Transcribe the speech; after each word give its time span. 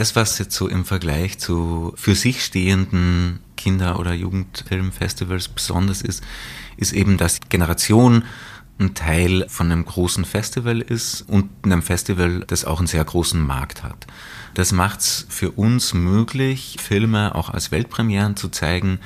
Das, 0.00 0.16
was 0.16 0.38
jetzt 0.38 0.54
so 0.54 0.66
im 0.66 0.86
Vergleich 0.86 1.38
zu 1.38 1.92
für 1.94 2.14
sich 2.14 2.42
stehenden 2.42 3.40
Kinder- 3.58 3.98
oder 3.98 4.14
Jugendfilmfestivals 4.14 5.48
besonders 5.48 6.00
ist, 6.00 6.24
ist 6.78 6.94
eben, 6.94 7.18
dass 7.18 7.38
Generation 7.50 8.24
ein 8.78 8.94
Teil 8.94 9.44
von 9.50 9.70
einem 9.70 9.84
großen 9.84 10.24
Festival 10.24 10.80
ist 10.80 11.28
und 11.28 11.50
einem 11.64 11.82
Festival, 11.82 12.44
das 12.46 12.64
auch 12.64 12.78
einen 12.78 12.86
sehr 12.86 13.04
großen 13.04 13.46
Markt 13.46 13.82
hat. 13.82 14.06
Das 14.54 14.72
macht 14.72 15.00
es 15.00 15.26
für 15.28 15.50
uns 15.50 15.92
möglich, 15.92 16.78
Filme 16.80 17.34
auch 17.34 17.50
als 17.50 17.70
Weltpremieren 17.70 18.36
zu 18.36 18.48
zeigen, 18.48 19.00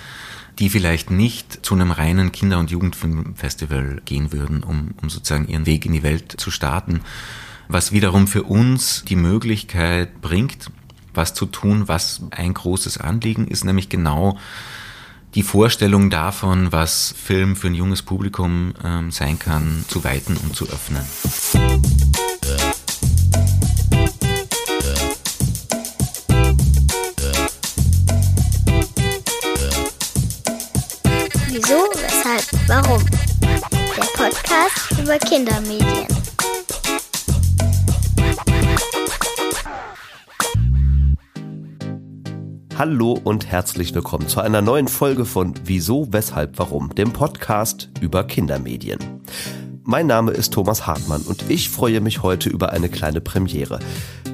die 0.61 0.71
vielleicht 0.71 1.11
nicht 1.11 1.67
zu 1.67 1.75
einem 1.75 1.91
reinen 1.91 2.31
Kinder- 2.31 2.61
und 2.61 2.71
Jugendfilmfestival 2.71 4.01
gehen 4.05 4.31
würden, 4.31 4.63
um, 4.63 4.95
um 5.03 5.11
sozusagen 5.11 5.49
ihren 5.49 5.67
Weg 5.67 5.87
in 5.87 5.93
die 5.93 6.05
Welt 6.05 6.35
zu 6.37 6.53
starten. 6.53 7.01
Was 7.67 7.91
wiederum 7.91 8.29
für 8.29 8.45
uns 8.45 9.05
die 9.09 9.17
Möglichkeit 9.17 10.21
bringt, 10.21 10.71
was 11.15 11.35
zu 11.35 11.47
tun, 11.47 11.89
was 11.89 12.23
ein 12.31 12.55
großes 12.55 12.99
Anliegen 12.99 13.47
ist, 13.47 13.65
nämlich 13.65 13.89
genau 13.89 14.39
die 15.35 15.43
Vorstellung 15.43 16.11
davon, 16.11 16.71
was 16.71 17.15
Film 17.17 17.57
für 17.57 17.67
ein 17.67 17.75
junges 17.75 18.03
Publikum 18.03 18.75
ähm, 18.85 19.11
sein 19.11 19.39
kann, 19.39 19.85
zu 19.89 20.05
weiten 20.05 20.37
und 20.37 20.55
zu 20.55 20.67
öffnen. 20.67 21.05
Wieso, 31.49 31.89
weshalb, 31.95 32.45
warum? 32.69 33.05
Der 33.41 34.07
Podcast 34.17 34.91
über 35.01 35.19
Kindermedien. 35.19 36.07
Hallo 42.77 43.13
und 43.13 43.47
herzlich 43.47 43.95
willkommen 43.95 44.27
zu 44.27 44.41
einer 44.41 44.61
neuen 44.61 44.89
Folge 44.89 45.25
von 45.25 45.55
Wieso, 45.65 46.09
Weshalb, 46.11 46.59
Warum, 46.59 46.93
dem 46.93 47.13
Podcast 47.13 47.89
über 48.01 48.25
Kindermedien. 48.25 48.99
Mein 49.85 50.09
Name 50.09 50.33
ist 50.33 50.53
Thomas 50.53 50.85
Hartmann 50.85 51.23
und 51.23 51.49
ich 51.49 51.71
freue 51.71 52.01
mich 52.01 52.25
heute 52.25 52.49
über 52.51 52.73
eine 52.73 52.89
kleine 52.89 53.21
Premiere. 53.21 53.79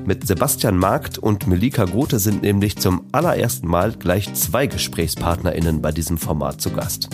Mit 0.07 0.27
Sebastian 0.27 0.79
Markt 0.79 1.19
und 1.19 1.49
Melika 1.49 1.85
Gothe 1.85 2.19
sind 2.19 2.41
nämlich 2.41 2.79
zum 2.79 3.05
allerersten 3.13 3.69
Mal 3.69 3.93
gleich 3.93 4.33
zwei 4.33 4.67
GesprächspartnerInnen 4.67 5.83
bei 5.83 5.93
diesem 5.93 6.17
Format 6.17 6.63
zu 6.63 6.71
Gast. 6.71 7.11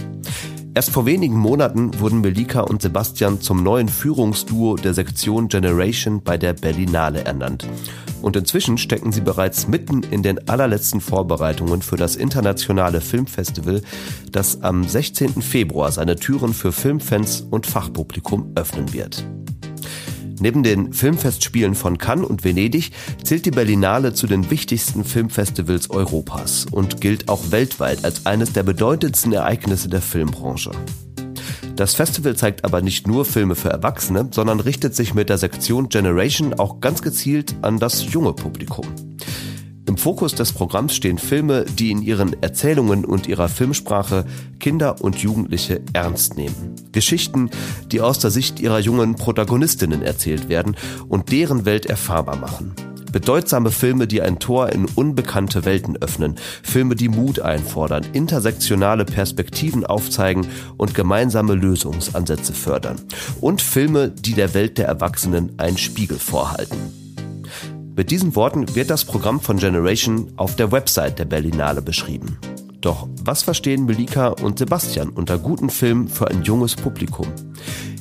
Erst 0.77 0.91
vor 0.91 1.07
wenigen 1.07 1.39
Monaten 1.39 1.99
wurden 2.01 2.21
Melika 2.21 2.61
und 2.61 2.83
Sebastian 2.83 3.41
zum 3.41 3.63
neuen 3.63 3.89
Führungsduo 3.89 4.77
der 4.77 4.93
Sektion 4.93 5.49
Generation 5.49 6.21
bei 6.23 6.37
der 6.37 6.53
Berlinale 6.53 7.25
ernannt. 7.25 7.67
Und 8.21 8.37
inzwischen 8.37 8.77
stecken 8.77 9.11
sie 9.11 9.23
bereits 9.23 9.69
mitten 9.69 10.03
in 10.03 10.23
den 10.23 10.51
allerletzten 10.51 11.01
Vorbereitungen 11.01 11.81
für 11.81 11.97
das 11.97 12.15
internationale 12.15 13.01
Filmfestival, 13.01 13.81
das 14.31 14.63
am 14.63 14.85
16. 14.87 15.41
Februar 15.41 15.91
seine 15.93 16.17
Türen 16.17 16.53
für 16.53 16.73
Filmfans 16.73 17.41
und 17.41 17.67
Fachpublikum 17.67 18.53
öffnen 18.55 18.93
wird. 18.93 19.25
Neben 20.41 20.63
den 20.63 20.93
Filmfestspielen 20.93 21.75
von 21.75 21.99
Cannes 21.99 22.27
und 22.27 22.45
Venedig 22.45 22.93
zählt 23.23 23.47
die 23.47 23.51
Berlinale 23.51 24.13
zu 24.13 24.27
den 24.27 24.51
wichtigsten 24.51 25.05
Filmfestivals 25.05 25.91
Europas 25.91 26.67
und 26.71 27.01
gilt 27.01 27.29
auch 27.29 27.51
weltweit 27.51 28.05
als 28.05 28.27
eines 28.27 28.53
der 28.53 28.63
bedeutendsten 28.63 29.33
Ereignisse 29.33 29.89
der 29.89 30.03
Filmbranche. 30.03 30.73
Das 31.77 31.95
Festival 31.95 32.37
zeigt 32.37 32.65
aber 32.65 32.81
nicht 32.81 33.07
nur 33.07 33.25
Filme 33.25 33.55
für 33.55 33.69
Erwachsene, 33.69 34.29
sondern 34.31 34.61
richtet 34.61 34.95
sich 34.95 35.13
mit 35.13 35.29
der 35.29 35.39
Sektion 35.39 35.89
Generation 35.89 36.55
auch 36.55 36.81
ganz 36.81 37.03
gezielt 37.03 37.55
an 37.63 37.79
das 37.79 38.13
junge 38.13 38.33
Publikum. 38.33 38.87
Im 39.87 39.97
Fokus 39.97 40.35
des 40.35 40.53
Programms 40.53 40.97
stehen 40.97 41.17
Filme, 41.17 41.65
die 41.65 41.93
in 41.93 42.03
ihren 42.03 42.43
Erzählungen 42.43 43.05
und 43.05 43.29
ihrer 43.29 43.49
Filmsprache 43.49 44.25
Kinder 44.59 45.01
und 45.01 45.19
Jugendliche 45.19 45.81
ernst 45.93 46.37
nehmen. 46.37 46.75
Geschichten, 46.91 47.51
die 47.93 48.01
aus 48.01 48.19
der 48.19 48.33
Sicht 48.33 48.59
ihrer 48.59 48.81
jungen 48.81 49.15
Protagonistinnen 49.15 50.03
erzählt 50.03 50.49
werden 50.49 50.77
und 51.09 51.31
deren 51.31 51.65
Welt 51.67 51.87
erfahrbar 51.87 52.37
machen. 52.37 52.75
Bedeutsame 53.13 53.71
Filme, 53.71 54.09
die 54.09 54.21
ein 54.21 54.41
Tor 54.41 54.71
in 54.71 54.87
unbekannte 54.87 55.65
Welten 55.65 55.97
öffnen, 55.97 56.35
Filme, 56.65 56.97
die 56.97 57.09
Mut 57.09 57.39
einfordern, 57.39 58.05
intersektionale 58.13 59.05
Perspektiven 59.05 59.87
aufzeigen 59.87 60.49
und 60.77 60.95
gemeinsame 60.95 61.55
Lösungsansätze 61.55 62.53
fördern. 62.53 62.97
Und 63.41 63.63
Filme, 63.63 64.11
die 64.11 64.35
der 64.35 64.53
Welt 64.53 64.79
der 64.79 64.89
Erwachsenen 64.89 65.55
einen 65.59 65.79
Spiegel 65.79 66.19
vorhalten. 66.19 67.06
Mit 67.97 68.11
diesen 68.11 68.37
Worten 68.37 68.75
wird 68.75 68.91
das 68.91 69.07
Programm 69.07 69.41
von 69.41 69.57
Generation 69.57 70.31
auf 70.37 70.55
der 70.55 70.71
Website 70.71 71.19
der 71.19 71.25
Berlinale 71.25 71.81
beschrieben. 71.81 72.39
Doch 72.83 73.09
was 73.25 73.43
verstehen 73.43 73.87
Melika 73.87 74.29
und 74.29 74.59
Sebastian 74.59 75.09
unter 75.09 75.39
guten 75.39 75.71
Filmen 75.71 76.07
für 76.07 76.29
ein 76.29 76.43
junges 76.43 76.77
Publikum? 76.77 77.29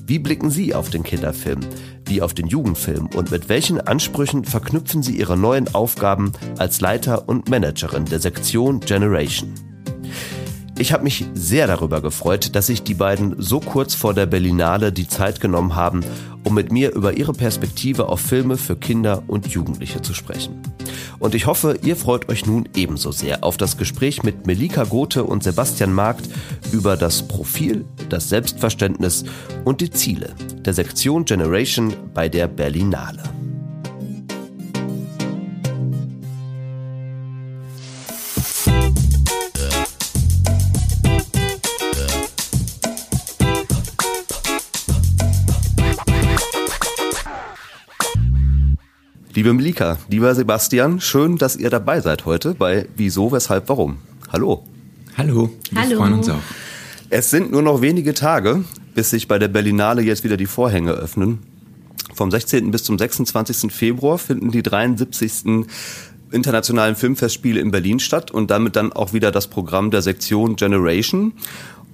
Wie 0.05 0.19
blicken 0.19 0.49
Sie 0.49 0.75
auf 0.75 0.89
den 0.89 1.03
Kinderfilm, 1.03 1.61
wie 2.05 2.21
auf 2.21 2.33
den 2.33 2.47
Jugendfilm 2.47 3.07
und 3.15 3.31
mit 3.31 3.47
welchen 3.47 3.79
Ansprüchen 3.79 4.43
verknüpfen 4.43 5.01
Sie 5.01 5.17
Ihre 5.17 5.37
neuen 5.37 5.73
Aufgaben 5.73 6.33
als 6.57 6.81
Leiter 6.81 7.29
und 7.29 7.49
Managerin 7.49 8.03
der 8.03 8.19
Sektion 8.19 8.81
Generation? 8.81 9.53
Ich 10.77 10.91
habe 10.91 11.05
mich 11.05 11.25
sehr 11.33 11.67
darüber 11.67 12.01
gefreut, 12.01 12.53
dass 12.53 12.67
sich 12.67 12.83
die 12.83 12.95
beiden 12.95 13.41
so 13.41 13.61
kurz 13.61 13.95
vor 13.95 14.13
der 14.13 14.25
Berlinale 14.25 14.91
die 14.91 15.07
Zeit 15.07 15.39
genommen 15.39 15.73
haben, 15.73 16.01
um 16.45 16.53
mit 16.53 16.71
mir 16.71 16.93
über 16.93 17.17
ihre 17.17 17.33
Perspektive 17.33 18.07
auf 18.07 18.21
Filme 18.21 18.55
für 18.55 18.77
Kinder 18.77 19.23
und 19.27 19.47
Jugendliche 19.47 20.01
zu 20.01 20.13
sprechen. 20.13 20.61
Und 21.19 21.35
ich 21.35 21.47
hoffe, 21.47 21.77
ihr 21.83 21.97
freut 21.97 22.29
euch 22.29 22.45
nun 22.45 22.69
ebenso 22.75 23.11
sehr 23.11 23.43
auf 23.43 23.57
das 23.57 23.77
Gespräch 23.77 24.23
mit 24.23 24.47
Melika 24.47 24.85
Gothe 24.85 25.25
und 25.25 25.43
Sebastian 25.43 25.91
Markt 25.91 26.29
über 26.71 26.95
das 26.95 27.27
Profil, 27.27 27.85
das 28.09 28.29
Selbstverständnis 28.29 29.25
und 29.65 29.81
die 29.81 29.89
Ziele 29.89 30.33
der 30.65 30.73
Sektion 30.73 31.25
Generation 31.25 31.93
bei 32.13 32.29
der 32.29 32.47
Berlinale. 32.47 33.23
Liebe 49.35 49.51
Melika, 49.51 49.97
lieber 50.07 50.33
Sebastian, 50.33 51.01
schön, 51.01 51.37
dass 51.37 51.57
ihr 51.57 51.69
dabei 51.69 51.99
seid 51.99 52.23
heute 52.25 52.53
bei 52.53 52.87
Wieso, 52.95 53.33
Weshalb, 53.33 53.67
Warum. 53.67 53.97
Hallo. 54.31 54.63
Hallo, 55.17 55.51
wir 55.71 55.81
Hallo. 55.81 55.97
freuen 55.97 56.13
uns 56.13 56.29
auch. 56.29 56.39
Es 57.09 57.31
sind 57.31 57.51
nur 57.51 57.61
noch 57.61 57.81
wenige 57.81 58.13
Tage, 58.13 58.63
bis 58.93 59.09
sich 59.09 59.27
bei 59.27 59.37
der 59.37 59.49
Berlinale 59.49 60.01
jetzt 60.03 60.23
wieder 60.23 60.37
die 60.37 60.45
Vorhänge 60.45 60.91
öffnen. 60.91 61.39
Vom 62.13 62.31
16. 62.31 62.71
bis 62.71 62.85
zum 62.85 62.97
26. 62.97 63.73
Februar 63.73 64.19
finden 64.19 64.51
die 64.51 64.63
73. 64.63 65.65
internationalen 66.31 66.95
Filmfestspiele 66.95 67.59
in 67.59 67.71
Berlin 67.71 67.99
statt 67.99 68.31
und 68.31 68.51
damit 68.51 68.77
dann 68.77 68.93
auch 68.93 69.11
wieder 69.11 69.31
das 69.31 69.47
Programm 69.47 69.91
der 69.91 70.01
Sektion 70.01 70.55
Generation. 70.55 71.33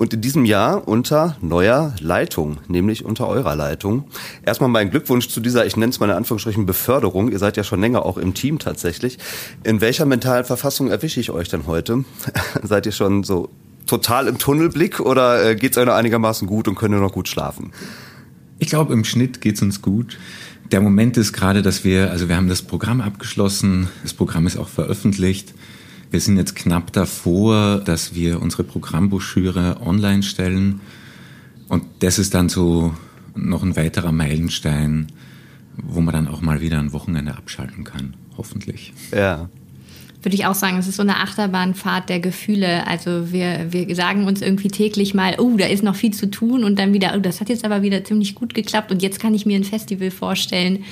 Und 0.02 0.16
in 0.16 0.22
diesem 0.22 0.46
Jahr 0.46 0.88
unter 0.88 1.38
neuer 1.42 1.94
Leitung, 2.00 2.58
nämlich 2.68 3.06
unter 3.06 3.28
eurer 3.28 3.56
Leitung. 3.56 4.06
Erstmal 4.44 4.68
mein 4.68 4.90
Glückwunsch 4.90 5.28
zu 5.28 5.42
dieser, 5.42 5.68
ich 5.68 5.78
nenne 5.78 5.92
es 5.92 6.00
mal 6.00 6.10
in 6.10 6.16
Anführungsstrichen, 6.16 6.66
Beförderung. 6.66 7.32
Ihr 7.32 7.38
seid 7.38 7.56
ja 7.56 7.64
schon 7.64 7.80
länger 7.82 8.04
auch 8.04 8.18
im 8.18 8.34
Team 8.34 8.58
tatsächlich. 8.58 9.20
In 9.64 9.80
welcher 9.80 10.08
mentalen 10.08 10.44
Verfassung 10.44 10.90
erwische 10.90 11.20
ich 11.20 11.30
euch 11.30 11.50
denn 11.50 11.68
heute? 11.68 12.04
seid 12.64 12.88
ihr 12.88 12.94
schon 12.94 13.24
so 13.24 13.50
total 13.86 14.26
im 14.26 14.40
Tunnelblick 14.40 15.02
oder 15.02 15.52
äh, 15.52 15.56
geht 15.56 15.74
es 15.74 15.78
euch 15.78 15.86
noch 15.86 15.94
einigermaßen 15.94 16.48
gut 16.48 16.68
und 16.68 16.74
könnt 16.74 16.96
ihr 16.96 17.00
noch 17.00 17.14
gut 17.14 17.28
schlafen? 17.28 17.72
Ich 18.58 18.70
glaube, 18.70 18.94
im 18.94 19.04
Schnitt 19.04 19.40
geht's 19.40 19.62
uns 19.62 19.84
gut. 19.84 20.18
Der 20.72 20.82
Moment 20.82 21.16
ist 21.16 21.32
gerade, 21.32 21.62
dass 21.62 21.84
wir, 21.84 22.10
also 22.10 22.28
wir 22.28 22.38
haben 22.38 22.50
das 22.50 22.64
Programm 22.64 23.02
abgeschlossen, 23.02 23.88
das 24.02 24.16
Programm 24.16 24.48
ist 24.48 24.58
auch 24.58 24.68
veröffentlicht. 24.68 25.54
Wir 26.12 26.20
sind 26.20 26.36
jetzt 26.36 26.58
knapp 26.58 26.92
davor, 26.92 27.78
dass 27.80 28.14
wir 28.14 28.42
unsere 28.42 28.66
Programmbroschüre 28.66 29.78
online 29.84 30.24
stellen. 30.24 30.82
Und 31.70 31.84
das 32.00 32.20
ist 32.20 32.34
dann 32.34 32.50
so 32.50 32.94
noch 33.34 33.64
ein 33.64 33.78
weiterer 33.78 34.12
Meilenstein, 34.12 35.08
wo 35.78 36.02
man 36.02 36.14
dann 36.14 36.28
auch 36.28 36.42
mal 36.42 36.60
wieder 36.60 36.80
ein 36.80 36.92
Wochenende 36.92 37.34
abschalten 37.38 37.86
kann, 37.86 38.16
hoffentlich. 38.38 38.92
Ja. 39.16 39.50
Würde 40.22 40.36
ich 40.36 40.46
auch 40.46 40.54
sagen, 40.54 40.78
es 40.78 40.88
ist 40.88 40.98
so 40.98 41.02
eine 41.02 41.16
Achterbahnfahrt 41.18 42.10
der 42.10 42.20
Gefühle. 42.20 42.86
Also 42.86 43.32
wir, 43.32 43.72
wir 43.72 43.96
sagen 43.96 44.26
uns 44.26 44.42
irgendwie 44.42 44.68
täglich 44.68 45.14
mal, 45.14 45.36
oh, 45.40 45.56
da 45.58 45.66
ist 45.66 45.82
noch 45.82 45.96
viel 45.96 46.14
zu 46.14 46.30
tun 46.30 46.64
und 46.64 46.78
dann 46.78 46.94
wieder, 46.94 47.14
oh, 47.16 47.20
das 47.20 47.42
hat 47.42 47.50
jetzt 47.50 47.66
aber 47.66 47.82
wieder 47.82 48.04
ziemlich 48.04 48.36
gut 48.36 48.54
geklappt 48.54 48.92
und 48.92 49.02
jetzt 49.02 49.20
kann 49.20 49.34
ich 49.34 49.46
mir 49.46 49.56
ein 49.56 49.64
Festival 49.64 50.12
vorstellen. 50.12 50.84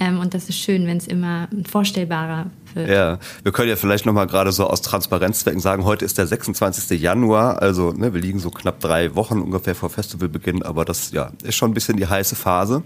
Ähm, 0.00 0.20
und 0.20 0.32
das 0.32 0.48
ist 0.48 0.58
schön, 0.58 0.86
wenn 0.86 0.96
es 0.96 1.06
immer 1.06 1.48
vorstellbarer 1.68 2.46
wird. 2.74 2.88
Ja, 2.88 3.18
wir 3.42 3.52
können 3.52 3.68
ja 3.68 3.76
vielleicht 3.76 4.06
nochmal 4.06 4.26
gerade 4.26 4.52
so 4.52 4.66
aus 4.66 4.82
Transparenzzwecken 4.82 5.60
sagen, 5.60 5.84
heute 5.84 6.04
ist 6.04 6.18
der 6.18 6.26
26. 6.26 7.00
Januar, 7.00 7.62
also 7.62 7.92
ne, 7.92 8.12
wir 8.14 8.20
liegen 8.20 8.38
so 8.38 8.50
knapp 8.50 8.80
drei 8.80 9.14
Wochen 9.14 9.40
ungefähr 9.40 9.74
vor 9.74 9.90
Festivalbeginn, 9.90 10.62
aber 10.62 10.84
das 10.84 11.12
ja, 11.12 11.32
ist 11.42 11.56
schon 11.56 11.70
ein 11.70 11.74
bisschen 11.74 11.96
die 11.96 12.06
heiße 12.06 12.36
Phase. 12.36 12.82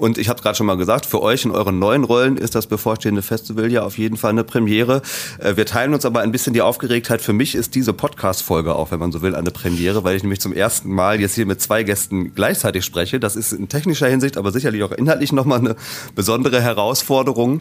Und 0.00 0.16
ich 0.16 0.30
habe 0.30 0.40
gerade 0.40 0.56
schon 0.56 0.66
mal 0.66 0.78
gesagt, 0.78 1.04
für 1.04 1.20
euch 1.20 1.44
in 1.44 1.50
euren 1.50 1.78
neuen 1.78 2.04
Rollen 2.04 2.38
ist 2.38 2.54
das 2.54 2.66
bevorstehende 2.66 3.20
Festival 3.20 3.70
ja 3.70 3.82
auf 3.82 3.98
jeden 3.98 4.16
Fall 4.16 4.30
eine 4.30 4.44
Premiere. 4.44 5.02
Äh, 5.38 5.58
wir 5.58 5.66
teilen 5.66 5.92
uns 5.92 6.06
aber 6.06 6.20
ein 6.20 6.32
bisschen 6.32 6.54
die 6.54 6.62
Aufgeregtheit. 6.62 7.20
Für 7.20 7.34
mich 7.34 7.54
ist 7.54 7.74
diese 7.74 7.92
Podcast-Folge 7.92 8.74
auch, 8.74 8.92
wenn 8.92 8.98
man 8.98 9.12
so 9.12 9.20
will, 9.20 9.34
eine 9.34 9.50
Premiere, 9.50 10.02
weil 10.02 10.16
ich 10.16 10.22
nämlich 10.22 10.40
zum 10.40 10.54
ersten 10.54 10.90
Mal 10.90 11.20
jetzt 11.20 11.34
hier 11.34 11.44
mit 11.44 11.60
zwei 11.60 11.82
Gästen 11.82 12.34
gleichzeitig 12.34 12.86
spreche. 12.86 13.20
Das 13.20 13.36
ist 13.36 13.52
in 13.52 13.68
technischer 13.68 14.08
Hinsicht, 14.08 14.38
aber 14.38 14.52
sicherlich 14.52 14.82
auch 14.84 14.92
inhaltlich 14.92 15.32
nochmal 15.32 15.58
eine 15.58 15.76
besondere 16.14 16.62
Herausforderung. 16.62 17.60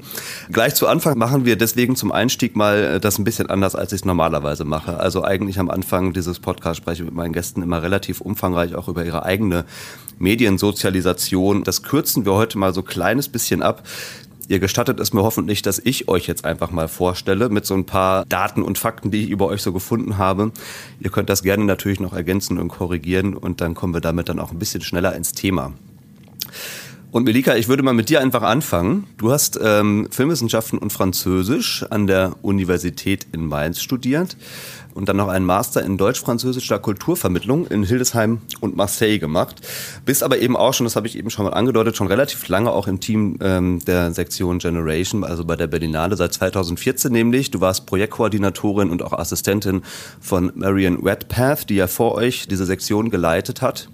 Gleich 0.50 0.75
zu 0.75 0.88
Anfang 0.88 1.18
machen 1.18 1.44
wir 1.44 1.57
deswegen 1.57 1.97
zum 1.97 2.13
Einstieg 2.13 2.56
mal 2.56 2.77
äh, 2.77 3.00
das 3.01 3.19
ein 3.19 3.25
bisschen 3.25 3.50
anders, 3.50 3.75
als 3.75 3.91
ich 3.91 4.00
es 4.00 4.06
normalerweise 4.06 4.63
mache. 4.63 4.97
Also 4.97 5.25
eigentlich 5.25 5.59
am 5.59 5.69
Anfang 5.69 6.13
dieses 6.13 6.39
Podcasts 6.39 6.77
spreche 6.77 7.03
ich 7.03 7.06
mit 7.06 7.15
meinen 7.15 7.33
Gästen 7.33 7.62
immer 7.62 7.83
relativ 7.83 8.21
umfangreich 8.21 8.75
auch 8.75 8.88
über 8.88 9.03
ihre 9.03 9.24
eigene 9.24 9.65
Mediensozialisation. 10.19 11.63
Das 11.63 11.83
kürzen 11.83 12.25
wir 12.25 12.28
heute 12.35 12.57
mal 12.57 12.73
so 12.73 12.83
kleines 12.83 13.29
bisschen 13.29 13.61
ab. 13.61 13.83
Ihr 14.47 14.57
gestattet 14.57 14.99
es 14.99 15.13
mir 15.13 15.21
hoffentlich, 15.21 15.61
dass 15.61 15.77
ich 15.77 16.07
euch 16.07 16.25
jetzt 16.25 16.43
einfach 16.43 16.71
mal 16.71 16.87
vorstelle 16.87 17.49
mit 17.49 17.67
so 17.67 17.75
ein 17.75 17.85
paar 17.85 18.25
Daten 18.25 18.63
und 18.63 18.79
Fakten, 18.79 19.11
die 19.11 19.25
ich 19.25 19.29
über 19.29 19.45
euch 19.45 19.61
so 19.61 19.71
gefunden 19.71 20.17
habe. 20.17 20.51
Ihr 20.99 21.11
könnt 21.11 21.29
das 21.29 21.43
gerne 21.43 21.65
natürlich 21.65 21.99
noch 21.99 22.13
ergänzen 22.13 22.57
und 22.57 22.69
korrigieren 22.69 23.35
und 23.35 23.61
dann 23.61 23.75
kommen 23.75 23.93
wir 23.93 24.01
damit 24.01 24.27
dann 24.27 24.39
auch 24.39 24.51
ein 24.51 24.57
bisschen 24.57 24.81
schneller 24.81 25.15
ins 25.15 25.33
Thema. 25.33 25.73
Und 27.11 27.23
Melika, 27.23 27.56
ich 27.56 27.67
würde 27.67 27.81
mal 27.81 27.94
mit 27.94 28.09
dir 28.09 28.21
einfach 28.21 28.44
anfangen. 28.44 29.07
Du 29.17 29.31
hast 29.31 29.59
ähm, 29.61 30.07
Filmwissenschaften 30.11 30.77
und 30.77 30.94
Französisch 30.94 31.83
an 31.89 32.06
der 32.06 32.35
Universität 32.44 33.25
in 33.31 33.47
Mainz 33.47 33.81
studiert 33.81 34.38
und 34.94 35.09
dann 35.09 35.17
noch 35.17 35.27
einen 35.27 35.45
Master 35.45 35.83
in 35.83 35.97
deutsch-französischer 35.97 36.77
Kulturvermittlung 36.77 37.65
in 37.65 37.83
Hildesheim 37.83 38.41
und 38.59 38.75
Marseille 38.75 39.17
gemacht. 39.17 39.56
Bist 40.06 40.21
aber 40.21 40.38
eben 40.38 40.56
auch 40.56 40.75
schon, 40.75 40.83
das 40.83 40.95
habe 40.95 41.07
ich 41.07 41.17
eben 41.17 41.31
schon 41.31 41.45
mal 41.45 41.53
angedeutet, 41.56 41.97
schon 41.97 42.06
relativ 42.06 42.47
lange 42.47 42.71
auch 42.71 42.88
im 42.88 43.00
Team 43.00 43.39
ähm, 43.41 43.79
der 43.88 44.13
Sektion 44.13 44.59
Generation, 44.59 45.23
also 45.23 45.45
bei 45.45 45.55
der 45.55 45.65
Berlinale 45.65 46.15
seit 46.15 46.33
2014 46.33 47.12
nämlich. 47.12 47.50
Du 47.50 47.59
warst 47.59 47.88
Projektkoordinatorin 47.88 48.91
und 48.91 49.01
auch 49.01 49.13
Assistentin 49.13 49.81
von 50.19 50.51
Marian 50.53 50.97
Redpath, 50.97 51.69
die 51.69 51.75
ja 51.75 51.88
vor 51.88 52.13
euch 52.13 52.47
diese 52.47 52.67
Sektion 52.67 53.09
geleitet 53.09 53.63
hat. 53.63 53.89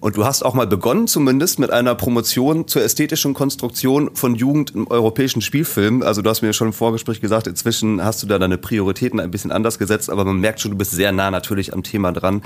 Und 0.00 0.16
du 0.16 0.24
hast 0.24 0.44
auch 0.44 0.54
mal 0.54 0.66
begonnen, 0.66 1.08
zumindest 1.08 1.58
mit 1.58 1.70
einer 1.70 1.96
Promotion 1.96 2.68
zur 2.68 2.82
ästhetischen 2.82 3.34
Konstruktion 3.34 4.14
von 4.14 4.36
Jugend 4.36 4.72
im 4.72 4.86
europäischen 4.86 5.42
Spielfilm. 5.42 6.02
Also 6.02 6.22
du 6.22 6.30
hast 6.30 6.40
mir 6.40 6.52
schon 6.52 6.68
im 6.68 6.72
Vorgespräch 6.72 7.20
gesagt, 7.20 7.48
inzwischen 7.48 8.04
hast 8.04 8.22
du 8.22 8.28
da 8.28 8.38
deine 8.38 8.58
Prioritäten 8.58 9.18
ein 9.18 9.32
bisschen 9.32 9.50
anders 9.50 9.76
gesetzt, 9.78 10.08
aber 10.08 10.24
man 10.24 10.38
merkt 10.38 10.60
schon, 10.60 10.70
du 10.70 10.78
bist 10.78 10.92
sehr 10.92 11.10
nah 11.10 11.32
natürlich 11.32 11.72
am 11.72 11.82
Thema 11.82 12.12
dran, 12.12 12.42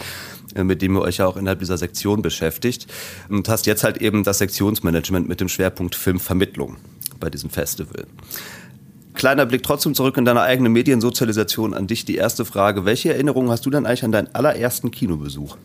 äh, 0.54 0.64
mit 0.64 0.81
dem 0.81 0.96
ihr 0.96 1.02
euch 1.02 1.19
ja 1.19 1.26
auch 1.26 1.37
innerhalb 1.37 1.58
dieser 1.58 1.76
Sektion 1.76 2.22
beschäftigt. 2.22 2.87
Und 3.28 3.46
hast 3.50 3.66
jetzt 3.66 3.84
halt 3.84 3.99
eben 3.99 4.25
das 4.25 4.38
Sektionsmanagement 4.38 5.28
mit 5.28 5.40
dem 5.40 5.49
Schwerpunkt 5.49 5.94
Filmvermittlung 5.94 6.76
bei 7.20 7.28
diesem 7.28 7.50
Festival. 7.50 8.06
Kleiner 9.12 9.44
Blick 9.44 9.62
trotzdem 9.62 9.94
zurück 9.94 10.16
in 10.16 10.25
deine 10.25 10.40
eigene 10.40 10.70
Mediensozialisation 10.70 11.75
an 11.75 11.87
dich. 11.87 12.06
Die 12.06 12.16
erste 12.16 12.46
Frage, 12.46 12.87
welche 12.87 13.12
Erinnerungen 13.12 13.50
hast 13.50 13.66
du 13.66 13.70
denn 13.70 13.84
eigentlich 13.84 14.04
an 14.04 14.12
deinen 14.12 14.34
allerersten 14.34 14.90
Kinobesuch? 14.90 15.58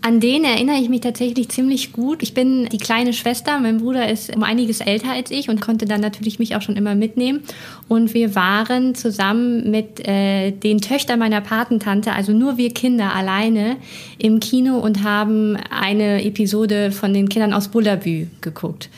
An 0.00 0.20
den 0.20 0.44
erinnere 0.44 0.76
ich 0.76 0.88
mich 0.88 1.00
tatsächlich 1.00 1.48
ziemlich 1.48 1.92
gut. 1.92 2.22
Ich 2.22 2.32
bin 2.32 2.68
die 2.68 2.78
kleine 2.78 3.12
Schwester. 3.12 3.58
Mein 3.58 3.78
Bruder 3.78 4.08
ist 4.08 4.34
um 4.34 4.44
einiges 4.44 4.80
älter 4.80 5.10
als 5.10 5.30
ich 5.32 5.48
und 5.48 5.60
konnte 5.60 5.86
dann 5.86 6.00
natürlich 6.00 6.38
mich 6.38 6.54
auch 6.54 6.62
schon 6.62 6.76
immer 6.76 6.94
mitnehmen. 6.94 7.40
Und 7.88 8.14
wir 8.14 8.36
waren 8.36 8.94
zusammen 8.94 9.70
mit 9.70 10.06
äh, 10.06 10.52
den 10.52 10.80
Töchtern 10.80 11.18
meiner 11.18 11.40
Patentante, 11.40 12.12
also 12.12 12.32
nur 12.32 12.56
wir 12.56 12.72
Kinder 12.72 13.14
alleine, 13.14 13.76
im 14.18 14.38
Kino 14.38 14.78
und 14.78 15.02
haben 15.02 15.56
eine 15.68 16.24
Episode 16.24 16.92
von 16.92 17.12
den 17.12 17.28
Kindern 17.28 17.52
aus 17.52 17.68
Bullabü 17.68 18.28
geguckt. 18.40 18.90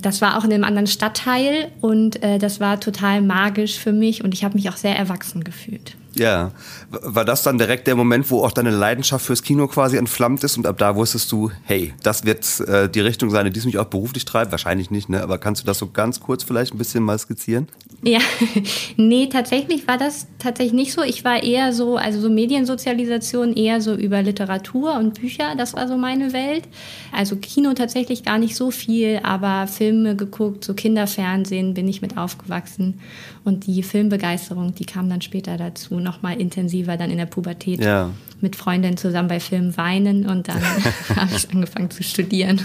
Das 0.00 0.20
war 0.20 0.38
auch 0.38 0.44
in 0.44 0.52
einem 0.52 0.64
anderen 0.64 0.86
Stadtteil 0.86 1.72
und 1.80 2.22
äh, 2.22 2.38
das 2.38 2.60
war 2.60 2.78
total 2.78 3.20
magisch 3.20 3.78
für 3.78 3.92
mich 3.92 4.22
und 4.22 4.32
ich 4.32 4.44
habe 4.44 4.54
mich 4.54 4.68
auch 4.68 4.76
sehr 4.76 4.96
erwachsen 4.96 5.42
gefühlt. 5.42 5.96
Ja, 6.18 6.52
war 6.90 7.24
das 7.24 7.42
dann 7.42 7.58
direkt 7.58 7.86
der 7.86 7.94
Moment, 7.94 8.30
wo 8.30 8.42
auch 8.42 8.52
deine 8.52 8.70
Leidenschaft 8.70 9.26
fürs 9.26 9.42
Kino 9.42 9.66
quasi 9.66 9.96
entflammt 9.96 10.42
ist 10.44 10.56
und 10.56 10.66
ab 10.66 10.78
da 10.78 10.96
wusstest 10.96 11.30
du, 11.30 11.50
hey, 11.64 11.92
das 12.02 12.24
wird 12.24 12.60
äh, 12.60 12.88
die 12.88 13.00
Richtung 13.00 13.30
sein, 13.30 13.46
in 13.46 13.52
die 13.52 13.58
es 13.58 13.66
mich 13.66 13.78
auch 13.78 13.86
beruflich 13.86 14.24
treibt? 14.24 14.50
Wahrscheinlich 14.50 14.90
nicht, 14.90 15.08
ne? 15.08 15.22
Aber 15.22 15.38
kannst 15.38 15.62
du 15.62 15.66
das 15.66 15.78
so 15.78 15.90
ganz 15.90 16.20
kurz 16.20 16.42
vielleicht 16.42 16.74
ein 16.74 16.78
bisschen 16.78 17.02
mal 17.02 17.18
skizzieren? 17.18 17.68
Ja, 18.02 18.20
nee, 18.96 19.26
tatsächlich 19.26 19.86
war 19.86 19.98
das 19.98 20.26
tatsächlich 20.38 20.72
nicht 20.72 20.92
so. 20.92 21.02
Ich 21.02 21.24
war 21.24 21.42
eher 21.42 21.72
so, 21.72 21.96
also 21.96 22.20
so 22.20 22.30
Mediensozialisation 22.30 23.54
eher 23.54 23.80
so 23.80 23.94
über 23.94 24.22
Literatur 24.22 24.94
und 24.94 25.20
Bücher, 25.20 25.54
das 25.56 25.74
war 25.74 25.88
so 25.88 25.96
meine 25.96 26.32
Welt. 26.32 26.64
Also 27.12 27.36
Kino 27.36 27.74
tatsächlich 27.74 28.24
gar 28.24 28.38
nicht 28.38 28.56
so 28.56 28.70
viel, 28.70 29.20
aber 29.22 29.66
Filme 29.66 30.16
geguckt, 30.16 30.64
so 30.64 30.74
Kinderfernsehen 30.74 31.74
bin 31.74 31.88
ich 31.88 32.00
mit 32.02 32.16
aufgewachsen. 32.16 33.00
Und 33.44 33.66
die 33.66 33.82
Filmbegeisterung, 33.82 34.74
die 34.74 34.86
kam 34.86 35.08
dann 35.08 35.20
später 35.20 35.56
dazu, 35.56 36.00
noch 36.06 36.22
mal 36.22 36.40
intensiver 36.40 36.96
dann 36.96 37.10
in 37.10 37.18
der 37.18 37.26
Pubertät. 37.26 37.84
Ja. 37.84 38.10
Mit 38.40 38.56
Freundinnen 38.56 38.96
zusammen 38.96 39.28
bei 39.28 39.40
Filmen 39.40 39.76
weinen 39.76 40.26
und 40.26 40.48
dann 40.48 40.62
habe 41.16 41.30
ich 41.34 41.50
angefangen 41.50 41.90
zu 41.90 42.02
studieren. 42.02 42.60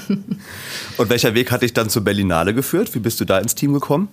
Und 0.98 1.10
welcher 1.10 1.34
Weg 1.34 1.52
hat 1.52 1.62
dich 1.62 1.74
dann 1.74 1.90
zur 1.90 2.04
Berlinale 2.04 2.54
geführt? 2.54 2.94
Wie 2.94 3.00
bist 3.00 3.20
du 3.20 3.26
da 3.26 3.40
ins 3.40 3.56
Team 3.56 3.74
gekommen? 3.74 4.10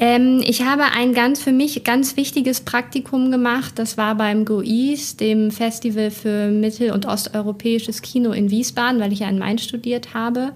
Ähm, 0.00 0.42
ich 0.44 0.62
habe 0.62 0.84
ein 0.94 1.14
ganz 1.14 1.40
für 1.40 1.52
mich 1.52 1.84
ganz 1.84 2.16
wichtiges 2.16 2.60
Praktikum 2.60 3.30
gemacht. 3.30 3.78
Das 3.78 3.96
war 3.96 4.16
beim 4.16 4.44
GOIS, 4.44 5.16
dem 5.16 5.50
Festival 5.50 6.10
für 6.10 6.48
mittel- 6.48 6.90
und 6.90 7.06
osteuropäisches 7.06 8.02
Kino 8.02 8.32
in 8.32 8.50
Wiesbaden, 8.50 9.00
weil 9.00 9.12
ich 9.12 9.20
ja 9.20 9.28
in 9.28 9.38
Mainz 9.38 9.62
studiert 9.62 10.12
habe. 10.14 10.52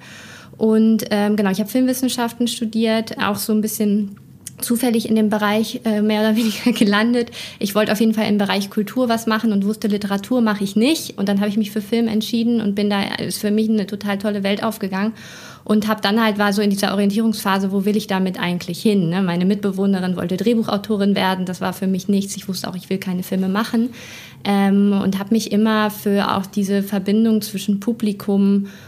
Und 0.56 1.05
ähm, 1.10 1.37
genau, 1.37 1.50
ich 1.50 1.60
habe 1.60 1.70
Filmwissenschaften 1.70 2.49
studiert, 2.49 3.16
auch 3.22 3.37
so 3.37 3.52
ein 3.52 3.60
bisschen 3.60 4.16
zufällig 4.60 5.08
in 5.08 5.14
dem 5.14 5.28
Bereich 5.28 5.81
äh, 5.84 6.02
mehr 6.02 6.20
oder 6.20 6.37
weniger 6.37 6.72
gelandet. 6.78 7.31
Ich 7.58 7.75
wollte 7.75 7.93
auf 7.93 8.00
jeden 8.00 8.14
Fall 8.14 8.28
im 8.28 8.38
Bereich 8.38 8.70
Kultur 8.70 9.08
was 9.08 9.26
machen 9.26 9.52
und 9.52 9.64
wusste, 9.64 9.88
Literatur 9.88 10.40
mache 10.40 10.64
ich 10.64 10.76
nicht. 10.76 11.19
Und 11.19 11.28
dann 11.28 11.40
habe 11.40 11.49
ich 11.49 11.56
mich 11.56 11.70
für 11.70 11.81
Film 11.81 12.08
entschieden 12.08 12.60
und 12.60 12.75
bin 12.75 12.90
da, 12.90 13.02
ist 13.19 13.38
für 13.38 13.50
mich 13.50 13.69
eine 13.69 13.87
total 13.87 14.19
tolle 14.19 14.43
Welt 14.43 14.62
aufgegangen. 14.62 15.12
Und 15.64 15.87
habe 15.87 16.00
dann 16.00 16.22
halt, 16.22 16.38
war 16.38 16.55
so 16.55 16.62
in 16.62 16.70
dieser 16.70 16.94
Orientierungsphase, 16.94 17.70
wo 17.70 17.84
will 17.84 17.96
ich 17.96 18.06
damit 18.06 18.40
eigentlich 18.40 18.81
hin? 18.81 19.10
Ne? 19.10 19.20
Meine 19.20 19.44
Mitbewohnerin 19.44 20.16
wollte 20.16 20.38
Drehbuchautorin 20.38 21.14
werden, 21.14 21.44
das 21.44 21.60
war 21.60 21.75
für 21.75 21.87
mich 21.87 22.08
nichts. 22.08 22.37
Ich 22.37 22.49
wusste 22.49 22.70
auch, 22.70 22.75
ich 22.75 22.88
will 22.88 22.96
keine 22.96 23.22
Filme 23.22 23.49
machen. 23.49 23.90
Ähm, 24.44 24.99
und 25.02 25.19
habe 25.19 25.34
mich 25.34 25.52
immer 25.52 25.90
für 25.90 26.34
auch 26.34 26.46
diese 26.46 26.82
Verbindung 26.82 27.43
zwischen 27.43 27.81
Publikum 27.81 28.69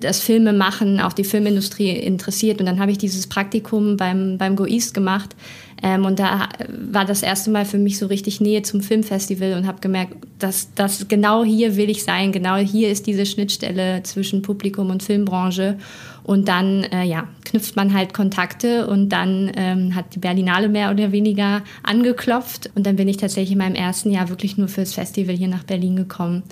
das 0.00 0.20
Filmemachen, 0.20 1.00
auch 1.00 1.12
die 1.12 1.24
Filmindustrie 1.24 1.90
interessiert. 1.90 2.60
Und 2.60 2.66
dann 2.66 2.80
habe 2.80 2.90
ich 2.90 2.98
dieses 2.98 3.26
Praktikum 3.26 3.96
beim, 3.96 4.38
beim 4.38 4.56
Go 4.56 4.66
East 4.66 4.94
gemacht. 4.94 5.36
Ähm, 5.82 6.04
und 6.04 6.18
da 6.18 6.48
war 6.68 7.04
das 7.04 7.22
erste 7.22 7.50
Mal 7.50 7.64
für 7.64 7.78
mich 7.78 7.98
so 7.98 8.06
richtig 8.06 8.40
Nähe 8.40 8.62
zum 8.62 8.80
Filmfestival 8.80 9.54
und 9.54 9.66
habe 9.66 9.80
gemerkt, 9.80 10.14
dass, 10.38 10.72
dass 10.74 11.08
genau 11.08 11.44
hier 11.44 11.76
will 11.76 11.88
ich 11.88 12.02
sein, 12.02 12.32
genau 12.32 12.56
hier 12.56 12.90
ist 12.90 13.06
diese 13.06 13.24
Schnittstelle 13.24 14.02
zwischen 14.02 14.42
Publikum 14.42 14.90
und 14.90 15.02
Filmbranche. 15.02 15.78
Und 16.22 16.48
dann 16.48 16.84
äh, 16.84 17.04
ja, 17.04 17.28
knüpft 17.44 17.76
man 17.76 17.94
halt 17.94 18.14
Kontakte 18.14 18.86
und 18.86 19.08
dann 19.08 19.50
ähm, 19.56 19.94
hat 19.94 20.14
die 20.14 20.18
Berlinale 20.18 20.68
mehr 20.68 20.90
oder 20.90 21.12
weniger 21.12 21.62
angeklopft. 21.82 22.70
Und 22.74 22.86
dann 22.86 22.96
bin 22.96 23.08
ich 23.08 23.16
tatsächlich 23.16 23.52
in 23.52 23.58
meinem 23.58 23.74
ersten 23.74 24.10
Jahr 24.10 24.28
wirklich 24.28 24.56
nur 24.56 24.68
fürs 24.68 24.92
Festival 24.94 25.34
hier 25.34 25.48
nach 25.48 25.64
Berlin 25.64 25.96
gekommen 25.96 26.42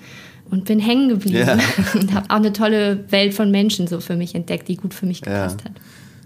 und 0.50 0.64
bin 0.64 0.80
hängen 0.80 1.08
geblieben 1.08 1.38
ja. 1.38 1.58
und 1.94 2.12
habe 2.14 2.30
auch 2.30 2.36
eine 2.36 2.52
tolle 2.52 3.04
Welt 3.10 3.34
von 3.34 3.50
Menschen 3.50 3.86
so 3.86 4.00
für 4.00 4.16
mich 4.16 4.34
entdeckt, 4.34 4.68
die 4.68 4.76
gut 4.76 4.94
für 4.94 5.06
mich 5.06 5.22
gepasst 5.22 5.60
ja. 5.60 5.70
hat. 5.70 5.80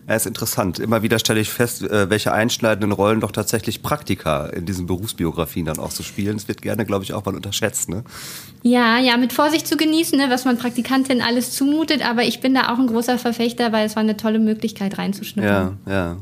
Ja, 0.09 0.17
ist 0.17 0.27
interessant. 0.27 0.81
Immer 0.81 1.03
wieder 1.03 1.19
stelle 1.21 1.39
ich 1.39 1.49
fest, 1.49 1.83
äh, 1.83 2.11
welche 2.11 2.33
einschneidenden 2.33 2.91
Rollen 2.91 3.21
doch 3.21 3.31
tatsächlich 3.31 3.83
Praktika 3.83 4.47
in 4.47 4.67
diesen 4.67 4.87
Berufsbiografien 4.87 5.65
dann 5.65 5.79
auch 5.79 5.93
so 5.93 6.03
spielen. 6.03 6.37
Das 6.37 6.49
wird 6.49 6.61
gerne, 6.61 6.85
glaube 6.85 7.05
ich, 7.05 7.13
auch 7.13 7.25
mal 7.25 7.37
unterschätzt. 7.37 7.89
Ne? 7.89 8.03
Ja, 8.63 8.99
ja, 8.99 9.17
mit 9.17 9.33
Vorsicht 9.33 9.67
zu 9.67 9.77
genießen, 9.77 10.19
ne, 10.19 10.27
was 10.29 10.45
man 10.45 10.59
Praktikantin 10.59 11.23
alles 11.23 11.53
zumutet. 11.53 12.05
Aber 12.05 12.25
ich 12.25 12.41
bin 12.41 12.53
da 12.53 12.73
auch 12.73 12.79
ein 12.79 12.89
großer 12.89 13.17
Verfechter, 13.17 13.71
weil 13.73 13.87
es 13.87 13.95
war 13.95 14.03
eine 14.03 14.17
tolle 14.17 14.41
Möglichkeit 14.41 14.99
reinzuschnuppern. 14.99 15.79
Ja, 15.87 15.93
ja. 15.93 16.17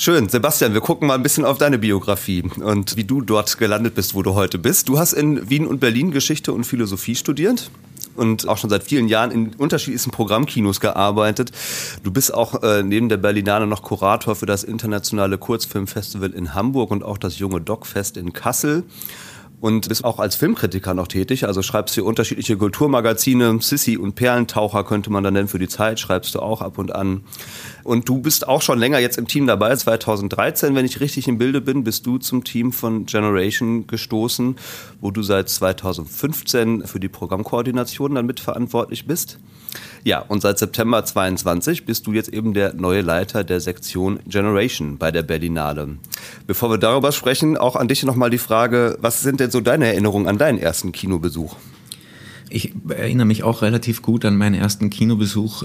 Schön, 0.00 0.30
Sebastian, 0.30 0.72
wir 0.72 0.80
gucken 0.80 1.06
mal 1.08 1.12
ein 1.12 1.22
bisschen 1.22 1.44
auf 1.44 1.58
deine 1.58 1.76
Biografie 1.76 2.42
und 2.64 2.96
wie 2.96 3.04
du 3.04 3.20
dort 3.20 3.58
gelandet 3.58 3.94
bist, 3.94 4.14
wo 4.14 4.22
du 4.22 4.32
heute 4.32 4.58
bist. 4.58 4.88
Du 4.88 4.98
hast 4.98 5.12
in 5.12 5.50
Wien 5.50 5.66
und 5.66 5.78
Berlin 5.78 6.10
Geschichte 6.10 6.54
und 6.54 6.64
Philosophie 6.64 7.14
studiert 7.14 7.70
und 8.16 8.48
auch 8.48 8.56
schon 8.56 8.70
seit 8.70 8.82
vielen 8.82 9.08
Jahren 9.08 9.30
in 9.30 9.54
unterschiedlichsten 9.56 10.10
Programmkinos 10.10 10.80
gearbeitet. 10.80 11.52
Du 12.02 12.10
bist 12.10 12.32
auch 12.32 12.62
äh, 12.62 12.82
neben 12.82 13.10
der 13.10 13.18
Berlinale 13.18 13.66
noch 13.66 13.82
Kurator 13.82 14.36
für 14.36 14.46
das 14.46 14.64
internationale 14.64 15.36
Kurzfilmfestival 15.36 16.30
in 16.30 16.54
Hamburg 16.54 16.92
und 16.92 17.04
auch 17.04 17.18
das 17.18 17.38
Junge 17.38 17.60
Doc 17.60 17.84
Fest 17.84 18.16
in 18.16 18.32
Kassel. 18.32 18.84
und 19.60 19.88
bist 19.88 20.04
auch 20.04 20.18
als 20.18 20.36
Filmkritiker 20.36 20.94
noch 20.94 21.06
tätig. 21.06 21.46
Also 21.46 21.62
schreibst 21.62 21.96
du 21.96 22.04
unterschiedliche 22.04 22.56
Kulturmagazine, 22.56 23.58
Sissy 23.60 23.96
und 23.96 24.14
Perlentaucher 24.14 24.84
könnte 24.84 25.10
man 25.10 25.22
dann 25.22 25.34
nennen 25.34 25.48
für 25.48 25.58
die 25.58 25.68
Zeit, 25.68 26.00
schreibst 26.00 26.34
du 26.34 26.40
auch 26.40 26.62
ab 26.62 26.78
und 26.78 26.94
an. 26.94 27.22
Und 27.90 28.08
du 28.08 28.20
bist 28.20 28.46
auch 28.46 28.62
schon 28.62 28.78
länger 28.78 29.00
jetzt 29.00 29.18
im 29.18 29.26
Team 29.26 29.48
dabei. 29.48 29.74
2013, 29.74 30.76
wenn 30.76 30.84
ich 30.84 31.00
richtig 31.00 31.26
im 31.26 31.38
Bilde 31.38 31.60
bin, 31.60 31.82
bist 31.82 32.06
du 32.06 32.18
zum 32.18 32.44
Team 32.44 32.72
von 32.72 33.04
Generation 33.04 33.88
gestoßen, 33.88 34.54
wo 35.00 35.10
du 35.10 35.24
seit 35.24 35.48
2015 35.48 36.86
für 36.86 37.00
die 37.00 37.08
Programmkoordination 37.08 38.14
dann 38.14 38.26
mitverantwortlich 38.26 39.08
bist. 39.08 39.40
Ja, 40.04 40.20
und 40.20 40.40
seit 40.40 40.60
September 40.60 41.04
22 41.04 41.84
bist 41.84 42.06
du 42.06 42.12
jetzt 42.12 42.28
eben 42.28 42.54
der 42.54 42.74
neue 42.74 43.00
Leiter 43.00 43.42
der 43.42 43.58
Sektion 43.58 44.20
Generation 44.24 44.96
bei 44.96 45.10
der 45.10 45.24
Berlinale. 45.24 45.98
Bevor 46.46 46.70
wir 46.70 46.78
darüber 46.78 47.10
sprechen, 47.10 47.56
auch 47.56 47.74
an 47.74 47.88
dich 47.88 48.04
nochmal 48.04 48.30
die 48.30 48.38
Frage, 48.38 48.98
was 49.00 49.20
sind 49.22 49.40
denn 49.40 49.50
so 49.50 49.60
deine 49.60 49.88
Erinnerungen 49.88 50.28
an 50.28 50.38
deinen 50.38 50.58
ersten 50.58 50.92
Kinobesuch? 50.92 51.56
Ich 52.50 52.72
erinnere 52.88 53.26
mich 53.26 53.42
auch 53.42 53.62
relativ 53.62 54.00
gut 54.00 54.24
an 54.24 54.36
meinen 54.36 54.54
ersten 54.54 54.90
Kinobesuch 54.90 55.64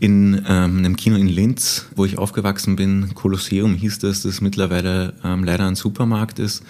in 0.00 0.44
ähm, 0.48 0.78
einem 0.78 0.96
Kino 0.96 1.16
in 1.16 1.28
Linz, 1.28 1.86
wo 1.96 2.04
ich 2.04 2.18
aufgewachsen 2.18 2.76
bin. 2.76 3.14
Kolosseum 3.14 3.74
hieß 3.74 4.00
das, 4.00 4.22
das 4.22 4.40
mittlerweile 4.40 5.14
ähm, 5.24 5.44
leider 5.44 5.66
ein 5.66 5.76
Supermarkt 5.76 6.38
ist. 6.38 6.62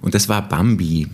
Und 0.00 0.14
das 0.14 0.28
war 0.28 0.48
Bambi. 0.48 1.08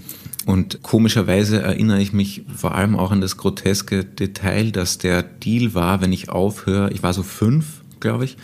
Und 0.47 0.83
komischerweise 0.83 1.63
erinnere 1.63 2.03
ich 2.03 2.13
mich 2.13 2.45
vor 2.55 2.75
allem 2.75 2.97
auch 2.97 3.11
an 3.13 3.21
das 3.21 3.37
groteske 3.37 4.05
Detail, 4.05 4.73
dass 4.73 4.99
der 4.99 5.23
Deal 5.23 5.73
war, 5.75 6.03
wenn 6.03 6.13
ich 6.13 6.29
aufhöre, 6.29 6.93
ich 6.93 7.03
war 7.03 7.15
so 7.15 7.23
fünf, 7.23 7.83
glaube 8.01 8.27
ich, 8.27 8.37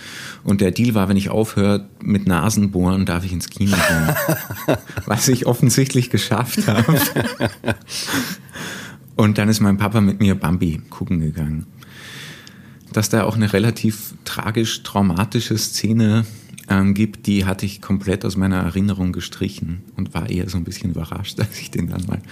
und 0.43 0.63
der 0.63 0.71
Deal 0.71 0.95
war, 0.95 1.11
wenn 1.11 1.19
ich 1.19 1.29
aufhöre 1.29 1.89
mit 2.03 2.27
Nasenbohren, 2.27 3.05
darf 3.05 3.27
ich 3.27 3.33
ins 3.33 3.51
Kino 3.51 3.77
gehen. 3.77 4.77
Was 5.05 5.29
ich 5.29 5.45
offensichtlich 5.45 6.09
geschafft 6.09 6.67
habe. 6.67 6.99
Und 9.17 9.37
dann 9.37 9.51
ist 9.51 9.61
mein 9.61 9.77
Papa 9.77 10.01
mit 10.01 10.19
mir 10.19 10.35
Bambi 10.35 10.81
gucken 10.89 11.21
gegangen. 11.21 11.67
Dass 12.93 13.09
da 13.09 13.25
auch 13.25 13.37
eine 13.37 13.53
relativ 13.53 14.15
tragisch 14.25 14.83
traumatische 14.83 15.57
Szene 15.57 16.25
ähm, 16.71 16.95
gibt, 16.95 17.27
die 17.27 17.45
hatte 17.45 17.67
ich 17.67 17.83
komplett 17.83 18.25
aus 18.25 18.37
meiner 18.37 18.59
Erinnerung 18.59 19.13
gestrichen 19.13 19.83
und 19.97 20.15
war 20.15 20.31
eher 20.31 20.49
so 20.49 20.57
ein 20.57 20.65
bisschen 20.65 20.93
überrascht, 20.93 21.39
als 21.41 21.59
ich 21.59 21.71
den 21.71 21.89
dann 21.89 22.07
mal 22.07 22.23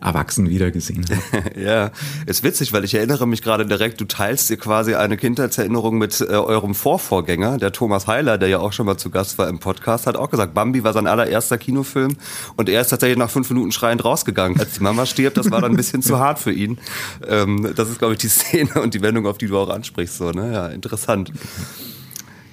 erwachsen 0.00 0.50
wiedergesehen 0.50 1.04
habe. 1.08 1.60
ja, 1.60 1.90
ist 2.26 2.42
witzig, 2.42 2.72
weil 2.72 2.84
ich 2.84 2.94
erinnere 2.94 3.26
mich 3.26 3.40
gerade 3.40 3.64
direkt, 3.64 4.00
du 4.00 4.04
teilst 4.04 4.50
dir 4.50 4.56
quasi 4.56 4.94
eine 4.94 5.16
Kindheitserinnerung 5.16 5.96
mit 5.96 6.20
äh, 6.20 6.24
eurem 6.24 6.74
Vorvorgänger, 6.74 7.58
der 7.58 7.72
Thomas 7.72 8.08
Heiler, 8.08 8.36
der 8.36 8.48
ja 8.48 8.58
auch 8.58 8.72
schon 8.72 8.86
mal 8.86 8.96
zu 8.96 9.10
Gast 9.10 9.38
war 9.38 9.48
im 9.48 9.60
Podcast, 9.60 10.06
hat 10.06 10.16
auch 10.16 10.28
gesagt, 10.28 10.54
Bambi 10.54 10.82
war 10.82 10.92
sein 10.92 11.06
allererster 11.06 11.56
Kinofilm 11.56 12.16
und 12.56 12.68
er 12.68 12.80
ist 12.80 12.88
tatsächlich 12.88 13.18
nach 13.18 13.30
fünf 13.30 13.48
Minuten 13.50 13.70
schreiend 13.70 14.04
rausgegangen, 14.04 14.58
als 14.58 14.74
die 14.74 14.82
Mama 14.82 15.06
stirbt. 15.06 15.36
Das 15.36 15.50
war 15.50 15.60
dann 15.60 15.72
ein 15.72 15.76
bisschen 15.76 16.02
zu 16.02 16.18
hart 16.18 16.40
für 16.40 16.52
ihn. 16.52 16.78
Ähm, 17.26 17.72
das 17.76 17.88
ist, 17.88 18.00
glaube 18.00 18.14
ich, 18.14 18.18
die 18.18 18.28
Szene 18.28 18.82
und 18.82 18.94
die 18.94 19.02
Wendung, 19.02 19.26
auf 19.26 19.38
die 19.38 19.46
du 19.46 19.56
auch 19.56 19.68
ansprichst. 19.68 20.16
So, 20.16 20.32
ne? 20.32 20.52
Ja, 20.52 20.66
interessant. 20.66 21.32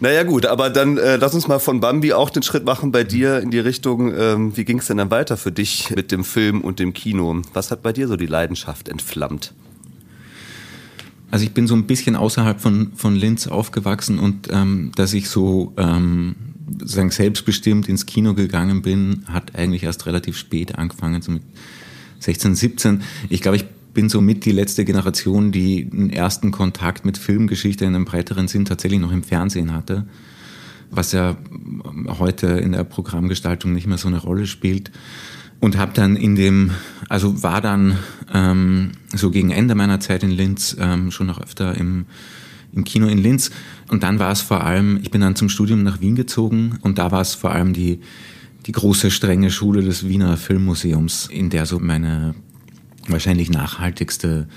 Naja 0.02 0.24
gut, 0.24 0.46
aber 0.46 0.70
dann 0.70 0.98
äh, 0.98 1.18
lass 1.18 1.34
uns 1.34 1.48
mal 1.48 1.60
von 1.60 1.82
Bambi 1.82 2.14
auch 2.14 2.30
den 2.30 2.42
Schritt 2.42 2.64
machen 2.64 2.92
bei 2.92 3.04
dir 3.04 3.40
in 3.40 3.52
die 3.52 3.60
Richtung, 3.60 4.14
ähm, 4.18 4.56
wie 4.56 4.64
ging 4.64 4.80
es 4.80 4.88
denn 4.88 4.98
dann 4.98 5.12
weiter 5.12 5.36
für 5.36 5.52
dich 5.52 5.94
mit 5.94 6.14
dem 6.14 6.24
Film 6.24 6.62
und 6.62 6.80
dem 6.80 6.94
Kino? 6.94 7.42
Was 7.54 7.70
hat 7.70 7.84
bei 7.84 7.92
dir 7.92 8.08
so 8.08 8.16
die 8.16 8.26
Leidenschaft 8.26 8.88
entflammt? 8.88 9.54
Also 11.32 11.44
ich 11.44 11.52
bin 11.52 11.68
so 11.68 11.76
ein 11.76 11.86
bisschen 11.86 12.16
außerhalb 12.16 12.62
von, 12.62 12.94
von 12.96 13.16
Linz 13.16 13.48
aufgewachsen 13.48 14.20
und 14.20 14.48
ähm, 14.52 14.92
dass 14.96 15.14
ich 15.14 15.30
so 15.30 15.74
ähm, 15.78 16.36
sagen, 16.84 17.12
selbstbestimmt 17.12 17.90
ins 17.90 18.06
Kino 18.06 18.34
gegangen 18.34 18.82
bin, 18.82 19.26
hat 19.28 19.56
eigentlich 19.56 19.84
erst 19.84 20.06
relativ 20.06 20.38
spät 20.38 20.78
angefangen, 20.78 21.22
so 21.22 21.34
mit 21.34 21.44
16, 22.20 22.56
17. 22.56 23.02
Ich 23.30 23.42
glaube, 23.42 23.58
ich 23.58 23.66
bin 23.94 24.10
somit 24.10 24.46
die 24.46 24.52
letzte 24.52 24.86
Generation, 24.86 25.52
die 25.52 25.90
einen 25.92 26.10
ersten 26.10 26.52
Kontakt 26.52 27.06
mit 27.06 27.18
Filmgeschichte 27.18 27.86
in 27.86 27.96
einem 27.96 28.06
breiteren 28.06 28.48
Sinn 28.48 28.66
tatsächlich 28.66 29.00
noch 29.00 29.12
im 29.12 29.24
Fernsehen 29.24 29.74
hatte, 29.74 30.06
was 30.92 31.12
ja 31.12 31.38
heute 32.08 32.48
in 32.48 32.72
der 32.72 32.84
Programmgestaltung 32.84 33.74
nicht 33.74 33.88
mehr 33.88 33.98
so 33.98 34.08
eine 34.08 34.20
Rolle 34.20 34.48
spielt. 34.48 34.92
Und 35.62 35.78
habe 35.78 35.92
dann 35.94 36.16
in 36.16 36.38
dem, 36.38 36.72
also 37.10 37.44
war 37.44 37.60
dann 37.60 37.98
ähm, 38.34 38.92
so 39.14 39.30
gegen 39.30 39.52
Ende 39.52 39.76
meiner 39.76 40.00
Zeit 40.00 40.24
in 40.24 40.32
Linz 40.32 40.78
ähm, 40.80 41.12
schon 41.12 41.28
noch 41.28 41.42
öfter 41.42 41.76
im, 41.76 42.06
im 42.72 42.86
Kino 42.86 43.08
in 43.08 43.18
Linz. 43.18 43.52
Und 43.90 44.04
dann 44.04 44.20
war 44.20 44.32
es 44.32 44.40
vor 44.40 44.64
allem, 44.64 45.00
ich 45.02 45.12
bin 45.12 45.20
dann 45.20 45.36
zum 45.36 45.50
Studium 45.50 45.84
nach 45.84 46.00
Wien 46.00 46.16
gezogen 46.16 46.80
und 46.82 46.98
da 46.98 47.12
war 47.12 47.20
es 47.20 47.36
vor 47.36 47.52
allem 47.52 47.74
die, 47.74 48.00
die 48.68 48.72
große 48.72 49.12
strenge 49.12 49.52
Schule 49.52 49.82
des 49.82 50.08
Wiener 50.08 50.38
Filmmuseums, 50.38 51.28
in 51.28 51.50
der 51.50 51.66
so 51.66 51.78
meine 51.78 52.36
wahrscheinlich 53.12 53.50
nachhaltigste 53.50 54.48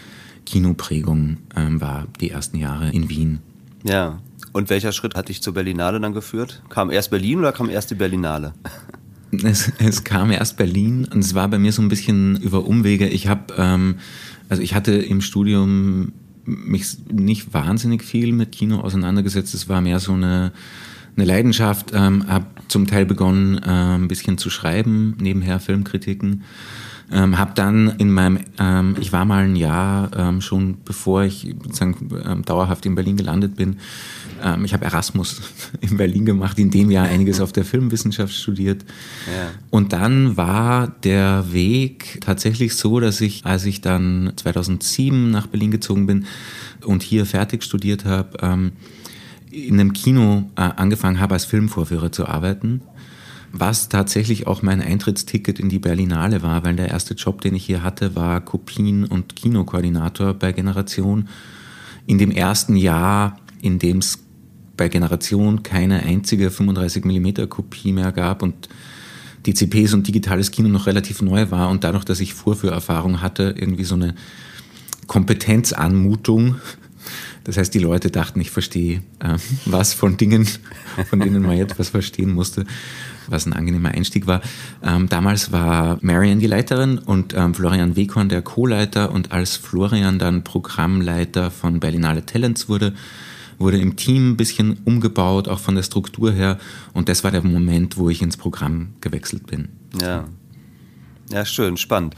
Kinoprägung 0.47 1.39
ähm, 1.57 1.81
war 1.81 2.07
die 2.21 2.31
ersten 2.31 2.59
Jahre 2.59 2.91
in 2.91 3.09
Wien. 3.09 3.41
Ja. 3.85 4.19
Und 4.53 4.69
welcher 4.69 4.93
Schritt 4.93 5.15
hat 5.15 5.29
dich 5.29 5.43
zur 5.43 5.55
Berlinale 5.55 5.99
dann 5.99 6.13
geführt? 6.13 6.63
Kam 6.69 6.91
erst 6.91 7.11
Berlin 7.11 7.39
oder 7.39 7.53
kam 7.53 7.71
erst 7.71 7.91
die 7.91 7.95
Berlinale? 7.95 8.55
Es, 9.45 9.73
es 9.79 10.05
kam 10.05 10.31
erst 10.31 10.59
Berlin 10.59 11.09
und 11.11 11.21
es 11.21 11.35
war 11.35 11.49
bei 11.49 11.59
mir 11.59 11.73
so 11.73 11.81
ein 11.81 11.89
bisschen 11.89 12.37
über 12.43 12.67
Umwege. 12.67 13.09
Ich 13.09 13.29
habe, 13.29 13.55
ähm, 13.57 13.95
also 14.51 14.63
ich 14.63 14.75
hatte 14.75 14.93
im 14.93 15.23
Studium 15.23 16.13
mich 16.45 16.99
nicht 17.11 17.55
wahnsinnig 17.55 18.03
viel 18.03 18.33
mit 18.33 18.53
Kino 18.53 18.81
auseinandergesetzt. 18.81 19.55
Es 19.55 19.71
war 19.71 19.81
mehr 19.81 20.01
so 20.01 20.13
eine, 20.13 20.53
eine 21.17 21.25
Leidenschaft. 21.25 21.93
Ähm, 21.95 22.29
habe 22.29 22.45
zum 22.69 22.87
Teil 22.87 23.07
begonnen, 23.07 23.57
äh, 23.57 23.95
ein 23.97 24.09
bisschen 24.09 24.37
zu 24.37 24.51
schreiben, 24.51 25.17
nebenher 25.19 25.61
Filmkritiken 25.61 26.43
ähm, 27.13 27.39
habe 27.39 27.53
dann 27.55 27.95
in 27.99 28.11
meinem, 28.11 28.41
ähm, 28.59 28.97
ich 29.01 29.13
war 29.13 29.25
mal 29.25 29.45
ein 29.45 29.57
Jahr 29.57 30.11
ähm, 30.17 30.41
schon, 30.41 30.79
bevor 30.85 31.25
ich 31.25 31.55
sozusagen 31.63 32.09
ähm, 32.25 32.45
dauerhaft 32.45 32.87
in 32.87 32.95
Berlin 32.95 33.17
gelandet 33.17 33.57
bin, 33.57 33.77
ähm, 34.43 34.65
ich 34.65 34.73
habe 34.73 34.85
Erasmus 34.85 35.43
in 35.81 35.97
Berlin 35.97 36.25
gemacht, 36.25 36.59
in 36.59 36.71
dem 36.71 36.91
Jahr 36.91 37.07
einiges 37.07 37.41
auf 37.41 37.53
der 37.53 37.65
Filmwissenschaft 37.65 38.35
studiert. 38.35 38.85
Ja. 39.27 39.51
Und 39.71 39.93
dann 39.93 40.37
war 40.37 40.89
der 41.05 41.53
Weg 41.53 42.19
tatsächlich 42.21 42.75
so, 42.77 42.99
dass 42.99 43.21
ich, 43.21 43.45
als 43.45 43.65
ich 43.67 43.81
dann 43.81 44.33
2007 44.37 45.31
nach 45.31 45.47
Berlin 45.47 45.71
gezogen 45.71 46.07
bin 46.07 46.27
und 46.85 47.03
hier 47.03 47.27
fertig 47.27 47.63
studiert 47.63 48.05
habe, 48.05 48.39
ähm, 48.41 48.73
in 49.51 49.79
einem 49.79 49.93
Kino 49.93 50.51
äh, 50.57 50.63
angefangen 50.63 51.21
habe, 51.21 51.35
als 51.35 51.45
Filmvorführer 51.45 52.11
zu 52.11 52.27
arbeiten 52.27 52.81
was 53.53 53.91
tatsächlich 53.91 54.47
auch 54.47 54.63
mein 54.63 54.81
Eintrittsticket 54.81 55.61
in 55.61 55.69
die 55.69 55.79
Berlinale 55.79 56.43
war, 56.43 56.65
weil 56.65 56.75
der 56.75 56.89
erste 56.89 57.15
Job, 57.15 57.43
den 57.43 57.55
ich 57.55 57.67
hier 57.67 57.83
hatte, 57.83 58.17
war 58.17 58.41
Kopien- 58.41 59.05
und 59.05 59.37
Kinokoordinator 59.37 60.33
bei 60.35 60.53
Generation. 60.53 61.29
In 62.07 62.19
dem 62.19 62.31
ersten 62.31 62.77
Jahr, 62.77 63.39
in 63.61 63.79
dem 63.79 63.99
es 63.99 64.19
bei 64.77 64.89
Generation 64.89 65.63
keine 65.63 66.03
einzige 66.03 66.49
35mm 66.49 67.47
Kopie 67.47 67.93
mehr 67.93 68.11
gab 68.11 68.43
und 68.43 68.69
DCPs 69.47 69.93
und 69.93 70.09
digitales 70.09 70.51
Kino 70.51 70.69
noch 70.69 70.87
relativ 70.87 71.21
neu 71.21 71.51
war 71.51 71.69
und 71.69 71.85
dadurch, 71.85 72.05
dass 72.05 72.21
ich 72.21 72.33
Vorführerfahrung 72.33 73.21
hatte, 73.21 73.55
irgendwie 73.57 73.85
so 73.85 73.97
eine 73.97 74.15
Kompetenzanmutung. 75.09 76.57
Das 77.45 77.59
heißt, 77.59 77.75
die 77.75 77.81
Leute 77.81 78.11
dachten, 78.11 78.41
ich 78.41 78.51
verstehe 78.51 79.03
äh, 79.19 79.37
was 79.67 79.93
von 79.93 80.17
Dingen, 80.17 80.49
von 81.11 81.21
denen 81.21 81.43
man 81.43 81.57
jetzt 81.57 81.79
was 81.79 81.91
verstehen 81.91 82.33
musste 82.33 82.65
was 83.33 83.47
ein 83.47 83.53
angenehmer 83.53 83.91
Einstieg 83.91 84.27
war. 84.27 84.41
Ähm, 84.83 85.09
damals 85.09 85.53
war 85.53 85.99
Marian 86.01 86.39
die 86.39 86.47
Leiterin 86.47 86.99
und 86.99 87.35
ähm, 87.35 87.55
Florian 87.55 87.97
Weghorn 87.97 88.29
der 88.29 88.43
Co-Leiter 88.43 89.11
und 89.11 89.33
als 89.33 89.57
Florian 89.57 90.19
dann 90.19 90.45
Programmleiter 90.45 91.51
von 91.51 91.81
Berlinale 91.81 92.25
Talents 92.25 92.69
wurde, 92.69 92.95
wurde 93.59 93.79
im 93.79 93.97
Team 93.97 94.33
ein 94.33 94.37
bisschen 94.37 94.79
umgebaut, 94.85 95.49
auch 95.49 95.59
von 95.59 95.75
der 95.75 95.83
Struktur 95.83 96.33
her. 96.33 96.59
Und 96.93 97.09
das 97.09 97.25
war 97.25 97.31
der 97.31 97.43
Moment, 97.43 97.97
wo 97.97 98.11
ich 98.11 98.23
ins 98.23 98.37
Programm 98.37 98.95
gewechselt 99.01 99.47
bin. 99.47 99.69
Ja. 100.01 100.25
Ja, 101.33 101.47
schön, 101.47 101.79
spannend. 101.79 102.15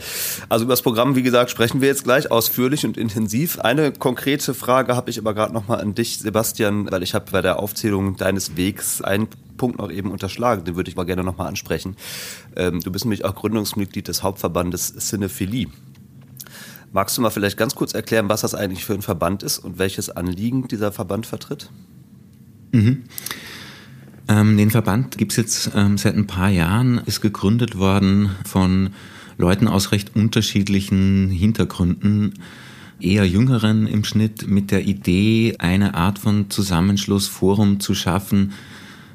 Also 0.49 0.64
über 0.64 0.73
das 0.73 0.83
Programm, 0.83 1.14
wie 1.14 1.23
gesagt, 1.23 1.49
sprechen 1.50 1.80
wir 1.80 1.87
jetzt 1.87 2.02
gleich 2.02 2.33
ausführlich 2.33 2.85
und 2.85 2.97
intensiv. 2.97 3.61
Eine 3.61 3.92
konkrete 3.92 4.54
Frage 4.54 4.97
habe 4.97 5.09
ich 5.09 5.18
aber 5.18 5.35
gerade 5.35 5.54
nochmal 5.54 5.80
an 5.80 5.94
dich, 5.94 6.18
Sebastian, 6.18 6.90
weil 6.90 7.04
ich 7.04 7.14
habe 7.14 7.30
bei 7.30 7.40
der 7.40 7.61
Aufzählung 7.61 8.16
deines 8.16 8.56
Wegs 8.56 9.02
einen 9.02 9.28
Punkt 9.56 9.78
noch 9.78 9.90
eben 9.90 10.11
unterschlagen, 10.11 10.64
den 10.64 10.76
würde 10.76 10.90
ich 10.90 10.96
mal 10.96 11.04
gerne 11.04 11.25
nochmal 11.25 11.49
ansprechen. 11.49 11.96
Ähm, 12.56 12.80
du 12.80 12.90
bist 12.90 13.04
nämlich 13.04 13.25
auch 13.25 13.34
Gründungsmitglied 13.34 14.08
des 14.08 14.23
Hauptverbandes 14.23 14.94
Cinephilie. 14.96 15.68
Magst 16.92 17.18
du 17.18 17.23
mal 17.23 17.30
vielleicht 17.30 17.56
ganz 17.56 17.75
kurz 17.75 17.92
erklären, 17.92 18.28
was 18.28 18.42
das 18.42 18.54
eigentlich 18.54 18.84
für 18.84 18.94
ein 18.94 19.02
Verband 19.02 19.42
ist 19.42 19.58
und 19.58 19.78
welches 19.78 20.11
Anliegen 20.11 20.68
dieser 20.68 20.92
Verband 20.92 21.26
vertritt? 21.26 21.70
Mhm. 22.73 23.04
Ähm, 24.28 24.56
den 24.56 24.70
Verband 24.70 25.18
gibt 25.18 25.32
es 25.32 25.37
jetzt 25.37 25.70
ähm, 25.75 25.99
seit 25.99 26.14
ein 26.14 26.26
paar 26.26 26.50
Jahren, 26.50 26.99
ist 27.04 27.20
gegründet 27.20 27.76
worden 27.76 28.30
von 28.46 28.90
Leuten 29.37 29.68
aus 29.68 29.92
recht 29.92 30.14
unterschiedlichen 30.14 31.30
Hintergründen, 31.30 32.34
eher 33.00 33.26
jüngeren 33.26 33.87
im 33.87 34.04
Schnitt, 34.04 34.46
mit 34.46 34.70
der 34.70 34.87
Idee, 34.87 35.56
eine 35.58 35.94
Art 35.94 36.18
von 36.18 36.49
Zusammenschluss, 36.49 37.26
Forum 37.26 37.80
zu 37.80 37.94
schaffen, 37.94 38.52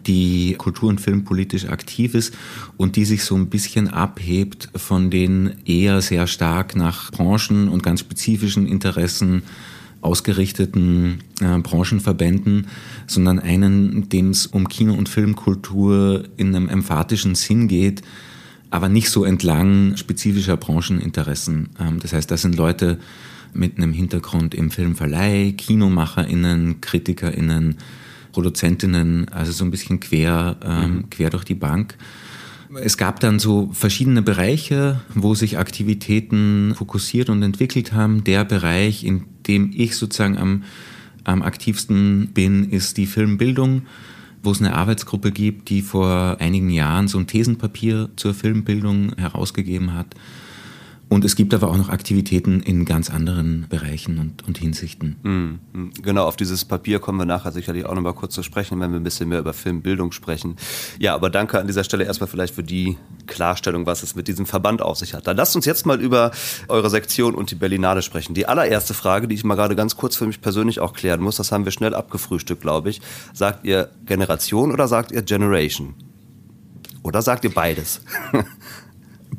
die 0.09 0.55
kultur- 0.57 0.89
und 0.89 0.99
filmpolitisch 0.99 1.65
aktiv 1.65 2.15
ist 2.15 2.33
und 2.77 2.95
die 2.95 3.05
sich 3.05 3.23
so 3.23 3.35
ein 3.35 3.47
bisschen 3.47 3.87
abhebt 3.87 4.69
von 4.75 5.11
den 5.11 5.53
eher 5.65 6.01
sehr 6.01 6.25
stark 6.25 6.75
nach 6.75 7.11
Branchen 7.11 7.69
und 7.69 7.83
ganz 7.83 7.99
spezifischen 7.99 8.65
Interessen 8.65 9.43
ausgerichteten 10.01 11.19
äh, 11.41 11.59
Branchenverbänden, 11.59 12.67
sondern 13.05 13.37
einen, 13.37 14.09
dem 14.09 14.31
es 14.31 14.47
um 14.47 14.67
Kino- 14.67 14.95
und 14.95 15.09
Filmkultur 15.09 16.23
in 16.37 16.55
einem 16.55 16.69
emphatischen 16.69 17.35
Sinn 17.35 17.67
geht, 17.67 18.01
aber 18.71 18.89
nicht 18.89 19.11
so 19.11 19.25
entlang 19.25 19.95
spezifischer 19.95 20.57
Brancheninteressen. 20.57 21.69
Ähm, 21.79 21.99
das 21.99 22.13
heißt, 22.13 22.31
das 22.31 22.41
sind 22.41 22.55
Leute 22.55 22.97
mit 23.53 23.77
einem 23.77 23.93
Hintergrund 23.93 24.55
im 24.55 24.71
Filmverleih, 24.71 25.53
KinomacherInnen, 25.55 26.81
KritikerInnen, 26.81 27.75
Produzentinnen, 28.39 29.27
also 29.29 29.51
so 29.51 29.65
ein 29.65 29.71
bisschen 29.71 29.99
quer, 29.99 30.55
ähm, 30.63 30.93
mhm. 30.93 31.09
quer 31.09 31.29
durch 31.29 31.43
die 31.43 31.55
Bank. 31.55 31.97
Es 32.81 32.97
gab 32.97 33.19
dann 33.19 33.37
so 33.37 33.69
verschiedene 33.73 34.21
Bereiche, 34.21 35.01
wo 35.13 35.35
sich 35.35 35.57
Aktivitäten 35.57 36.73
fokussiert 36.73 37.29
und 37.29 37.43
entwickelt 37.43 37.91
haben. 37.91 38.23
Der 38.23 38.45
Bereich, 38.45 39.03
in 39.03 39.25
dem 39.45 39.71
ich 39.75 39.97
sozusagen 39.97 40.37
am, 40.37 40.63
am 41.25 41.41
aktivsten 41.41 42.29
bin, 42.33 42.69
ist 42.69 42.95
die 42.95 43.07
Filmbildung, 43.07 43.81
wo 44.41 44.51
es 44.51 44.61
eine 44.61 44.73
Arbeitsgruppe 44.73 45.33
gibt, 45.33 45.69
die 45.69 45.81
vor 45.81 46.37
einigen 46.39 46.69
Jahren 46.69 47.09
so 47.09 47.17
ein 47.17 47.27
Thesenpapier 47.27 48.09
zur 48.15 48.33
Filmbildung 48.33 49.17
herausgegeben 49.17 49.93
hat. 49.93 50.15
Und 51.09 51.25
es 51.25 51.35
gibt 51.35 51.55
aber 51.55 51.69
auch 51.69 51.77
noch 51.77 51.89
Aktivitäten 51.89 52.61
in 52.61 52.85
ganz 52.85 53.09
anderen 53.09 53.65
Bereichen 53.67 54.19
und, 54.19 54.47
und 54.47 54.59
Hinsichten. 54.59 55.15
Mhm. 55.23 55.91
Genau, 56.03 56.25
auf 56.25 56.35
dieses 56.35 56.65
Papier 56.65 56.99
kommen 56.99 57.17
wir 57.17 57.25
nachher 57.25 57.51
sicherlich 57.51 57.85
auch 57.85 57.95
noch 57.95 58.03
mal 58.03 58.13
kurz 58.13 58.35
zu 58.35 58.43
sprechen, 58.43 58.79
wenn 58.79 58.91
wir 58.91 58.99
ein 58.99 59.03
bisschen 59.03 59.27
mehr 59.27 59.39
über 59.39 59.53
Filmbildung 59.53 60.11
sprechen. 60.11 60.55
Ja, 60.99 61.15
aber 61.15 61.31
danke 61.31 61.59
an 61.59 61.65
dieser 61.65 61.83
Stelle 61.83 62.03
erstmal 62.03 62.27
vielleicht 62.27 62.53
für 62.53 62.61
die 62.61 62.95
Klarstellung, 63.25 63.87
was 63.87 64.03
es 64.03 64.15
mit 64.15 64.27
diesem 64.27 64.45
Verband 64.45 64.83
auf 64.83 64.97
sich 64.97 65.15
hat. 65.15 65.25
Dann 65.25 65.35
lasst 65.35 65.55
uns 65.55 65.65
jetzt 65.65 65.87
mal 65.87 65.99
über 65.99 66.29
eure 66.67 66.91
Sektion 66.91 67.33
und 67.33 67.49
die 67.49 67.55
Berlinale 67.55 68.03
sprechen. 68.03 68.35
Die 68.35 68.45
allererste 68.45 68.93
Frage, 68.93 69.27
die 69.27 69.33
ich 69.33 69.43
mal 69.43 69.55
gerade 69.55 69.75
ganz 69.75 69.97
kurz 69.97 70.15
für 70.15 70.27
mich 70.27 70.41
persönlich 70.41 70.79
auch 70.79 70.93
klären 70.93 71.21
muss, 71.21 71.37
das 71.37 71.51
haben 71.51 71.65
wir 71.65 71.71
schnell 71.71 71.95
abgefrühstückt, 71.95 72.61
glaube 72.61 72.91
ich. 72.91 73.01
Sagt 73.33 73.65
ihr 73.65 73.89
Generation 74.05 74.71
oder 74.71 74.87
sagt 74.87 75.11
ihr 75.11 75.23
Generation? 75.23 75.95
Oder 77.01 77.23
sagt 77.23 77.45
ihr 77.45 77.53
beides? 77.53 78.01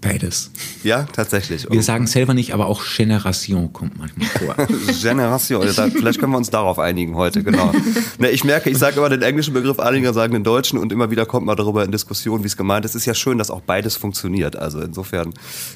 Beides. 0.01 0.51
Ja, 0.83 1.03
tatsächlich. 1.13 1.71
Wir 1.71 1.83
sagen 1.83 2.07
selber 2.07 2.33
nicht, 2.33 2.55
aber 2.55 2.67
auch 2.67 2.83
Generation 2.83 3.71
kommt 3.73 3.99
manchmal 3.99 4.29
vor. 4.29 4.67
Generation, 5.03 5.63
vielleicht 5.69 6.19
können 6.19 6.33
wir 6.33 6.39
uns 6.39 6.49
darauf 6.49 6.79
einigen 6.79 7.17
heute, 7.17 7.43
genau. 7.43 7.71
Ne, 8.19 8.31
ich 8.31 8.43
merke, 8.45 8.71
ich 8.71 8.79
sage 8.79 8.97
immer 8.97 9.11
den 9.11 9.21
englischen 9.21 9.53
Begriff, 9.53 9.79
einige 9.79 10.15
sagen 10.15 10.33
den 10.33 10.45
deutschen 10.45 10.79
und 10.79 10.91
immer 10.91 11.11
wieder 11.11 11.27
kommt 11.27 11.45
man 11.45 11.55
darüber 11.55 11.85
in 11.85 11.93
Diskussion, 11.93 12.43
wie 12.43 12.47
es 12.47 12.57
gemeint 12.57 12.87
ist. 12.87 12.93
Es 12.93 13.03
ist 13.03 13.07
ja 13.07 13.15
schön, 13.15 13.37
dass 13.37 13.51
auch 13.51 13.61
beides 13.61 13.97
funktioniert. 13.97 14.57
Also 14.57 14.81
insofern 14.81 15.35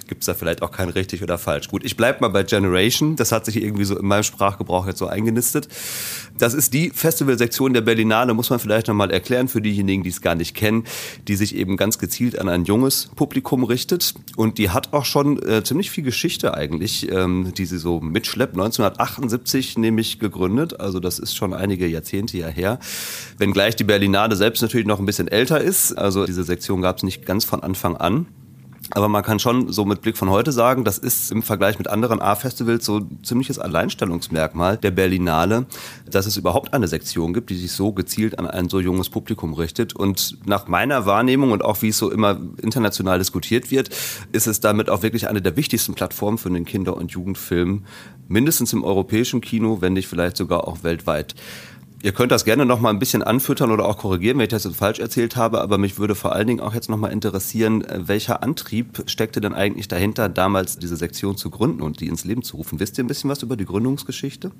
gibt 0.08 0.22
es 0.22 0.26
da 0.26 0.32
vielleicht 0.32 0.62
auch 0.62 0.70
kein 0.70 0.88
richtig 0.88 1.22
oder 1.22 1.36
falsch. 1.36 1.68
Gut, 1.68 1.84
ich 1.84 1.96
bleibe 1.96 2.20
mal 2.22 2.28
bei 2.28 2.44
Generation. 2.44 3.16
Das 3.16 3.30
hat 3.30 3.44
sich 3.44 3.62
irgendwie 3.62 3.84
so 3.84 3.98
in 3.98 4.06
meinem 4.06 4.22
Sprachgebrauch 4.22 4.86
jetzt 4.86 5.00
so 5.00 5.06
eingenistet. 5.06 5.68
Das 6.38 6.54
ist 6.54 6.72
die 6.72 6.90
Festivalsektion 6.90 7.74
der 7.74 7.82
Berlinale, 7.82 8.32
muss 8.32 8.48
man 8.48 8.58
vielleicht 8.58 8.88
nochmal 8.88 9.10
erklären 9.10 9.48
für 9.48 9.60
diejenigen, 9.60 10.02
die 10.02 10.10
es 10.10 10.22
gar 10.22 10.34
nicht 10.34 10.54
kennen, 10.54 10.84
die 11.28 11.36
sich 11.36 11.54
eben 11.54 11.76
ganz 11.76 11.98
gezielt 11.98 12.38
an 12.38 12.48
ein 12.48 12.64
junges 12.64 13.10
Publikum 13.14 13.64
richtet 13.64 14.13
und 14.36 14.58
die 14.58 14.70
hat 14.70 14.92
auch 14.92 15.04
schon 15.04 15.40
äh, 15.42 15.62
ziemlich 15.62 15.90
viel 15.90 16.04
Geschichte 16.04 16.54
eigentlich, 16.54 17.10
ähm, 17.10 17.52
die 17.56 17.66
sie 17.66 17.78
so 17.78 18.00
mitschleppt. 18.00 18.54
1978 18.54 19.78
nämlich 19.78 20.18
gegründet, 20.18 20.80
also 20.80 21.00
das 21.00 21.18
ist 21.18 21.34
schon 21.34 21.54
einige 21.54 21.86
Jahrzehnte 21.86 22.38
ja 22.38 22.48
her. 22.48 22.78
Wenngleich 23.38 23.76
die 23.76 23.84
Berlinade 23.84 24.36
selbst 24.36 24.62
natürlich 24.62 24.86
noch 24.86 24.98
ein 24.98 25.06
bisschen 25.06 25.28
älter 25.28 25.60
ist, 25.60 25.92
also 25.92 26.26
diese 26.26 26.44
Sektion 26.44 26.82
gab 26.82 26.96
es 26.98 27.02
nicht 27.02 27.26
ganz 27.26 27.44
von 27.44 27.62
Anfang 27.62 27.96
an. 27.96 28.26
Aber 28.90 29.08
man 29.08 29.22
kann 29.22 29.38
schon 29.38 29.72
so 29.72 29.84
mit 29.84 30.02
Blick 30.02 30.16
von 30.16 30.30
heute 30.30 30.52
sagen, 30.52 30.84
das 30.84 30.98
ist 30.98 31.32
im 31.32 31.42
Vergleich 31.42 31.78
mit 31.78 31.88
anderen 31.88 32.20
A-Festivals 32.20 32.84
so 32.84 32.98
ein 32.98 33.18
ziemliches 33.22 33.58
Alleinstellungsmerkmal 33.58 34.76
der 34.76 34.90
Berlinale, 34.90 35.66
dass 36.08 36.26
es 36.26 36.36
überhaupt 36.36 36.74
eine 36.74 36.86
Sektion 36.86 37.32
gibt, 37.32 37.50
die 37.50 37.56
sich 37.56 37.72
so 37.72 37.92
gezielt 37.92 38.38
an 38.38 38.46
ein 38.46 38.68
so 38.68 38.80
junges 38.80 39.08
Publikum 39.08 39.54
richtet. 39.54 39.94
Und 39.94 40.38
nach 40.46 40.68
meiner 40.68 41.06
Wahrnehmung 41.06 41.52
und 41.52 41.64
auch 41.64 41.80
wie 41.82 41.88
es 41.88 41.98
so 41.98 42.10
immer 42.10 42.38
international 42.60 43.18
diskutiert 43.18 43.70
wird, 43.70 43.88
ist 44.32 44.46
es 44.46 44.60
damit 44.60 44.90
auch 44.90 45.02
wirklich 45.02 45.28
eine 45.28 45.40
der 45.40 45.56
wichtigsten 45.56 45.94
Plattformen 45.94 46.38
für 46.38 46.50
den 46.50 46.64
Kinder- 46.64 46.96
und 46.96 47.10
Jugendfilm, 47.12 47.84
mindestens 48.28 48.72
im 48.72 48.84
europäischen 48.84 49.40
Kino, 49.40 49.78
wenn 49.80 49.94
nicht 49.94 50.08
vielleicht 50.08 50.36
sogar 50.36 50.68
auch 50.68 50.82
weltweit. 50.82 51.34
Ihr 52.04 52.12
könnt 52.12 52.32
das 52.32 52.44
gerne 52.44 52.66
noch 52.66 52.80
mal 52.80 52.90
ein 52.90 52.98
bisschen 52.98 53.22
anfüttern 53.22 53.70
oder 53.70 53.86
auch 53.86 53.96
korrigieren, 53.96 54.36
wenn 54.36 54.44
ich 54.44 54.50
das 54.50 54.64
jetzt 54.64 54.76
falsch 54.76 54.98
erzählt 54.98 55.36
habe, 55.36 55.62
aber 55.62 55.78
mich 55.78 55.98
würde 55.98 56.14
vor 56.14 56.34
allen 56.34 56.46
Dingen 56.46 56.60
auch 56.60 56.74
jetzt 56.74 56.90
noch 56.90 56.98
mal 56.98 57.08
interessieren, 57.08 57.82
äh, 57.82 58.06
welcher 58.06 58.42
Antrieb 58.42 59.04
steckte 59.06 59.40
denn 59.40 59.54
eigentlich 59.54 59.88
dahinter, 59.88 60.28
damals 60.28 60.78
diese 60.78 60.96
Sektion 60.96 61.38
zu 61.38 61.48
gründen 61.48 61.80
und 61.80 62.00
die 62.00 62.08
ins 62.08 62.26
Leben 62.26 62.42
zu 62.42 62.58
rufen? 62.58 62.78
Wisst 62.78 62.98
ihr 62.98 63.04
ein 63.04 63.06
bisschen 63.06 63.30
was 63.30 63.42
über 63.42 63.56
die 63.56 63.64
Gründungsgeschichte? 63.64 64.50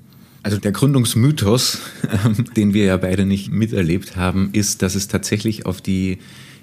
Also 0.42 0.56
der 0.56 0.72
Gründungsmythos, 0.72 1.80
ähm, 2.24 2.46
den 2.56 2.72
wir 2.72 2.86
ja 2.86 2.96
beide 2.96 3.26
nicht 3.26 3.52
miterlebt 3.52 4.16
haben, 4.16 4.48
ist, 4.54 4.80
dass 4.80 4.94
es 4.94 5.08
tatsächlich 5.08 5.66
auf 5.66 5.82
die 5.82 6.20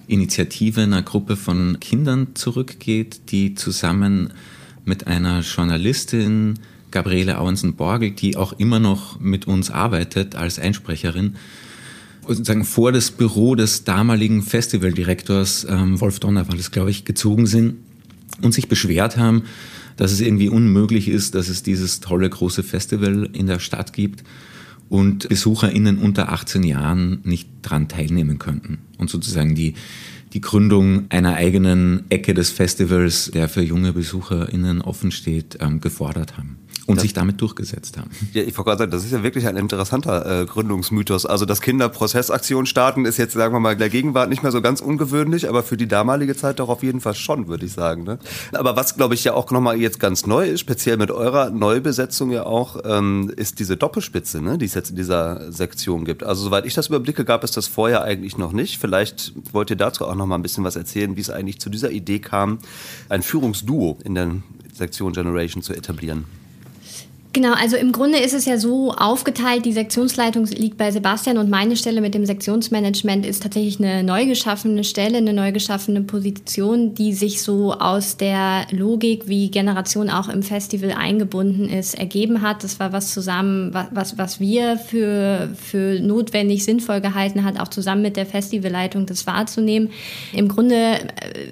Initiative 0.07 0.81
einer 0.81 1.03
Gruppe 1.03 1.35
von 1.35 1.79
Kindern 1.79 2.29
zurückgeht, 2.33 3.29
die 3.29 3.53
zusammen 3.53 4.33
mit 4.83 5.05
einer 5.05 5.41
Journalistin 5.41 6.55
Gabriele 6.91 7.39
Auensen-Borgel, 7.39 8.11
die 8.11 8.37
auch 8.37 8.53
immer 8.53 8.79
noch 8.79 9.19
mit 9.19 9.47
uns 9.47 9.71
arbeitet 9.71 10.35
als 10.35 10.59
Einsprecherin, 10.59 11.35
sozusagen 12.27 12.63
vor 12.63 12.91
das 12.91 13.11
Büro 13.11 13.55
des 13.55 13.83
damaligen 13.83 14.41
Festivaldirektors 14.41 15.65
ähm, 15.69 15.99
Wolf 15.99 16.19
Donner 16.19 16.47
war 16.47 16.55
das, 16.55 16.71
glaube 16.71 16.91
ich, 16.91 17.05
gezogen 17.05 17.47
sind 17.47 17.75
und 18.41 18.53
sich 18.53 18.67
beschwert 18.67 19.17
haben, 19.17 19.43
dass 19.97 20.11
es 20.11 20.21
irgendwie 20.21 20.49
unmöglich 20.49 21.07
ist, 21.07 21.35
dass 21.35 21.49
es 21.49 21.63
dieses 21.63 21.99
tolle 21.99 22.29
große 22.29 22.63
Festival 22.63 23.29
in 23.33 23.47
der 23.47 23.59
Stadt 23.59 23.93
gibt 23.93 24.23
und 24.89 25.29
BesucherInnen 25.29 25.97
unter 25.97 26.31
18 26.31 26.63
Jahren 26.63 27.21
nicht 27.23 27.49
dran 27.61 27.87
teilnehmen 27.87 28.39
könnten. 28.39 28.79
Und 28.97 29.09
sozusagen 29.09 29.55
die, 29.55 29.75
die 30.33 30.41
Gründung 30.41 31.05
einer 31.09 31.35
eigenen 31.35 32.03
Ecke 32.09 32.33
des 32.33 32.51
Festivals, 32.51 33.31
der 33.33 33.47
für 33.49 33.61
junge 33.61 33.93
BesucherInnen 33.93 34.81
offen 34.81 35.11
steht, 35.11 35.57
ähm, 35.61 35.81
gefordert 35.81 36.37
haben 36.37 36.57
und 36.87 36.95
das, 36.97 37.03
sich 37.03 37.13
damit 37.13 37.39
durchgesetzt 37.41 37.97
haben. 37.97 38.09
Ja, 38.33 38.41
ich 38.41 38.57
wollte 38.57 38.69
gerade 38.69 38.79
sagen, 38.79 38.91
das 38.91 39.05
ist 39.05 39.11
ja 39.11 39.23
wirklich 39.23 39.47
ein 39.47 39.57
interessanter 39.57 40.41
äh, 40.41 40.45
Gründungsmythos. 40.45 41.25
Also 41.25 41.45
dass 41.45 41.61
Kinder 41.61 41.89
Prozessaktionen 41.89 42.65
starten, 42.65 43.05
ist 43.05 43.17
jetzt, 43.17 43.33
sagen 43.33 43.53
wir 43.53 43.59
mal, 43.59 43.73
in 43.73 43.79
der 43.79 43.89
Gegenwart 43.89 44.29
nicht 44.29 44.43
mehr 44.43 44.51
so 44.51 44.61
ganz 44.61 44.81
ungewöhnlich, 44.81 45.47
aber 45.47 45.63
für 45.63 45.77
die 45.77 45.87
damalige 45.87 46.35
Zeit 46.35 46.59
doch 46.59 46.69
auf 46.69 46.83
jeden 46.83 47.01
Fall 47.01 47.13
schon, 47.13 47.47
würde 47.47 47.65
ich 47.65 47.73
sagen. 47.73 48.03
Ne? 48.03 48.19
Aber 48.53 48.75
was, 48.75 48.95
glaube 48.95 49.13
ich, 49.13 49.23
ja 49.23 49.33
auch 49.33 49.49
nochmal 49.51 49.77
jetzt 49.77 49.99
ganz 49.99 50.25
neu 50.25 50.47
ist, 50.47 50.59
speziell 50.59 50.97
mit 50.97 51.11
eurer 51.11 51.49
Neubesetzung 51.49 52.31
ja 52.31 52.45
auch, 52.45 52.77
ähm, 52.83 53.31
ist 53.35 53.59
diese 53.59 53.77
Doppelspitze, 53.77 54.41
ne, 54.41 54.57
die 54.57 54.65
es 54.65 54.73
jetzt 54.73 54.89
in 54.89 54.95
dieser 54.95 55.51
Sektion 55.51 56.05
gibt. 56.05 56.23
Also 56.23 56.43
soweit 56.43 56.65
ich 56.65 56.73
das 56.73 56.87
überblicke, 56.87 57.25
gab 57.25 57.43
es 57.43 57.51
das 57.51 57.67
vorher 57.67 58.03
eigentlich 58.03 58.37
noch 58.37 58.51
nicht. 58.51 58.79
Vielleicht 58.79 59.33
wollt 59.53 59.69
ihr 59.69 59.75
dazu 59.75 60.05
auch 60.05 60.15
nochmal 60.15 60.39
ein 60.39 60.43
bisschen 60.43 60.63
was 60.63 60.75
erzählen, 60.75 61.15
wie 61.15 61.21
es 61.21 61.29
eigentlich 61.29 61.59
zu 61.59 61.69
dieser 61.69 61.91
Idee 61.91 62.19
kam, 62.19 62.59
ein 63.09 63.21
Führungsduo 63.21 63.97
in 64.03 64.15
der 64.15 64.31
Sektion 64.73 65.13
Generation 65.13 65.61
zu 65.61 65.73
etablieren. 65.73 66.40
Genau, 67.33 67.53
also 67.53 67.77
im 67.77 67.93
Grunde 67.93 68.17
ist 68.17 68.33
es 68.33 68.43
ja 68.43 68.57
so 68.57 68.91
aufgeteilt, 68.91 69.63
die 69.63 69.71
Sektionsleitung 69.71 70.47
liegt 70.47 70.77
bei 70.77 70.91
Sebastian 70.91 71.37
und 71.37 71.49
meine 71.49 71.77
Stelle 71.77 72.01
mit 72.01 72.13
dem 72.13 72.25
Sektionsmanagement 72.25 73.25
ist 73.25 73.43
tatsächlich 73.43 73.79
eine 73.79 74.03
neu 74.03 74.25
geschaffene 74.25 74.83
Stelle, 74.83 75.19
eine 75.19 75.31
neu 75.31 75.53
geschaffene 75.53 76.01
Position, 76.01 76.93
die 76.93 77.13
sich 77.13 77.41
so 77.41 77.73
aus 77.73 78.17
der 78.17 78.67
Logik, 78.71 79.29
wie 79.29 79.49
Generation 79.49 80.09
auch 80.09 80.27
im 80.27 80.43
Festival 80.43 80.91
eingebunden 80.91 81.69
ist, 81.69 81.97
ergeben 81.97 82.41
hat. 82.41 82.65
Das 82.65 82.81
war 82.81 82.91
was 82.91 83.13
zusammen, 83.13 83.73
was, 83.91 84.17
was 84.17 84.41
wir 84.41 84.75
für, 84.75 85.51
für 85.55 86.01
notwendig, 86.01 86.65
sinnvoll 86.65 86.99
gehalten 86.99 87.45
hat, 87.45 87.61
auch 87.61 87.69
zusammen 87.69 88.01
mit 88.01 88.17
der 88.17 88.25
Festivalleitung 88.25 89.05
das 89.05 89.25
wahrzunehmen. 89.25 89.89
Im 90.33 90.49
Grunde 90.49 90.97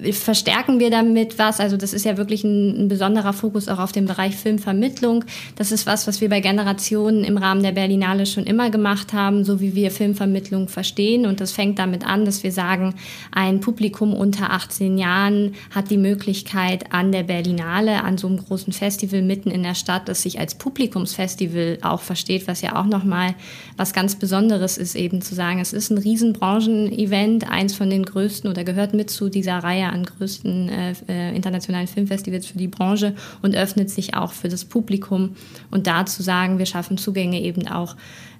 äh, 0.02 0.12
verstärken 0.12 0.78
wir 0.78 0.90
damit 0.90 1.38
was, 1.38 1.58
also 1.58 1.78
das 1.78 1.94
ist 1.94 2.04
ja 2.04 2.18
wirklich 2.18 2.44
ein, 2.44 2.84
ein 2.84 2.88
besonderer 2.88 3.32
Fokus 3.32 3.66
auch 3.68 3.78
auf 3.78 3.92
den 3.92 4.04
Bereich 4.04 4.36
Filmvermittlung. 4.36 5.24
Das 5.56 5.69
das 5.70 5.80
ist 5.82 5.86
was, 5.86 6.08
was 6.08 6.20
wir 6.20 6.28
bei 6.28 6.40
Generationen 6.40 7.22
im 7.22 7.36
Rahmen 7.36 7.62
der 7.62 7.70
Berlinale 7.70 8.26
schon 8.26 8.44
immer 8.44 8.70
gemacht 8.70 9.12
haben, 9.12 9.44
so 9.44 9.60
wie 9.60 9.76
wir 9.76 9.92
Filmvermittlung 9.92 10.66
verstehen. 10.66 11.26
Und 11.26 11.40
das 11.40 11.52
fängt 11.52 11.78
damit 11.78 12.04
an, 12.04 12.24
dass 12.24 12.42
wir 12.42 12.50
sagen, 12.50 12.94
ein 13.30 13.60
Publikum 13.60 14.12
unter 14.12 14.50
18 14.50 14.98
Jahren 14.98 15.54
hat 15.70 15.90
die 15.90 15.96
Möglichkeit 15.96 16.92
an 16.92 17.12
der 17.12 17.22
Berlinale, 17.22 18.02
an 18.02 18.18
so 18.18 18.26
einem 18.26 18.38
großen 18.38 18.72
Festival 18.72 19.22
mitten 19.22 19.50
in 19.50 19.62
der 19.62 19.76
Stadt, 19.76 20.08
das 20.08 20.22
sich 20.22 20.40
als 20.40 20.56
Publikumsfestival 20.56 21.78
auch 21.82 22.00
versteht, 22.00 22.48
was 22.48 22.62
ja 22.62 22.74
auch 22.74 22.86
nochmal 22.86 23.34
was 23.76 23.92
ganz 23.92 24.16
Besonderes 24.16 24.76
ist, 24.76 24.96
eben 24.96 25.22
zu 25.22 25.34
sagen, 25.36 25.60
es 25.60 25.72
ist 25.72 25.90
ein 25.90 25.98
Riesenbranchen-Event, 25.98 27.48
eins 27.48 27.74
von 27.74 27.90
den 27.90 28.04
größten 28.04 28.50
oder 28.50 28.64
gehört 28.64 28.92
mit 28.92 29.08
zu 29.10 29.28
dieser 29.28 29.58
Reihe 29.58 29.86
an 29.86 30.04
größten 30.04 30.68
äh, 30.68 30.94
äh 31.08 31.36
internationalen 31.36 31.86
Filmfestivals 31.86 32.46
für 32.46 32.58
die 32.58 32.68
Branche 32.68 33.14
und 33.40 33.54
öffnet 33.54 33.88
sich 33.88 34.14
auch 34.14 34.32
für 34.32 34.48
das 34.48 34.64
Publikum 34.64 35.36
und 35.70 35.86
da 35.86 36.06
zu 36.06 36.22
sagen, 36.22 36.58
wir 36.58 36.66
schaffen 36.66 36.98
Zugänge 36.98 37.40
eben 37.40 37.68
auch 37.68 37.96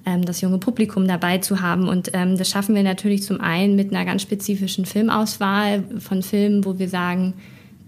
ähm, 0.07 0.25
das 0.25 0.41
junge 0.41 0.59
Publikum 0.59 1.07
dabei 1.07 1.39
zu 1.39 1.61
haben. 1.61 1.89
Und 1.89 2.11
ähm, 2.13 2.37
das 2.37 2.49
schaffen 2.49 2.75
wir 2.75 2.83
natürlich 2.83 3.23
zum 3.23 3.41
einen 3.41 3.77
mit 3.77 3.93
einer 3.93 4.05
ganz 4.05 4.23
spezifischen 4.23 4.87
Filmauswahl 4.87 5.85
von 5.99 6.23
Filmen, 6.23 6.65
wo 6.65 6.79
wir 6.79 6.89
sagen, 6.89 7.35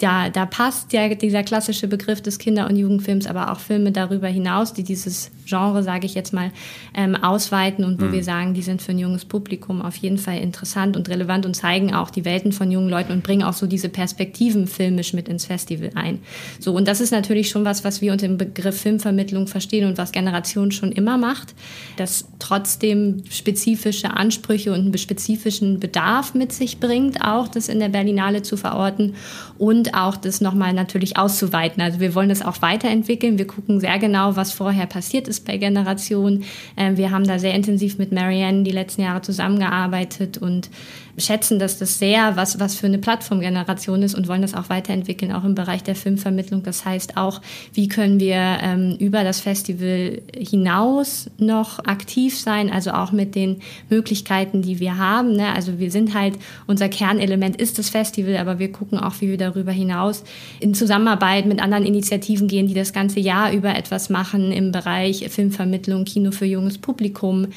da, 0.02 0.30
da 0.30 0.46
passt 0.46 0.92
ja 0.92 1.14
dieser 1.14 1.44
klassische 1.44 1.86
Begriff 1.86 2.20
des 2.20 2.38
Kinder- 2.38 2.68
und 2.68 2.76
Jugendfilms, 2.76 3.28
aber 3.28 3.52
auch 3.52 3.60
Filme 3.60 3.92
darüber 3.92 4.26
hinaus, 4.26 4.72
die 4.72 4.82
dieses 4.82 5.30
Genre, 5.46 5.82
sage 5.82 6.06
ich 6.06 6.14
jetzt 6.14 6.32
mal, 6.32 6.50
ähm, 6.94 7.14
ausweiten 7.14 7.84
und 7.84 8.00
wo 8.00 8.06
mhm. 8.06 8.12
wir 8.12 8.24
sagen, 8.24 8.54
die 8.54 8.62
sind 8.62 8.82
für 8.82 8.92
ein 8.92 8.98
junges 8.98 9.24
Publikum 9.24 9.80
auf 9.80 9.94
jeden 9.96 10.18
Fall 10.18 10.38
interessant 10.38 10.96
und 10.96 11.08
relevant 11.08 11.46
und 11.46 11.54
zeigen 11.54 11.94
auch 11.94 12.10
die 12.10 12.24
Welten 12.24 12.52
von 12.52 12.70
jungen 12.70 12.88
Leuten 12.88 13.12
und 13.12 13.22
bringen 13.22 13.44
auch 13.44 13.52
so 13.52 13.66
diese 13.66 13.88
Perspektiven 13.88 14.66
filmisch 14.66 15.12
mit 15.12 15.28
ins 15.28 15.44
Festival 15.44 15.90
ein. 15.94 16.18
So, 16.58 16.74
und 16.74 16.88
das 16.88 17.00
ist 17.00 17.12
natürlich 17.12 17.50
schon 17.50 17.64
was, 17.64 17.84
was 17.84 18.00
wir 18.00 18.12
unter 18.12 18.26
dem 18.26 18.38
Begriff 18.38 18.80
Filmvermittlung 18.80 19.46
verstehen 19.46 19.86
und 19.86 19.98
was 19.98 20.10
Generation 20.10 20.72
schon 20.72 20.90
immer 20.90 21.16
macht, 21.16 21.54
dass 21.96 22.26
trotzdem 22.40 23.22
spezifische 23.30 24.16
Ansprüche 24.16 24.72
und 24.72 24.80
einen 24.80 24.98
spezifischen 24.98 25.78
Bedarf 25.78 26.34
mit 26.34 26.52
sich 26.52 26.80
bringt, 26.80 27.22
auch 27.22 27.46
das 27.46 27.68
in 27.68 27.78
der 27.78 27.88
Berlinale 27.88 28.42
zu 28.42 28.56
verorten 28.56 29.14
und 29.58 29.91
auch 29.94 30.16
das 30.16 30.40
nochmal 30.40 30.72
natürlich 30.72 31.16
auszuweiten. 31.16 31.82
Also 31.82 32.00
wir 32.00 32.14
wollen 32.14 32.28
das 32.28 32.42
auch 32.42 32.62
weiterentwickeln. 32.62 33.38
Wir 33.38 33.46
gucken 33.46 33.80
sehr 33.80 33.98
genau, 33.98 34.36
was 34.36 34.52
vorher 34.52 34.86
passiert 34.86 35.28
ist 35.28 35.44
bei 35.44 35.56
Generationen. 35.56 36.44
Ähm, 36.76 36.96
wir 36.96 37.10
haben 37.10 37.26
da 37.26 37.38
sehr 37.38 37.54
intensiv 37.54 37.98
mit 37.98 38.12
Marianne 38.12 38.62
die 38.62 38.70
letzten 38.70 39.02
Jahre 39.02 39.22
zusammengearbeitet 39.22 40.38
und 40.38 40.70
schätzen, 41.18 41.58
dass 41.58 41.78
das 41.78 41.98
sehr 41.98 42.36
was, 42.36 42.58
was 42.58 42.74
für 42.74 42.86
eine 42.86 42.98
Plattformgeneration 42.98 44.02
ist 44.02 44.14
und 44.14 44.28
wollen 44.28 44.40
das 44.40 44.54
auch 44.54 44.70
weiterentwickeln, 44.70 45.32
auch 45.32 45.44
im 45.44 45.54
Bereich 45.54 45.82
der 45.82 45.94
Filmvermittlung. 45.94 46.62
Das 46.62 46.86
heißt 46.86 47.18
auch, 47.18 47.42
wie 47.74 47.88
können 47.88 48.18
wir 48.18 48.36
ähm, 48.62 48.96
über 48.98 49.22
das 49.22 49.40
Festival 49.40 50.22
hinaus 50.34 51.30
noch 51.36 51.84
aktiv 51.84 52.38
sein, 52.38 52.70
also 52.70 52.92
auch 52.92 53.12
mit 53.12 53.34
den 53.34 53.60
Möglichkeiten, 53.90 54.62
die 54.62 54.80
wir 54.80 54.96
haben. 54.96 55.36
Ne? 55.36 55.52
Also 55.54 55.78
wir 55.78 55.90
sind 55.90 56.14
halt, 56.14 56.34
unser 56.66 56.88
Kernelement 56.88 57.56
ist 57.56 57.78
das 57.78 57.90
Festival, 57.90 58.38
aber 58.38 58.58
wir 58.58 58.72
gucken 58.72 58.98
auch, 58.98 59.14
wie 59.20 59.28
wir 59.28 59.38
darüber 59.38 59.72
hinaus 59.72 60.24
in 60.60 60.72
Zusammenarbeit 60.72 61.44
mit 61.44 61.60
anderen 61.60 61.84
Initiativen 61.84 62.48
gehen, 62.48 62.68
die 62.68 62.74
das 62.74 62.94
ganze 62.94 63.20
Jahr 63.20 63.52
über 63.52 63.76
etwas 63.76 64.08
machen 64.08 64.50
im 64.50 64.72
Bereich 64.72 65.26
Filmvermittlung, 65.28 66.04
Kino 66.04 66.30
für 66.30 66.46
junges 66.46 66.78
Publikum. 66.78 67.48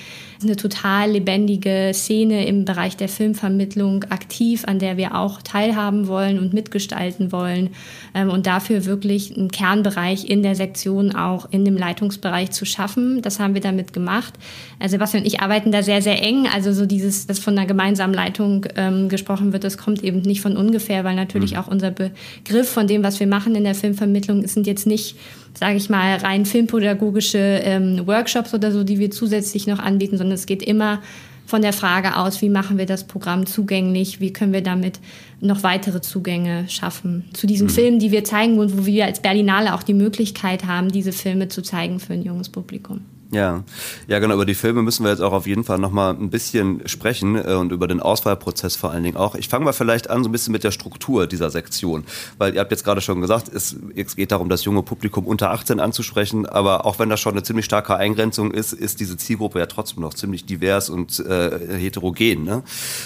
Eine 0.44 0.58
total 0.58 1.12
lebendige 1.12 1.92
Szene 1.94 2.46
im 2.46 2.66
Bereich 2.66 2.98
der 2.98 3.08
Filmvermittlung 3.08 3.45
Vermittlung 3.46 4.06
aktiv, 4.06 4.64
an 4.66 4.80
der 4.80 4.98
wir 4.98 5.14
auch 5.14 5.40
teilhaben 5.44 6.08
wollen 6.08 6.40
und 6.40 6.52
mitgestalten 6.52 7.32
wollen 7.32 7.70
ähm, 8.16 8.32
und 8.32 8.48
dafür 8.48 8.86
wirklich 8.86 9.38
einen 9.38 9.52
Kernbereich 9.52 10.28
in 10.28 10.42
der 10.42 10.56
Sektion 10.56 11.16
auch 11.16 11.48
in 11.52 11.64
dem 11.64 11.78
Leitungsbereich 11.78 12.50
zu 12.50 12.66
schaffen. 12.66 13.22
Das 13.22 13.40
haben 13.40 13.54
wir 13.54 13.62
damit 13.62 13.94
gemacht. 13.94 14.34
Also 14.80 14.94
Sebastian 14.94 15.22
und 15.22 15.28
ich 15.28 15.42
arbeiten 15.42 15.72
da 15.72 15.84
sehr, 15.84 16.02
sehr 16.02 16.24
eng. 16.24 16.48
Also 16.52 16.74
so 16.74 16.88
dieses, 16.88 17.28
dass 17.28 17.38
von 17.38 17.56
einer 17.56 17.68
gemeinsamen 17.68 18.16
Leitung 18.16 18.66
ähm, 18.76 19.10
gesprochen 19.10 19.54
wird, 19.54 19.64
das 19.64 19.78
kommt 19.78 20.04
eben 20.04 20.22
nicht 20.22 20.42
von 20.42 20.58
ungefähr, 20.58 21.04
weil 21.04 21.16
natürlich 21.16 21.52
mhm. 21.52 21.58
auch 21.60 21.68
unser 21.68 21.92
Begriff 21.92 22.68
von 22.68 22.88
dem, 22.88 23.04
was 23.04 23.20
wir 23.20 23.28
machen 23.28 23.54
in 23.54 23.64
der 23.64 23.76
Filmvermittlung, 23.76 24.48
sind 24.48 24.66
jetzt 24.66 24.88
nicht 24.88 25.18
sage 25.58 25.78
ich 25.78 25.90
mal, 25.90 26.18
rein 26.18 26.46
filmpädagogische 26.46 27.38
ähm, 27.38 28.06
Workshops 28.06 28.54
oder 28.54 28.74
so, 28.74 28.84
die 28.84 29.00
wir 29.00 29.10
zusätzlich 29.10 29.68
noch 29.68 29.80
anbieten, 29.80 30.18
sondern 30.18 30.36
es 30.36 30.48
geht 30.48 30.62
immer 30.62 31.00
von 31.46 31.62
der 31.62 31.74
Frage 31.74 32.18
aus, 32.18 32.42
wie 32.42 32.50
machen 32.50 32.78
wir 32.78 32.86
das 32.86 33.06
Programm 33.06 33.46
zugänglich, 33.46 34.20
wie 34.20 34.34
können 34.34 34.54
wir 34.54 34.64
damit 34.64 35.00
noch 35.40 35.64
weitere 35.64 36.02
Zugänge 36.02 36.66
schaffen 36.70 37.26
zu 37.34 37.48
diesen 37.48 37.68
mhm. 37.68 37.72
Filmen, 37.72 38.00
die 38.00 38.12
wir 38.12 38.24
zeigen 38.24 38.58
und 38.58 38.78
wo 38.78 38.86
wir 38.86 39.06
als 39.06 39.22
Berlinale 39.22 39.74
auch 39.76 39.84
die 39.84 39.94
Möglichkeit 39.94 40.66
haben, 40.66 40.90
diese 40.90 41.12
Filme 41.12 41.48
zu 41.48 41.62
zeigen 41.62 42.00
für 42.00 42.14
ein 42.14 42.24
junges 42.24 42.50
Publikum. 42.50 43.02
Ja, 43.32 43.64
ja 44.08 44.20
genau, 44.20 44.36
über 44.36 44.46
die 44.46 44.54
Filme 44.54 44.84
müssen 44.84 45.04
wir 45.04 45.10
jetzt 45.10 45.22
auch 45.22 45.34
auf 45.34 45.48
jeden 45.48 45.64
Fall 45.64 45.80
nochmal 45.80 46.14
ein 46.14 46.30
bisschen 46.30 46.88
sprechen 46.88 47.36
äh, 47.36 47.54
und 47.54 47.72
über 47.72 47.88
den 47.88 48.00
Auswahlprozess 48.00 48.76
vor 48.76 48.92
allen 48.92 49.04
Dingen 49.04 49.18
auch. 49.18 49.36
Ich 49.36 49.50
fange 49.50 49.66
mal 49.66 49.74
vielleicht 49.74 50.10
an 50.10 50.24
so 50.24 50.30
ein 50.30 50.32
bisschen 50.32 50.52
mit 50.52 50.64
der 50.64 50.72
Struktur 50.72 51.26
dieser 51.26 51.50
Sektion, 51.50 52.06
weil 52.38 52.54
ihr 52.54 52.60
habt 52.60 52.72
jetzt 52.72 52.84
gerade 52.84 53.02
schon 53.02 53.22
gesagt, 53.22 53.50
es, 53.54 53.76
es 53.96 54.16
geht 54.16 54.32
darum, 54.32 54.48
das 54.48 54.64
junge 54.64 54.84
Publikum 54.84 55.26
unter 55.26 55.52
18 55.52 55.80
anzusprechen, 55.80 56.46
aber 56.46 56.86
auch 56.86 57.00
wenn 57.00 57.10
das 57.10 57.20
schon 57.20 57.34
eine 57.34 57.44
ziemlich 57.44 57.66
starke 57.66 57.96
Eingrenzung 57.96 58.52
ist, 58.52 58.74
ist 58.74 59.00
diese 59.00 59.18
Zielgruppe 59.18 59.60
ja 59.60 59.66
trotzdem 59.66 60.02
noch 60.02 60.14
ziemlich 60.14 60.46
divers 60.46 60.90
und 60.90 61.20
äh, 61.20 61.78
heterogen. 61.78 62.44
Ne? 62.44 62.64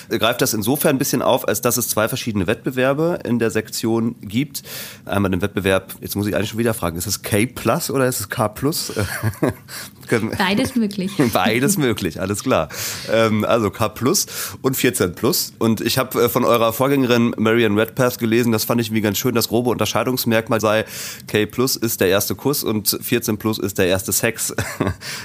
Greift 0.10 0.42
das 0.42 0.54
insofern 0.54 0.96
ein 0.96 1.00
bisschen 1.00 1.22
auf, 1.22 1.48
als 1.48 1.62
dass 1.62 1.78
es 1.78 1.88
zwei 1.88 2.10
verschiedene 2.10 2.46
Wettbewerbe 2.46 3.20
in 3.24 3.40
der 3.40 3.52
Sektion 3.52 4.16
gibt. 4.22 4.64
Einmal 5.06 5.32
den 5.32 5.42
Wettbewerb, 5.42 5.96
jetzt 6.02 6.16
muss 6.16 6.28
ich 6.28 6.36
eigentlich 6.36 6.50
schon 6.50 6.60
wieder 6.60 6.74
fragen, 6.74 6.98
ist 6.98 7.08
es 7.08 7.22
K 7.22 7.46
Plus 7.46 7.90
oder 7.90 8.06
ist 8.06 8.20
es 8.20 8.30
K 8.30 8.50
Plus? 8.50 8.94
Beides 10.38 10.76
möglich. 10.76 11.12
Beides 11.34 11.78
möglich, 11.78 12.20
alles 12.20 12.44
klar. 12.44 12.70
Ähm, 13.12 13.46
also 13.46 13.70
K 13.70 13.90
Plus 13.90 14.26
und 14.62 14.76
14 14.76 15.16
Plus. 15.16 15.54
Und 15.60 15.82
ich 15.82 15.98
habe 15.98 16.24
äh, 16.24 16.30
von 16.30 16.44
eurer 16.44 16.74
Vorgängerin 16.74 17.34
Marian 17.38 17.78
Redpath 17.78 18.20
gelesen, 18.20 18.52
das 18.52 18.64
fand 18.64 18.82
ich 18.82 18.88
irgendwie 18.88 19.02
ganz 19.02 19.18
schön, 19.18 19.36
das 19.36 19.48
grobe 19.48 19.70
Unterscheidungsmerkmal 19.70 20.60
sei, 20.60 20.86
K 21.28 21.46
Plus 21.46 21.76
ist 21.76 22.02
der 22.02 22.10
erste 22.10 22.36
Kuss 22.36 22.64
und 22.64 22.98
14 23.02 23.38
Plus 23.38 23.60
ist 23.60 23.78
der 23.78 23.88
erste 23.88 24.12
Sex. 24.12 24.54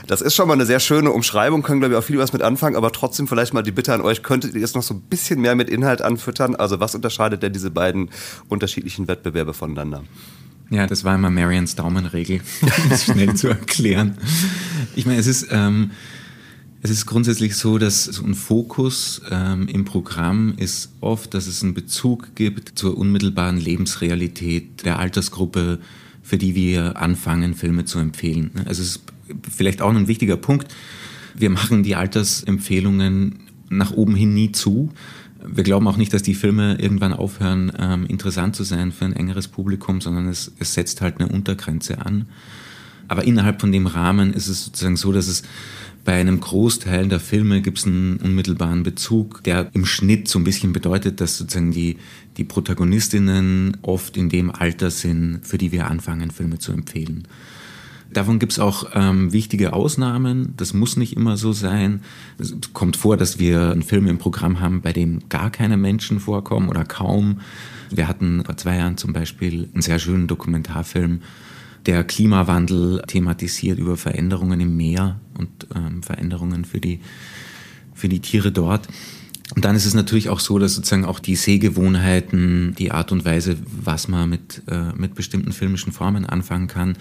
Das 0.06 0.20
ist 0.20 0.34
schon 0.34 0.48
mal 0.48 0.54
eine 0.54 0.66
sehr 0.66 0.80
schöne 0.80 1.10
Umschreibung, 1.10 1.62
können 1.62 1.80
glaube 1.80 1.94
ich 1.94 1.98
auch 1.98 2.04
viel 2.04 2.18
was 2.18 2.32
mit 2.32 2.42
anfangen, 2.42 2.76
aber 2.76 2.92
trotzdem 2.92 3.26
vielleicht 3.26 3.54
mal 3.54 3.62
die 3.62 3.72
Bitte 3.72 3.92
an 3.94 4.00
euch, 4.00 4.22
könntet 4.22 4.54
ihr 4.54 4.60
jetzt 4.60 4.74
noch 4.74 4.82
so 4.82 4.94
ein 4.94 5.00
bisschen 5.00 5.40
mehr 5.40 5.54
mit 5.54 5.70
Inhalt 5.70 6.02
anfüttern? 6.02 6.54
Also 6.54 6.80
was 6.80 6.94
unterscheidet 6.94 7.42
denn 7.42 7.52
diese 7.52 7.70
beiden 7.70 8.10
unterschiedlichen 8.48 9.08
Wettbewerbe 9.08 9.54
voneinander? 9.54 10.02
Ja, 10.74 10.88
das 10.88 11.04
war 11.04 11.14
immer 11.14 11.30
Marians 11.30 11.76
Daumenregel, 11.76 12.40
um 12.62 12.90
es 12.90 13.04
schnell 13.04 13.34
zu 13.34 13.46
erklären. 13.46 14.18
Ich 14.96 15.06
meine, 15.06 15.20
es 15.20 15.28
ist, 15.28 15.46
ähm, 15.52 15.92
es 16.82 16.90
ist 16.90 17.06
grundsätzlich 17.06 17.54
so, 17.54 17.78
dass 17.78 18.02
so 18.02 18.24
ein 18.24 18.34
Fokus 18.34 19.22
ähm, 19.30 19.68
im 19.68 19.84
Programm 19.84 20.54
ist 20.56 20.90
oft, 21.00 21.32
dass 21.32 21.46
es 21.46 21.62
einen 21.62 21.74
Bezug 21.74 22.34
gibt 22.34 22.76
zur 22.76 22.98
unmittelbaren 22.98 23.56
Lebensrealität 23.56 24.84
der 24.84 24.98
Altersgruppe, 24.98 25.78
für 26.24 26.38
die 26.38 26.56
wir 26.56 27.00
anfangen, 27.00 27.54
Filme 27.54 27.84
zu 27.84 28.00
empfehlen. 28.00 28.50
Also 28.64 28.82
es 28.82 28.96
ist 28.96 29.02
vielleicht 29.48 29.80
auch 29.80 29.94
ein 29.94 30.08
wichtiger 30.08 30.36
Punkt. 30.36 30.74
Wir 31.36 31.50
machen 31.50 31.84
die 31.84 31.94
Altersempfehlungen 31.94 33.38
nach 33.68 33.92
oben 33.92 34.16
hin 34.16 34.34
nie 34.34 34.50
zu, 34.50 34.90
wir 35.46 35.64
glauben 35.64 35.86
auch 35.88 35.96
nicht, 35.96 36.12
dass 36.12 36.22
die 36.22 36.34
Filme 36.34 36.76
irgendwann 36.80 37.12
aufhören, 37.12 37.72
ähm, 37.78 38.06
interessant 38.06 38.56
zu 38.56 38.64
sein 38.64 38.92
für 38.92 39.04
ein 39.04 39.14
engeres 39.14 39.48
Publikum, 39.48 40.00
sondern 40.00 40.28
es, 40.28 40.52
es 40.58 40.74
setzt 40.74 41.00
halt 41.00 41.20
eine 41.20 41.30
Untergrenze 41.30 42.04
an. 42.04 42.26
Aber 43.08 43.24
innerhalb 43.24 43.60
von 43.60 43.70
dem 43.70 43.86
Rahmen 43.86 44.32
ist 44.32 44.48
es 44.48 44.64
sozusagen 44.64 44.96
so, 44.96 45.12
dass 45.12 45.28
es 45.28 45.42
bei 46.04 46.14
einem 46.14 46.40
Großteil 46.40 47.08
der 47.08 47.20
Filme 47.20 47.62
gibt 47.62 47.78
es 47.78 47.86
einen 47.86 48.18
unmittelbaren 48.18 48.82
Bezug, 48.82 49.42
der 49.44 49.70
im 49.72 49.86
Schnitt 49.86 50.28
so 50.28 50.38
ein 50.38 50.44
bisschen 50.44 50.72
bedeutet, 50.72 51.20
dass 51.20 51.38
sozusagen 51.38 51.72
die, 51.72 51.96
die 52.36 52.44
Protagonistinnen 52.44 53.78
oft 53.82 54.16
in 54.16 54.28
dem 54.28 54.50
Alter 54.50 54.90
sind, 54.90 55.40
für 55.42 55.56
die 55.56 55.72
wir 55.72 55.90
anfangen, 55.90 56.30
Filme 56.30 56.58
zu 56.58 56.72
empfehlen. 56.72 57.26
Davon 58.14 58.38
gibt 58.38 58.52
es 58.52 58.58
auch 58.60 58.90
ähm, 58.94 59.32
wichtige 59.32 59.72
Ausnahmen. 59.72 60.54
Das 60.56 60.72
muss 60.72 60.96
nicht 60.96 61.16
immer 61.16 61.36
so 61.36 61.52
sein. 61.52 62.00
Es 62.38 62.54
kommt 62.72 62.96
vor, 62.96 63.16
dass 63.16 63.40
wir 63.40 63.72
einen 63.72 63.82
Film 63.82 64.06
im 64.06 64.18
Programm 64.18 64.60
haben, 64.60 64.80
bei 64.82 64.92
dem 64.92 65.28
gar 65.28 65.50
keine 65.50 65.76
Menschen 65.76 66.20
vorkommen 66.20 66.68
oder 66.68 66.84
kaum. 66.84 67.40
Wir 67.90 68.06
hatten 68.06 68.44
vor 68.44 68.56
zwei 68.56 68.76
Jahren 68.76 68.96
zum 68.96 69.12
Beispiel 69.12 69.68
einen 69.72 69.82
sehr 69.82 69.98
schönen 69.98 70.28
Dokumentarfilm, 70.28 71.22
der 71.86 72.04
Klimawandel 72.04 73.02
thematisiert 73.06 73.78
über 73.78 73.96
Veränderungen 73.96 74.60
im 74.60 74.76
Meer 74.76 75.20
und 75.36 75.66
ähm, 75.74 76.02
Veränderungen 76.02 76.64
für 76.64 76.80
die, 76.80 77.00
für 77.94 78.08
die 78.08 78.20
Tiere 78.20 78.52
dort. 78.52 78.88
Und 79.54 79.64
dann 79.64 79.76
ist 79.76 79.84
es 79.86 79.94
natürlich 79.94 80.30
auch 80.30 80.40
so, 80.40 80.58
dass 80.58 80.74
sozusagen 80.74 81.04
auch 81.04 81.18
die 81.18 81.36
Sehgewohnheiten, 81.36 82.74
die 82.78 82.92
Art 82.92 83.12
und 83.12 83.24
Weise, 83.24 83.56
was 83.66 84.08
man 84.08 84.30
mit, 84.30 84.62
äh, 84.68 84.92
mit 84.96 85.14
bestimmten 85.14 85.52
filmischen 85.52 85.92
Formen 85.92 86.24
anfangen 86.24 86.68
kann, 86.68 86.96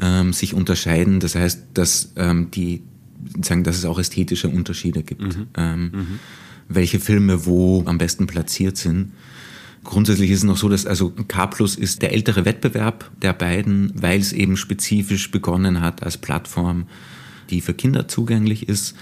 ähm, 0.00 0.32
sich 0.32 0.54
unterscheiden. 0.54 1.20
Das 1.20 1.34
heißt, 1.34 1.64
dass 1.74 2.12
ähm, 2.16 2.50
die 2.50 2.82
sagen, 3.42 3.64
dass 3.64 3.76
es 3.76 3.84
auch 3.84 3.98
ästhetische 3.98 4.48
Unterschiede 4.48 5.02
gibt, 5.02 5.22
mhm. 5.22 5.46
Ähm, 5.56 5.82
mhm. 5.92 6.18
welche 6.68 7.00
Filme 7.00 7.46
wo 7.46 7.84
am 7.86 7.98
besten 7.98 8.26
platziert 8.26 8.76
sind. 8.76 9.12
Grundsätzlich 9.82 10.30
ist 10.30 10.38
es 10.38 10.44
noch 10.44 10.56
so, 10.56 10.68
dass 10.68 10.86
also 10.86 11.10
K 11.10 11.46
Plus 11.46 11.76
ist 11.76 12.00
der 12.00 12.12
ältere 12.12 12.44
Wettbewerb 12.46 13.10
der 13.20 13.34
beiden, 13.34 13.92
weil 13.94 14.18
es 14.18 14.32
eben 14.32 14.56
spezifisch 14.56 15.30
begonnen 15.30 15.80
hat 15.80 16.02
als 16.02 16.16
Plattform, 16.16 16.86
die 17.50 17.60
für 17.60 17.74
Kinder 17.74 18.08
zugänglich 18.08 18.68
ist. 18.68 18.96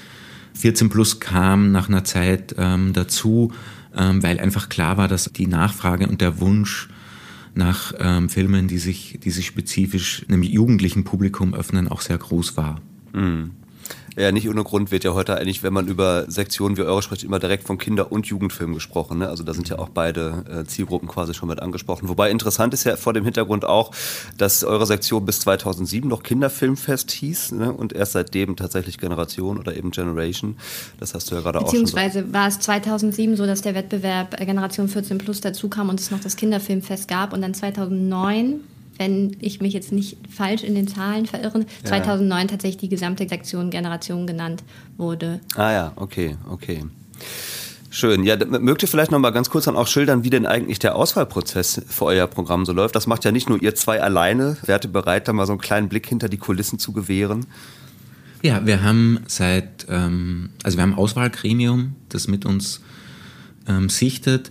14 0.54 0.88
Plus 0.88 1.20
kam 1.20 1.70
nach 1.70 1.88
einer 1.88 2.04
Zeit 2.04 2.54
ähm, 2.58 2.92
dazu, 2.92 3.52
ähm, 3.96 4.22
weil 4.22 4.40
einfach 4.40 4.68
klar 4.68 4.96
war, 4.96 5.08
dass 5.08 5.32
die 5.32 5.46
Nachfrage 5.46 6.08
und 6.08 6.20
der 6.20 6.40
Wunsch 6.40 6.88
nach 7.54 7.92
ähm, 7.98 8.28
Filmen, 8.28 8.68
die 8.68 8.78
sich, 8.78 9.18
die 9.22 9.30
sich 9.30 9.46
spezifisch 9.46 10.24
einem 10.28 10.42
jugendlichen 10.42 11.04
Publikum 11.04 11.54
öffnen, 11.54 11.88
auch 11.88 12.00
sehr 12.00 12.18
groß 12.18 12.56
war. 12.56 12.80
Mhm. 13.12 13.50
Ja, 14.16 14.30
nicht 14.30 14.48
ohne 14.48 14.62
Grund 14.62 14.90
wird 14.90 15.04
ja 15.04 15.14
heute 15.14 15.36
eigentlich, 15.38 15.62
wenn 15.62 15.72
man 15.72 15.88
über 15.88 16.30
Sektionen 16.30 16.76
wie 16.76 16.82
eure 16.82 17.00
spricht, 17.00 17.24
immer 17.24 17.38
direkt 17.38 17.64
von 17.64 17.78
Kinder- 17.78 18.12
und 18.12 18.26
Jugendfilmen 18.26 18.74
gesprochen. 18.74 19.18
Ne? 19.18 19.28
Also 19.28 19.42
da 19.42 19.54
sind 19.54 19.68
ja 19.70 19.78
auch 19.78 19.88
beide 19.88 20.44
äh, 20.50 20.64
Zielgruppen 20.64 21.08
quasi 21.08 21.32
schon 21.32 21.48
mit 21.48 21.60
angesprochen. 21.60 22.08
Wobei 22.08 22.30
interessant 22.30 22.74
ist 22.74 22.84
ja 22.84 22.96
vor 22.96 23.14
dem 23.14 23.24
Hintergrund 23.24 23.64
auch, 23.64 23.90
dass 24.36 24.64
eure 24.64 24.84
Sektion 24.84 25.24
bis 25.24 25.40
2007 25.40 26.08
noch 26.08 26.22
Kinderfilmfest 26.22 27.10
hieß 27.10 27.52
ne? 27.52 27.72
und 27.72 27.94
erst 27.94 28.12
seitdem 28.12 28.56
tatsächlich 28.56 28.98
Generation 28.98 29.58
oder 29.58 29.74
eben 29.74 29.90
Generation. 29.92 30.56
Das 31.00 31.14
hast 31.14 31.30
du 31.30 31.34
ja 31.34 31.40
gerade 31.40 31.60
auch 31.60 31.62
schon 31.62 31.70
Beziehungsweise 31.70 32.32
war 32.34 32.48
es 32.48 32.58
2007 32.58 33.36
so, 33.36 33.46
dass 33.46 33.62
der 33.62 33.74
Wettbewerb 33.74 34.36
Generation 34.36 34.88
14 34.88 35.18
Plus 35.18 35.40
dazu 35.40 35.68
kam 35.68 35.88
und 35.88 35.98
es 35.98 36.10
noch 36.10 36.20
das 36.20 36.36
Kinderfilmfest 36.36 37.08
gab 37.08 37.32
und 37.32 37.40
dann 37.40 37.54
2009 37.54 38.60
wenn 38.98 39.36
ich 39.40 39.60
mich 39.60 39.72
jetzt 39.72 39.92
nicht 39.92 40.16
falsch 40.30 40.62
in 40.62 40.74
den 40.74 40.88
Zahlen 40.88 41.26
verirre, 41.26 41.64
2009 41.84 42.40
ja. 42.40 42.46
tatsächlich 42.46 42.78
die 42.78 42.88
gesamte 42.88 43.28
Sektion 43.28 43.70
Generation 43.70 44.26
genannt 44.26 44.62
wurde. 44.96 45.40
Ah 45.56 45.72
ja, 45.72 45.92
okay, 45.96 46.36
okay. 46.50 46.84
Schön. 47.94 48.24
Ja, 48.24 48.36
mögt 48.36 48.82
ihr 48.82 48.88
vielleicht 48.88 49.10
noch 49.10 49.18
mal 49.18 49.32
ganz 49.32 49.50
kurz 49.50 49.66
dann 49.66 49.76
auch 49.76 49.86
schildern, 49.86 50.24
wie 50.24 50.30
denn 50.30 50.46
eigentlich 50.46 50.78
der 50.78 50.96
Auswahlprozess 50.96 51.82
für 51.88 52.06
euer 52.06 52.26
Programm 52.26 52.64
so 52.64 52.72
läuft? 52.72 52.96
Das 52.96 53.06
macht 53.06 53.22
ja 53.26 53.32
nicht 53.32 53.50
nur 53.50 53.62
ihr 53.62 53.74
zwei 53.74 54.00
alleine. 54.00 54.56
Wärt 54.64 54.86
ihr 54.86 54.90
bereit, 54.90 55.28
da 55.28 55.34
mal 55.34 55.44
so 55.44 55.52
einen 55.52 55.60
kleinen 55.60 55.90
Blick 55.90 56.06
hinter 56.06 56.30
die 56.30 56.38
Kulissen 56.38 56.78
zu 56.78 56.92
gewähren? 56.92 57.44
Ja, 58.40 58.64
wir 58.64 58.82
haben 58.82 59.20
seit, 59.26 59.86
ähm, 59.90 60.50
also 60.62 60.78
wir 60.78 60.82
haben 60.82 60.94
ein 60.94 60.98
Auswahlgremium, 60.98 61.94
das 62.08 62.28
mit 62.28 62.46
uns 62.46 62.80
ähm, 63.68 63.90
sichtet. 63.90 64.50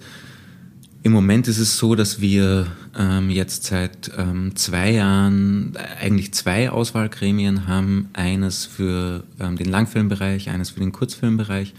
Im 1.03 1.13
Moment 1.13 1.47
ist 1.47 1.57
es 1.57 1.79
so, 1.79 1.95
dass 1.95 2.21
wir 2.21 2.67
ähm, 2.95 3.31
jetzt 3.31 3.63
seit 3.63 4.11
ähm, 4.17 4.55
zwei 4.55 4.91
Jahren 4.91 5.75
eigentlich 5.99 6.31
zwei 6.33 6.69
Auswahlgremien 6.69 7.67
haben. 7.67 8.09
Eines 8.13 8.67
für 8.67 9.23
ähm, 9.39 9.55
den 9.55 9.67
Langfilmbereich, 9.67 10.51
eines 10.51 10.69
für 10.69 10.79
den 10.79 10.91
Kurzfilmbereich. 10.91 11.73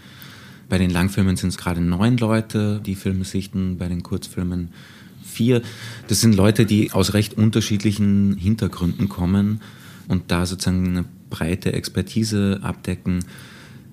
Bei 0.69 0.79
den 0.79 0.91
Langfilmen 0.91 1.37
sind 1.37 1.51
es 1.51 1.57
gerade 1.57 1.81
neun 1.81 2.17
Leute, 2.17 2.81
die 2.85 2.97
Filme 2.97 3.25
sichten, 3.25 3.79
bei 3.79 3.87
den 3.87 4.03
Kurzfilmen 4.03 4.71
vier. 5.25 5.63
Das 6.09 6.21
sind 6.21 6.35
Leute, 6.35 6.67
die 6.67 6.91
aus 6.91 7.15
recht 7.15 7.35
unterschiedlichen 7.35 8.37
Hintergründen 8.37 9.09
kommen 9.09 9.61
und 10.09 10.33
da 10.33 10.47
sozusagen 10.47 10.85
eine 10.89 11.05
breite 11.31 11.73
Expertise 11.73 12.59
abdecken 12.63 13.25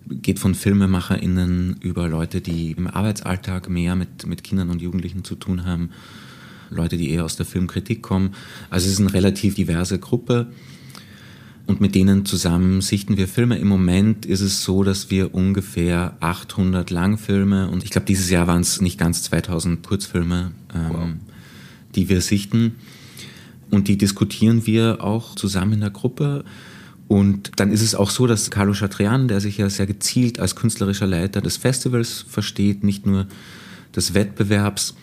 geht 0.09 0.39
von 0.39 0.55
FilmemacherInnen 0.55 1.77
über 1.81 2.07
Leute, 2.07 2.41
die 2.41 2.71
im 2.71 2.87
Arbeitsalltag 2.87 3.69
mehr 3.69 3.95
mit, 3.95 4.25
mit 4.25 4.43
Kindern 4.43 4.69
und 4.69 4.81
Jugendlichen 4.81 5.23
zu 5.23 5.35
tun 5.35 5.65
haben, 5.65 5.91
Leute, 6.69 6.97
die 6.97 7.11
eher 7.11 7.25
aus 7.25 7.35
der 7.35 7.45
Filmkritik 7.45 8.01
kommen. 8.01 8.35
Also 8.69 8.87
es 8.87 8.93
ist 8.93 8.99
eine 8.99 9.13
relativ 9.13 9.55
diverse 9.55 9.99
Gruppe. 9.99 10.47
Und 11.65 11.81
mit 11.81 11.93
denen 11.93 12.25
zusammen 12.25 12.81
sichten 12.81 13.17
wir 13.17 13.27
Filme. 13.27 13.59
Im 13.59 13.67
Moment 13.67 14.25
ist 14.25 14.41
es 14.41 14.63
so, 14.63 14.83
dass 14.83 15.11
wir 15.11 15.35
ungefähr 15.35 16.17
800 16.19 16.89
Langfilme 16.89 17.69
und 17.69 17.83
ich 17.83 17.91
glaube, 17.91 18.07
dieses 18.07 18.31
Jahr 18.31 18.47
waren 18.47 18.61
es 18.61 18.81
nicht 18.81 18.97
ganz 18.97 19.21
2000 19.23 19.85
Kurzfilme, 19.85 20.51
ähm, 20.73 20.89
wow. 20.89 21.09
die 21.93 22.09
wir 22.09 22.21
sichten. 22.21 22.75
Und 23.69 23.87
die 23.87 23.99
diskutieren 23.99 24.65
wir 24.65 25.03
auch 25.03 25.35
zusammen 25.35 25.73
in 25.73 25.81
der 25.81 25.91
Gruppe. 25.91 26.43
Und 27.09 27.59
dann 27.59 27.71
ist 27.71 27.81
es 27.81 27.95
auch 27.95 28.11
so, 28.11 28.27
dass 28.27 28.51
Carlo 28.51 28.73
Chatrian, 28.73 29.27
der 29.27 29.41
sich 29.41 29.57
ja 29.57 29.67
sehr 29.67 29.87
gezielt 29.87 30.39
als 30.39 30.55
künstlerischer 30.55 31.07
Leiter 31.07 31.41
des 31.41 31.57
Festivals 31.57 32.23
versteht, 32.29 32.83
nicht 32.83 33.07
nur 33.07 33.25
des 33.95 34.13
Wettbewerbs, 34.13 34.93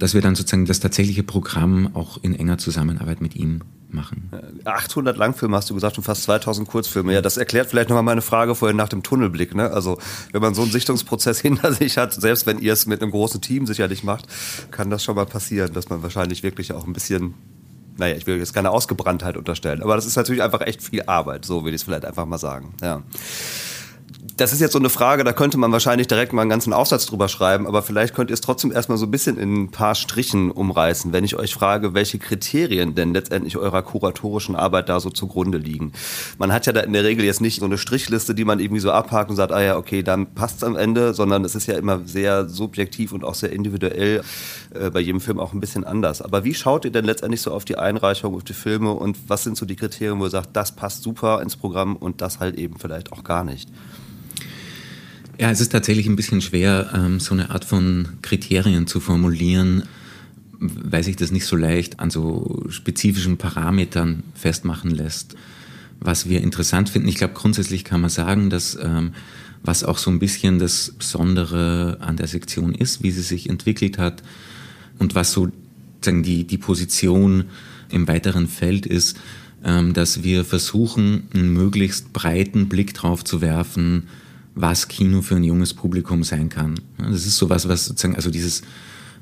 dass 0.00 0.12
wir 0.12 0.20
dann 0.20 0.34
sozusagen 0.34 0.66
das 0.66 0.80
tatsächliche 0.80 1.22
Programm 1.22 1.94
auch 1.94 2.18
in 2.20 2.34
enger 2.34 2.58
Zusammenarbeit 2.58 3.20
mit 3.20 3.36
ihm 3.36 3.60
machen. 3.88 4.28
800 4.64 5.16
Langfilme 5.16 5.56
hast 5.56 5.70
du 5.70 5.74
gesagt 5.74 5.96
und 5.98 6.02
fast 6.02 6.24
2000 6.24 6.66
Kurzfilme. 6.66 7.12
Ja, 7.12 7.22
das 7.22 7.36
erklärt 7.36 7.70
vielleicht 7.70 7.90
nochmal 7.90 8.02
meine 8.02 8.22
Frage 8.22 8.56
vorhin 8.56 8.76
nach 8.76 8.88
dem 8.88 9.04
Tunnelblick. 9.04 9.54
Ne? 9.54 9.70
Also 9.70 9.98
wenn 10.32 10.42
man 10.42 10.52
so 10.52 10.62
einen 10.62 10.72
Sichtungsprozess 10.72 11.38
hinter 11.42 11.72
sich 11.72 11.96
hat, 11.96 12.12
selbst 12.12 12.46
wenn 12.46 12.58
ihr 12.58 12.72
es 12.72 12.86
mit 12.86 13.00
einem 13.02 13.12
großen 13.12 13.40
Team 13.40 13.66
sicherlich 13.66 14.02
macht, 14.02 14.26
kann 14.72 14.90
das 14.90 15.04
schon 15.04 15.14
mal 15.14 15.26
passieren, 15.26 15.72
dass 15.72 15.90
man 15.90 16.02
wahrscheinlich 16.02 16.42
wirklich 16.42 16.72
auch 16.72 16.88
ein 16.88 16.92
bisschen 16.92 17.34
naja, 17.98 18.16
ich 18.16 18.26
will 18.26 18.38
jetzt 18.38 18.54
keine 18.54 18.70
Ausgebranntheit 18.70 19.36
unterstellen, 19.36 19.82
aber 19.82 19.96
das 19.96 20.06
ist 20.06 20.16
natürlich 20.16 20.42
einfach 20.42 20.60
echt 20.60 20.82
viel 20.82 21.02
Arbeit, 21.06 21.44
so 21.44 21.64
will 21.64 21.74
ich 21.74 21.80
es 21.80 21.82
vielleicht 21.84 22.04
einfach 22.04 22.26
mal 22.26 22.38
sagen. 22.38 22.74
Ja 22.82 23.02
das 24.36 24.52
ist 24.52 24.60
jetzt 24.60 24.72
so 24.72 24.78
eine 24.78 24.90
Frage, 24.90 25.24
da 25.24 25.32
könnte 25.32 25.56
man 25.56 25.72
wahrscheinlich 25.72 26.08
direkt 26.08 26.34
mal 26.34 26.42
einen 26.42 26.50
ganzen 26.50 26.74
Aufsatz 26.74 27.06
drüber 27.06 27.28
schreiben, 27.28 27.66
aber 27.66 27.82
vielleicht 27.82 28.14
könnt 28.14 28.30
ihr 28.30 28.34
es 28.34 28.42
trotzdem 28.42 28.70
erstmal 28.70 28.98
so 28.98 29.06
ein 29.06 29.10
bisschen 29.10 29.38
in 29.38 29.62
ein 29.62 29.70
paar 29.70 29.94
Strichen 29.94 30.50
umreißen, 30.50 31.12
wenn 31.14 31.24
ich 31.24 31.36
euch 31.36 31.54
frage, 31.54 31.94
welche 31.94 32.18
Kriterien 32.18 32.94
denn 32.94 33.14
letztendlich 33.14 33.56
eurer 33.56 33.82
kuratorischen 33.82 34.54
Arbeit 34.54 34.90
da 34.90 35.00
so 35.00 35.08
zugrunde 35.08 35.56
liegen. 35.56 35.92
Man 36.38 36.52
hat 36.52 36.66
ja 36.66 36.72
da 36.72 36.80
in 36.80 36.92
der 36.92 37.04
Regel 37.04 37.24
jetzt 37.24 37.40
nicht 37.40 37.60
so 37.60 37.64
eine 37.64 37.78
Strichliste, 37.78 38.34
die 38.34 38.44
man 38.44 38.60
irgendwie 38.60 38.80
so 38.80 38.92
abhakt 38.92 39.30
und 39.30 39.36
sagt, 39.36 39.52
ah 39.52 39.62
ja, 39.62 39.76
okay, 39.78 40.02
dann 40.02 40.34
passt 40.34 40.58
es 40.58 40.64
am 40.64 40.76
Ende, 40.76 41.14
sondern 41.14 41.42
es 41.44 41.54
ist 41.54 41.66
ja 41.66 41.78
immer 41.78 42.02
sehr 42.04 42.46
subjektiv 42.46 43.12
und 43.12 43.24
auch 43.24 43.34
sehr 43.34 43.52
individuell, 43.52 44.22
äh, 44.74 44.90
bei 44.90 45.00
jedem 45.00 45.22
Film 45.22 45.40
auch 45.40 45.54
ein 45.54 45.60
bisschen 45.60 45.84
anders. 45.84 46.20
Aber 46.20 46.44
wie 46.44 46.54
schaut 46.54 46.84
ihr 46.84 46.92
denn 46.92 47.06
letztendlich 47.06 47.40
so 47.40 47.52
auf 47.52 47.64
die 47.64 47.78
Einreichung, 47.78 48.34
auf 48.34 48.44
die 48.44 48.52
Filme 48.52 48.92
und 48.92 49.16
was 49.28 49.44
sind 49.44 49.56
so 49.56 49.64
die 49.64 49.76
Kriterien, 49.76 50.20
wo 50.20 50.24
ihr 50.24 50.30
sagt, 50.30 50.54
das 50.54 50.76
passt 50.76 51.02
super 51.02 51.40
ins 51.40 51.56
Programm 51.56 51.96
und 51.96 52.20
das 52.20 52.38
halt 52.38 52.56
eben 52.56 52.78
vielleicht 52.78 53.12
auch 53.12 53.24
gar 53.24 53.42
nicht? 53.42 53.70
Ja, 55.38 55.50
es 55.50 55.60
ist 55.60 55.72
tatsächlich 55.72 56.06
ein 56.06 56.16
bisschen 56.16 56.40
schwer, 56.40 56.90
ähm, 56.94 57.20
so 57.20 57.34
eine 57.34 57.50
Art 57.50 57.66
von 57.66 58.08
Kriterien 58.22 58.86
zu 58.86 59.00
formulieren, 59.00 59.82
weil 60.58 61.04
sich 61.04 61.16
das 61.16 61.30
nicht 61.30 61.44
so 61.44 61.56
leicht 61.56 62.00
an 62.00 62.10
so 62.10 62.64
spezifischen 62.70 63.36
Parametern 63.36 64.22
festmachen 64.34 64.90
lässt. 64.90 65.36
Was 66.00 66.28
wir 66.28 66.40
interessant 66.40 66.88
finden, 66.88 67.08
ich 67.08 67.16
glaube 67.16 67.34
grundsätzlich 67.34 67.84
kann 67.84 68.00
man 68.00 68.08
sagen, 68.08 68.48
dass 68.48 68.78
ähm, 68.80 69.12
was 69.62 69.84
auch 69.84 69.98
so 69.98 70.10
ein 70.10 70.18
bisschen 70.18 70.58
das 70.58 70.94
Besondere 70.98 71.98
an 72.00 72.16
der 72.16 72.28
Sektion 72.28 72.74
ist, 72.74 73.02
wie 73.02 73.10
sie 73.10 73.22
sich 73.22 73.50
entwickelt 73.50 73.98
hat 73.98 74.22
und 74.98 75.14
was 75.14 75.32
so 75.32 75.48
sagen, 76.02 76.22
die, 76.22 76.44
die 76.44 76.58
Position 76.58 77.44
im 77.90 78.08
weiteren 78.08 78.48
Feld 78.48 78.86
ist, 78.86 79.18
ähm, 79.64 79.92
dass 79.92 80.22
wir 80.22 80.46
versuchen, 80.46 81.24
einen 81.34 81.52
möglichst 81.52 82.14
breiten 82.14 82.68
Blick 82.68 82.94
drauf 82.94 83.22
zu 83.22 83.42
werfen, 83.42 84.04
was 84.56 84.88
Kino 84.88 85.22
für 85.22 85.36
ein 85.36 85.44
junges 85.44 85.74
Publikum 85.74 86.24
sein 86.24 86.48
kann. 86.48 86.80
Das 86.98 87.26
ist 87.26 87.36
sowas, 87.36 87.68
was 87.68 87.84
sozusagen, 87.84 88.16
also 88.16 88.30
dieses 88.30 88.62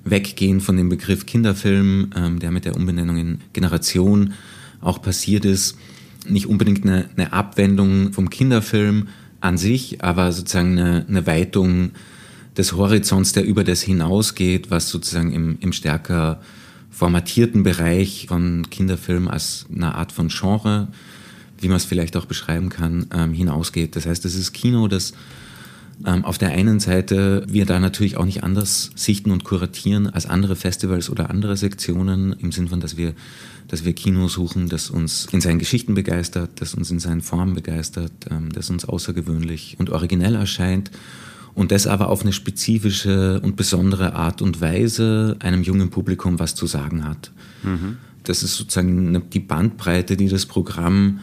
Weggehen 0.04 0.60
von 0.60 0.76
dem 0.76 0.88
Begriff 0.88 1.26
Kinderfilm, 1.26 2.10
ähm, 2.16 2.38
der 2.38 2.52
mit 2.52 2.64
der 2.64 2.76
Umbenennung 2.76 3.16
in 3.16 3.40
Generation 3.52 4.34
auch 4.80 5.02
passiert 5.02 5.44
ist, 5.44 5.76
nicht 6.26 6.46
unbedingt 6.46 6.84
eine, 6.84 7.10
eine 7.16 7.32
Abwendung 7.32 8.12
vom 8.12 8.30
Kinderfilm 8.30 9.08
an 9.40 9.58
sich, 9.58 10.02
aber 10.04 10.32
sozusagen 10.32 10.78
eine, 10.78 11.04
eine 11.08 11.26
Weitung 11.26 11.90
des 12.56 12.72
Horizonts, 12.74 13.32
der 13.32 13.44
über 13.44 13.64
das 13.64 13.82
hinausgeht, 13.82 14.70
was 14.70 14.88
sozusagen 14.88 15.32
im, 15.32 15.58
im 15.60 15.72
stärker 15.72 16.40
formatierten 16.90 17.64
Bereich 17.64 18.26
von 18.28 18.70
Kinderfilm 18.70 19.26
als 19.26 19.66
eine 19.74 19.96
Art 19.96 20.12
von 20.12 20.28
Genre 20.28 20.88
wie 21.64 21.68
man 21.68 21.78
es 21.78 21.84
vielleicht 21.84 22.16
auch 22.16 22.26
beschreiben 22.26 22.68
kann, 22.68 23.06
ähm, 23.12 23.32
hinausgeht. 23.32 23.96
Das 23.96 24.06
heißt, 24.06 24.24
es 24.24 24.36
ist 24.36 24.52
Kino, 24.52 24.86
das 24.86 25.14
ähm, 26.04 26.24
auf 26.24 26.38
der 26.38 26.50
einen 26.50 26.80
Seite 26.80 27.44
wir 27.48 27.66
da 27.66 27.78
natürlich 27.78 28.16
auch 28.16 28.24
nicht 28.24 28.44
anders 28.44 28.90
sichten 28.94 29.30
und 29.30 29.44
kuratieren 29.44 30.08
als 30.08 30.26
andere 30.26 30.56
Festivals 30.56 31.10
oder 31.10 31.30
andere 31.30 31.56
Sektionen, 31.56 32.34
im 32.38 32.52
Sinn 32.52 32.68
von, 32.68 32.80
dass 32.80 32.96
wir, 32.96 33.14
dass 33.68 33.84
wir 33.84 33.92
Kino 33.92 34.28
suchen, 34.28 34.68
das 34.68 34.90
uns 34.90 35.26
in 35.32 35.40
seinen 35.40 35.58
Geschichten 35.58 35.94
begeistert, 35.94 36.50
das 36.56 36.74
uns 36.74 36.90
in 36.90 36.98
seinen 36.98 37.22
Formen 37.22 37.54
begeistert, 37.54 38.12
ähm, 38.30 38.52
das 38.52 38.70
uns 38.70 38.84
außergewöhnlich 38.84 39.76
und 39.78 39.90
originell 39.90 40.34
erscheint 40.34 40.90
und 41.54 41.70
das 41.70 41.86
aber 41.86 42.08
auf 42.08 42.22
eine 42.22 42.32
spezifische 42.32 43.40
und 43.40 43.56
besondere 43.56 44.14
Art 44.14 44.42
und 44.42 44.60
Weise 44.60 45.36
einem 45.40 45.62
jungen 45.62 45.90
Publikum 45.90 46.38
was 46.38 46.54
zu 46.54 46.66
sagen 46.66 47.04
hat. 47.04 47.30
Mhm. 47.62 47.96
Das 48.24 48.42
ist 48.42 48.56
sozusagen 48.56 49.22
die 49.30 49.40
Bandbreite, 49.40 50.16
die 50.16 50.28
das 50.28 50.46
Programm 50.46 51.20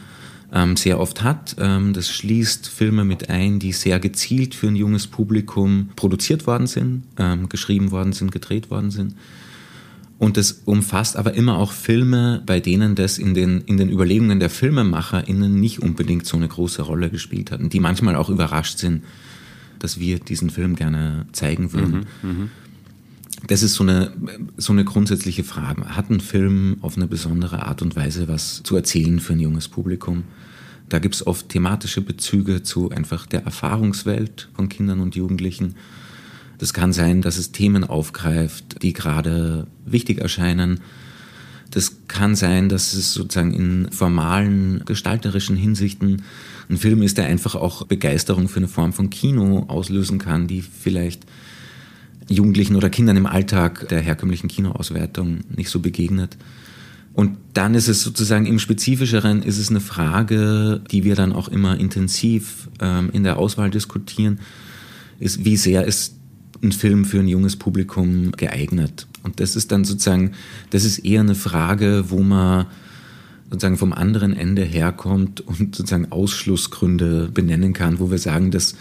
ähm, 0.53 0.75
sehr 0.75 0.99
oft 0.99 1.23
hat. 1.23 1.55
Ähm, 1.59 1.93
das 1.93 2.09
schließt 2.09 2.67
Filme 2.67 3.05
mit 3.05 3.29
ein, 3.29 3.59
die 3.59 3.71
sehr 3.71 3.99
gezielt 3.99 4.55
für 4.55 4.67
ein 4.67 4.75
junges 4.75 5.07
Publikum 5.07 5.89
produziert 5.95 6.47
worden 6.47 6.67
sind, 6.67 7.03
ähm, 7.17 7.49
geschrieben 7.49 7.91
worden 7.91 8.13
sind, 8.13 8.31
gedreht 8.31 8.69
worden 8.69 8.91
sind. 8.91 9.15
Und 10.17 10.37
das 10.37 10.61
umfasst 10.65 11.17
aber 11.17 11.33
immer 11.33 11.57
auch 11.57 11.71
Filme, 11.71 12.43
bei 12.45 12.59
denen 12.59 12.93
das 12.93 13.17
in 13.17 13.33
den, 13.33 13.61
in 13.61 13.77
den 13.77 13.89
Überlegungen 13.89 14.39
der 14.39 14.51
FilmemacherInnen 14.51 15.59
nicht 15.59 15.79
unbedingt 15.81 16.27
so 16.27 16.37
eine 16.37 16.47
große 16.47 16.83
Rolle 16.83 17.09
gespielt 17.09 17.49
hat. 17.49 17.59
Und 17.59 17.73
die 17.73 17.79
manchmal 17.79 18.15
auch 18.15 18.29
überrascht 18.29 18.77
sind, 18.77 19.03
dass 19.79 19.99
wir 19.99 20.19
diesen 20.19 20.51
Film 20.51 20.75
gerne 20.75 21.25
zeigen 21.31 21.73
würden. 21.73 22.05
Mhm, 22.21 22.29
mh. 22.29 22.49
Das 23.47 23.63
ist 23.63 23.73
so 23.73 23.83
eine, 23.83 24.13
so 24.57 24.71
eine 24.71 24.85
grundsätzliche 24.85 25.43
Frage. 25.43 25.95
Hat 25.95 26.09
ein 26.09 26.19
Film 26.19 26.77
auf 26.81 26.95
eine 26.95 27.07
besondere 27.07 27.63
Art 27.65 27.81
und 27.81 27.95
Weise 27.95 28.27
was 28.27 28.61
zu 28.63 28.75
erzählen 28.75 29.19
für 29.19 29.33
ein 29.33 29.39
junges 29.39 29.67
Publikum? 29.67 30.23
Da 30.89 30.99
gibt 30.99 31.15
es 31.15 31.25
oft 31.25 31.49
thematische 31.49 32.01
Bezüge 32.01 32.63
zu 32.63 32.91
einfach 32.91 33.25
der 33.25 33.43
Erfahrungswelt 33.43 34.49
von 34.53 34.69
Kindern 34.69 34.99
und 34.99 35.15
Jugendlichen. 35.15 35.75
Das 36.59 36.73
kann 36.73 36.93
sein, 36.93 37.21
dass 37.21 37.37
es 37.37 37.51
Themen 37.51 37.83
aufgreift, 37.83 38.83
die 38.83 38.93
gerade 38.93 39.67
wichtig 39.85 40.19
erscheinen. 40.19 40.81
Das 41.71 42.07
kann 42.07 42.35
sein, 42.35 42.67
dass 42.69 42.93
es 42.93 43.13
sozusagen 43.13 43.53
in 43.53 43.91
formalen, 43.91 44.83
gestalterischen 44.85 45.55
Hinsichten 45.55 46.23
ein 46.69 46.77
Film 46.77 47.01
ist, 47.01 47.17
der 47.17 47.25
einfach 47.25 47.55
auch 47.55 47.87
Begeisterung 47.87 48.49
für 48.49 48.57
eine 48.57 48.67
Form 48.67 48.93
von 48.93 49.09
Kino 49.09 49.65
auslösen 49.69 50.19
kann, 50.19 50.47
die 50.47 50.61
vielleicht 50.61 51.25
Jugendlichen 52.31 52.75
oder 52.75 52.89
Kindern 52.89 53.17
im 53.17 53.25
Alltag 53.25 53.87
der 53.89 54.01
herkömmlichen 54.01 54.47
Kinoauswertung 54.47 55.39
nicht 55.55 55.69
so 55.69 55.79
begegnet. 55.79 56.37
Und 57.13 57.37
dann 57.53 57.75
ist 57.75 57.89
es 57.89 58.03
sozusagen 58.03 58.45
im 58.45 58.59
Spezifischeren 58.59 59.43
ist 59.43 59.57
es 59.57 59.69
eine 59.69 59.81
Frage, 59.81 60.81
die 60.91 61.03
wir 61.03 61.15
dann 61.15 61.33
auch 61.33 61.49
immer 61.49 61.77
intensiv 61.77 62.69
ähm, 62.79 63.09
in 63.11 63.23
der 63.23 63.37
Auswahl 63.37 63.69
diskutieren, 63.69 64.39
ist, 65.19 65.43
wie 65.43 65.57
sehr 65.57 65.85
ist 65.85 66.15
ein 66.63 66.71
Film 66.71 67.05
für 67.05 67.19
ein 67.19 67.27
junges 67.27 67.57
Publikum 67.57 68.31
geeignet? 68.31 69.07
Und 69.23 69.39
das 69.39 69.55
ist 69.55 69.71
dann 69.71 69.83
sozusagen, 69.83 70.31
das 70.69 70.85
ist 70.85 70.99
eher 70.99 71.19
eine 71.19 71.35
Frage, 71.35 72.05
wo 72.09 72.21
man 72.21 72.67
sozusagen 73.49 73.77
vom 73.77 73.91
anderen 73.91 74.33
Ende 74.33 74.63
herkommt 74.63 75.41
und 75.41 75.75
sozusagen 75.75 76.11
Ausschlussgründe 76.11 77.29
benennen 77.33 77.73
kann, 77.73 77.99
wo 77.99 78.09
wir 78.09 78.17
sagen, 78.17 78.51
dass 78.51 78.75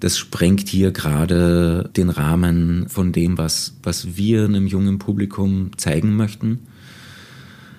das 0.00 0.16
sprengt 0.16 0.68
hier 0.68 0.92
gerade 0.92 1.90
den 1.96 2.10
Rahmen 2.10 2.88
von 2.88 3.12
dem, 3.12 3.38
was, 3.38 3.76
was 3.82 4.16
wir 4.16 4.44
einem 4.44 4.66
jungen 4.66 4.98
Publikum 4.98 5.70
zeigen 5.76 6.14
möchten 6.14 6.60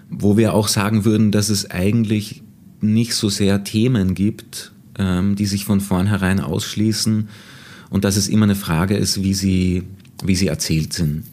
wo 0.09 0.37
wir 0.37 0.53
auch 0.53 0.67
sagen 0.67 1.05
würden, 1.05 1.31
dass 1.31 1.49
es 1.49 1.69
eigentlich 1.69 2.41
nicht 2.81 3.13
so 3.13 3.29
sehr 3.29 3.63
Themen 3.63 4.15
gibt, 4.15 4.71
ähm, 4.97 5.35
die 5.35 5.45
sich 5.45 5.65
von 5.65 5.81
vornherein 5.81 6.39
ausschließen 6.39 7.29
und 7.89 8.03
dass 8.03 8.17
es 8.17 8.27
immer 8.27 8.45
eine 8.45 8.55
Frage 8.55 8.95
ist, 8.95 9.21
wie 9.21 9.33
sie, 9.33 9.83
wie 10.23 10.35
sie 10.35 10.47
erzählt 10.47 10.93
sind. 10.93 11.23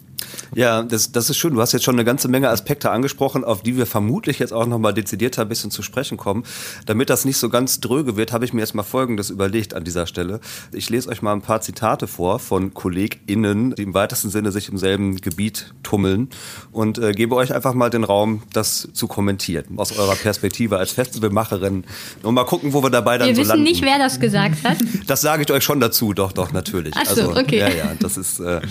Ja, 0.55 0.83
das, 0.83 1.11
das 1.11 1.29
ist 1.29 1.37
schön. 1.37 1.53
Du 1.53 1.61
hast 1.61 1.71
jetzt 1.71 1.83
schon 1.83 1.95
eine 1.95 2.05
ganze 2.05 2.27
Menge 2.27 2.49
Aspekte 2.49 2.91
angesprochen, 2.91 3.43
auf 3.43 3.63
die 3.63 3.77
wir 3.77 3.85
vermutlich 3.85 4.39
jetzt 4.39 4.53
auch 4.53 4.65
nochmal 4.65 4.93
dezidierter 4.93 5.43
ein 5.43 5.49
bisschen 5.49 5.71
zu 5.71 5.81
sprechen 5.81 6.17
kommen. 6.17 6.43
Damit 6.85 7.09
das 7.09 7.25
nicht 7.25 7.37
so 7.37 7.49
ganz 7.49 7.79
dröge 7.79 8.17
wird, 8.17 8.31
habe 8.31 8.45
ich 8.45 8.53
mir 8.53 8.61
jetzt 8.61 8.75
mal 8.75 8.83
Folgendes 8.83 9.29
überlegt 9.29 9.73
an 9.73 9.83
dieser 9.83 10.07
Stelle. 10.07 10.39
Ich 10.71 10.89
lese 10.89 11.09
euch 11.09 11.21
mal 11.21 11.33
ein 11.33 11.41
paar 11.41 11.61
Zitate 11.61 12.07
vor 12.07 12.39
von 12.39 12.73
KollegInnen, 12.73 13.75
die 13.75 13.83
im 13.83 13.93
weitesten 13.93 14.29
Sinne 14.29 14.51
sich 14.51 14.69
im 14.69 14.77
selben 14.77 15.17
Gebiet 15.17 15.73
tummeln 15.83 16.29
und 16.71 16.97
äh, 16.97 17.11
gebe 17.11 17.35
euch 17.35 17.53
einfach 17.53 17.73
mal 17.73 17.89
den 17.89 18.03
Raum, 18.03 18.43
das 18.53 18.89
zu 18.93 19.07
kommentieren. 19.07 19.65
Aus 19.77 19.97
eurer 19.97 20.15
Perspektive 20.15 20.77
als 20.77 20.91
Festivalmacherin. 20.91 21.83
Und 22.23 22.33
mal 22.33 22.45
gucken, 22.45 22.73
wo 22.73 22.83
wir 22.83 22.89
dabei 22.89 23.17
dann 23.17 23.27
wir 23.27 23.35
so 23.35 23.41
wissen 23.41 23.49
landen. 23.49 23.63
nicht, 23.63 23.81
wer 23.81 23.97
das 23.97 24.19
gesagt 24.19 24.63
hat. 24.63 24.77
Das 25.07 25.21
sage 25.21 25.43
ich 25.43 25.51
euch 25.51 25.63
schon 25.63 25.79
dazu, 25.79 26.13
doch, 26.13 26.31
doch, 26.31 26.51
natürlich. 26.51 26.93
Ach 26.97 27.05
so, 27.05 27.29
also, 27.29 27.39
okay. 27.39 27.59
Ja, 27.59 27.69
ja, 27.69 27.93
das 27.99 28.17
ist, 28.17 28.39
äh, 28.39 28.61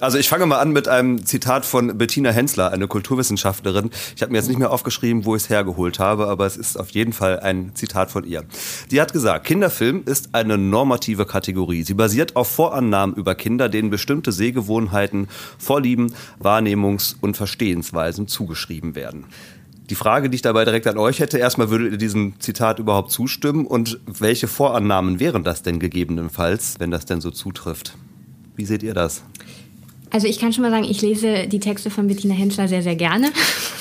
also 0.00 0.18
ich 0.18 0.28
fange 0.28 0.46
mal 0.46 0.58
an 0.58 0.72
mit 0.72 0.88
einem 0.88 1.11
Zitat 1.24 1.64
von 1.64 1.98
Bettina 1.98 2.30
Hensler, 2.30 2.72
eine 2.72 2.88
Kulturwissenschaftlerin. 2.88 3.90
Ich 4.16 4.22
habe 4.22 4.32
mir 4.32 4.38
jetzt 4.38 4.48
nicht 4.48 4.58
mehr 4.58 4.70
aufgeschrieben, 4.70 5.24
wo 5.24 5.36
ich 5.36 5.44
es 5.44 5.50
hergeholt 5.50 5.98
habe, 5.98 6.28
aber 6.28 6.46
es 6.46 6.56
ist 6.56 6.78
auf 6.78 6.90
jeden 6.90 7.12
Fall 7.12 7.40
ein 7.40 7.72
Zitat 7.74 8.10
von 8.10 8.24
ihr. 8.24 8.44
Die 8.90 9.00
hat 9.00 9.12
gesagt, 9.12 9.46
Kinderfilm 9.46 10.02
ist 10.04 10.34
eine 10.34 10.58
normative 10.58 11.26
Kategorie. 11.26 11.82
Sie 11.82 11.94
basiert 11.94 12.36
auf 12.36 12.48
Vorannahmen 12.48 13.14
über 13.14 13.34
Kinder, 13.34 13.68
denen 13.68 13.90
bestimmte 13.90 14.32
Sehgewohnheiten, 14.32 15.28
Vorlieben, 15.58 16.14
Wahrnehmungs- 16.40 17.16
und 17.20 17.36
Verstehensweisen 17.36 18.28
zugeschrieben 18.28 18.94
werden. 18.94 19.26
Die 19.90 19.96
Frage, 19.96 20.30
die 20.30 20.36
ich 20.36 20.42
dabei 20.42 20.64
direkt 20.64 20.86
an 20.86 20.96
euch 20.96 21.18
hätte, 21.18 21.38
erstmal 21.38 21.68
würdet 21.68 21.92
ihr 21.92 21.98
diesem 21.98 22.40
Zitat 22.40 22.78
überhaupt 22.78 23.10
zustimmen 23.10 23.66
und 23.66 24.00
welche 24.06 24.48
Vorannahmen 24.48 25.20
wären 25.20 25.44
das 25.44 25.62
denn 25.62 25.80
gegebenenfalls, 25.80 26.76
wenn 26.78 26.90
das 26.90 27.04
denn 27.04 27.20
so 27.20 27.30
zutrifft? 27.30 27.96
Wie 28.56 28.64
seht 28.64 28.82
ihr 28.82 28.94
das? 28.94 29.22
Also 30.12 30.26
ich 30.26 30.38
kann 30.38 30.52
schon 30.52 30.62
mal 30.62 30.70
sagen, 30.70 30.84
ich 30.84 31.00
lese 31.00 31.48
die 31.48 31.58
Texte 31.58 31.88
von 31.88 32.06
Bettina 32.06 32.34
Hensler 32.34 32.68
sehr, 32.68 32.82
sehr 32.82 32.96
gerne. 32.96 33.32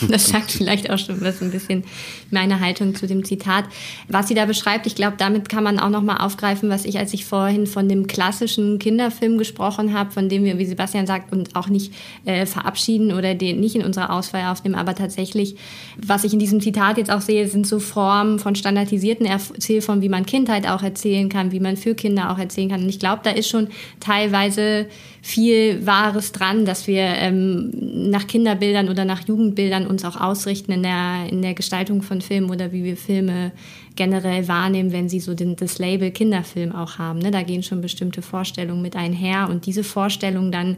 Das 0.10 0.30
sagt 0.30 0.52
vielleicht 0.52 0.90
auch 0.90 0.98
schon 0.98 1.22
was 1.22 1.44
ein 1.44 1.52
bisschen 1.52 1.84
meine 2.32 2.60
Haltung 2.60 2.96
zu 2.96 3.06
dem 3.06 3.24
Zitat. 3.24 3.66
Was 4.08 4.30
sie 4.30 4.34
da 4.34 4.48
beschreibt, 4.48 4.88
ich 4.88 4.96
glaube, 4.96 5.16
damit 5.20 5.48
kann 5.48 5.64
man 5.64 5.78
auch 5.78 5.92
noch 5.92 6.02
mal 6.02 6.18
aufgreifen, 6.18 6.72
was 6.72 6.86
ich, 6.86 6.98
als 6.98 7.14
ich 7.14 7.24
vorhin 7.24 7.68
von 7.68 7.88
dem 7.88 8.08
klassischen 8.08 8.80
Kinderfilm 8.80 9.38
gesprochen 9.38 9.94
habe, 9.94 10.10
von 10.10 10.28
dem 10.28 10.44
wir, 10.44 10.58
wie 10.58 10.66
Sebastian 10.66 11.06
sagt, 11.06 11.32
uns 11.32 11.54
auch 11.54 11.68
nicht 11.68 11.94
äh, 12.26 12.48
verabschieden 12.48 13.14
oder 13.14 13.36
den 13.36 13.60
nicht 13.60 13.76
in 13.76 13.86
unserer 13.86 14.12
Auswahl 14.12 14.52
aufnehmen, 14.52 14.74
aber 14.74 14.96
tatsächlich, 14.96 15.56
was 15.98 16.24
ich 16.24 16.34
in 16.34 16.40
diesem 16.40 16.62
Zitat 16.62 16.98
jetzt 16.98 17.12
auch 17.12 17.22
sehe, 17.22 17.48
sind 17.48 17.68
so 17.68 17.78
Formen 17.78 18.40
von 18.40 18.56
standardisierten 18.56 19.28
Erzählformen, 19.28 20.02
wie 20.02 20.10
man 20.10 20.26
Kindheit 20.26 20.68
auch 20.68 20.82
erzählen 20.82 21.30
kann, 21.30 21.52
wie 21.52 21.60
man 21.60 21.78
für 21.78 21.94
Kinder 21.94 22.32
auch 22.32 22.40
erzählen 22.40 22.70
kann. 22.70 22.82
Und 22.82 22.90
ich 22.90 22.98
glaube, 22.98 23.22
da 23.24 23.30
ist 23.30 23.50
schon 23.50 23.68
teilweise 24.00 24.88
viel 25.22 25.86
Wahres 25.86 26.21
dran, 26.32 26.66
dass 26.66 26.88
wir 26.88 27.02
ähm, 27.02 27.72
nach 28.10 28.28
Kinderbildern 28.28 28.90
oder 28.90 29.06
nach 29.06 29.28
Jugendbildern 29.28 29.88
uns 29.88 30.06
auch 30.06 30.20
ausrichten 30.20 30.72
in 30.72 30.84
der, 30.84 31.28
in 31.30 31.42
der 31.42 31.54
Gestaltung 31.54 32.02
von 32.02 32.22
Filmen 32.22 32.50
oder 32.50 32.72
wie 32.72 32.84
wir 32.84 32.98
Filme 32.98 33.52
generell 33.96 34.48
wahrnehmen, 34.48 34.92
wenn 34.92 35.10
sie 35.10 35.20
so 35.20 35.34
den, 35.34 35.56
das 35.56 35.80
Label 35.80 36.12
Kinderfilm 36.12 36.72
auch 36.74 36.98
haben. 36.98 37.20
Ne? 37.20 37.32
Da 37.32 37.44
gehen 37.44 37.64
schon 37.64 37.82
bestimmte 37.82 38.22
Vorstellungen 38.22 38.82
mit 38.82 38.96
einher 38.96 39.50
und 39.50 39.66
diese 39.66 39.84
Vorstellungen 39.84 40.52
dann 40.52 40.78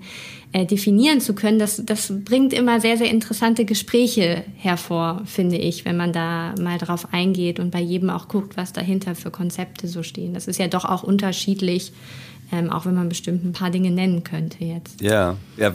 äh, 0.52 0.66
definieren 0.66 1.22
zu 1.22 1.36
können, 1.36 1.60
das, 1.60 1.84
das 1.86 2.12
bringt 2.24 2.54
immer 2.54 2.80
sehr, 2.80 2.98
sehr 2.98 3.10
interessante 3.10 3.66
Gespräche 3.66 4.44
hervor, 4.58 5.22
finde 5.26 5.58
ich, 5.58 5.86
wenn 5.86 5.98
man 5.98 6.14
da 6.14 6.56
mal 6.60 6.78
drauf 6.78 7.08
eingeht 7.12 7.60
und 7.60 7.72
bei 7.72 7.82
jedem 7.82 8.10
auch 8.10 8.28
guckt, 8.28 8.58
was 8.58 8.74
dahinter 8.74 9.16
für 9.16 9.32
Konzepte 9.32 9.88
so 9.88 10.04
stehen. 10.04 10.34
Das 10.34 10.48
ist 10.48 10.60
ja 10.60 10.68
doch 10.68 10.86
auch 10.86 11.04
unterschiedlich 11.04 11.92
ähm, 12.54 12.70
auch 12.70 12.86
wenn 12.86 12.94
man 12.94 13.10
bestimmt 13.10 13.44
ein 13.44 13.52
paar 13.52 13.72
Dinge 13.72 13.90
nennen 13.90 14.24
könnte 14.24 14.64
jetzt. 14.64 15.02
Ja, 15.02 15.38
ja, 15.58 15.74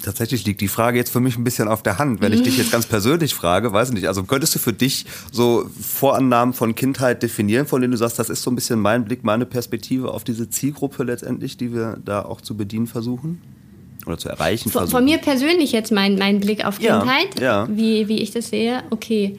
tatsächlich 0.00 0.46
liegt 0.46 0.60
die 0.60 0.68
Frage 0.68 0.96
jetzt 0.96 1.10
für 1.10 1.18
mich 1.18 1.36
ein 1.36 1.42
bisschen 1.42 1.66
auf 1.66 1.82
der 1.82 1.98
Hand. 1.98 2.20
Wenn 2.20 2.32
ich 2.32 2.42
dich 2.44 2.56
jetzt 2.56 2.70
ganz 2.70 2.86
persönlich 2.86 3.34
frage, 3.34 3.72
weiß 3.72 3.88
ich 3.88 3.94
nicht, 3.96 4.06
also 4.06 4.22
könntest 4.22 4.54
du 4.54 4.60
für 4.60 4.72
dich 4.72 5.06
so 5.32 5.68
Vorannahmen 5.80 6.54
von 6.54 6.76
Kindheit 6.76 7.24
definieren, 7.24 7.66
von 7.66 7.80
denen 7.80 7.90
du 7.90 7.96
sagst, 7.98 8.16
das 8.16 8.30
ist 8.30 8.42
so 8.42 8.50
ein 8.50 8.54
bisschen 8.54 8.78
mein 8.78 9.04
Blick, 9.06 9.24
meine 9.24 9.44
Perspektive 9.44 10.12
auf 10.12 10.22
diese 10.22 10.48
Zielgruppe 10.48 11.02
letztendlich, 11.02 11.56
die 11.56 11.74
wir 11.74 11.98
da 12.04 12.24
auch 12.24 12.40
zu 12.40 12.56
bedienen 12.56 12.86
versuchen? 12.86 13.42
Oder 14.06 14.18
zu 14.18 14.28
erreichen 14.28 14.70
von, 14.70 14.82
versuchen? 14.82 14.98
Von 14.98 15.04
mir 15.04 15.18
persönlich 15.18 15.72
jetzt 15.72 15.90
mein, 15.90 16.16
mein 16.16 16.38
Blick 16.38 16.64
auf 16.64 16.80
Ja, 16.80 17.00
Kindheit, 17.00 17.40
ja. 17.40 17.66
Wie, 17.68 18.06
wie 18.06 18.20
ich 18.20 18.30
das 18.30 18.50
sehe. 18.50 18.84
Okay. 18.90 19.36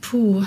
Puh. 0.00 0.42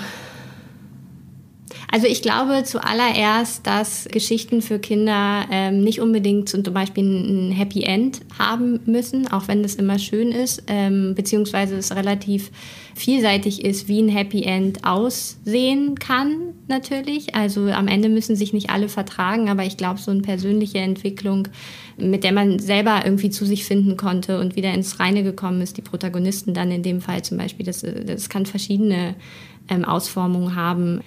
Also 1.90 2.06
ich 2.06 2.20
glaube 2.20 2.64
zuallererst, 2.64 3.66
dass 3.66 4.06
Geschichten 4.10 4.60
für 4.60 4.78
Kinder 4.78 5.46
ähm, 5.50 5.80
nicht 5.80 6.00
unbedingt 6.00 6.50
zum 6.50 6.62
Beispiel 6.62 7.04
ein 7.04 7.50
Happy 7.50 7.82
End 7.82 8.20
haben 8.38 8.80
müssen, 8.84 9.26
auch 9.26 9.48
wenn 9.48 9.62
das 9.62 9.74
immer 9.76 9.98
schön 9.98 10.30
ist, 10.30 10.64
ähm, 10.66 11.14
beziehungsweise 11.14 11.76
es 11.76 11.96
relativ 11.96 12.50
vielseitig 12.94 13.64
ist, 13.64 13.88
wie 13.88 14.02
ein 14.02 14.10
Happy 14.10 14.42
End 14.42 14.84
aussehen 14.84 15.94
kann 15.94 16.52
natürlich. 16.66 17.34
Also 17.34 17.68
am 17.68 17.88
Ende 17.88 18.10
müssen 18.10 18.36
sich 18.36 18.52
nicht 18.52 18.68
alle 18.68 18.90
vertragen, 18.90 19.48
aber 19.48 19.64
ich 19.64 19.78
glaube, 19.78 19.98
so 19.98 20.10
eine 20.10 20.20
persönliche 20.20 20.78
Entwicklung, 20.78 21.48
mit 21.96 22.22
der 22.22 22.32
man 22.32 22.58
selber 22.58 23.00
irgendwie 23.04 23.30
zu 23.30 23.46
sich 23.46 23.64
finden 23.64 23.96
konnte 23.96 24.40
und 24.40 24.56
wieder 24.56 24.74
ins 24.74 25.00
Reine 25.00 25.22
gekommen 25.22 25.62
ist, 25.62 25.78
die 25.78 25.82
Protagonisten 25.82 26.52
dann 26.52 26.70
in 26.70 26.82
dem 26.82 27.00
Fall 27.00 27.22
zum 27.22 27.38
Beispiel, 27.38 27.64
das, 27.64 27.82
das 28.04 28.28
kann 28.28 28.44
verschiedene 28.44 29.14
ähm, 29.70 29.86
Ausformungen 29.86 30.54
haben. 30.54 31.00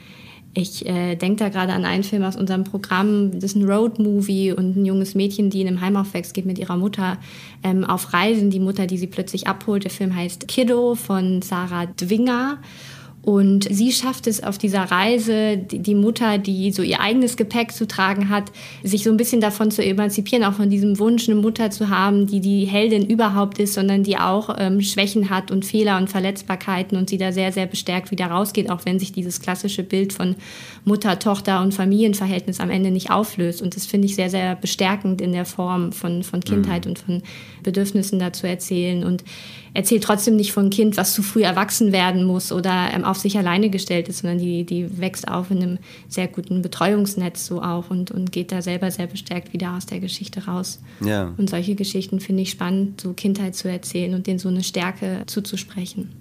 Ich 0.54 0.86
äh, 0.86 1.16
denke 1.16 1.38
da 1.38 1.50
gerade 1.50 1.72
an 1.72 1.86
einen 1.86 2.04
Film 2.04 2.24
aus 2.24 2.36
unserem 2.36 2.66
Programm, 2.66 3.32
das 3.32 3.52
ist 3.52 3.56
ein 3.56 3.70
Road-Movie 3.70 4.52
und 4.52 4.76
ein 4.76 4.86
junges 4.86 5.16
Mädchen, 5.16 5.50
die 5.50 5.62
in 5.62 5.68
einem 5.68 5.82
Heim 5.82 5.96
aufwächst, 5.96 6.34
geht 6.34 6.46
mit 6.46 6.60
ihrer 6.60 6.76
Mutter 6.76 7.18
ähm, 7.64 7.86
auf 7.86 8.14
Reisen. 8.14 8.50
Die 8.50 8.60
Mutter, 8.60 8.86
die 8.86 8.98
sie 8.98 9.08
plötzlich 9.08 9.48
abholt. 9.48 9.86
Der 9.86 9.92
Film 9.92 10.14
heißt 10.14 10.50
Kiddo 10.50 10.96
von 10.96 11.42
Sarah 11.42 11.86
Dwinger. 11.86 12.58
Und 13.24 13.68
sie 13.70 13.92
schafft 13.92 14.26
es 14.26 14.42
auf 14.42 14.58
dieser 14.58 14.84
Reise, 14.84 15.56
die, 15.58 15.94
Mutter, 15.94 16.40
die 16.40 16.72
so 16.72 16.82
ihr 16.82 17.02
eigenes 17.02 17.38
Gepäck 17.38 17.72
zu 17.72 17.88
tragen 17.88 18.30
hat, 18.30 18.52
sich 18.84 19.04
so 19.04 19.12
ein 19.12 19.18
bisschen 19.18 19.42
davon 19.42 19.70
zu 19.70 19.86
emanzipieren, 19.86 20.44
auch 20.44 20.54
von 20.54 20.72
diesem 20.72 20.98
Wunsch, 20.98 21.30
eine 21.30 21.40
Mutter 21.40 21.70
zu 21.70 21.90
haben, 21.90 22.26
die 22.26 22.40
die 22.40 22.66
Heldin 22.66 23.06
überhaupt 23.06 23.60
ist, 23.60 23.76
sondern 23.76 24.02
die 24.02 24.18
auch 24.18 24.56
ähm, 24.58 24.82
Schwächen 24.82 25.30
hat 25.30 25.52
und 25.52 25.66
Fehler 25.66 25.98
und 25.98 26.10
Verletzbarkeiten 26.10 26.98
und 26.98 27.12
sie 27.12 27.20
da 27.20 27.32
sehr, 27.32 27.52
sehr 27.52 27.68
bestärkt 27.68 28.10
wieder 28.10 28.26
rausgeht, 28.26 28.72
auch 28.72 28.86
wenn 28.86 28.98
sich 28.98 29.12
dieses 29.12 29.40
klassische 29.40 29.84
Bild 29.84 30.14
von 30.14 30.36
Mutter, 30.84 31.20
Tochter 31.20 31.62
und 31.62 31.76
Familienverhältnis 31.76 32.60
am 32.60 32.72
Ende 32.72 32.90
nicht 32.90 33.12
auflöst. 33.12 33.62
Und 33.62 33.76
das 33.76 33.86
finde 33.86 34.08
ich 34.08 34.16
sehr, 34.16 34.32
sehr 34.32 34.56
bestärkend 34.56 35.22
in 35.22 35.32
der 35.32 35.46
Form 35.46 35.92
von, 35.92 36.24
von 36.24 36.40
Kindheit 36.40 36.88
und 36.88 36.98
von 36.98 37.22
Bedürfnissen 37.62 38.18
da 38.18 38.34
zu 38.34 38.48
erzählen. 38.48 39.04
Und 39.04 39.24
erzählt 39.74 40.04
trotzdem 40.04 40.36
nicht 40.36 40.52
von 40.52 40.70
Kind, 40.70 40.98
was 40.98 41.14
zu 41.14 41.24
früh 41.24 41.44
erwachsen 41.44 41.92
werden 41.92 42.24
muss 42.24 42.52
oder 42.52 42.90
ähm, 42.94 43.04
auf 43.04 43.18
sich 43.18 43.38
alleine 43.38 43.70
gestellt 43.70 44.10
ist, 44.10 44.20
sondern 44.20 44.40
die, 44.40 44.66
die 44.66 45.00
wächst 45.00 45.28
auf 45.28 45.52
in 45.52 45.58
einem 45.58 45.78
sehr 46.08 46.28
guten 46.28 46.62
Betreuungsnetz 46.62 47.46
so 47.46 47.62
auch 47.62 47.90
und, 47.90 48.12
und 48.12 48.32
geht 48.32 48.52
da 48.52 48.62
selber 48.62 48.92
sehr 48.92 49.08
bestärkt 49.08 49.54
wieder 49.54 49.76
aus 49.76 49.86
der 49.86 50.00
Geschichte 50.00 50.46
raus. 50.46 50.82
Ja. 51.00 51.34
Und 51.38 51.50
solche 51.50 51.76
Geschichten 51.76 52.20
finde 52.20 52.44
ich 52.44 52.52
spannend, 52.52 53.02
so 53.02 53.14
Kindheit 53.14 53.56
zu 53.56 53.70
erzählen 53.70 54.14
und 54.14 54.28
denen 54.28 54.40
so 54.40 54.50
eine 54.50 54.64
Stärke 54.64 55.24
zuzusprechen. 55.28 56.12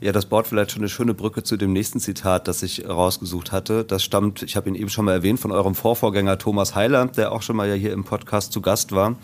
Ja, 0.00 0.12
das 0.12 0.26
baut 0.26 0.46
vielleicht 0.46 0.70
schon 0.70 0.82
eine 0.82 0.88
schöne 0.88 1.12
Brücke 1.12 1.42
zu 1.42 1.56
dem 1.56 1.72
nächsten 1.72 1.98
Zitat, 1.98 2.46
das 2.46 2.62
ich 2.62 2.88
rausgesucht 2.88 3.50
hatte. 3.50 3.84
Das 3.84 4.04
stammt, 4.04 4.44
ich 4.44 4.54
habe 4.54 4.68
ihn 4.68 4.76
eben 4.76 4.90
schon 4.90 5.04
mal 5.04 5.12
erwähnt, 5.12 5.40
von 5.40 5.50
eurem 5.50 5.74
Vorvorgänger 5.74 6.38
Thomas 6.38 6.76
Heiler, 6.76 7.06
der 7.06 7.32
auch 7.32 7.42
schon 7.42 7.56
mal 7.56 7.68
ja 7.68 7.74
hier 7.74 7.92
im 7.92 8.04
Podcast 8.04 8.52
zu 8.52 8.60
Gast 8.60 8.92
war. 8.92 9.16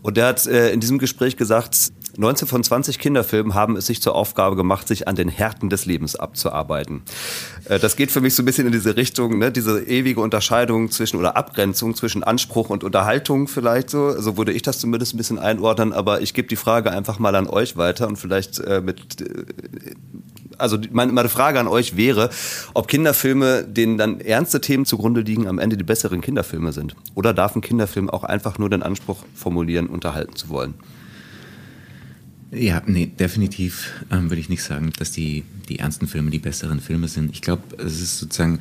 Und 0.00 0.16
der 0.16 0.26
hat 0.28 0.46
äh, 0.46 0.72
in 0.72 0.80
diesem 0.80 0.98
Gespräch 0.98 1.36
gesagt, 1.36 1.92
19 2.16 2.48
von 2.48 2.62
20 2.62 2.98
Kinderfilmen 2.98 3.54
haben 3.54 3.76
es 3.76 3.86
sich 3.86 4.00
zur 4.00 4.14
Aufgabe 4.14 4.56
gemacht, 4.56 4.88
sich 4.88 5.08
an 5.08 5.16
den 5.16 5.28
Härten 5.28 5.70
des 5.70 5.86
Lebens 5.86 6.16
abzuarbeiten. 6.16 7.02
Äh, 7.68 7.78
das 7.78 7.96
geht 7.96 8.10
für 8.10 8.20
mich 8.20 8.34
so 8.34 8.42
ein 8.42 8.46
bisschen 8.46 8.66
in 8.66 8.72
diese 8.72 8.96
Richtung, 8.96 9.38
ne? 9.38 9.50
diese 9.50 9.82
ewige 9.82 10.20
Unterscheidung 10.20 10.90
zwischen 10.90 11.18
oder 11.18 11.36
Abgrenzung 11.36 11.94
zwischen 11.94 12.22
Anspruch 12.22 12.70
und 12.70 12.84
Unterhaltung 12.84 13.48
vielleicht 13.48 13.90
so. 13.90 14.20
So 14.20 14.36
würde 14.36 14.52
ich 14.52 14.62
das 14.62 14.78
zumindest 14.78 15.14
ein 15.14 15.18
bisschen 15.18 15.38
einordnen, 15.38 15.92
aber 15.92 16.20
ich 16.20 16.34
gebe 16.34 16.48
die 16.48 16.56
Frage 16.56 16.90
einfach 16.90 17.18
mal 17.18 17.34
an 17.34 17.46
euch 17.46 17.76
weiter 17.76 18.08
und 18.08 18.16
vielleicht 18.16 18.58
äh, 18.60 18.80
mit 18.80 19.20
äh, 19.20 19.44
also 20.58 20.78
meine, 20.92 21.12
meine 21.12 21.28
Frage 21.28 21.58
an 21.58 21.68
euch 21.68 21.96
wäre, 21.96 22.30
ob 22.74 22.88
Kinderfilme, 22.88 23.64
denen 23.64 23.98
dann 23.98 24.20
ernste 24.20 24.60
Themen 24.60 24.84
zugrunde 24.84 25.22
liegen, 25.22 25.48
am 25.48 25.58
Ende 25.58 25.76
die 25.76 25.84
besseren 25.84 26.20
Kinderfilme 26.20 26.72
sind. 26.72 26.94
Oder 27.14 27.34
darf 27.34 27.56
ein 27.56 27.60
Kinderfilm 27.60 28.08
auch 28.08 28.24
einfach 28.24 28.58
nur 28.58 28.70
den 28.70 28.82
Anspruch 28.82 29.24
formulieren, 29.34 29.88
unterhalten 29.88 30.36
zu 30.36 30.48
wollen? 30.48 30.74
Ja, 32.54 32.82
nee, 32.86 33.06
definitiv 33.06 33.90
ähm, 34.10 34.30
würde 34.30 34.40
ich 34.40 34.48
nicht 34.48 34.62
sagen, 34.62 34.92
dass 34.98 35.10
die, 35.10 35.44
die 35.68 35.80
ernsten 35.80 36.06
Filme 36.06 36.30
die 36.30 36.38
besseren 36.38 36.80
Filme 36.80 37.08
sind. 37.08 37.32
Ich 37.32 37.42
glaube, 37.42 37.62
es 37.78 38.00
ist 38.00 38.18
sozusagen, 38.18 38.60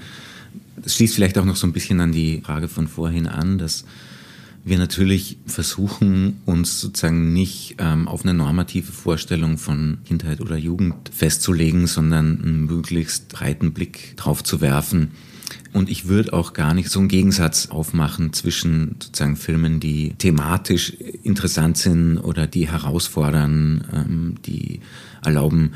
es 0.83 0.95
schließt 0.95 1.13
vielleicht 1.13 1.37
auch 1.37 1.45
noch 1.45 1.55
so 1.55 1.67
ein 1.67 1.73
bisschen 1.73 1.99
an 1.99 2.11
die 2.11 2.41
Frage 2.43 2.67
von 2.67 2.87
vorhin 2.87 3.27
an, 3.27 3.57
dass 3.57 3.85
wir 4.65 4.77
natürlich 4.77 5.37
versuchen, 5.45 6.37
uns 6.45 6.79
sozusagen 6.79 7.33
nicht 7.33 7.75
ähm, 7.79 8.07
auf 8.07 8.23
eine 8.23 8.33
normative 8.33 8.91
Vorstellung 8.91 9.57
von 9.57 9.99
Kindheit 10.05 10.41
oder 10.41 10.57
Jugend 10.57 11.09
festzulegen, 11.09 11.85
sondern 11.85 12.41
einen 12.41 12.65
möglichst 12.65 13.29
breiten 13.29 13.73
Blick 13.73 14.15
drauf 14.17 14.43
zu 14.43 14.61
werfen 14.61 15.11
und 15.73 15.89
ich 15.89 16.07
würde 16.07 16.33
auch 16.33 16.53
gar 16.53 16.73
nicht 16.73 16.89
so 16.89 16.99
einen 16.99 17.07
Gegensatz 17.07 17.67
aufmachen 17.67 18.31
zwischen 18.31 18.95
sozusagen 18.99 19.35
Filmen, 19.35 19.79
die 19.79 20.13
thematisch 20.17 20.91
interessant 21.23 21.77
sind 21.77 22.19
oder 22.19 22.47
die 22.47 22.69
herausfordern, 22.69 23.83
ähm, 23.91 24.35
die 24.45 24.81
erlauben, 25.23 25.73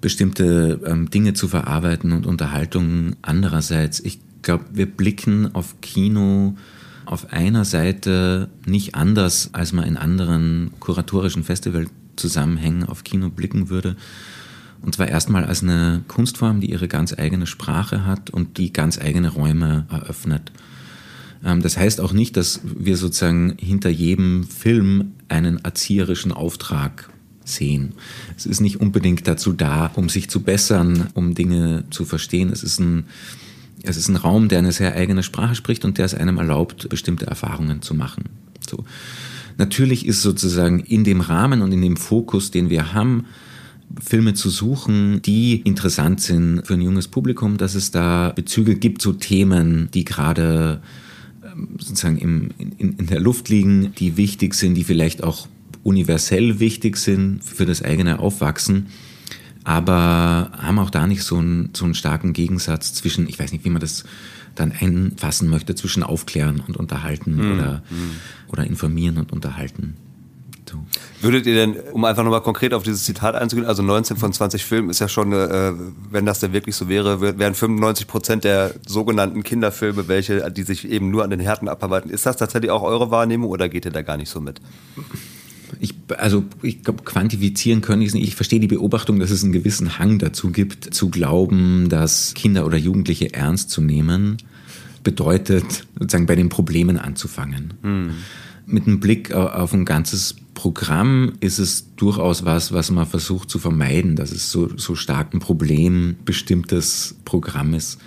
bestimmte 0.00 0.80
ähm, 0.84 1.10
Dinge 1.10 1.34
zu 1.34 1.46
verarbeiten 1.46 2.12
und 2.12 2.26
Unterhaltung 2.26 3.16
andererseits. 3.22 4.00
Ich 4.00 4.20
glaube, 4.42 4.64
wir 4.72 4.86
blicken 4.86 5.54
auf 5.54 5.80
Kino 5.80 6.56
auf 7.04 7.32
einer 7.32 7.64
Seite 7.64 8.48
nicht 8.66 8.94
anders, 8.94 9.50
als 9.52 9.72
man 9.72 9.84
in 9.84 9.96
anderen 9.96 10.70
kuratorischen 10.80 11.44
Festivalzusammenhängen 11.44 12.84
auf 12.84 13.04
Kino 13.04 13.30
blicken 13.30 13.68
würde. 13.68 13.96
Und 14.82 14.94
zwar 14.94 15.08
erstmal 15.08 15.44
als 15.44 15.62
eine 15.62 16.02
Kunstform, 16.08 16.60
die 16.60 16.70
ihre 16.70 16.88
ganz 16.88 17.12
eigene 17.16 17.46
Sprache 17.46 18.06
hat 18.06 18.30
und 18.30 18.56
die 18.58 18.72
ganz 18.72 18.98
eigene 18.98 19.28
Räume 19.28 19.86
eröffnet. 19.90 20.52
Ähm, 21.44 21.62
das 21.62 21.76
heißt 21.76 22.00
auch 22.00 22.12
nicht, 22.12 22.36
dass 22.36 22.60
wir 22.64 22.96
sozusagen 22.96 23.56
hinter 23.58 23.90
jedem 23.90 24.44
Film 24.44 25.12
einen 25.28 25.58
erzieherischen 25.64 26.32
Auftrag 26.32 27.10
sehen. 27.44 27.92
Es 28.36 28.46
ist 28.46 28.60
nicht 28.60 28.80
unbedingt 28.80 29.26
dazu 29.26 29.52
da, 29.52 29.90
um 29.94 30.08
sich 30.08 30.30
zu 30.30 30.40
bessern, 30.40 31.08
um 31.14 31.34
Dinge 31.34 31.84
zu 31.90 32.04
verstehen. 32.04 32.50
Es 32.50 32.62
ist 32.62 32.78
ein, 32.78 33.04
es 33.82 33.96
ist 33.96 34.08
ein 34.08 34.16
Raum, 34.16 34.48
der 34.48 34.58
eine 34.58 34.72
sehr 34.72 34.94
eigene 34.94 35.22
Sprache 35.22 35.54
spricht 35.54 35.84
und 35.84 35.98
der 35.98 36.04
es 36.04 36.14
einem 36.14 36.38
erlaubt, 36.38 36.88
bestimmte 36.88 37.26
Erfahrungen 37.26 37.82
zu 37.82 37.94
machen. 37.94 38.24
So. 38.68 38.84
Natürlich 39.58 40.06
ist 40.06 40.22
sozusagen 40.22 40.80
in 40.80 41.04
dem 41.04 41.20
Rahmen 41.20 41.60
und 41.60 41.72
in 41.72 41.82
dem 41.82 41.96
Fokus, 41.96 42.50
den 42.50 42.70
wir 42.70 42.94
haben, 42.94 43.26
Filme 43.98 44.34
zu 44.34 44.50
suchen, 44.50 45.20
die 45.22 45.60
interessant 45.62 46.20
sind 46.20 46.66
für 46.66 46.74
ein 46.74 46.80
junges 46.80 47.08
Publikum, 47.08 47.56
dass 47.56 47.74
es 47.74 47.90
da 47.90 48.32
Bezüge 48.34 48.76
gibt 48.76 49.02
zu 49.02 49.14
Themen, 49.14 49.90
die 49.92 50.04
gerade 50.04 50.80
ähm, 51.44 51.70
sozusagen 51.78 52.18
im, 52.18 52.50
in, 52.58 52.92
in 52.96 53.06
der 53.06 53.20
Luft 53.20 53.48
liegen, 53.48 53.92
die 53.96 54.16
wichtig 54.16 54.54
sind, 54.54 54.74
die 54.74 54.84
vielleicht 54.84 55.24
auch 55.24 55.48
universell 55.82 56.60
wichtig 56.60 56.96
sind 56.98 57.42
für 57.42 57.66
das 57.66 57.82
eigene 57.82 58.18
Aufwachsen, 58.18 58.86
aber 59.64 60.52
haben 60.56 60.78
auch 60.78 60.90
da 60.90 61.06
nicht 61.06 61.22
so 61.22 61.38
einen, 61.38 61.70
so 61.74 61.84
einen 61.84 61.94
starken 61.94 62.32
Gegensatz 62.32 62.94
zwischen, 62.94 63.28
ich 63.28 63.38
weiß 63.38 63.52
nicht, 63.52 63.64
wie 63.64 63.70
man 63.70 63.80
das 63.80 64.04
dann 64.54 64.72
einfassen 64.72 65.48
möchte, 65.48 65.74
zwischen 65.74 66.02
Aufklären 66.02 66.60
und 66.66 66.76
Unterhalten 66.76 67.36
mhm. 67.36 67.52
oder, 67.52 67.82
mhm. 67.90 68.10
oder 68.48 68.64
informieren 68.64 69.18
und 69.18 69.32
unterhalten. 69.32 69.96
So. 70.70 70.78
Würdet 71.20 71.46
ihr 71.46 71.54
denn, 71.54 71.76
um 71.92 72.04
einfach 72.04 72.22
nochmal 72.22 72.42
konkret 72.42 72.74
auf 72.74 72.82
dieses 72.82 73.04
Zitat 73.04 73.34
einzugehen, 73.34 73.66
also 73.66 73.82
19 73.82 74.16
von 74.16 74.32
20 74.32 74.64
Filmen 74.64 74.90
ist 74.90 75.00
ja 75.00 75.08
schon, 75.08 75.32
äh, 75.32 75.72
wenn 76.10 76.26
das 76.26 76.38
denn 76.38 76.52
wirklich 76.52 76.76
so 76.76 76.88
wäre, 76.88 77.20
wären 77.38 77.54
95 77.54 78.06
Prozent 78.06 78.44
der 78.44 78.74
sogenannten 78.86 79.42
Kinderfilme, 79.42 80.06
welche, 80.06 80.50
die 80.50 80.62
sich 80.62 80.88
eben 80.88 81.10
nur 81.10 81.24
an 81.24 81.30
den 81.30 81.40
Härten 81.40 81.68
abarbeiten. 81.68 82.10
Ist 82.10 82.26
das 82.26 82.36
tatsächlich 82.36 82.70
auch 82.70 82.82
eure 82.82 83.10
Wahrnehmung 83.10 83.50
oder 83.50 83.68
geht 83.68 83.84
ihr 83.84 83.90
da 83.90 84.02
gar 84.02 84.16
nicht 84.16 84.30
so 84.30 84.40
mit? 84.40 84.60
Ich, 85.80 85.94
also 86.18 86.44
ich 86.62 86.82
glaube, 86.82 87.02
quantifizieren 87.04 87.80
können 87.80 88.02
ich 88.02 88.08
es 88.08 88.14
nicht. 88.14 88.28
Ich 88.28 88.36
verstehe 88.36 88.60
die 88.60 88.66
Beobachtung, 88.66 89.18
dass 89.18 89.30
es 89.30 89.42
einen 89.42 89.52
gewissen 89.52 89.98
Hang 89.98 90.18
dazu 90.18 90.50
gibt, 90.50 90.94
zu 90.94 91.10
glauben, 91.10 91.88
dass 91.88 92.34
Kinder 92.34 92.66
oder 92.66 92.76
Jugendliche 92.76 93.32
ernst 93.34 93.70
zu 93.70 93.80
nehmen, 93.80 94.38
bedeutet, 95.02 95.86
sozusagen 95.98 96.26
bei 96.26 96.36
den 96.36 96.48
Problemen 96.48 96.98
anzufangen. 96.98 97.74
Mhm. 97.82 98.10
Mit 98.66 98.86
einem 98.86 99.00
Blick 99.00 99.32
auf 99.32 99.72
ein 99.72 99.84
ganzes 99.84 100.36
Programm 100.60 101.32
ist 101.40 101.58
es 101.58 101.94
durchaus 101.96 102.44
was, 102.44 102.70
was 102.70 102.90
man 102.90 103.06
versucht 103.06 103.48
zu 103.48 103.58
vermeiden, 103.58 104.14
dass 104.14 104.30
es 104.30 104.52
so, 104.52 104.68
so 104.76 104.94
stark 104.94 105.32
ein 105.32 105.40
problembestimmtes 105.40 107.14
Programm 107.24 107.72
ist 107.72 107.98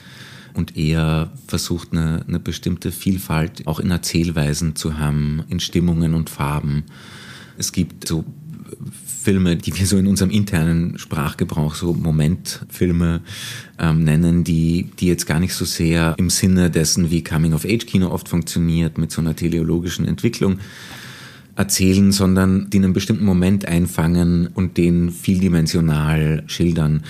und 0.53 0.77
eher 0.77 1.31
versucht, 1.47 1.93
eine, 1.93 2.23
eine 2.27 2.37
bestimmte 2.37 2.91
Vielfalt 2.91 3.65
auch 3.65 3.79
in 3.79 3.89
Erzählweisen 3.89 4.75
zu 4.75 4.99
haben, 4.99 5.41
in 5.49 5.59
Stimmungen 5.59 6.13
und 6.13 6.29
Farben. 6.29 6.83
Es 7.57 7.71
gibt 7.71 8.07
so 8.07 8.23
Filme, 9.23 9.55
die 9.55 9.75
wir 9.75 9.87
so 9.87 9.97
in 9.97 10.05
unserem 10.05 10.29
internen 10.29 10.99
Sprachgebrauch 10.99 11.73
so 11.73 11.91
Momentfilme 11.91 13.21
ähm, 13.79 14.03
nennen, 14.03 14.43
die, 14.43 14.91
die 14.99 15.07
jetzt 15.07 15.25
gar 15.25 15.39
nicht 15.39 15.55
so 15.55 15.65
sehr 15.65 16.13
im 16.19 16.29
Sinne 16.29 16.69
dessen, 16.69 17.09
wie 17.09 17.23
Coming-of-Age-Kino 17.23 18.11
oft 18.11 18.29
funktioniert, 18.29 18.99
mit 18.99 19.11
so 19.11 19.21
einer 19.21 19.35
teleologischen 19.35 20.07
Entwicklung, 20.07 20.59
erzählen, 21.55 22.11
sondern 22.11 22.69
die 22.69 22.77
einen 22.77 22.93
bestimmten 22.93 23.25
Moment 23.25 23.65
einfangen 23.67 24.47
und 24.47 24.77
den 24.77 25.11
vieldimensional 25.11 26.43
schildern. 26.47 27.03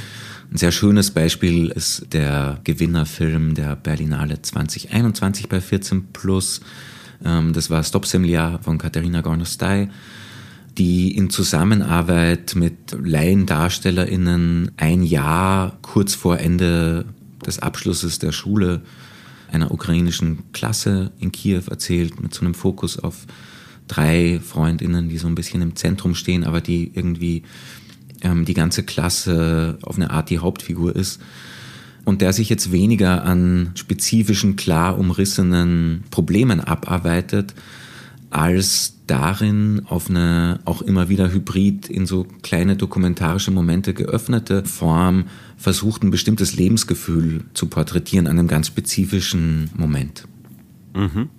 Ein 0.52 0.58
sehr 0.58 0.72
schönes 0.72 1.12
Beispiel 1.12 1.68
ist 1.70 2.14
der 2.14 2.60
Gewinnerfilm 2.64 3.56
der 3.56 3.76
Berlinale 3.76 4.42
2021 4.42 5.50
bei 5.50 5.62
14 5.62 6.08
Plus. 6.14 6.62
Ähm, 7.24 7.54
das 7.54 7.70
war 7.70 7.84
Stop 7.84 8.06
Semlia 8.06 8.60
von 8.62 8.78
Katharina 8.78 9.22
Gornostay, 9.22 9.90
die 10.78 11.16
in 11.16 11.30
Zusammenarbeit 11.30 12.56
mit 12.56 12.76
LaiendarstellerInnen 12.92 14.72
ein 14.78 15.04
Jahr 15.04 15.78
kurz 15.82 16.14
vor 16.14 16.38
Ende 16.40 17.06
des 17.46 17.60
Abschlusses 17.60 18.20
der 18.20 18.32
Schule 18.32 18.82
einer 19.52 19.72
ukrainischen 19.72 20.52
Klasse 20.52 21.12
in 21.20 21.32
Kiew 21.32 21.64
erzählt, 21.70 22.22
mit 22.22 22.34
so 22.34 22.42
einem 22.42 22.56
Fokus 22.56 23.00
auf 23.00 23.26
drei 23.94 24.40
Freundinnen, 24.44 25.10
die 25.10 25.18
so 25.18 25.28
ein 25.28 25.36
bisschen 25.36 25.62
im 25.62 25.76
Zentrum 25.76 26.16
stehen, 26.16 26.44
aber 26.44 26.62
die 26.62 26.92
irgendwie 26.94 27.44
ähm, 28.22 28.46
die 28.46 28.54
ganze 28.54 28.84
Klasse 28.84 29.78
auf 29.84 29.98
eine 29.98 30.12
Art 30.12 30.30
die 30.30 30.40
Hauptfigur 30.40 30.96
ist. 30.96 31.22
Und 32.06 32.22
der 32.22 32.34
sich 32.34 32.50
jetzt 32.50 32.72
weniger 32.72 33.24
an 33.24 33.72
spezifischen, 33.76 34.56
klar 34.56 34.98
umrissenen 34.98 36.04
Problemen 36.12 36.60
abarbeitet, 36.60 37.54
als 38.30 38.96
darin 39.08 39.84
auf 39.86 40.10
eine 40.10 40.60
auch 40.66 40.82
immer 40.82 41.08
wieder 41.08 41.32
hybrid 41.32 41.88
in 41.88 42.06
so 42.06 42.26
kleine 42.42 42.76
dokumentarische 42.76 43.52
Momente 43.52 43.94
geöffnete 43.94 44.66
Form 44.66 45.26
versucht, 45.56 46.04
ein 46.04 46.12
bestimmtes 46.12 46.56
Lebensgefühl 46.56 47.46
zu 47.54 47.68
porträtieren 47.68 48.28
an 48.28 48.40
einem 48.40 48.48
ganz 48.48 48.68
spezifischen 48.68 49.70
Moment. 49.76 50.28
Mhm. 50.96 51.30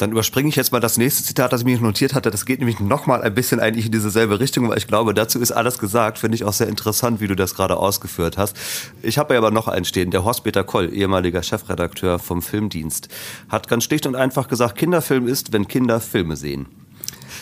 Dann 0.00 0.12
überspringe 0.12 0.48
ich 0.48 0.56
jetzt 0.56 0.72
mal 0.72 0.80
das 0.80 0.96
nächste 0.96 1.22
Zitat, 1.22 1.52
das 1.52 1.60
ich 1.60 1.66
mir 1.66 1.78
notiert 1.78 2.14
hatte. 2.14 2.30
Das 2.30 2.46
geht 2.46 2.60
nämlich 2.60 2.80
nochmal 2.80 3.20
ein 3.20 3.34
bisschen 3.34 3.60
eigentlich 3.60 3.86
in 3.86 3.92
dieselbe 3.92 4.40
Richtung, 4.40 4.68
weil 4.68 4.78
ich 4.78 4.86
glaube, 4.86 5.12
dazu 5.12 5.38
ist 5.40 5.52
alles 5.52 5.78
gesagt. 5.78 6.18
Finde 6.18 6.36
ich 6.36 6.44
auch 6.44 6.54
sehr 6.54 6.68
interessant, 6.68 7.20
wie 7.20 7.26
du 7.26 7.36
das 7.36 7.54
gerade 7.54 7.76
ausgeführt 7.76 8.38
hast. 8.38 8.56
Ich 9.02 9.18
habe 9.18 9.36
aber 9.36 9.50
noch 9.50 9.68
einen 9.68 9.84
stehen. 9.84 10.10
Der 10.10 10.24
Horst-Peter 10.24 10.64
Koll, 10.64 10.90
ehemaliger 10.94 11.42
Chefredakteur 11.42 12.18
vom 12.18 12.40
Filmdienst, 12.40 13.08
hat 13.50 13.68
ganz 13.68 13.84
schlicht 13.84 14.06
und 14.06 14.16
einfach 14.16 14.48
gesagt, 14.48 14.78
Kinderfilm 14.78 15.28
ist, 15.28 15.52
wenn 15.52 15.68
Kinder 15.68 16.00
Filme 16.00 16.36
sehen. 16.36 16.66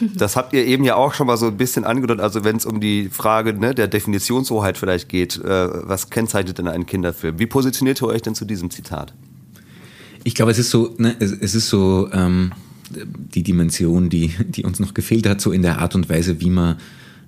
Das 0.15 0.37
habt 0.37 0.53
ihr 0.53 0.65
eben 0.65 0.85
ja 0.85 0.95
auch 0.95 1.15
schon 1.15 1.27
mal 1.27 1.37
so 1.37 1.47
ein 1.47 1.57
bisschen 1.57 1.85
angedeutet. 1.85 2.23
Also 2.23 2.45
wenn 2.45 2.57
es 2.57 2.67
um 2.67 2.81
die 2.81 3.09
Frage 3.09 3.53
ne, 3.53 3.75
der 3.75 3.89
Definitionshoheit 3.89 4.79
vielleicht 4.79 5.09
geht, 5.09 5.37
äh, 5.37 5.89
was 5.89 6.11
kennzeichnet 6.11 6.59
denn 6.59 6.69
einen 6.69 6.87
Kinderfilm? 6.87 7.39
Wie 7.39 7.47
positioniert 7.47 8.01
ihr 8.03 8.09
euch 8.09 8.23
denn 8.23 8.35
zu 8.35 8.45
diesem 8.45 8.71
Zitat? 8.71 9.13
Ich 10.29 10.35
glaube, 10.35 10.51
es 10.51 10.59
ist 10.59 10.69
so, 10.69 10.95
ne, 10.99 11.17
es, 11.21 11.33
es 11.33 11.55
ist 11.55 11.71
so 11.71 12.11
ähm, 12.13 12.53
die 13.35 13.43
Dimension, 13.43 14.11
die, 14.11 14.31
die 14.47 14.63
uns 14.63 14.79
noch 14.79 14.93
gefehlt 14.93 15.27
hat, 15.27 15.41
so 15.41 15.53
in 15.53 15.63
der 15.63 15.79
Art 15.79 15.95
und 15.95 16.11
Weise, 16.11 16.39
wie 16.43 16.51
man 16.51 16.77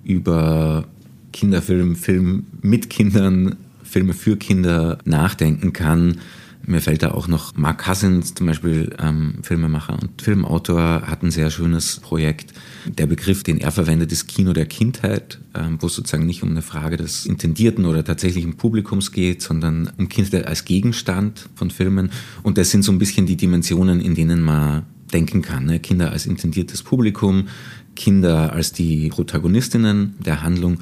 über 0.03 0.85
Kinderfilm, 1.33 1.95
Film 1.95 2.45
mit 2.61 2.91
Kindern, 2.91 3.55
Filme 3.83 4.13
für 4.13 4.37
Kinder 4.37 4.99
nachdenken 5.03 5.73
kann, 5.73 6.19
Mir 6.65 6.81
fällt 6.81 7.03
da 7.03 7.11
auch 7.11 7.27
noch 7.27 7.55
Mark 7.55 7.83
Cousins, 7.83 8.35
zum 8.35 8.47
Beispiel 8.47 8.95
ähm, 8.99 9.35
Filmemacher 9.41 9.97
und 9.99 10.21
Filmautor, 10.21 11.03
hat 11.07 11.23
ein 11.23 11.31
sehr 11.31 11.49
schönes 11.49 11.99
Projekt. 11.99 12.53
Der 12.85 13.07
Begriff, 13.07 13.43
den 13.43 13.59
er 13.59 13.71
verwendet, 13.71 14.11
ist 14.11 14.27
Kino 14.27 14.53
der 14.53 14.65
Kindheit, 14.65 15.39
ähm, 15.55 15.77
wo 15.79 15.87
es 15.87 15.95
sozusagen 15.95 16.25
nicht 16.25 16.43
um 16.43 16.49
eine 16.49 16.61
Frage 16.61 16.97
des 16.97 17.25
intendierten 17.25 17.85
oder 17.85 18.03
tatsächlichen 18.03 18.57
Publikums 18.57 19.11
geht, 19.11 19.41
sondern 19.41 19.91
um 19.97 20.09
Kindheit 20.09 20.47
als 20.47 20.65
Gegenstand 20.65 21.49
von 21.55 21.71
Filmen. 21.71 22.11
Und 22.43 22.57
das 22.57 22.71
sind 22.71 22.83
so 22.83 22.91
ein 22.91 22.99
bisschen 22.99 23.25
die 23.25 23.37
Dimensionen, 23.37 23.99
in 23.99 24.15
denen 24.15 24.41
man 24.41 24.85
denken 25.13 25.41
kann. 25.41 25.65
Ne? 25.65 25.79
Kinder 25.79 26.11
als 26.11 26.25
intendiertes 26.25 26.83
Publikum, 26.83 27.47
Kinder 27.95 28.53
als 28.53 28.71
die 28.71 29.09
Protagonistinnen 29.09 30.15
der 30.19 30.43
Handlung 30.43 30.79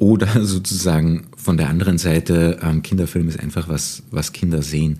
oder 0.00 0.44
sozusagen 0.44 1.28
von 1.36 1.56
der 1.56 1.68
anderen 1.68 1.98
Seite, 1.98 2.58
ähm, 2.62 2.82
Kinderfilm 2.82 3.28
ist 3.28 3.38
einfach 3.38 3.68
was, 3.68 4.02
was 4.10 4.32
Kinder 4.32 4.62
sehen. 4.62 4.98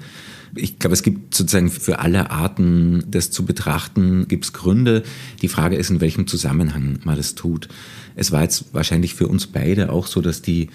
Ich 0.54 0.78
glaube, 0.78 0.94
es 0.94 1.02
gibt 1.02 1.34
sozusagen 1.34 1.70
für 1.70 2.00
alle 2.00 2.30
Arten, 2.30 3.04
das 3.08 3.30
zu 3.30 3.44
betrachten, 3.44 4.26
gibt 4.28 4.44
es 4.44 4.52
Gründe. 4.52 5.02
Die 5.42 5.48
Frage 5.48 5.76
ist, 5.76 5.90
in 5.90 6.00
welchem 6.00 6.26
Zusammenhang 6.26 6.98
man 7.04 7.16
das 7.16 7.34
tut. 7.34 7.68
Es 8.16 8.32
war 8.32 8.42
jetzt 8.42 8.74
wahrscheinlich 8.74 9.14
für 9.14 9.28
uns 9.28 9.46
beide 9.46 9.90
auch 9.90 10.06
so, 10.06 10.20
dass 10.20 10.42
die, 10.42 10.68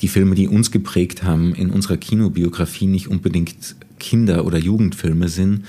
die 0.00 0.08
Filme, 0.08 0.34
die 0.34 0.48
uns 0.48 0.72
geprägt 0.72 1.22
haben, 1.22 1.54
in 1.54 1.70
unserer 1.70 1.96
Kinobiografie 1.96 2.86
nicht 2.86 3.08
unbedingt 3.08 3.76
Kinder- 4.00 4.44
oder 4.44 4.58
Jugendfilme 4.58 5.28
sind. 5.28 5.64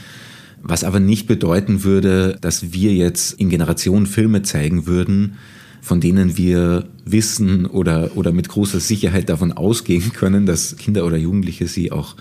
Was 0.63 0.83
aber 0.83 0.99
nicht 0.99 1.27
bedeuten 1.27 1.83
würde, 1.83 2.37
dass 2.41 2.73
wir 2.73 2.93
jetzt 2.93 3.33
in 3.33 3.49
Generationen 3.49 4.07
Filme 4.07 4.41
zeigen 4.41 4.87
würden, 4.87 5.37
von 5.81 5.99
denen 5.99 6.37
wir 6.37 6.87
wissen 7.05 7.65
oder, 7.65 8.15
oder 8.15 8.31
mit 8.31 8.47
großer 8.47 8.79
Sicherheit 8.79 9.29
davon 9.29 9.51
ausgehen 9.51 10.13
können, 10.13 10.45
dass 10.45 10.77
Kinder 10.77 11.05
oder 11.05 11.17
Jugendliche 11.17 11.67
sie 11.67 11.91
auch 11.91 12.15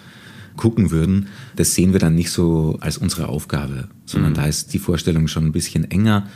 gucken 0.57 0.91
würden, 0.91 1.29
das 1.57 1.75
sehen 1.75 1.93
wir 1.93 2.01
dann 2.01 2.15
nicht 2.15 2.31
so 2.31 2.79
als 2.81 2.99
unsere 2.99 3.29
Aufgabe, 3.29 3.89
sondern 4.05 4.33
mhm. 4.33 4.37
da 4.37 4.47
ist 4.47 4.75
die 4.75 4.79
Vorstellung 4.79 5.29
schon 5.29 5.47
ein 5.47 5.53
bisschen 5.53 5.91
enger 5.91 6.27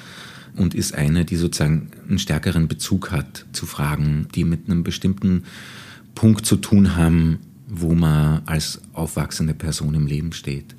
und 0.57 0.75
ist 0.75 0.95
eine, 0.95 1.25
die 1.25 1.37
sozusagen 1.37 1.89
einen 2.09 2.19
stärkeren 2.19 2.69
Bezug 2.69 3.11
hat 3.11 3.47
zu 3.53 3.67
Fragen, 3.67 4.29
die 4.35 4.45
mit 4.45 4.67
einem 4.67 4.85
bestimmten 4.85 5.45
Punkt 6.15 6.47
zu 6.47 6.57
tun 6.57 6.97
haben, 6.97 7.41
wo 7.69 7.95
man 7.95 8.43
als 8.47 8.81
aufwachsende 8.93 9.55
Person 9.55 9.95
im 9.95 10.07
Leben 10.07 10.33
steht. 10.33 10.75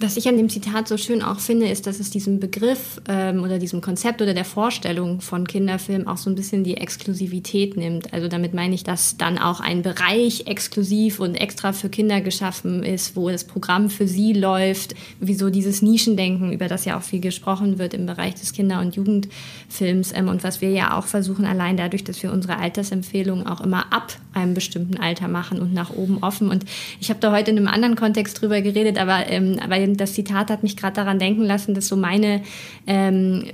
Was 0.00 0.16
ich 0.16 0.26
an 0.26 0.36
dem 0.36 0.48
Zitat 0.48 0.88
so 0.88 0.96
schön 0.96 1.22
auch 1.22 1.38
finde, 1.38 1.68
ist, 1.68 1.86
dass 1.86 2.00
es 2.00 2.10
diesem 2.10 2.40
Begriff 2.40 3.00
ähm, 3.08 3.44
oder 3.44 3.58
diesem 3.58 3.80
Konzept 3.80 4.20
oder 4.20 4.34
der 4.34 4.44
Vorstellung 4.44 5.20
von 5.20 5.46
Kinderfilm 5.46 6.08
auch 6.08 6.16
so 6.16 6.28
ein 6.28 6.34
bisschen 6.34 6.64
die 6.64 6.76
Exklusivität 6.76 7.76
nimmt. 7.76 8.12
Also 8.12 8.26
damit 8.26 8.54
meine 8.54 8.74
ich, 8.74 8.82
dass 8.82 9.16
dann 9.16 9.38
auch 9.38 9.60
ein 9.60 9.82
Bereich 9.82 10.46
exklusiv 10.46 11.20
und 11.20 11.36
extra 11.36 11.72
für 11.72 11.88
Kinder 11.88 12.20
geschaffen 12.20 12.82
ist, 12.82 13.14
wo 13.14 13.30
das 13.30 13.44
Programm 13.44 13.88
für 13.88 14.08
sie 14.08 14.32
läuft, 14.32 14.96
wieso 15.20 15.48
dieses 15.48 15.80
Nischendenken, 15.80 16.52
über 16.52 16.66
das 16.66 16.84
ja 16.84 16.98
auch 16.98 17.02
viel 17.02 17.20
gesprochen 17.20 17.78
wird 17.78 17.94
im 17.94 18.06
Bereich 18.06 18.34
des 18.34 18.52
Kinder- 18.52 18.80
und 18.80 18.96
Jugendfilms 18.96 20.12
ähm, 20.12 20.28
und 20.28 20.42
was 20.42 20.60
wir 20.60 20.70
ja 20.70 20.98
auch 20.98 21.06
versuchen, 21.06 21.44
allein 21.44 21.76
dadurch, 21.76 22.02
dass 22.02 22.20
wir 22.20 22.32
unsere 22.32 22.58
Altersempfehlungen 22.58 23.46
auch 23.46 23.60
immer 23.60 23.92
ab 23.92 24.18
einem 24.34 24.54
bestimmten 24.54 24.98
Alter 24.98 25.28
machen 25.28 25.60
und 25.60 25.72
nach 25.72 25.90
oben 25.90 26.18
offen. 26.22 26.48
Und 26.48 26.64
ich 27.00 27.10
habe 27.10 27.20
da 27.20 27.32
heute 27.32 27.50
in 27.50 27.58
einem 27.58 27.68
anderen 27.68 27.96
Kontext 27.96 28.40
drüber 28.40 28.60
geredet, 28.60 28.98
aber 28.98 29.30
ähm, 29.30 29.58
weil 29.68 29.96
das 29.96 30.14
Zitat 30.14 30.50
hat 30.50 30.62
mich 30.62 30.76
gerade 30.76 30.94
daran 30.94 31.18
denken 31.18 31.42
lassen, 31.42 31.74
dass 31.74 31.88
so 31.88 31.96
meine, 31.96 32.42
ähm, 32.86 33.44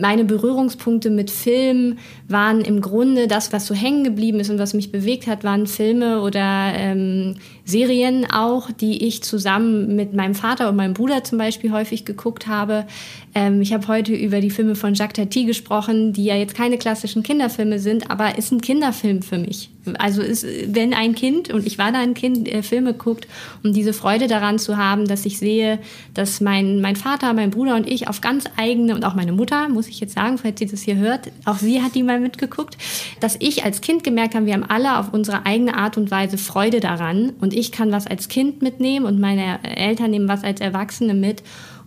meine 0.00 0.24
Berührungspunkte 0.24 1.10
mit 1.10 1.30
Film 1.30 1.98
waren 2.28 2.60
im 2.60 2.80
Grunde 2.80 3.28
das, 3.28 3.52
was 3.52 3.66
so 3.66 3.74
hängen 3.74 4.04
geblieben 4.04 4.40
ist 4.40 4.50
und 4.50 4.58
was 4.58 4.74
mich 4.74 4.92
bewegt 4.92 5.26
hat, 5.26 5.44
waren 5.44 5.66
Filme 5.66 6.20
oder 6.20 6.72
ähm, 6.74 7.36
Serien 7.64 8.30
auch, 8.30 8.70
die 8.70 9.06
ich 9.06 9.22
zusammen 9.22 9.94
mit 9.94 10.14
meinem 10.14 10.34
Vater 10.34 10.68
und 10.68 10.76
meinem 10.76 10.94
Bruder 10.94 11.24
zum 11.24 11.38
Beispiel 11.38 11.72
häufig 11.72 12.04
geguckt 12.04 12.46
habe. 12.46 12.86
Ähm, 13.34 13.62
ich 13.62 13.72
habe 13.72 13.88
heute 13.88 14.14
über 14.14 14.40
die 14.40 14.50
Filme 14.50 14.74
von 14.74 14.94
Jacques 14.94 15.14
Tati 15.14 15.44
gesprochen, 15.44 16.12
die 16.12 16.24
ja 16.24 16.36
jetzt 16.36 16.54
keine 16.54 16.78
klassischen 16.78 17.22
Kinderfilme 17.22 17.78
sind, 17.78 18.10
aber 18.10 18.36
ist 18.36 18.52
ein 18.52 18.60
Kinderfilm 18.60 19.22
für 19.22 19.38
mich. 19.38 19.70
Also 19.98 20.22
ist, 20.22 20.46
wenn 20.68 20.94
ein 20.94 21.14
Kind, 21.14 21.52
und 21.52 21.66
ich 21.66 21.76
war 21.76 21.90
da 21.90 21.98
ein 21.98 22.14
Kind, 22.14 22.48
äh, 22.48 22.62
Filme 22.62 22.94
guckt, 22.94 23.26
um 23.64 23.72
diese 23.72 23.92
Freude 23.92 24.28
daran 24.28 24.58
zu 24.58 24.76
haben, 24.76 25.08
dass 25.08 25.26
ich 25.26 25.38
sehe, 25.38 25.80
dass 26.14 26.40
mein, 26.40 26.80
mein 26.80 26.94
Vater, 26.94 27.32
mein 27.32 27.50
Bruder 27.50 27.74
und 27.74 27.88
ich 27.88 28.06
auf 28.06 28.20
ganz 28.20 28.44
eigene, 28.56 28.94
und 28.94 29.04
auch 29.04 29.14
meine 29.14 29.32
Mutter, 29.32 29.68
muss 29.68 29.88
ich 29.88 29.98
jetzt 29.98 30.14
sagen, 30.14 30.38
falls 30.38 30.60
sie 30.60 30.66
das 30.66 30.82
hier 30.82 30.96
hört, 30.96 31.32
auch 31.46 31.56
sie 31.56 31.82
hat 31.82 31.94
die 31.94 32.04
mal 32.04 32.20
mitgeguckt, 32.20 32.76
dass 33.18 33.36
ich 33.40 33.64
als 33.64 33.80
Kind 33.80 34.04
gemerkt 34.04 34.34
habe, 34.34 34.46
wir 34.46 34.54
haben 34.54 34.68
alle 34.68 34.98
auf 34.98 35.12
unsere 35.12 35.46
eigene 35.46 35.76
Art 35.76 35.96
und 35.96 36.10
Weise 36.10 36.38
Freude 36.38 36.78
daran 36.78 37.30
und 37.52 37.58
ich 37.58 37.72
kann 37.72 37.92
was 37.92 38.06
als 38.06 38.28
Kind 38.28 38.62
mitnehmen 38.62 39.04
und 39.06 39.20
meine 39.20 39.62
Eltern 39.62 40.10
nehmen 40.10 40.28
was 40.28 40.42
als 40.42 40.60
Erwachsene 40.60 41.14
mit 41.14 41.42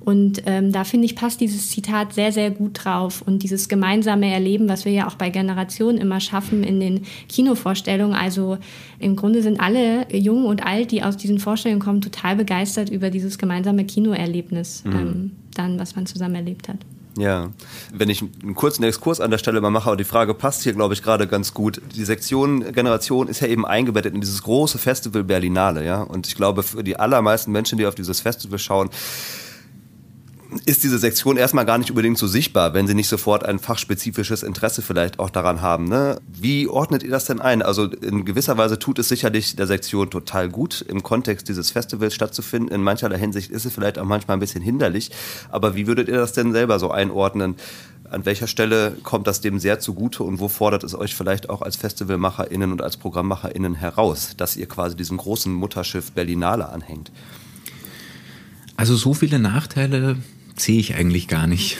und 0.05 0.43
ähm, 0.45 0.71
da 0.71 0.83
finde 0.83 1.05
ich, 1.05 1.15
passt 1.15 1.41
dieses 1.41 1.71
Zitat 1.71 2.13
sehr, 2.13 2.31
sehr 2.31 2.51
gut 2.51 2.85
drauf. 2.85 3.23
Und 3.25 3.41
dieses 3.41 3.67
gemeinsame 3.67 4.31
Erleben, 4.31 4.69
was 4.69 4.85
wir 4.85 4.91
ja 4.91 5.07
auch 5.07 5.15
bei 5.15 5.31
Generationen 5.31 5.97
immer 5.97 6.19
schaffen 6.19 6.63
in 6.63 6.79
den 6.79 7.01
Kinovorstellungen. 7.27 8.15
Also 8.15 8.59
im 8.99 9.15
Grunde 9.15 9.41
sind 9.41 9.59
alle, 9.59 10.05
jung 10.15 10.45
und 10.45 10.63
alt, 10.63 10.91
die 10.91 11.01
aus 11.01 11.17
diesen 11.17 11.39
Vorstellungen 11.39 11.81
kommen, 11.81 12.01
total 12.01 12.35
begeistert 12.35 12.91
über 12.91 13.09
dieses 13.09 13.39
gemeinsame 13.39 13.83
Kinoerlebnis, 13.83 14.83
mhm. 14.85 14.93
ähm, 14.93 15.31
dann, 15.55 15.79
was 15.79 15.95
man 15.95 16.05
zusammen 16.05 16.35
erlebt 16.35 16.69
hat. 16.69 16.77
Ja, 17.17 17.51
wenn 17.93 18.09
ich 18.09 18.21
einen 18.43 18.55
kurzen 18.55 18.83
Exkurs 18.83 19.21
an 19.21 19.31
der 19.31 19.37
Stelle 19.37 19.61
mal 19.61 19.69
mache, 19.69 19.87
aber 19.87 19.95
die 19.95 20.03
Frage 20.03 20.33
passt 20.33 20.63
hier, 20.63 20.73
glaube 20.73 20.93
ich, 20.93 21.01
gerade 21.01 21.27
ganz 21.27 21.53
gut. 21.53 21.81
Die 21.95 22.03
Sektion 22.03 22.73
Generation 22.73 23.29
ist 23.29 23.39
ja 23.39 23.47
eben 23.47 23.65
eingebettet 23.65 24.13
in 24.13 24.19
dieses 24.19 24.43
große 24.43 24.77
Festival 24.77 25.23
Berlinale, 25.23 25.85
ja. 25.85 26.01
Und 26.01 26.27
ich 26.27 26.35
glaube, 26.35 26.63
für 26.63 26.83
die 26.83 26.97
allermeisten 26.97 27.53
Menschen, 27.53 27.77
die 27.77 27.85
auf 27.85 27.95
dieses 27.95 28.19
Festival 28.19 28.59
schauen, 28.59 28.89
ist 30.65 30.83
diese 30.83 30.97
Sektion 30.97 31.37
erstmal 31.37 31.65
gar 31.65 31.77
nicht 31.77 31.89
unbedingt 31.89 32.17
so 32.17 32.27
sichtbar, 32.27 32.73
wenn 32.73 32.87
sie 32.87 32.93
nicht 32.93 33.07
sofort 33.07 33.43
ein 33.43 33.59
fachspezifisches 33.59 34.43
Interesse 34.43 34.81
vielleicht 34.81 35.19
auch 35.19 35.29
daran 35.29 35.61
haben. 35.61 35.85
Ne? 35.85 36.19
Wie 36.27 36.67
ordnet 36.67 37.03
ihr 37.03 37.09
das 37.09 37.25
denn 37.25 37.41
ein? 37.41 37.61
Also 37.61 37.85
in 37.85 38.25
gewisser 38.25 38.57
Weise 38.57 38.79
tut 38.79 38.99
es 38.99 39.09
sicherlich 39.09 39.55
der 39.55 39.67
Sektion 39.67 40.09
total 40.09 40.49
gut, 40.49 40.85
im 40.87 41.03
Kontext 41.03 41.49
dieses 41.49 41.71
Festivals 41.71 42.13
stattzufinden. 42.13 42.73
In 42.73 42.81
mancherlei 42.81 43.17
Hinsicht 43.17 43.51
ist 43.51 43.65
es 43.65 43.73
vielleicht 43.73 43.97
auch 43.97 44.05
manchmal 44.05 44.37
ein 44.37 44.39
bisschen 44.39 44.61
hinderlich. 44.61 45.11
Aber 45.49 45.75
wie 45.75 45.87
würdet 45.87 46.07
ihr 46.07 46.17
das 46.17 46.33
denn 46.33 46.51
selber 46.51 46.79
so 46.79 46.91
einordnen? 46.91 47.55
An 48.09 48.25
welcher 48.25 48.47
Stelle 48.47 48.95
kommt 49.03 49.25
das 49.27 49.41
dem 49.41 49.59
sehr 49.59 49.79
zugute 49.79 50.23
und 50.23 50.39
wo 50.39 50.47
fordert 50.47 50.83
es 50.83 50.93
euch 50.93 51.15
vielleicht 51.15 51.49
auch 51.49 51.61
als 51.61 51.75
FestivalmacherInnen 51.75 52.71
und 52.71 52.81
als 52.81 52.97
ProgrammmacherInnen 52.97 53.75
heraus, 53.75 54.35
dass 54.37 54.55
ihr 54.55 54.67
quasi 54.67 54.95
diesem 54.95 55.17
großen 55.17 55.51
Mutterschiff 55.51 56.11
Berlinale 56.11 56.69
anhängt? 56.69 57.11
Also 58.77 58.95
so 58.95 59.13
viele 59.13 59.39
Nachteile 59.39 60.17
sehe 60.57 60.79
ich 60.79 60.95
eigentlich 60.95 61.27
gar 61.27 61.47
nicht. 61.47 61.77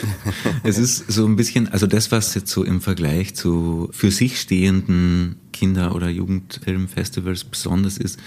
es 0.62 0.78
ist 0.78 1.10
so 1.10 1.26
ein 1.26 1.36
bisschen, 1.36 1.68
also 1.68 1.86
das, 1.86 2.12
was 2.12 2.34
jetzt 2.34 2.50
so 2.50 2.64
im 2.64 2.80
Vergleich 2.80 3.34
zu 3.34 3.88
für 3.92 4.10
sich 4.10 4.40
stehenden 4.40 5.36
Kinder- 5.52 5.94
oder 5.94 6.08
Jugendfilmfestivals 6.08 7.44
besonders 7.44 7.96
ist, 7.96 8.18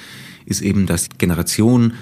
ist 0.46 0.62
eben, 0.62 0.86
dass 0.86 1.10
Generation 1.18 1.94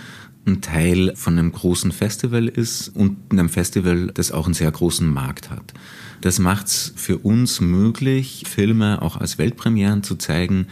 ein 0.45 0.61
Teil 0.61 1.13
von 1.15 1.37
einem 1.37 1.51
großen 1.51 1.91
Festival 1.91 2.47
ist 2.47 2.89
und 2.89 3.17
einem 3.29 3.49
Festival, 3.49 4.11
das 4.13 4.31
auch 4.31 4.45
einen 4.45 4.53
sehr 4.53 4.71
großen 4.71 5.11
Markt 5.11 5.49
hat. 5.49 5.73
Das 6.21 6.39
macht 6.39 6.67
es 6.67 6.93
für 6.95 7.17
uns 7.17 7.59
möglich, 7.59 8.45
Filme 8.47 9.01
auch 9.01 9.17
als 9.17 9.37
Weltpremieren 9.37 10.03
zu 10.03 10.15
zeigen, 10.15 10.67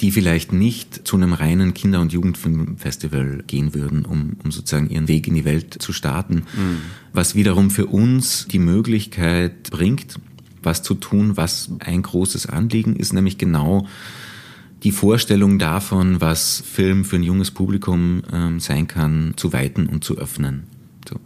die 0.00 0.10
vielleicht 0.10 0.52
nicht 0.52 1.06
zu 1.06 1.16
einem 1.16 1.32
reinen 1.32 1.72
Kinder- 1.72 2.00
und 2.00 2.12
Jugendfilmfestival 2.12 3.44
gehen 3.46 3.74
würden, 3.74 4.04
um, 4.04 4.36
um 4.42 4.50
sozusagen 4.50 4.90
ihren 4.90 5.08
Weg 5.08 5.26
in 5.26 5.34
die 5.34 5.44
Welt 5.44 5.74
zu 5.82 5.92
starten. 5.92 6.42
Mhm. 6.54 6.78
Was 7.12 7.34
wiederum 7.34 7.70
für 7.70 7.86
uns 7.86 8.46
die 8.46 8.58
Möglichkeit 8.58 9.70
bringt, 9.70 10.18
was 10.62 10.82
zu 10.82 10.94
tun, 10.94 11.36
was 11.36 11.70
ein 11.78 12.02
großes 12.02 12.46
Anliegen 12.46 12.96
ist, 12.96 13.12
nämlich 13.12 13.38
genau 13.38 13.86
die 14.82 14.92
Vorstellung 14.92 15.58
davon, 15.58 16.20
was 16.20 16.62
Film 16.64 17.04
für 17.04 17.16
ein 17.16 17.22
junges 17.22 17.50
Publikum 17.50 18.22
ähm, 18.32 18.60
sein 18.60 18.86
kann, 18.86 19.32
zu 19.36 19.52
weiten 19.52 19.86
und 19.86 20.04
zu 20.04 20.18
öffnen. 20.18 20.64
So. 21.08 21.18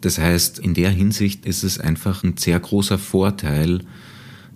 Das 0.00 0.18
heißt, 0.18 0.60
in 0.60 0.74
der 0.74 0.90
Hinsicht 0.90 1.44
ist 1.44 1.64
es 1.64 1.80
einfach 1.80 2.22
ein 2.22 2.36
sehr 2.36 2.60
großer 2.60 2.98
Vorteil, 2.98 3.80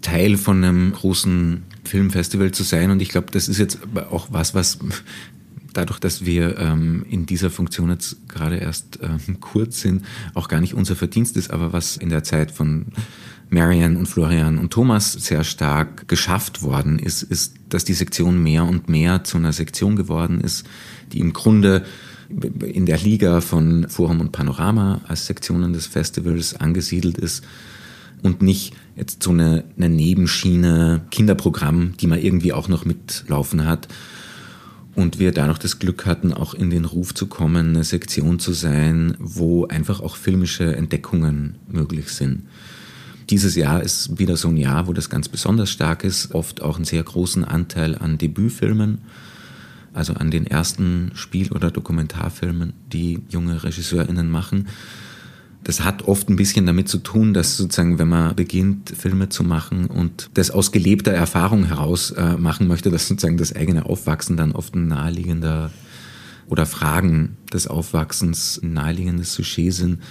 Teil 0.01 0.37
von 0.37 0.63
einem 0.63 0.93
großen 0.93 1.63
Filmfestival 1.93 2.53
zu 2.53 2.63
sein. 2.63 2.91
Und 2.91 3.03
ich 3.03 3.11
glaube, 3.11 3.27
das 3.33 3.49
ist 3.49 3.59
jetzt 3.59 3.79
auch 4.11 4.29
was, 4.31 4.55
was 4.55 4.79
dadurch, 5.75 5.99
dass 5.99 6.25
wir 6.25 6.59
ähm, 6.59 7.05
in 7.11 7.27
dieser 7.27 7.51
Funktion 7.51 7.91
jetzt 7.91 8.29
gerade 8.31 8.57
erst 8.57 8.99
ähm, 9.03 9.41
kurz 9.41 9.83
sind, 9.83 10.03
auch 10.33 10.49
gar 10.49 10.63
nicht 10.63 10.73
unser 10.73 10.97
Verdienst 10.97 11.37
ist, 11.37 11.51
aber 11.51 11.75
was 11.75 11.99
in 11.99 12.09
der 12.09 12.25
Zeit 12.25 12.51
von 12.51 12.87
Marian 13.51 13.99
und 13.99 14.07
Florian 14.07 14.57
und 14.57 14.73
Thomas 14.73 15.13
sehr 15.13 15.45
stark 15.45 16.09
geschafft 16.09 16.63
worden 16.63 16.99
ist, 16.99 17.23
ist, 17.23 17.57
dass 17.69 17.85
die 17.85 17.93
Sektion 17.93 18.43
mehr 18.43 18.65
und 18.65 18.89
mehr 18.89 19.23
zu 19.25 19.37
einer 19.37 19.53
Sektion 19.53 19.95
geworden 19.95 20.41
ist, 20.41 20.65
die 21.13 21.21
im 21.21 21.35
Grunde 21.35 21.85
in 22.65 22.87
der 22.87 22.97
Liga 22.97 23.43
von 23.43 23.87
Forum 23.91 24.21
und 24.21 24.33
Panorama 24.33 25.03
als 25.09 25.27
Sektionen 25.27 25.75
des 25.75 25.87
Festivals 25.87 26.55
angesiedelt 26.59 27.19
ist 27.19 27.45
und 28.23 28.41
nicht 28.41 28.73
jetzt 28.97 29.23
so 29.23 29.31
eine, 29.31 29.65
eine 29.77 29.89
Nebenschiene, 29.89 31.03
Kinderprogramm, 31.11 31.95
die 32.01 32.07
man 32.07 32.21
irgendwie 32.21 32.53
auch 32.53 32.69
noch 32.69 32.85
mitlaufen 32.85 33.65
hat. 33.65 33.89
Und 34.95 35.19
wir 35.19 35.33
dadurch 35.33 35.59
das 35.59 35.79
Glück 35.79 36.05
hatten, 36.05 36.35
auch 36.35 36.53
in 36.53 36.69
den 36.69 36.85
Ruf 36.85 37.15
zu 37.15 37.27
kommen, 37.27 37.69
eine 37.69 37.85
Sektion 37.85 38.39
zu 38.39 38.53
sein, 38.53 39.17
wo 39.19 39.67
einfach 39.67 40.01
auch 40.01 40.17
filmische 40.17 40.77
Entdeckungen 40.77 41.57
möglich 41.67 42.09
sind. 42.09 42.43
Dieses 43.31 43.57
Jahr 43.57 43.83
ist 43.83 44.19
wieder 44.19 44.37
so 44.37 44.49
ein 44.49 44.59
Jahr, 44.59 44.87
wo 44.87 44.93
das 44.93 45.09
ganz 45.09 45.29
besonders 45.29 45.71
stark 45.71 46.05
ist, 46.05 46.35
oft 46.35 46.61
auch 46.61 46.77
einen 46.77 46.85
sehr 46.85 47.03
großen 47.03 47.45
Anteil 47.45 47.97
an 47.97 48.19
Debütfilmen, 48.19 48.99
also 49.95 50.13
an 50.15 50.31
den 50.31 50.47
ersten 50.47 51.13
Spiel- 51.15 51.53
oder 51.53 51.71
Dokumentarfilmen, 51.71 52.75
die 52.93 53.21
junge 53.31 53.65
Regisseurinnen 53.65 54.31
machen. 54.31 54.69
Das 55.65 55.85
hat 55.85 56.03
oft 56.09 56.29
ein 56.29 56.37
bisschen 56.37 56.67
damit 56.67 56.89
zu 56.89 56.99
tun, 56.99 57.35
dass 57.35 57.57
sozusagen, 57.57 57.99
wenn 57.99 58.09
man 58.09 58.35
beginnt, 58.35 58.91
Filme 58.91 59.29
zu 59.29 59.45
machen 59.45 59.87
und 59.87 60.31
das 60.35 60.51
aus 60.51 60.73
gelebter 60.73 61.13
Erfahrung 61.13 61.65
heraus 61.65 62.11
äh, 62.11 62.37
machen 62.37 62.67
möchte, 62.67 62.91
dass 62.91 63.07
sozusagen 63.07 63.37
das 63.37 63.55
eigene 63.55 63.87
Aufwachsen 63.87 64.37
dann 64.37 64.53
oft 64.53 64.75
ein 64.75 64.89
naheliegender 64.89 65.71
oder 66.49 66.67
Fragen 66.67 67.37
des 67.53 67.69
Aufwachsens 67.69 68.61
ein 68.63 68.73
naheliegendes 68.73 69.35
Sujet 69.35 69.73
sind. 69.73 70.03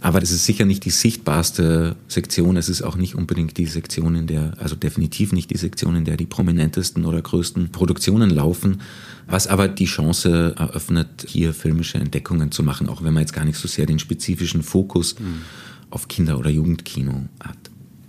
Aber 0.00 0.20
das 0.20 0.30
ist 0.30 0.44
sicher 0.44 0.66
nicht 0.66 0.84
die 0.84 0.90
sichtbarste 0.90 1.96
Sektion. 2.06 2.56
Es 2.56 2.68
ist 2.68 2.82
auch 2.82 2.96
nicht 2.96 3.14
unbedingt 3.14 3.56
die 3.56 3.64
Sektion, 3.64 4.14
in 4.14 4.26
der, 4.26 4.52
also 4.58 4.76
definitiv 4.76 5.32
nicht 5.32 5.50
die 5.50 5.56
Sektion, 5.56 5.96
in 5.96 6.04
der 6.04 6.18
die 6.18 6.26
prominentesten 6.26 7.06
oder 7.06 7.22
größten 7.22 7.72
Produktionen 7.72 8.28
laufen. 8.28 8.82
Was 9.26 9.46
aber 9.46 9.68
die 9.68 9.86
Chance 9.86 10.54
eröffnet, 10.56 11.26
hier 11.26 11.54
filmische 11.54 11.98
Entdeckungen 11.98 12.52
zu 12.52 12.62
machen, 12.62 12.88
auch 12.88 13.02
wenn 13.02 13.14
man 13.14 13.22
jetzt 13.22 13.32
gar 13.32 13.46
nicht 13.46 13.58
so 13.58 13.68
sehr 13.68 13.86
den 13.86 13.98
spezifischen 13.98 14.62
Fokus 14.62 15.18
mhm. 15.18 15.42
auf 15.88 16.08
Kinder- 16.08 16.38
oder 16.38 16.50
Jugendkino 16.50 17.24
hat 17.40 17.56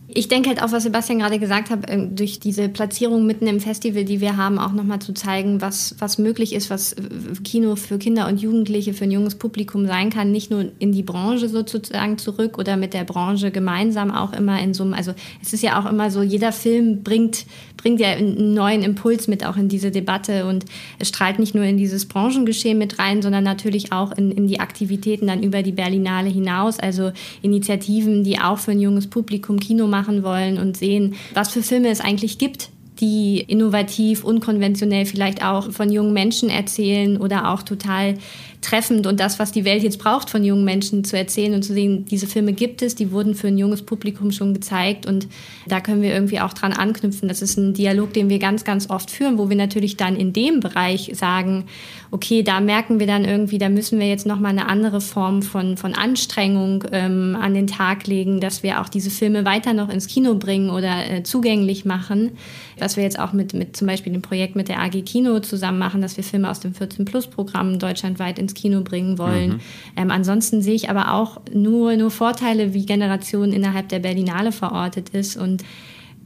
ich 0.09 0.29
denke 0.29 0.47
halt 0.47 0.63
auch, 0.63 0.71
was 0.71 0.83
Sebastian 0.83 1.19
gerade 1.19 1.37
gesagt 1.37 1.69
hat, 1.69 1.89
ähm, 1.89 2.15
durch 2.15 2.39
diese 2.39 2.69
Platzierung 2.69 3.25
mitten 3.25 3.45
im 3.45 3.59
Festival, 3.59 4.05
die 4.05 4.21
wir 4.21 4.37
haben, 4.37 4.57
auch 4.57 4.71
nochmal 4.71 4.99
zu 4.99 5.13
zeigen, 5.13 5.59
was, 5.59 5.95
was 5.99 6.17
möglich 6.17 6.53
ist, 6.53 6.69
was 6.69 6.93
äh, 6.93 7.01
Kino 7.43 7.75
für 7.75 7.97
Kinder 7.97 8.27
und 8.27 8.41
Jugendliche, 8.41 8.93
für 8.93 9.03
ein 9.03 9.11
junges 9.11 9.35
Publikum 9.35 9.85
sein 9.85 10.09
kann, 10.09 10.31
nicht 10.31 10.49
nur 10.49 10.71
in 10.79 10.93
die 10.93 11.03
Branche 11.03 11.49
sozusagen 11.49 12.17
zurück 12.17 12.57
oder 12.57 12.77
mit 12.77 12.93
der 12.93 13.03
Branche 13.03 13.51
gemeinsam 13.51 14.11
auch 14.11 14.31
immer 14.31 14.61
in 14.61 14.73
so 14.73 14.83
einem, 14.83 14.93
also 14.93 15.13
es 15.41 15.51
ist 15.51 15.61
ja 15.61 15.79
auch 15.79 15.89
immer 15.89 16.09
so, 16.09 16.21
jeder 16.21 16.53
Film 16.53 17.03
bringt, 17.03 17.45
bringt 17.75 17.99
ja 17.99 18.09
einen 18.09 18.53
neuen 18.53 18.83
Impuls 18.83 19.27
mit 19.27 19.45
auch 19.45 19.57
in 19.57 19.67
diese 19.67 19.91
Debatte 19.91 20.45
und 20.45 20.63
es 20.99 21.09
strahlt 21.09 21.37
nicht 21.37 21.53
nur 21.53 21.65
in 21.65 21.77
dieses 21.77 22.05
Branchengeschehen 22.05 22.77
mit 22.77 22.97
rein, 22.97 23.21
sondern 23.21 23.43
natürlich 23.43 23.91
auch 23.91 24.13
in, 24.13 24.31
in 24.31 24.47
die 24.47 24.61
Aktivitäten 24.61 25.27
dann 25.27 25.43
über 25.43 25.63
die 25.63 25.73
Berlinale 25.73 26.29
hinaus, 26.29 26.79
also 26.79 27.11
Initiativen, 27.41 28.23
die 28.23 28.39
auch 28.39 28.57
für 28.57 28.71
ein 28.71 28.79
junges 28.79 29.07
Publikum 29.07 29.59
Kino 29.59 29.87
machen, 29.87 30.06
machen 30.07 30.23
wollen 30.23 30.57
und 30.57 30.77
sehen, 30.77 31.15
was 31.33 31.51
für 31.51 31.61
Filme 31.61 31.89
es 31.89 31.99
eigentlich 31.99 32.37
gibt, 32.37 32.69
die 32.99 33.39
innovativ, 33.47 34.23
unkonventionell 34.23 35.05
vielleicht 35.05 35.43
auch 35.43 35.71
von 35.71 35.91
jungen 35.91 36.13
Menschen 36.13 36.49
erzählen 36.49 37.17
oder 37.17 37.51
auch 37.51 37.61
total 37.61 38.15
treffend 38.61 39.05
und 39.05 39.19
das, 39.19 39.39
was 39.39 39.51
die 39.51 39.65
Welt 39.65 39.83
jetzt 39.83 39.99
braucht, 39.99 40.29
von 40.29 40.43
jungen 40.43 40.65
Menschen 40.65 41.03
zu 41.03 41.17
erzählen 41.17 41.53
und 41.53 41.63
zu 41.63 41.73
sehen, 41.73 42.05
diese 42.05 42.27
Filme 42.27 42.53
gibt 42.53 42.81
es, 42.81 42.95
die 42.95 43.11
wurden 43.11 43.35
für 43.35 43.47
ein 43.47 43.57
junges 43.57 43.83
Publikum 43.83 44.31
schon 44.31 44.53
gezeigt 44.53 45.05
und 45.05 45.27
da 45.67 45.79
können 45.79 46.01
wir 46.01 46.13
irgendwie 46.13 46.39
auch 46.39 46.53
dran 46.53 46.73
anknüpfen. 46.73 47.27
Das 47.27 47.41
ist 47.41 47.57
ein 47.57 47.73
Dialog, 47.73 48.13
den 48.13 48.29
wir 48.29 48.39
ganz, 48.39 48.63
ganz 48.63 48.89
oft 48.89 49.11
führen, 49.11 49.37
wo 49.37 49.49
wir 49.49 49.55
natürlich 49.55 49.95
dann 49.95 50.15
in 50.15 50.33
dem 50.33 50.59
Bereich 50.59 51.11
sagen, 51.13 51.65
okay, 52.11 52.41
da 52.41 52.59
merken 52.59 52.99
wir 52.99 53.07
dann 53.07 53.25
irgendwie, 53.25 53.57
da 53.57 53.69
müssen 53.69 53.99
wir 53.99 54.07
jetzt 54.07 54.25
nochmal 54.25 54.51
eine 54.51 54.67
andere 54.67 55.01
Form 55.01 55.41
von, 55.41 55.77
von 55.77 55.93
Anstrengung 55.93 56.83
ähm, 56.91 57.37
an 57.39 57.53
den 57.53 57.67
Tag 57.67 58.07
legen, 58.07 58.39
dass 58.39 58.63
wir 58.63 58.81
auch 58.81 58.89
diese 58.89 59.09
Filme 59.09 59.45
weiter 59.45 59.73
noch 59.73 59.89
ins 59.89 60.07
Kino 60.07 60.35
bringen 60.35 60.69
oder 60.69 61.09
äh, 61.09 61.23
zugänglich 61.23 61.85
machen. 61.85 62.31
Was 62.79 62.95
wir 62.95 63.03
jetzt 63.03 63.19
auch 63.19 63.33
mit, 63.33 63.53
mit 63.53 63.75
zum 63.75 63.87
Beispiel 63.87 64.13
dem 64.13 64.21
Projekt 64.21 64.55
mit 64.55 64.69
der 64.69 64.79
AG 64.79 65.03
Kino 65.05 65.39
zusammen 65.39 65.79
machen, 65.79 66.01
dass 66.01 66.17
wir 66.17 66.23
Filme 66.23 66.49
aus 66.49 66.59
dem 66.59 66.73
14-Plus-Programm 66.73 67.79
deutschlandweit 67.79 68.39
ins 68.39 68.53
Kino 68.53 68.81
bringen 68.81 69.17
wollen. 69.17 69.53
Mhm. 69.53 69.59
Ähm, 69.95 70.11
ansonsten 70.11 70.61
sehe 70.61 70.75
ich 70.75 70.89
aber 70.89 71.13
auch 71.13 71.41
nur, 71.53 71.95
nur 71.95 72.11
Vorteile, 72.11 72.73
wie 72.73 72.85
Generation 72.85 73.51
innerhalb 73.51 73.89
der 73.89 73.99
Berlinale 73.99 74.51
verortet 74.51 75.09
ist 75.09 75.37
und 75.37 75.63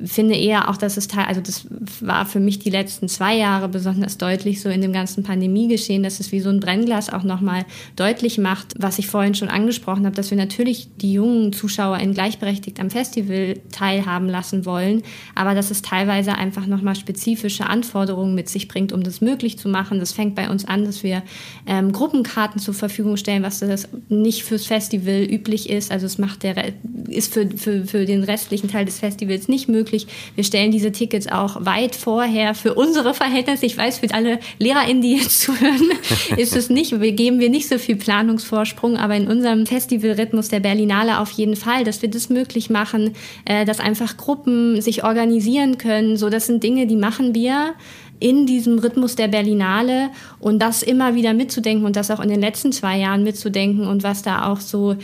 finde 0.06 0.36
eher 0.36 0.70
auch, 0.70 0.78
dass 0.78 0.98
es 0.98 1.08
Teil, 1.08 1.26
also 1.26 1.42
das 1.42 1.68
war 2.00 2.26
für 2.26 2.40
mich 2.40 2.60
die 2.60 2.70
letzten 2.70 3.08
zwei 3.08 3.38
Jahre 3.38 3.70
besonders 3.70 4.18
deutlich 4.18 4.62
so 4.62 4.70
in 4.70 4.82
dem 4.82 4.94
ganzen 4.94 5.24
Pandemiegeschehen, 5.24 6.04
dass 6.04 6.20
es 6.20 6.32
wie 6.32 6.40
so 6.40 6.50
ein 6.50 6.60
Brennglas 6.60 7.12
auch 7.12 7.24
nochmal 7.24 7.66
deutlich 7.96 8.38
macht, 8.38 8.74
was 8.78 9.00
ich 9.00 9.08
vorhin 9.08 9.36
schon 9.36 9.50
angesprochen 9.50 10.06
habe, 10.06 10.16
dass 10.16 10.32
wir 10.32 10.38
natürlich 10.38 10.90
die 10.98 11.14
jungen 11.14 11.54
ZuschauerInnen 11.54 12.14
gleichberechtigt 12.14 12.80
am 12.80 12.90
Festival 12.90 13.60
teilhaben 13.72 14.28
lassen 14.28 14.66
wollen, 14.66 15.04
aber 15.36 15.54
dass 15.54 15.72
es 15.72 15.82
teilweise 15.82 16.36
einfach 16.36 16.66
nochmal 16.66 16.96
spezifische 16.96 17.68
Anforderungen 17.68 18.36
mit 18.36 18.50
sich 18.50 18.68
bringt, 18.68 18.94
um 18.94 19.04
das 19.04 19.22
möglich 19.22 19.58
zu 19.58 19.70
machen. 19.70 20.00
Das 20.00 20.14
fängt 20.14 20.36
bei 20.36 20.50
uns 20.50 20.66
an, 20.66 20.86
dass 20.86 21.04
wir 21.04 21.24
ähm, 21.68 21.92
Gruppenkarten 21.92 22.60
zur 22.60 22.74
Verfügung 22.74 23.18
stellen, 23.18 23.44
was 23.44 23.60
das 23.60 23.88
nicht 24.10 24.44
fürs 24.44 24.66
Festival 24.66 25.22
üblich 25.24 25.70
ist. 25.70 25.92
Also 25.92 26.06
es 26.06 26.18
macht 26.18 26.44
der, 26.44 26.74
ist 27.08 27.34
für, 27.34 27.48
für, 27.50 27.86
für 27.86 28.06
den 28.06 28.24
restlichen 28.24 28.70
Teil 28.70 28.86
des 28.86 29.00
Festivals 29.00 29.48
nicht 29.48 29.68
möglich 29.68 29.81
möglich. 29.82 30.06
Wir 30.36 30.44
stellen 30.44 30.72
diese 30.72 30.92
Tickets 30.92 31.28
auch 31.28 31.66
weit 31.66 31.96
vorher 31.96 32.54
für 32.54 32.76
unsere 32.76 33.16
Verhältnisse. 33.16 33.66
Ich 33.66 33.76
weiß, 33.78 33.98
für 34.00 34.14
alle 34.14 34.40
LehrerInnen, 34.60 35.02
die 35.02 35.16
jetzt 35.16 35.42
zuhören, 35.42 35.90
ist 36.38 36.56
es 36.56 36.70
nicht, 36.70 37.00
wir 37.02 37.12
geben 37.14 37.40
wir 37.40 37.50
nicht 37.50 37.68
so 37.68 37.80
viel 37.80 37.96
Planungsvorsprung, 37.96 38.98
aber 38.98 39.16
in 39.16 39.28
unserem 39.28 39.66
Festivalrhythmus 39.66 40.50
der 40.50 40.60
Berlinale 40.60 41.20
auf 41.20 41.32
jeden 41.32 41.56
Fall, 41.56 41.84
dass 41.84 42.02
wir 42.04 42.10
das 42.10 42.30
möglich 42.30 42.70
machen, 42.70 43.14
äh, 43.46 43.66
dass 43.66 43.80
einfach 43.80 44.18
Gruppen 44.18 44.82
sich 44.82 45.04
organisieren 45.04 45.80
können. 45.80 46.16
So, 46.16 46.30
das 46.30 46.46
sind 46.46 46.64
Dinge, 46.64 46.86
die 46.86 46.96
machen 46.96 47.34
wir 47.34 47.74
in 48.20 48.46
diesem 48.46 48.78
Rhythmus 48.78 49.16
der 49.16 49.30
Berlinale 49.30 50.12
und 50.40 50.60
das 50.60 50.84
immer 50.84 51.16
wieder 51.16 51.34
mitzudenken 51.34 51.86
und 51.86 51.96
das 51.96 52.12
auch 52.12 52.20
in 52.20 52.30
den 52.30 52.40
letzten 52.40 52.72
zwei 52.72 53.00
Jahren 53.00 53.24
mitzudenken 53.24 53.88
und 53.88 54.04
was 54.04 54.22
da 54.22 54.48
auch 54.52 54.60
so 54.60 54.96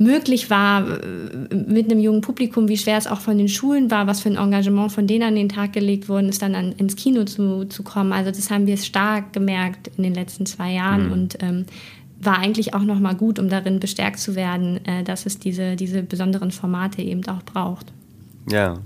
möglich 0.00 0.48
war 0.48 0.88
äh, 0.88 1.54
mit 1.54 1.90
einem 1.90 2.00
jungen 2.00 2.22
Publikum, 2.22 2.68
wie 2.68 2.78
schwer 2.78 2.96
es 2.96 3.06
auch 3.06 3.20
von 3.20 3.36
den 3.36 3.48
Schulen 3.48 3.90
war, 3.90 4.06
was 4.06 4.20
für 4.20 4.30
ein 4.30 4.36
Engagement 4.36 4.90
von 4.90 5.06
denen 5.06 5.24
an 5.24 5.34
den 5.34 5.50
Tag 5.50 5.74
gelegt 5.74 6.08
worden 6.08 6.30
ist, 6.30 6.42
dann 6.42 6.54
an, 6.54 6.72
ins 6.72 6.96
Kino 6.96 7.24
zu, 7.24 7.66
zu 7.66 7.82
kommen. 7.82 8.12
Also 8.12 8.30
das 8.30 8.50
haben 8.50 8.66
wir 8.66 8.78
stark 8.78 9.32
gemerkt 9.34 9.90
in 9.96 10.02
den 10.02 10.14
letzten 10.14 10.46
zwei 10.46 10.72
Jahren 10.72 11.06
mhm. 11.06 11.12
und 11.12 11.42
ähm, 11.42 11.66
war 12.18 12.38
eigentlich 12.38 12.74
auch 12.74 12.82
nochmal 12.82 13.14
gut, 13.14 13.38
um 13.38 13.48
darin 13.48 13.78
bestärkt 13.78 14.18
zu 14.18 14.34
werden, 14.34 14.84
äh, 14.86 15.04
dass 15.04 15.26
es 15.26 15.38
diese, 15.38 15.76
diese 15.76 16.02
besonderen 16.02 16.50
Formate 16.50 17.02
eben 17.02 17.26
auch 17.28 17.42
braucht. 17.42 17.92
Ja, 18.50 18.78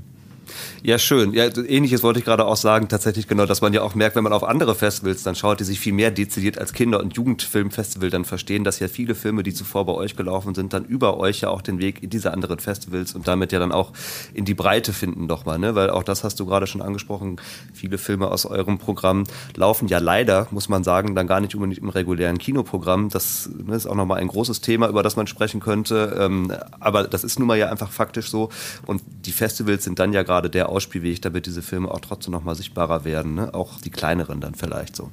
ja, 0.87 0.99
schön. 0.99 1.32
Ja, 1.32 1.47
ähnliches 1.47 2.03
wollte 2.03 2.18
ich 2.18 2.26
gerade 2.26 2.45
auch 2.45 2.59
sagen, 2.59 2.89
tatsächlich 2.89 3.26
genau, 3.26 3.47
dass 3.47 3.62
man 3.62 3.72
ja 3.72 3.80
auch 3.80 3.95
merkt, 3.95 4.16
wenn 4.16 4.22
man 4.22 4.35
auf 4.35 4.45
andere 4.45 4.74
Festivals 4.74 5.22
dann 5.22 5.35
schaut, 5.35 5.59
die 5.61 5.64
sich 5.64 5.80
viel 5.80 5.95
mehr 5.95 6.11
dezidiert 6.11 6.59
als 6.59 6.74
Kinder- 6.74 7.01
und 7.01 7.16
Jugendfilmfestival 7.16 8.11
dann 8.11 8.26
verstehen, 8.26 8.64
dass 8.64 8.80
ja 8.80 8.89
viele 8.89 9.14
Filme, 9.14 9.43
die 9.43 9.55
zuvor 9.55 9.87
bei 9.87 9.95
euch 9.95 10.14
gelaufen 10.14 10.55
sind, 10.55 10.74
dann 10.74 10.85
über 10.85 11.16
euch 11.16 11.41
ja 11.41 11.49
auch 11.49 11.62
den 11.62 11.78
Weg 11.78 12.03
in 12.03 12.11
diese 12.11 12.35
anderen 12.35 12.59
Festivals 12.59 13.14
und 13.14 13.26
damit 13.26 13.51
ja 13.51 13.59
dann 13.59 13.72
auch 13.72 13.93
in 14.35 14.45
die 14.45 14.53
Breite 14.53 14.93
finden 14.93 15.24
nochmal, 15.24 15.59
ne? 15.59 15.74
Weil 15.74 15.89
auch 15.89 16.03
das 16.03 16.22
hast 16.22 16.39
du 16.39 16.45
gerade 16.45 16.66
schon 16.66 16.82
angesprochen, 16.82 17.41
viele 17.72 17.97
Filme 17.97 18.30
aus 18.30 18.45
eurem 18.45 18.76
Programm 18.76 19.24
laufen 19.57 19.89
ja 19.89 20.01
leider, 20.01 20.49
muss 20.51 20.68
man 20.68 20.85
sagen, 20.85 21.14
dann 21.14 21.26
gar 21.26 21.41
nicht 21.41 21.55
unbedingt 21.55 21.78
im 21.78 21.89
regulären 21.89 22.37
Kinoprogramm. 22.37 23.09
Das 23.09 23.49
ne, 23.51 23.74
ist 23.74 23.87
auch 23.87 23.95
nochmal 23.95 24.20
ein 24.20 24.28
großes 24.28 24.61
Thema, 24.61 24.91
über 24.91 25.03
das 25.03 25.16
man 25.16 25.26
sprechen 25.28 25.61
könnte. 25.61 26.14
Ähm, 26.20 26.53
aber 26.78 27.05
das 27.05 27.24
ist 27.24 27.39
nun 27.39 27.49
mal 27.49 27.57
ja 27.57 27.70
einfach 27.70 27.91
faktisch 27.91 28.28
so. 28.28 28.51
Und 28.85 29.03
die 29.24 29.32
Festivals 29.32 29.85
sind 29.85 29.99
dann 29.99 30.12
ja 30.12 30.24
gerade 30.24 30.51
der 30.51 30.73
Ausspielweg, 30.74 31.22
damit 31.22 31.46
diese 31.46 31.62
Filme 31.62 31.90
auch 31.90 32.00
trotzdem 32.00 32.32
noch 32.32 32.44
mal 32.44 32.54
sichtbarer 32.54 33.04
werden, 33.04 33.34
ne? 33.34 33.54
auch 33.54 33.80
die 33.80 33.90
kleineren 33.90 34.40
dann 34.40 34.54
vielleicht 34.54 34.96
so. 34.96 35.10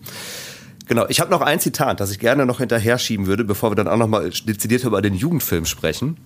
Genau, 0.88 1.06
ich 1.08 1.20
habe 1.22 1.32
noch 1.32 1.42
ein 1.42 1.60
Zitat, 1.60 2.00
das 2.00 2.12
ich 2.12 2.20
gerne 2.20 2.46
noch 2.46 2.58
hinterher 2.58 2.98
schieben 2.98 3.28
würde, 3.28 3.46
bevor 3.46 3.72
wir 3.72 3.76
dann 3.76 3.88
auch 3.88 3.98
noch 3.98 4.08
mal 4.08 4.30
dezidiert 4.30 4.84
über 4.84 5.02
den 5.02 5.14
Jugendfilm 5.14 5.66
sprechen. 5.66 6.18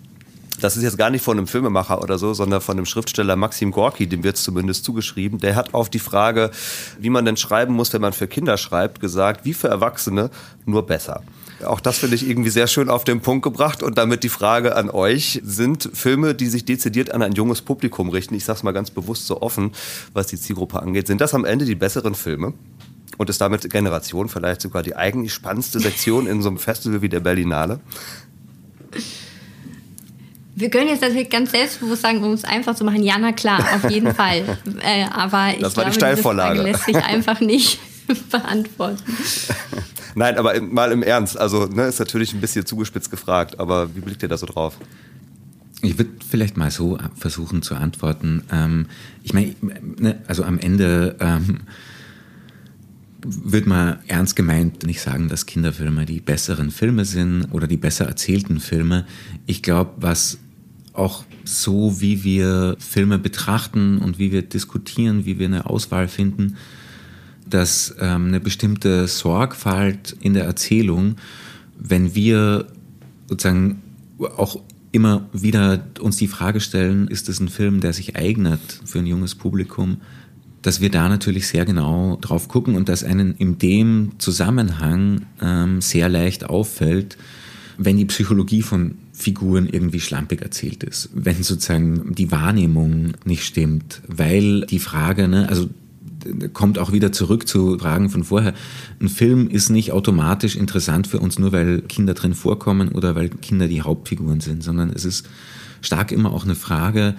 Das 0.62 0.78
ist 0.78 0.84
jetzt 0.84 0.98
gar 0.98 1.10
nicht 1.10 1.22
von 1.22 1.38
einem 1.38 1.48
Filmemacher 1.48 2.02
oder 2.02 2.18
so, 2.18 2.34
sondern 2.34 2.62
von 2.62 2.78
dem 2.78 2.86
Schriftsteller 2.86 3.36
Maxim 3.36 3.72
Gorki, 3.72 4.08
dem 4.08 4.24
wird 4.24 4.38
es 4.38 4.44
zumindest 4.44 4.86
zugeschrieben. 4.86 5.40
Der 5.40 5.56
hat 5.56 5.74
auf 5.74 5.90
die 5.90 6.00
Frage, 6.00 6.50
wie 6.98 7.10
man 7.10 7.26
denn 7.26 7.38
schreiben 7.38 7.74
muss, 7.74 7.92
wenn 7.94 8.02
man 8.02 8.14
für 8.14 8.28
Kinder 8.28 8.58
schreibt, 8.58 9.02
gesagt, 9.02 9.44
wie 9.44 9.54
für 9.54 9.68
Erwachsene, 9.68 10.30
nur 10.66 10.86
besser. 10.86 11.24
Auch 11.64 11.80
das 11.80 12.00
finde 12.00 12.16
ich 12.16 12.28
irgendwie 12.28 12.50
sehr 12.50 12.68
schön 12.68 12.90
auf 12.90 13.06
den 13.06 13.22
Punkt 13.22 13.44
gebracht. 13.44 13.82
Und 13.82 13.98
damit 13.98 14.24
die 14.24 14.30
Frage 14.30 14.76
an 14.76 14.90
euch, 14.90 15.42
sind 15.44 15.90
Filme, 15.94 16.36
die 16.36 16.48
sich 16.48 16.66
dezidiert 16.66 17.12
an 17.12 17.22
ein 17.22 17.32
junges 17.32 17.62
Publikum 17.62 18.10
richten, 18.10 18.36
ich 18.36 18.44
sage 18.44 18.58
es 18.58 18.64
mal 18.64 18.74
ganz 18.74 18.92
bewusst 18.92 19.28
so 19.28 19.42
offen, 19.42 19.72
was 20.14 20.28
die 20.28 20.38
Zielgruppe 20.38 20.82
angeht, 20.82 21.08
sind 21.08 21.22
das 21.22 21.34
am 21.34 21.46
Ende 21.46 21.66
die 21.66 21.76
besseren 21.76 22.16
Filme? 22.16 22.54
Und 23.18 23.30
ist 23.30 23.40
damit 23.40 23.70
Generation 23.70 24.28
vielleicht 24.28 24.60
sogar 24.62 24.84
die 24.84 24.96
eigentlich 24.96 25.34
spannendste 25.34 25.80
Sektion 25.80 26.28
in 26.28 26.42
so 26.42 26.50
einem 26.50 26.58
Festival 26.58 27.02
wie 27.02 27.08
der 27.08 27.22
Berlinale? 27.22 27.80
Wir 30.58 30.70
können 30.70 30.90
jetzt 30.90 31.02
natürlich 31.02 31.30
ganz 31.30 31.52
selbstbewusst 31.52 32.02
sagen, 32.02 32.24
um 32.24 32.34
es 32.34 32.44
einfach 32.44 32.76
zu 32.76 32.84
machen, 32.84 33.04
ja, 33.04 33.16
na 33.18 33.32
klar, 33.32 33.60
auf 33.76 33.90
jeden 33.90 34.14
Fall. 34.16 34.58
Äh, 34.82 35.06
aber 35.12 35.52
ich 35.54 35.60
das 35.60 35.78
war 35.78 35.84
glaube, 35.84 35.90
die 35.92 35.96
Steilvorlage. 35.96 36.62
lässt 36.62 36.86
sich 36.86 36.96
einfach 36.98 37.40
nicht 37.40 37.80
beantworten. 38.32 39.02
Nein, 40.16 40.38
aber 40.38 40.60
mal 40.62 40.92
im 40.92 41.04
Ernst, 41.04 41.38
also 41.38 41.66
ne, 41.66 41.88
ist 41.88 42.00
natürlich 42.00 42.34
ein 42.34 42.42
bisschen 42.42 42.66
zugespitzt 42.66 43.12
gefragt, 43.12 43.60
aber 43.60 43.96
wie 43.96 44.00
blickt 44.00 44.24
ihr 44.24 44.30
da 44.30 44.38
so 44.38 44.46
drauf? 44.46 44.78
Ich 45.82 45.98
würde 45.98 46.12
vielleicht 46.28 46.58
mal 46.58 46.72
so 46.72 46.98
versuchen 47.16 47.62
zu 47.62 47.76
antworten. 47.76 48.44
Ähm, 48.52 48.88
ich 49.24 49.34
meine, 49.34 49.56
ne, 50.00 50.22
also 50.28 50.44
am 50.44 50.58
Ende 50.58 51.18
ähm, 51.20 51.62
würde 53.26 53.68
man 53.68 54.00
ernst 54.08 54.36
gemeint 54.36 54.86
nicht 54.86 55.02
sagen, 55.02 55.30
dass 55.30 55.46
Kinderfilme 55.46 56.06
die 56.06 56.22
besseren 56.22 56.72
Filme 56.72 57.06
sind 57.06 57.46
oder 57.52 57.68
die 57.68 57.78
besser 57.78 58.06
erzählten 58.06 58.60
Filme. 58.60 59.06
Ich 59.48 59.64
glaube, 59.64 59.92
was 59.98 60.38
auch 60.94 61.26
so, 61.44 62.00
wie 62.00 62.24
wir 62.24 62.76
Filme 62.80 63.20
betrachten 63.20 63.98
und 63.98 64.18
wie 64.18 64.32
wir 64.32 64.44
diskutieren, 64.44 65.26
wie 65.26 65.40
wir 65.40 65.48
eine 65.48 65.66
Auswahl 65.66 66.08
finden, 66.08 66.56
dass 67.50 67.96
ähm, 68.00 68.28
eine 68.28 68.40
bestimmte 68.40 69.08
Sorgfalt 69.08 70.16
in 70.20 70.34
der 70.34 70.46
Erzählung, 70.46 71.16
wenn 71.78 72.16
wir 72.16 72.68
sozusagen 73.28 73.82
auch 74.20 74.62
immer 74.92 75.28
wieder 75.34 75.86
uns 76.00 76.18
die 76.18 76.28
Frage 76.28 76.62
stellen, 76.62 77.08
ist 77.08 77.28
es 77.28 77.40
ein 77.40 77.50
Film, 77.50 77.82
der 77.82 77.94
sich 77.94 78.16
eignet 78.16 78.62
für 78.86 79.00
ein 79.00 79.06
junges 79.06 79.36
Publikum, 79.36 79.98
dass 80.62 80.82
wir 80.82 80.90
da 80.90 81.10
natürlich 81.10 81.48
sehr 81.48 81.66
genau 81.66 82.18
drauf 82.22 82.48
gucken 82.48 82.76
und 82.76 82.90
dass 82.90 83.04
einen 83.04 83.36
in 83.36 83.60
dem 83.60 84.14
Zusammenhang 84.18 85.26
ähm, 85.42 85.82
sehr 85.82 86.10
leicht 86.10 86.46
auffällt, 86.50 87.18
wenn 87.78 87.98
die 87.98 88.06
Psychologie 88.06 88.62
von 88.62 88.96
Figuren 89.12 89.68
irgendwie 89.68 90.00
schlampig 90.00 90.42
erzählt 90.42 90.84
ist, 90.84 91.10
wenn 91.14 91.44
sozusagen 91.44 92.16
die 92.16 92.32
Wahrnehmung 92.32 93.14
nicht 93.26 93.44
stimmt, 93.44 94.02
weil 94.08 94.62
die 94.62 94.80
Frage, 94.80 95.28
ne, 95.28 95.48
also 95.50 95.70
kommt 96.54 96.80
auch 96.80 96.92
wieder 96.92 97.12
zurück 97.12 97.48
zu 97.48 97.78
Fragen 97.78 98.10
von 98.10 98.24
vorher. 98.24 98.54
Ein 99.00 99.10
Film 99.10 99.48
ist 99.50 99.70
nicht 99.70 99.92
automatisch 99.92 100.56
interessant 100.56 101.08
für 101.08 101.20
uns, 101.20 101.40
nur 101.40 101.52
weil 101.52 101.82
Kinder 101.82 102.14
drin 102.14 102.34
vorkommen 102.34 102.90
oder 102.90 103.16
weil 103.16 103.30
Kinder 103.30 103.68
die 103.68 103.82
Hauptfiguren 103.82 104.42
sind, 104.42 104.64
sondern 104.64 104.90
es 104.90 105.06
ist 105.06 105.28
stark 105.82 106.12
immer 106.12 106.32
auch 106.32 106.44
eine 106.44 106.56
Frage, 106.56 107.16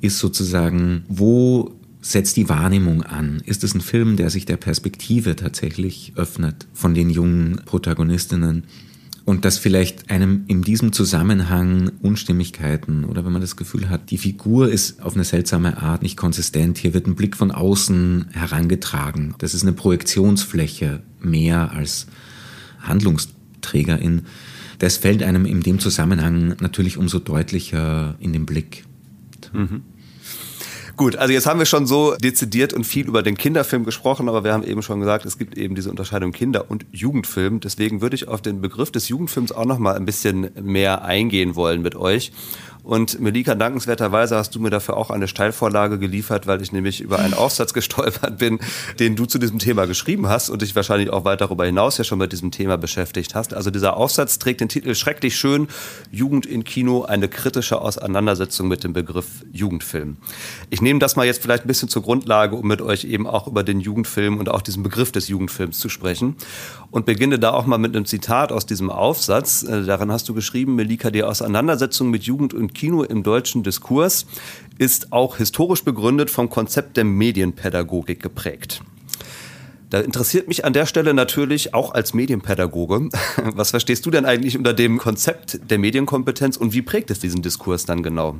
ist 0.00 0.18
sozusagen, 0.18 1.04
wo 1.08 1.72
setzt 2.00 2.36
die 2.36 2.48
Wahrnehmung 2.48 3.02
an? 3.02 3.42
Ist 3.44 3.64
es 3.64 3.74
ein 3.74 3.80
Film, 3.80 4.16
der 4.16 4.30
sich 4.30 4.44
der 4.44 4.56
Perspektive 4.56 5.36
tatsächlich 5.36 6.12
öffnet 6.16 6.66
von 6.72 6.94
den 6.94 7.10
jungen 7.10 7.60
Protagonistinnen? 7.64 8.64
Und 9.28 9.44
dass 9.44 9.58
vielleicht 9.58 10.10
einem 10.10 10.44
in 10.46 10.62
diesem 10.62 10.94
Zusammenhang 10.94 11.92
Unstimmigkeiten 12.00 13.04
oder 13.04 13.26
wenn 13.26 13.32
man 13.32 13.42
das 13.42 13.56
Gefühl 13.56 13.90
hat, 13.90 14.10
die 14.10 14.16
Figur 14.16 14.70
ist 14.70 15.02
auf 15.02 15.16
eine 15.16 15.24
seltsame 15.24 15.82
Art 15.82 16.00
nicht 16.00 16.16
konsistent, 16.16 16.78
hier 16.78 16.94
wird 16.94 17.06
ein 17.06 17.14
Blick 17.14 17.36
von 17.36 17.50
außen 17.50 18.28
herangetragen. 18.32 19.34
Das 19.36 19.52
ist 19.52 19.64
eine 19.64 19.74
Projektionsfläche 19.74 21.02
mehr 21.20 21.72
als 21.72 22.06
Handlungsträgerin. 22.80 24.22
Das 24.78 24.96
fällt 24.96 25.22
einem 25.22 25.44
in 25.44 25.60
dem 25.60 25.78
Zusammenhang 25.78 26.56
natürlich 26.60 26.96
umso 26.96 27.18
deutlicher 27.18 28.16
in 28.20 28.32
den 28.32 28.46
Blick. 28.46 28.86
Mhm. 29.52 29.82
Gut, 30.98 31.14
also 31.14 31.32
jetzt 31.32 31.46
haben 31.46 31.60
wir 31.60 31.66
schon 31.66 31.86
so 31.86 32.16
dezidiert 32.16 32.72
und 32.72 32.82
viel 32.82 33.06
über 33.06 33.22
den 33.22 33.36
Kinderfilm 33.36 33.84
gesprochen, 33.84 34.28
aber 34.28 34.42
wir 34.42 34.52
haben 34.52 34.64
eben 34.64 34.82
schon 34.82 34.98
gesagt, 34.98 35.26
es 35.26 35.38
gibt 35.38 35.56
eben 35.56 35.76
diese 35.76 35.90
Unterscheidung 35.90 36.32
Kinder- 36.32 36.72
und 36.72 36.86
Jugendfilm. 36.90 37.60
Deswegen 37.60 38.00
würde 38.00 38.16
ich 38.16 38.26
auf 38.26 38.42
den 38.42 38.60
Begriff 38.60 38.90
des 38.90 39.08
Jugendfilms 39.08 39.52
auch 39.52 39.64
noch 39.64 39.78
mal 39.78 39.94
ein 39.94 40.04
bisschen 40.04 40.50
mehr 40.60 41.04
eingehen 41.04 41.54
wollen 41.54 41.82
mit 41.82 41.94
euch. 41.94 42.32
Und 42.82 43.20
Melika, 43.20 43.54
dankenswerterweise 43.54 44.36
hast 44.36 44.54
du 44.54 44.60
mir 44.60 44.70
dafür 44.70 44.96
auch 44.96 45.10
eine 45.10 45.28
Steilvorlage 45.28 45.98
geliefert, 45.98 46.46
weil 46.46 46.62
ich 46.62 46.72
nämlich 46.72 47.00
über 47.00 47.18
einen 47.18 47.34
Aufsatz 47.48 47.74
gestolpert 47.74 48.38
bin, 48.38 48.58
den 48.98 49.16
du 49.16 49.26
zu 49.26 49.38
diesem 49.38 49.58
Thema 49.58 49.86
geschrieben 49.86 50.28
hast 50.28 50.50
und 50.50 50.62
dich 50.62 50.74
wahrscheinlich 50.74 51.10
auch 51.10 51.24
weit 51.24 51.40
darüber 51.40 51.66
hinaus 51.66 51.98
ja 51.98 52.04
schon 52.04 52.18
mit 52.18 52.32
diesem 52.32 52.50
Thema 52.50 52.78
beschäftigt 52.78 53.34
hast. 53.34 53.54
Also 53.54 53.70
dieser 53.70 53.96
Aufsatz 53.96 54.38
trägt 54.38 54.60
den 54.60 54.68
Titel 54.68 54.94
Schrecklich 54.94 55.36
schön, 55.36 55.68
Jugend 56.10 56.46
in 56.46 56.64
Kino, 56.64 57.02
eine 57.02 57.28
kritische 57.28 57.80
Auseinandersetzung 57.80 58.68
mit 58.68 58.84
dem 58.84 58.92
Begriff 58.92 59.44
Jugendfilm. 59.52 60.16
Ich 60.70 60.80
nehme 60.80 60.98
das 60.98 61.16
mal 61.16 61.26
jetzt 61.26 61.42
vielleicht 61.42 61.64
ein 61.64 61.68
bisschen 61.68 61.88
zur 61.88 62.02
Grundlage, 62.02 62.56
um 62.56 62.66
mit 62.66 62.80
euch 62.80 63.04
eben 63.04 63.26
auch 63.26 63.46
über 63.46 63.64
den 63.64 63.80
Jugendfilm 63.80 64.38
und 64.38 64.48
auch 64.48 64.62
diesen 64.62 64.82
Begriff 64.82 65.12
des 65.12 65.28
Jugendfilms 65.28 65.78
zu 65.78 65.88
sprechen 65.88 66.36
und 66.90 67.06
beginne 67.06 67.38
da 67.38 67.52
auch 67.52 67.66
mal 67.66 67.78
mit 67.78 67.94
einem 67.94 68.06
Zitat 68.06 68.52
aus 68.52 68.66
diesem 68.66 68.90
Aufsatz. 68.90 69.62
Äh, 69.62 69.84
darin 69.84 70.10
hast 70.10 70.28
du 70.28 70.34
geschrieben, 70.34 70.74
Melika, 70.74 71.10
die 71.10 71.22
Auseinandersetzung 71.22 72.10
mit 72.10 72.24
Jugend 72.24 72.54
und 72.54 72.74
Kino 72.74 73.02
im 73.02 73.22
deutschen 73.22 73.62
Diskurs 73.62 74.26
ist 74.78 75.12
auch 75.12 75.36
historisch 75.36 75.84
begründet 75.84 76.30
vom 76.30 76.48
Konzept 76.48 76.96
der 76.96 77.04
Medienpädagogik 77.04 78.22
geprägt. 78.22 78.82
Da 79.90 80.00
interessiert 80.00 80.48
mich 80.48 80.66
an 80.66 80.74
der 80.74 80.84
Stelle 80.84 81.14
natürlich 81.14 81.72
auch 81.72 81.94
als 81.94 82.12
Medienpädagoge, 82.12 83.08
was 83.54 83.70
verstehst 83.70 84.04
du 84.04 84.10
denn 84.10 84.26
eigentlich 84.26 84.56
unter 84.56 84.74
dem 84.74 84.98
Konzept 84.98 85.70
der 85.70 85.78
Medienkompetenz 85.78 86.56
und 86.56 86.74
wie 86.74 86.82
prägt 86.82 87.10
es 87.10 87.20
diesen 87.20 87.42
Diskurs 87.42 87.86
dann 87.86 88.02
genau? 88.02 88.36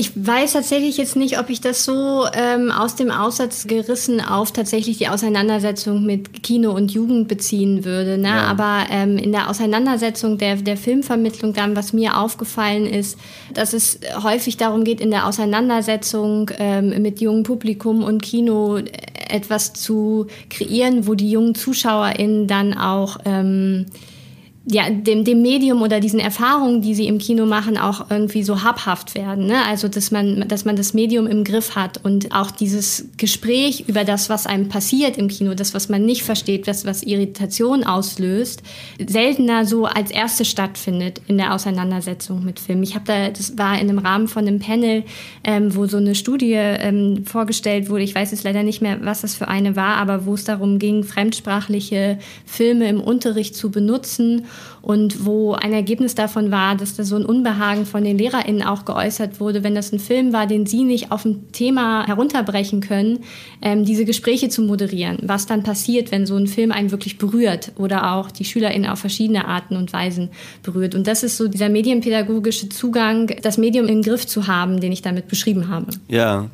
Ich 0.00 0.12
weiß 0.14 0.54
tatsächlich 0.54 0.96
jetzt 0.96 1.14
nicht, 1.14 1.38
ob 1.38 1.50
ich 1.50 1.60
das 1.60 1.84
so 1.84 2.24
ähm, 2.32 2.70
aus 2.70 2.96
dem 2.96 3.10
Aussatz 3.10 3.66
gerissen 3.66 4.22
auf 4.22 4.50
tatsächlich 4.50 4.96
die 4.96 5.08
Auseinandersetzung 5.08 6.06
mit 6.06 6.42
Kino 6.42 6.72
und 6.72 6.90
Jugend 6.90 7.28
beziehen 7.28 7.84
würde. 7.84 8.16
Ne? 8.16 8.28
Ja. 8.28 8.44
Aber 8.44 8.86
ähm, 8.90 9.18
in 9.18 9.30
der 9.30 9.50
Auseinandersetzung 9.50 10.38
der, 10.38 10.56
der 10.56 10.78
Filmvermittlung 10.78 11.52
dann, 11.52 11.76
was 11.76 11.92
mir 11.92 12.16
aufgefallen 12.16 12.86
ist, 12.86 13.18
dass 13.52 13.74
es 13.74 14.00
häufig 14.22 14.56
darum 14.56 14.84
geht, 14.84 15.02
in 15.02 15.10
der 15.10 15.26
Auseinandersetzung 15.26 16.50
ähm, 16.58 17.02
mit 17.02 17.20
jungem 17.20 17.42
Publikum 17.42 18.02
und 18.02 18.22
Kino 18.22 18.78
etwas 19.28 19.74
zu 19.74 20.28
kreieren, 20.48 21.06
wo 21.06 21.14
die 21.14 21.30
jungen 21.30 21.54
ZuschauerInnen 21.54 22.46
dann 22.46 22.72
auch 22.72 23.18
ähm, 23.26 23.84
ja, 24.70 24.88
dem, 24.88 25.24
dem 25.24 25.42
Medium 25.42 25.82
oder 25.82 25.98
diesen 25.98 26.20
Erfahrungen, 26.20 26.80
die 26.80 26.94
sie 26.94 27.08
im 27.08 27.18
Kino 27.18 27.44
machen, 27.44 27.76
auch 27.76 28.08
irgendwie 28.08 28.44
so 28.44 28.62
habhaft 28.62 29.16
werden. 29.16 29.46
Ne? 29.46 29.64
Also, 29.66 29.88
dass 29.88 30.12
man, 30.12 30.46
dass 30.46 30.64
man 30.64 30.76
das 30.76 30.94
Medium 30.94 31.26
im 31.26 31.42
Griff 31.42 31.74
hat 31.74 31.98
und 32.04 32.32
auch 32.32 32.52
dieses 32.52 33.08
Gespräch 33.16 33.84
über 33.88 34.04
das, 34.04 34.30
was 34.30 34.46
einem 34.46 34.68
passiert 34.68 35.18
im 35.18 35.26
Kino, 35.26 35.54
das, 35.54 35.74
was 35.74 35.88
man 35.88 36.04
nicht 36.04 36.22
versteht, 36.22 36.68
das, 36.68 36.84
was 36.84 37.02
Irritation 37.02 37.82
auslöst, 37.82 38.62
seltener 39.04 39.66
so 39.66 39.86
als 39.86 40.12
erste 40.12 40.44
stattfindet 40.44 41.20
in 41.26 41.36
der 41.36 41.52
Auseinandersetzung 41.52 42.44
mit 42.44 42.60
Film. 42.60 42.84
Ich 42.84 42.94
habe 42.94 43.04
da, 43.06 43.30
das 43.30 43.58
war 43.58 43.74
in 43.74 43.88
einem 43.88 43.98
Rahmen 43.98 44.28
von 44.28 44.46
einem 44.46 44.60
Panel, 44.60 45.02
ähm, 45.42 45.74
wo 45.74 45.86
so 45.86 45.96
eine 45.96 46.14
Studie 46.14 46.52
ähm, 46.54 47.24
vorgestellt 47.26 47.90
wurde. 47.90 48.04
Ich 48.04 48.14
weiß 48.14 48.30
jetzt 48.30 48.44
leider 48.44 48.62
nicht 48.62 48.82
mehr, 48.82 48.98
was 49.02 49.22
das 49.22 49.34
für 49.34 49.48
eine 49.48 49.74
war, 49.74 49.96
aber 49.96 50.26
wo 50.26 50.34
es 50.34 50.44
darum 50.44 50.78
ging, 50.78 51.02
fremdsprachliche 51.02 52.20
Filme 52.46 52.88
im 52.88 53.00
Unterricht 53.00 53.56
zu 53.56 53.70
benutzen 53.72 54.46
und 54.82 55.24
wo 55.24 55.52
ein 55.52 55.72
Ergebnis 55.72 56.14
davon 56.14 56.50
war, 56.50 56.76
dass 56.76 56.96
da 56.96 57.04
so 57.04 57.16
ein 57.16 57.24
Unbehagen 57.24 57.86
von 57.86 58.04
den 58.04 58.18
LehrerInnen 58.18 58.62
auch 58.62 58.84
geäußert 58.84 59.40
wurde, 59.40 59.62
wenn 59.62 59.74
das 59.74 59.92
ein 59.92 59.98
Film 59.98 60.32
war, 60.32 60.46
den 60.46 60.66
sie 60.66 60.84
nicht 60.84 61.12
auf 61.12 61.24
ein 61.24 61.52
Thema 61.52 62.06
herunterbrechen 62.06 62.80
können, 62.80 63.20
ähm, 63.62 63.84
diese 63.84 64.04
Gespräche 64.04 64.48
zu 64.48 64.62
moderieren. 64.62 65.18
Was 65.22 65.46
dann 65.46 65.62
passiert, 65.62 66.10
wenn 66.12 66.26
so 66.26 66.36
ein 66.36 66.46
Film 66.46 66.72
einen 66.72 66.90
wirklich 66.90 67.18
berührt 67.18 67.72
oder 67.76 68.12
auch 68.12 68.30
die 68.30 68.44
SchülerInnen 68.44 68.88
auf 68.88 68.98
verschiedene 68.98 69.46
Arten 69.46 69.76
und 69.76 69.92
Weisen 69.92 70.30
berührt. 70.62 70.94
Und 70.94 71.06
das 71.06 71.22
ist 71.22 71.36
so 71.36 71.48
dieser 71.48 71.68
medienpädagogische 71.68 72.68
Zugang, 72.68 73.30
das 73.42 73.58
Medium 73.58 73.86
im 73.86 74.02
Griff 74.02 74.26
zu 74.26 74.46
haben, 74.46 74.80
den 74.80 74.92
ich 74.92 75.02
damit 75.02 75.28
beschrieben 75.28 75.68
habe. 75.68 75.86
Ja. 76.08 76.48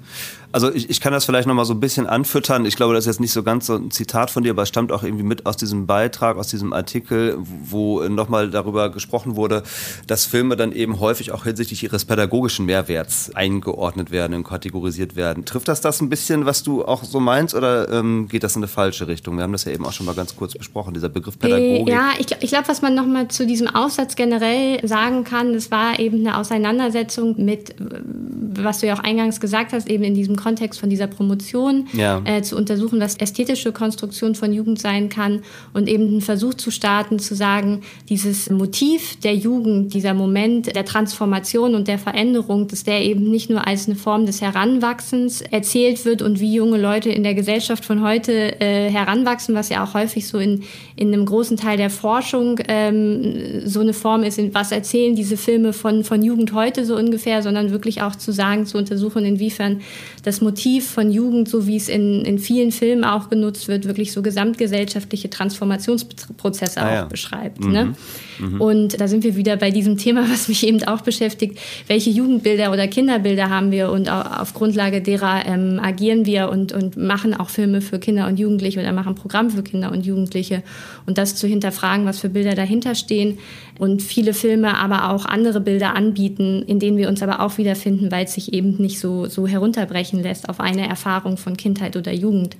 Also 0.57 0.72
ich, 0.72 0.88
ich 0.88 1.02
kann 1.02 1.12
das 1.12 1.26
vielleicht 1.26 1.46
nochmal 1.46 1.66
so 1.66 1.74
ein 1.74 1.80
bisschen 1.80 2.07
anfüttern. 2.07 2.64
Ich 2.64 2.76
glaube, 2.76 2.94
das 2.94 3.04
ist 3.04 3.09
jetzt 3.09 3.20
nicht 3.20 3.32
so 3.32 3.42
ganz 3.42 3.66
so 3.66 3.74
ein 3.74 3.90
Zitat 3.90 4.30
von 4.30 4.42
dir, 4.42 4.52
aber 4.52 4.62
es 4.62 4.70
stammt 4.70 4.90
auch 4.90 5.02
irgendwie 5.02 5.22
mit 5.22 5.44
aus 5.44 5.59
diesem 5.59 5.86
Beitrag, 5.86 6.38
aus 6.38 6.48
diesem 6.48 6.72
Artikel, 6.72 7.36
wo 7.38 8.02
nochmal 8.04 8.48
darüber 8.48 8.88
gesprochen 8.88 9.36
wurde, 9.36 9.64
dass 10.07 10.24
Filme 10.24 10.57
dann 10.57 10.72
eben 10.72 10.98
häufig 10.98 11.32
auch 11.32 11.44
hinsichtlich 11.44 11.82
ihres 11.82 12.07
pädagogischen 12.07 12.64
Mehrwerts 12.64 13.34
eingeordnet 13.34 14.11
werden 14.11 14.32
und 14.32 14.44
kategorisiert 14.44 15.14
werden. 15.14 15.44
Trifft 15.44 15.68
das 15.68 15.82
das 15.82 16.00
ein 16.00 16.09
bisschen, 16.09 16.46
was 16.46 16.62
du 16.62 16.86
auch 16.86 17.04
so 17.04 17.20
meinst, 17.20 17.54
oder 17.54 17.92
ähm, 17.92 18.26
geht 18.26 18.42
das 18.42 18.57
in 18.57 18.61
eine 18.61 18.68
falsche 18.68 19.09
Richtung? 19.09 19.36
Wir 19.36 19.42
haben 19.42 19.52
das 19.52 19.66
ja 19.66 19.72
eben 19.72 19.84
auch 19.84 19.92
schon 19.92 20.07
mal 20.07 20.14
ganz 20.14 20.36
kurz 20.36 20.54
besprochen, 20.54 20.94
dieser 20.94 21.11
Begriff 21.11 21.34
äh, 21.34 21.38
Pädagogik. 21.40 21.92
Ja, 21.92 22.12
ich, 22.18 22.28
ich 22.40 22.48
glaube, 22.48 22.68
was 22.68 22.80
man 22.80 22.94
nochmal 22.94 23.28
zu 23.28 23.46
diesem 23.46 23.66
Aufsatz 23.68 24.16
generell 24.16 24.80
sagen 24.88 25.24
kann, 25.24 25.52
das 25.52 25.70
war 25.70 25.98
eben 25.98 26.20
eine 26.20 26.38
Auseinandersetzung 26.38 27.34
mit, 27.44 27.74
was 27.78 28.80
du 28.80 28.86
ja 28.86 28.94
auch 28.94 29.00
eingangs 29.00 29.38
gesagt 29.38 29.74
hast, 29.74 29.90
eben 29.90 30.02
in 30.02 30.14
diesem 30.14 30.45
Kontext 30.47 30.78
von 30.78 30.88
dieser 30.88 31.09
Promotion 31.09 31.88
ja. 31.92 32.22
äh, 32.24 32.40
zu 32.40 32.57
untersuchen, 32.57 33.01
was 33.01 33.16
ästhetische 33.16 33.72
Konstruktion 33.72 34.36
von 34.36 34.53
Jugend 34.53 34.78
sein 34.78 35.09
kann 35.09 35.42
und 35.74 35.88
eben 35.88 36.07
einen 36.07 36.20
Versuch 36.20 36.55
zu 36.55 36.70
starten, 36.70 37.18
zu 37.18 37.34
sagen, 37.34 37.80
dieses 38.09 38.49
Motiv 38.49 39.18
der 39.18 39.34
Jugend, 39.34 39.92
dieser 39.92 40.14
Moment 40.14 40.76
der 40.76 40.84
Transformation 40.84 41.74
und 41.74 41.88
der 41.88 41.99
Veränderung, 41.99 42.68
dass 42.68 42.84
der 42.84 43.03
eben 43.03 43.28
nicht 43.28 43.51
nur 43.51 43.66
als 43.66 43.88
eine 43.88 43.97
Form 43.97 44.24
des 44.24 44.40
Heranwachsens 44.40 45.40
erzählt 45.40 46.05
wird 46.05 46.22
und 46.22 46.38
wie 46.38 46.55
junge 46.55 46.80
Leute 46.80 47.11
in 47.11 47.24
der 47.24 47.34
Gesellschaft 47.34 47.84
von 47.84 48.03
heute 48.03 48.61
äh, 48.61 48.88
heranwachsen, 48.88 49.57
was 49.57 49.68
ja 49.68 49.82
auch 49.82 49.94
häufig 49.94 50.28
so 50.28 50.38
in, 50.38 50.62
in 50.94 51.12
einem 51.12 51.26
großen 51.26 51.57
Teil 51.57 51.76
der 51.76 51.90
Forschung 51.90 52.61
ähm, 52.68 53.66
so 53.66 53.80
eine 53.80 53.94
Form 53.94 54.22
ist, 54.22 54.38
in 54.38 54.55
was 54.55 54.70
erzählen 54.70 55.16
diese 55.16 55.36
Filme 55.36 55.72
von, 55.72 56.05
von 56.05 56.22
Jugend 56.22 56.53
heute 56.53 56.84
so 56.84 56.94
ungefähr, 56.94 57.42
sondern 57.42 57.72
wirklich 57.72 58.03
auch 58.03 58.14
zu 58.14 58.30
sagen, 58.30 58.64
zu 58.64 58.78
untersuchen, 58.78 59.24
inwiefern 59.24 59.80
das 60.27 60.41
Motiv 60.41 60.91
von 60.91 61.12
Jugend, 61.12 61.49
so 61.49 61.68
wie 61.68 61.77
es 61.77 61.89
in, 61.89 62.24
in 62.24 62.41
vielen 62.41 62.72
Filmen 62.72 63.05
auch 63.05 63.29
genutzt 63.29 63.68
wird, 63.68 63.85
wirklich 63.85 64.11
so 64.11 64.22
gesamtgesellschaftliche 64.22 65.31
Transformationsprozesse 65.31 66.83
ah, 66.83 66.95
ja. 66.95 67.05
auch 67.05 67.09
beschreibt. 67.09 67.61
Mhm. 67.61 67.72
Ne? 67.72 67.95
Mhm. 68.39 68.61
Und 68.61 69.01
da 69.01 69.09
sind 69.09 69.24
wir 69.24 69.37
wieder 69.37 69.57
bei 69.57 69.70
diesem 69.70 69.97
Thema, 69.97 70.24
was 70.30 70.49
mich 70.49 70.66
eben 70.66 70.82
auch 70.84 71.01
beschäftigt. 71.01 71.59
Welche 71.87 72.11
Jugendbilder 72.11 72.72
oder 72.72 72.89
Kinderbilder 72.89 73.51
haben 73.51 73.70
wir 73.70 73.91
und 73.91 74.11
auf 74.11 74.55
Grundlage 74.55 75.03
derer 75.03 75.47
ähm, 75.47 75.80
agieren 75.82 76.26
wir 76.26 76.49
und, 76.51 76.72
und 76.72 76.97
machen 76.97 77.34
auch 77.34 77.51
Filme 77.51 77.80
für 77.80 77.99
Kinder 77.99 78.26
und 78.26 78.39
Jugendliche 78.39 78.80
oder 78.80 78.93
machen 78.93 79.14
Programme 79.14 79.51
für 79.51 79.62
Kinder 79.62 79.93
und 79.93 80.07
Jugendliche. 80.07 80.62
Und 81.07 81.18
das 81.18 81.37
zu 81.37 81.47
hinterfragen, 81.47 82.07
was 82.07 82.20
für 82.20 82.28
Bilder 82.28 82.55
dahinter 82.55 82.95
stehen 82.95 83.39
und 83.78 84.03
viele 84.03 84.32
Filme 84.34 84.76
aber 84.76 85.11
auch 85.11 85.26
andere 85.26 85.61
Bilder 85.61 85.95
anbieten, 85.95 86.62
in 86.66 86.78
denen 86.78 86.97
wir 86.97 87.09
uns 87.09 87.22
aber 87.22 87.41
auch 87.41 87.59
wiederfinden, 87.59 88.11
weil 88.11 88.24
es 88.24 88.34
sich 88.34 88.53
eben 88.53 88.76
nicht 88.78 88.99
so, 88.99 89.26
so 89.26 89.47
herunterbrechen 89.47 90.22
lässt 90.22 90.49
auf 90.49 90.61
eine 90.61 90.89
Erfahrung 90.89 91.37
von 91.37 91.57
Kindheit 91.57 91.97
oder 91.97 92.12
Jugend. 92.12 92.57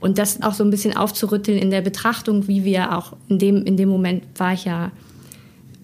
Und 0.00 0.18
das 0.18 0.42
auch 0.42 0.52
so 0.52 0.64
ein 0.64 0.70
bisschen 0.70 0.96
aufzurütteln 0.96 1.58
in 1.58 1.70
der 1.70 1.80
Betrachtung, 1.80 2.48
wie 2.48 2.64
wir 2.64 2.96
auch 2.96 3.12
in 3.28 3.38
dem, 3.38 3.64
in 3.64 3.76
dem 3.76 3.88
Moment 3.88 4.24
war 4.36 4.52
ich 4.52 4.64
ja 4.64 4.90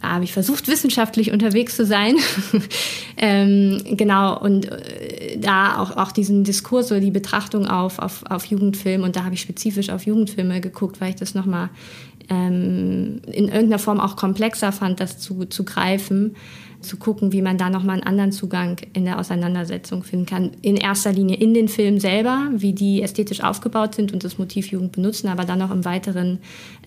habe 0.03 0.24
ich 0.24 0.32
versucht, 0.32 0.68
wissenschaftlich 0.68 1.32
unterwegs 1.32 1.76
zu 1.76 1.86
sein. 1.86 2.16
ähm, 3.16 3.82
genau, 3.96 4.38
und 4.38 4.70
äh, 4.70 5.38
da 5.38 5.78
auch, 5.78 5.96
auch 5.96 6.12
diesen 6.12 6.44
Diskurs 6.44 6.90
oder 6.90 7.00
die 7.00 7.11
Betrachtung 7.11 7.66
auf, 7.66 7.98
auf, 7.98 8.24
auf 8.28 8.44
Jugendfilm 8.44 9.03
und 9.03 9.16
da 9.16 9.24
habe 9.24 9.34
ich 9.34 9.40
spezifisch 9.40 9.90
auf 9.90 10.07
Jugendfilme 10.07 10.61
geguckt, 10.61 11.00
weil 11.00 11.11
ich 11.11 11.16
das 11.16 11.34
nochmal 11.34 11.70
ähm, 12.28 13.20
in 13.26 13.46
irgendeiner 13.46 13.78
Form 13.78 14.00
auch 14.00 14.16
komplexer 14.16 14.72
fand, 14.72 15.00
das 15.00 15.18
zu, 15.18 15.44
zu 15.46 15.64
greifen 15.64 16.34
zu 16.82 16.96
gucken, 16.96 17.32
wie 17.32 17.42
man 17.42 17.59
da 17.59 17.70
nochmal 17.70 17.96
einen 17.96 18.07
anderen 18.07 18.32
Zugang 18.32 18.76
in 18.92 19.05
der 19.05 19.18
Auseinandersetzung 19.18 20.03
finden 20.03 20.26
kann. 20.26 20.50
In 20.62 20.76
erster 20.76 21.12
Linie 21.12 21.36
in 21.36 21.55
den 21.55 21.68
Filmen 21.68 22.00
selber, 22.00 22.50
wie 22.55 22.72
die 22.72 23.03
ästhetisch 23.03 23.42
aufgebaut 23.42 23.94
sind 23.94 24.12
und 24.12 24.24
das 24.24 24.38
Motiv 24.38 24.70
Jugend 24.70 24.92
benutzen, 24.92 25.28
aber 25.28 25.44
dann 25.44 25.62
auch 25.62 25.70
im 25.70 25.84
Weiteren, 25.84 26.38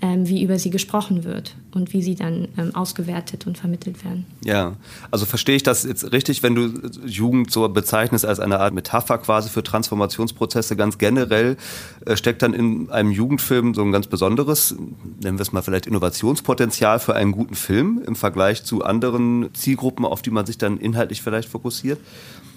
ähm, 0.02 0.28
wie 0.28 0.44
über 0.44 0.60
sie 0.60 0.70
gesprochen 0.70 1.24
wird 1.24 1.56
und 1.76 1.94
wie 1.94 2.02
sie 2.02 2.16
dann 2.16 2.48
ähm, 2.58 2.74
ausgewertet 2.74 3.46
und 3.46 3.58
vermittelt 3.58 4.04
werden. 4.04 4.26
Ja, 4.44 4.78
also 5.12 5.26
verstehe 5.26 5.58
ich 5.58 5.64
das 5.64 5.84
jetzt 5.84 6.12
richtig, 6.12 6.42
wenn 6.42 6.56
du 6.56 6.72
Jugend 7.06 7.52
so 7.52 7.68
bezeichnest 7.70 8.26
als 8.26 8.40
eine 8.40 8.60
Art 8.60 8.74
Metapher 8.74 9.18
quasi 9.18 9.50
für 9.50 9.62
Transformationsprozesse 9.62 10.76
ganz 10.76 10.98
generell, 10.98 11.58
äh, 12.06 12.16
steckt 12.16 12.42
dann 12.42 12.54
in 12.54 12.90
einem 12.90 13.12
Jugendfilm 13.12 13.74
so 13.74 13.82
ein 13.84 13.92
ganz 13.92 14.08
besonderes, 14.08 14.76
nennen 15.22 15.38
wir 15.38 15.44
es 15.44 15.52
mal 15.52 15.62
vielleicht 15.62 15.86
Innovationspotenzial 15.86 17.00
für 17.00 17.14
einen 17.14 17.34
guten 17.34 17.56
Film 17.56 18.02
im 18.08 18.16
Vergleich 18.16 18.64
zu 18.64 18.84
anderen 18.84 19.54
Zielgruppen, 19.54 20.06
auf 20.06 20.22
die 20.22 20.32
man 20.32 20.46
sich 20.46 20.58
dann 20.58 20.78
inhaltlich 20.78 21.22
vielleicht 21.22 21.50
fokussiert? 21.50 22.00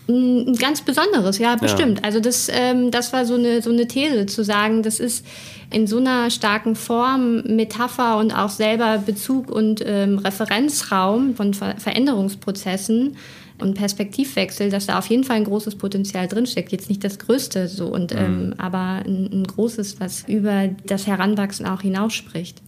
Ein 0.09 0.55
ganz 0.55 0.81
besonderes, 0.81 1.39
ja, 1.39 1.57
bestimmt. 1.57 1.99
Ja. 1.99 2.05
Also 2.05 2.21
das, 2.21 2.49
ähm, 2.51 2.91
das 2.91 3.13
war 3.13 3.27
so 3.27 3.35
eine, 3.35 3.61
so 3.61 3.71
eine 3.71 3.87
These, 3.87 4.25
zu 4.25 4.43
sagen, 4.43 4.83
das 4.83 5.01
ist 5.01 5.25
in 5.71 5.87
so 5.87 5.99
einer 5.99 6.31
starken 6.31 6.77
Form 6.77 7.43
Metapher 7.43 8.17
und 8.17 8.33
auch 8.33 8.49
selber 8.49 8.99
Bezug 9.05 9.51
und 9.51 9.83
ähm, 9.85 10.19
Referenzraum 10.19 11.37
von 11.37 11.53
Ver 11.53 11.75
Veränderungsprozessen 11.77 13.17
und 13.61 13.75
Perspektivwechsel, 13.75 14.71
dass 14.71 14.87
da 14.87 14.99
auf 14.99 15.07
jeden 15.09 15.25
Fall 15.25 15.37
ein 15.37 15.45
großes 15.45 15.75
Potenzial 15.75 16.27
drinsteckt. 16.27 16.73
Jetzt 16.73 16.89
nicht 16.89 17.05
das 17.05 17.19
Größte 17.19 17.69
so, 17.69 17.89
und, 17.89 18.15
mhm. 18.15 18.19
ähm, 18.19 18.55
aber 18.57 19.03
ein, 19.05 19.29
ein 19.31 19.45
großes, 19.45 20.01
was 20.01 20.25
über 20.27 20.69
das 20.87 21.07
Heranwachsen 21.07 21.67
auch 21.67 21.83
hinausspricht. 21.83 22.63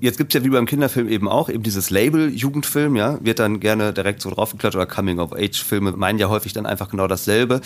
Jetzt 0.00 0.16
gibt 0.16 0.34
es 0.34 0.40
ja 0.40 0.44
wie 0.46 0.50
beim 0.50 0.64
Kinderfilm 0.64 1.08
eben 1.08 1.28
auch 1.28 1.50
eben 1.50 1.62
dieses 1.62 1.90
Label 1.90 2.34
Jugendfilm, 2.34 2.96
ja, 2.96 3.18
wird 3.22 3.38
dann 3.38 3.60
gerne 3.60 3.92
direkt 3.92 4.22
so 4.22 4.30
draufgeklatscht 4.30 4.74
oder 4.76 4.86
Coming-of-Age-Filme 4.86 5.92
meinen 5.92 6.18
ja 6.18 6.30
häufig 6.30 6.54
dann 6.54 6.64
einfach 6.64 6.88
genau 6.88 7.06
dasselbe. 7.06 7.60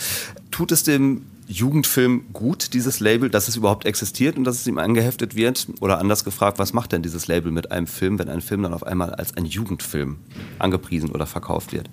Tut 0.51 0.73
es 0.73 0.83
dem 0.83 1.21
Jugendfilm 1.47 2.25
gut, 2.33 2.73
dieses 2.73 2.99
Label, 2.99 3.29
dass 3.29 3.47
es 3.47 3.55
überhaupt 3.55 3.85
existiert 3.85 4.37
und 4.37 4.43
dass 4.43 4.59
es 4.59 4.67
ihm 4.67 4.79
angeheftet 4.79 5.37
wird? 5.37 5.67
Oder 5.79 5.99
anders 5.99 6.25
gefragt, 6.25 6.59
was 6.59 6.73
macht 6.73 6.91
denn 6.91 7.01
dieses 7.01 7.27
Label 7.27 7.53
mit 7.53 7.71
einem 7.71 7.87
Film, 7.87 8.19
wenn 8.19 8.27
ein 8.27 8.41
Film 8.41 8.63
dann 8.63 8.73
auf 8.73 8.85
einmal 8.85 9.13
als 9.13 9.37
ein 9.37 9.45
Jugendfilm 9.45 10.17
angepriesen 10.59 11.11
oder 11.11 11.25
verkauft 11.27 11.71
wird? 11.71 11.89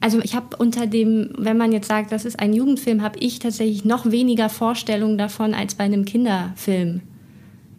Also 0.00 0.18
ich 0.22 0.34
habe 0.34 0.56
unter 0.56 0.88
dem, 0.88 1.30
wenn 1.38 1.56
man 1.58 1.70
jetzt 1.70 1.86
sagt, 1.86 2.10
das 2.10 2.24
ist 2.24 2.40
ein 2.40 2.52
Jugendfilm, 2.52 3.02
habe 3.02 3.18
ich 3.20 3.38
tatsächlich 3.38 3.84
noch 3.84 4.10
weniger 4.10 4.48
Vorstellungen 4.48 5.18
davon 5.18 5.54
als 5.54 5.76
bei 5.76 5.84
einem 5.84 6.04
Kinderfilm. 6.04 7.02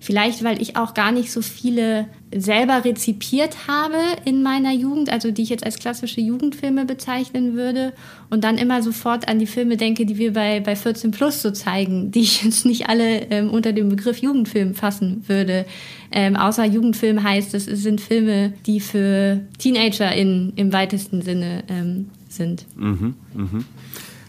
Vielleicht, 0.04 0.43
weil 0.43 0.60
ich 0.60 0.78
auch 0.78 0.95
gar 0.95 1.12
nicht 1.12 1.32
so 1.32 1.43
viele 1.43 2.08
selber 2.34 2.84
rezipiert 2.84 3.68
habe 3.68 3.97
in 4.26 4.41
meiner 4.41 4.74
Jugend, 4.74 5.12
also 5.12 5.30
die 5.30 5.43
ich 5.43 5.49
jetzt 5.49 5.64
als 5.64 5.78
klassische 5.78 6.20
Jugendfilme 6.22 6.86
bezeichnen 6.86 7.54
würde 7.54 7.93
und 8.32 8.43
dann 8.43 8.58
immer 8.58 8.82
sofort 8.82 9.28
an 9.28 9.38
die 9.38 9.45
Filme 9.45 9.78
denke, 9.78 10.08
die 10.08 10.18
wir 10.18 10.34
bei, 10.34 10.60
bei 10.60 10.76
14 10.76 11.12
Plus 11.12 11.43
so 11.43 11.52
zeigen, 11.52 12.10
die 12.10 12.22
ich 12.22 12.43
jetzt 12.43 12.66
nicht 12.66 12.89
alle 12.89 13.28
ähm, 13.30 13.52
unter 13.52 13.74
dem 13.74 13.89
Begriff 13.89 14.18
Jugendfilm 14.18 14.74
fassen 14.74 15.24
würde. 15.28 15.68
Ähm, 16.12 16.36
außer 16.36 16.66
Jugendfilm 16.66 17.22
heißt, 17.22 17.54
es 17.54 17.66
sind 17.66 18.02
Filme, 18.02 18.54
die 18.66 18.80
für 18.80 19.41
Teenager 19.60 20.12
in, 20.16 20.54
im 20.56 20.74
weitesten 20.74 21.22
Sinne 21.22 21.64
ähm, 21.70 22.10
sind. 22.28 22.66
Mhm, 22.76 23.14
mh. 23.36 23.64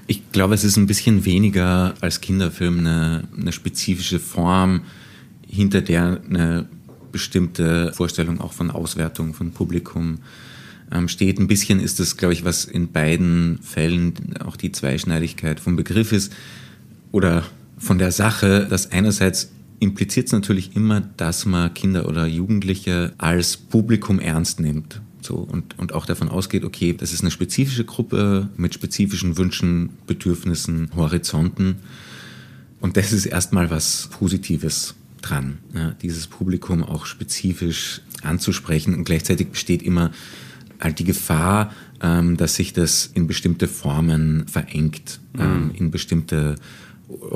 Ich 0.06 0.32
glaube, 0.32 0.52
es 0.52 0.64
ist 0.64 0.76
ein 0.76 0.86
bisschen 0.86 1.24
weniger 1.24 1.94
als 2.02 2.20
Kinderfilm 2.20 2.80
eine, 2.80 3.24
eine 3.34 3.52
spezifische 3.52 4.18
Form 4.18 4.82
hinter 5.52 5.82
der 5.82 6.20
eine 6.28 6.66
bestimmte 7.12 7.92
Vorstellung 7.92 8.40
auch 8.40 8.54
von 8.54 8.70
Auswertung 8.70 9.34
von 9.34 9.52
Publikum 9.52 10.18
ähm, 10.90 11.08
steht. 11.08 11.38
Ein 11.38 11.46
bisschen 11.46 11.78
ist 11.78 12.00
das, 12.00 12.16
glaube 12.16 12.32
ich, 12.32 12.44
was 12.44 12.64
in 12.64 12.90
beiden 12.90 13.58
Fällen 13.62 14.14
auch 14.44 14.56
die 14.56 14.72
Zweischneidigkeit 14.72 15.60
vom 15.60 15.76
Begriff 15.76 16.12
ist 16.12 16.32
oder 17.12 17.44
von 17.76 17.98
der 17.98 18.12
Sache, 18.12 18.66
dass 18.68 18.92
einerseits 18.92 19.50
impliziert 19.78 20.26
es 20.26 20.32
natürlich 20.32 20.74
immer, 20.74 21.00
dass 21.00 21.44
man 21.44 21.74
Kinder 21.74 22.08
oder 22.08 22.26
Jugendliche 22.26 23.12
als 23.18 23.56
Publikum 23.56 24.20
ernst 24.20 24.58
nimmt. 24.58 25.02
So, 25.20 25.34
und, 25.36 25.78
und 25.78 25.92
auch 25.92 26.06
davon 26.06 26.28
ausgeht, 26.28 26.64
okay, 26.64 26.94
das 26.96 27.12
ist 27.12 27.20
eine 27.20 27.30
spezifische 27.30 27.84
Gruppe 27.84 28.48
mit 28.56 28.74
spezifischen 28.74 29.36
Wünschen, 29.36 29.90
Bedürfnissen, 30.06 30.90
Horizonten. 30.96 31.76
Und 32.80 32.96
das 32.96 33.12
ist 33.12 33.26
erstmal 33.26 33.70
was 33.70 34.08
Positives 34.18 34.94
dran, 35.22 35.58
ja, 35.74 35.92
dieses 36.02 36.26
Publikum 36.26 36.82
auch 36.82 37.06
spezifisch 37.06 38.02
anzusprechen. 38.22 38.94
Und 38.94 39.04
gleichzeitig 39.04 39.48
besteht 39.48 39.82
immer 39.82 40.10
halt 40.80 40.98
die 40.98 41.04
Gefahr, 41.04 41.72
ähm, 42.00 42.36
dass 42.36 42.56
sich 42.56 42.72
das 42.72 43.10
in 43.14 43.26
bestimmte 43.26 43.68
Formen 43.68 44.46
verengt, 44.48 45.20
mhm. 45.34 45.40
ähm, 45.40 45.70
in 45.74 45.90
bestimmte 45.90 46.56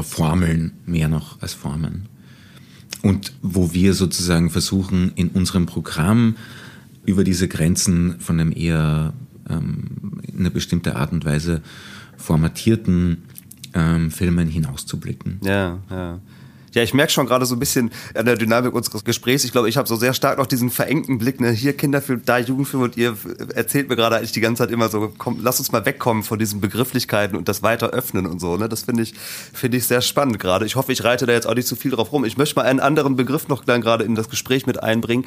Formeln 0.01 0.72
mehr 0.84 1.09
noch 1.09 1.41
als 1.41 1.55
Formen. 1.55 2.09
Und 3.03 3.32
wo 3.43 3.72
wir 3.72 3.95
sozusagen 3.95 4.51
versuchen, 4.51 5.12
in 5.14 5.28
unserem 5.28 5.66
Programm 5.66 6.37
über 7.05 7.24
diese 7.24 7.47
Grenzen 7.47 8.18
von 8.18 8.41
einem 8.41 8.53
eher 8.53 9.12
ähm, 9.49 10.20
in 10.22 10.41
einer 10.41 10.51
bestimmten 10.51 10.91
Art 10.91 11.12
und 11.12 11.24
Weise 11.24 11.62
formatierten 12.16 13.22
ähm, 13.74 14.11
Filmen 14.11 14.49
hinauszublicken. 14.49 15.39
Ja, 15.45 15.78
ja. 15.91 16.20
Ja, 16.77 16.83
ich 16.83 16.93
merke 16.93 17.11
schon 17.11 17.24
gerade 17.24 17.47
so 17.47 17.57
ein 17.57 17.59
bisschen 17.59 17.91
an 18.12 18.27
der 18.27 18.37
Dynamik 18.37 18.74
unseres 18.74 19.03
Gesprächs. 19.03 19.45
Ich 19.45 19.53
glaube, 19.53 19.66
ich 19.66 19.79
habe 19.79 19.89
so 19.89 19.97
sehr 19.97 20.12
stark 20.12 20.37
noch 20.37 20.45
diesen 20.45 20.68
verengten 20.68 21.16
Blick, 21.16 21.41
ne? 21.41 21.51
hier 21.51 21.74
Kinderfilm, 21.74 22.20
da 22.27 22.37
Jugendfilm 22.37 22.83
und 22.83 22.99
ihr 22.99 23.16
erzählt 23.55 23.89
mir 23.89 23.97
gerade 23.97 24.16
eigentlich 24.16 24.33
die 24.33 24.43
ganze 24.43 24.62
Zeit 24.62 24.70
immer 24.70 24.91
so, 24.91 25.11
komm, 25.16 25.39
lass 25.43 25.59
uns 25.59 25.72
mal 25.72 25.87
wegkommen 25.87 26.22
von 26.22 26.39
diesen 26.39 26.61
Begrifflichkeiten 26.61 27.35
und 27.35 27.49
das 27.49 27.62
weiter 27.62 27.93
öffnen 27.93 28.27
und 28.27 28.43
so. 28.43 28.59
Ne? 28.59 28.68
Das 28.68 28.83
finde 28.83 29.05
ich, 29.05 29.14
finde 29.55 29.79
ich 29.79 29.87
sehr 29.87 30.03
spannend 30.03 30.39
gerade. 30.39 30.66
Ich 30.66 30.77
hoffe, 30.77 30.93
ich 30.93 31.03
reite 31.03 31.24
da 31.24 31.33
jetzt 31.33 31.47
auch 31.47 31.55
nicht 31.55 31.66
zu 31.66 31.77
viel 31.77 31.93
drauf 31.93 32.12
rum. 32.12 32.27
Ich 32.27 32.37
möchte 32.37 32.57
mal 32.57 32.66
einen 32.66 32.81
anderen 32.81 33.16
Begriff 33.16 33.49
noch 33.49 33.64
dann 33.64 33.81
gerade 33.81 34.05
in 34.05 34.14
das 34.14 34.29
Gespräch 34.29 34.66
mit 34.66 34.83
einbringen, 34.83 35.24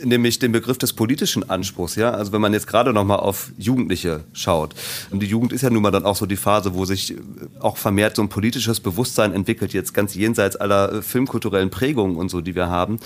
nämlich 0.00 0.38
den 0.38 0.52
Begriff 0.52 0.78
des 0.78 0.92
politischen 0.92 1.50
Anspruchs. 1.50 1.96
Ja, 1.96 2.12
also 2.12 2.30
wenn 2.30 2.40
man 2.40 2.52
jetzt 2.52 2.68
gerade 2.68 2.92
noch 2.92 3.04
mal 3.04 3.16
auf 3.16 3.50
Jugendliche 3.58 4.22
schaut. 4.32 4.76
Und 5.10 5.18
die 5.18 5.26
Jugend 5.26 5.52
ist 5.52 5.62
ja 5.62 5.70
nun 5.70 5.82
mal 5.82 5.90
dann 5.90 6.04
auch 6.04 6.14
so 6.14 6.26
die 6.26 6.36
Phase, 6.36 6.74
wo 6.74 6.84
sich 6.84 7.16
auch 7.58 7.78
vermehrt 7.78 8.14
so 8.14 8.22
ein 8.22 8.28
politisches 8.28 8.78
Bewusstsein 8.78 9.32
entwickelt, 9.32 9.72
jetzt 9.72 9.92
ganz 9.92 10.14
jenseits 10.14 10.54
aller 10.54 10.83
filmkulturellen 11.02 11.70
Prägungen 11.70 12.16
und 12.16 12.30
so, 12.30 12.40
die 12.40 12.54
wir 12.54 12.68
haben. 12.68 12.98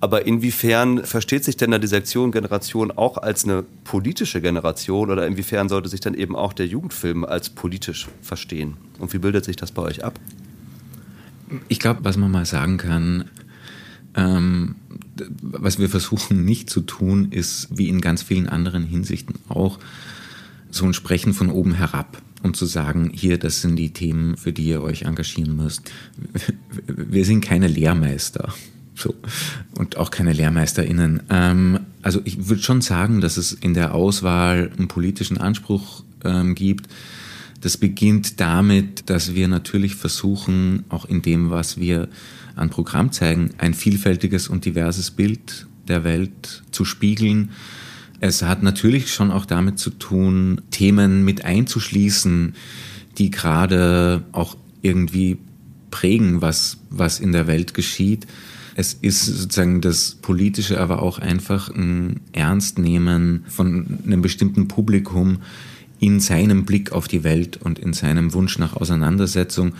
Aber 0.00 0.26
inwiefern 0.26 1.04
versteht 1.04 1.44
sich 1.44 1.56
denn 1.56 1.70
da 1.70 1.78
die 1.78 1.86
Sektion 1.86 2.32
Generation 2.32 2.90
auch 2.90 3.18
als 3.18 3.44
eine 3.44 3.64
politische 3.84 4.40
Generation 4.40 5.10
oder 5.10 5.26
inwiefern 5.26 5.68
sollte 5.68 5.88
sich 5.88 6.00
dann 6.00 6.14
eben 6.14 6.36
auch 6.36 6.52
der 6.52 6.66
Jugendfilm 6.66 7.24
als 7.24 7.50
politisch 7.50 8.08
verstehen? 8.22 8.76
Und 8.98 9.12
wie 9.12 9.18
bildet 9.18 9.44
sich 9.44 9.56
das 9.56 9.72
bei 9.72 9.82
euch 9.82 10.04
ab? 10.04 10.18
Ich 11.68 11.78
glaube, 11.78 12.00
was 12.04 12.16
man 12.16 12.30
mal 12.30 12.46
sagen 12.46 12.78
kann, 12.78 13.30
ähm, 14.16 14.76
was 15.40 15.78
wir 15.78 15.88
versuchen 15.88 16.44
nicht 16.44 16.70
zu 16.70 16.80
tun, 16.80 17.28
ist 17.30 17.68
wie 17.70 17.88
in 17.88 18.00
ganz 18.00 18.22
vielen 18.22 18.48
anderen 18.48 18.84
Hinsichten 18.84 19.36
auch 19.48 19.78
so 20.70 20.86
ein 20.86 20.94
Sprechen 20.94 21.34
von 21.34 21.50
oben 21.50 21.72
herab 21.72 22.20
und 22.44 22.56
zu 22.56 22.66
sagen, 22.66 23.10
hier, 23.12 23.38
das 23.38 23.62
sind 23.62 23.76
die 23.76 23.92
Themen, 23.92 24.36
für 24.36 24.52
die 24.52 24.66
ihr 24.66 24.82
euch 24.82 25.02
engagieren 25.02 25.56
müsst. 25.56 25.90
Wir 26.86 27.24
sind 27.24 27.40
keine 27.40 27.68
Lehrmeister. 27.68 28.52
So. 28.94 29.14
Und 29.76 29.96
auch 29.96 30.10
keine 30.10 30.34
LehrmeisterInnen. 30.34 31.22
Ähm, 31.30 31.80
also 32.02 32.20
ich 32.24 32.48
würde 32.48 32.62
schon 32.62 32.82
sagen, 32.82 33.22
dass 33.22 33.38
es 33.38 33.52
in 33.52 33.72
der 33.72 33.94
Auswahl 33.94 34.70
einen 34.76 34.88
politischen 34.88 35.38
Anspruch 35.38 36.04
ähm, 36.22 36.54
gibt. 36.54 36.88
Das 37.62 37.78
beginnt 37.78 38.40
damit, 38.40 39.08
dass 39.08 39.34
wir 39.34 39.48
natürlich 39.48 39.94
versuchen, 39.94 40.84
auch 40.90 41.06
in 41.06 41.22
dem, 41.22 41.50
was 41.50 41.78
wir 41.78 42.08
an 42.56 42.68
Programm 42.68 43.10
zeigen, 43.10 43.50
ein 43.56 43.72
vielfältiges 43.72 44.48
und 44.48 44.66
diverses 44.66 45.10
Bild 45.10 45.66
der 45.88 46.04
Welt 46.04 46.62
zu 46.70 46.84
spiegeln. 46.84 47.50
Es 48.20 48.42
hat 48.42 48.62
natürlich 48.62 49.12
schon 49.12 49.30
auch 49.30 49.46
damit 49.46 49.78
zu 49.78 49.90
tun, 49.90 50.60
Themen 50.70 51.24
mit 51.24 51.44
einzuschließen, 51.44 52.54
die 53.18 53.30
gerade 53.30 54.24
auch 54.32 54.56
irgendwie 54.82 55.38
prägen, 55.90 56.42
was, 56.42 56.78
was 56.90 57.20
in 57.20 57.32
der 57.32 57.46
Welt 57.46 57.74
geschieht. 57.74 58.26
Es 58.76 58.94
ist 58.94 59.24
sozusagen 59.26 59.80
das 59.80 60.16
Politische, 60.20 60.80
aber 60.80 61.02
auch 61.02 61.18
einfach 61.18 61.68
ein 61.68 62.20
Ernstnehmen 62.32 63.44
von 63.48 64.00
einem 64.04 64.20
bestimmten 64.20 64.66
Publikum 64.66 65.38
in 66.00 66.18
seinem 66.18 66.64
Blick 66.64 66.92
auf 66.92 67.06
die 67.06 67.22
Welt 67.22 67.56
und 67.62 67.78
in 67.78 67.92
seinem 67.92 68.34
Wunsch 68.34 68.58
nach 68.58 68.74
Auseinandersetzung 68.74 69.74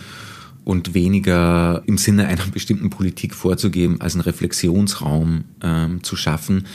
und 0.65 0.93
weniger 0.93 1.83
im 1.85 1.97
Sinne 1.97 2.27
einer 2.27 2.45
bestimmten 2.47 2.89
Politik 2.89 3.33
vorzugeben, 3.33 4.01
als 4.01 4.15
einen 4.15 4.21
Reflexionsraum 4.21 5.45
ähm, 5.61 6.03
zu 6.03 6.17
schaffen, 6.17 6.65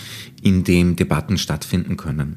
in 0.43 0.65
dem 0.65 0.97
Debatten 0.97 1.37
stattfinden 1.37 1.99
können. 1.99 2.37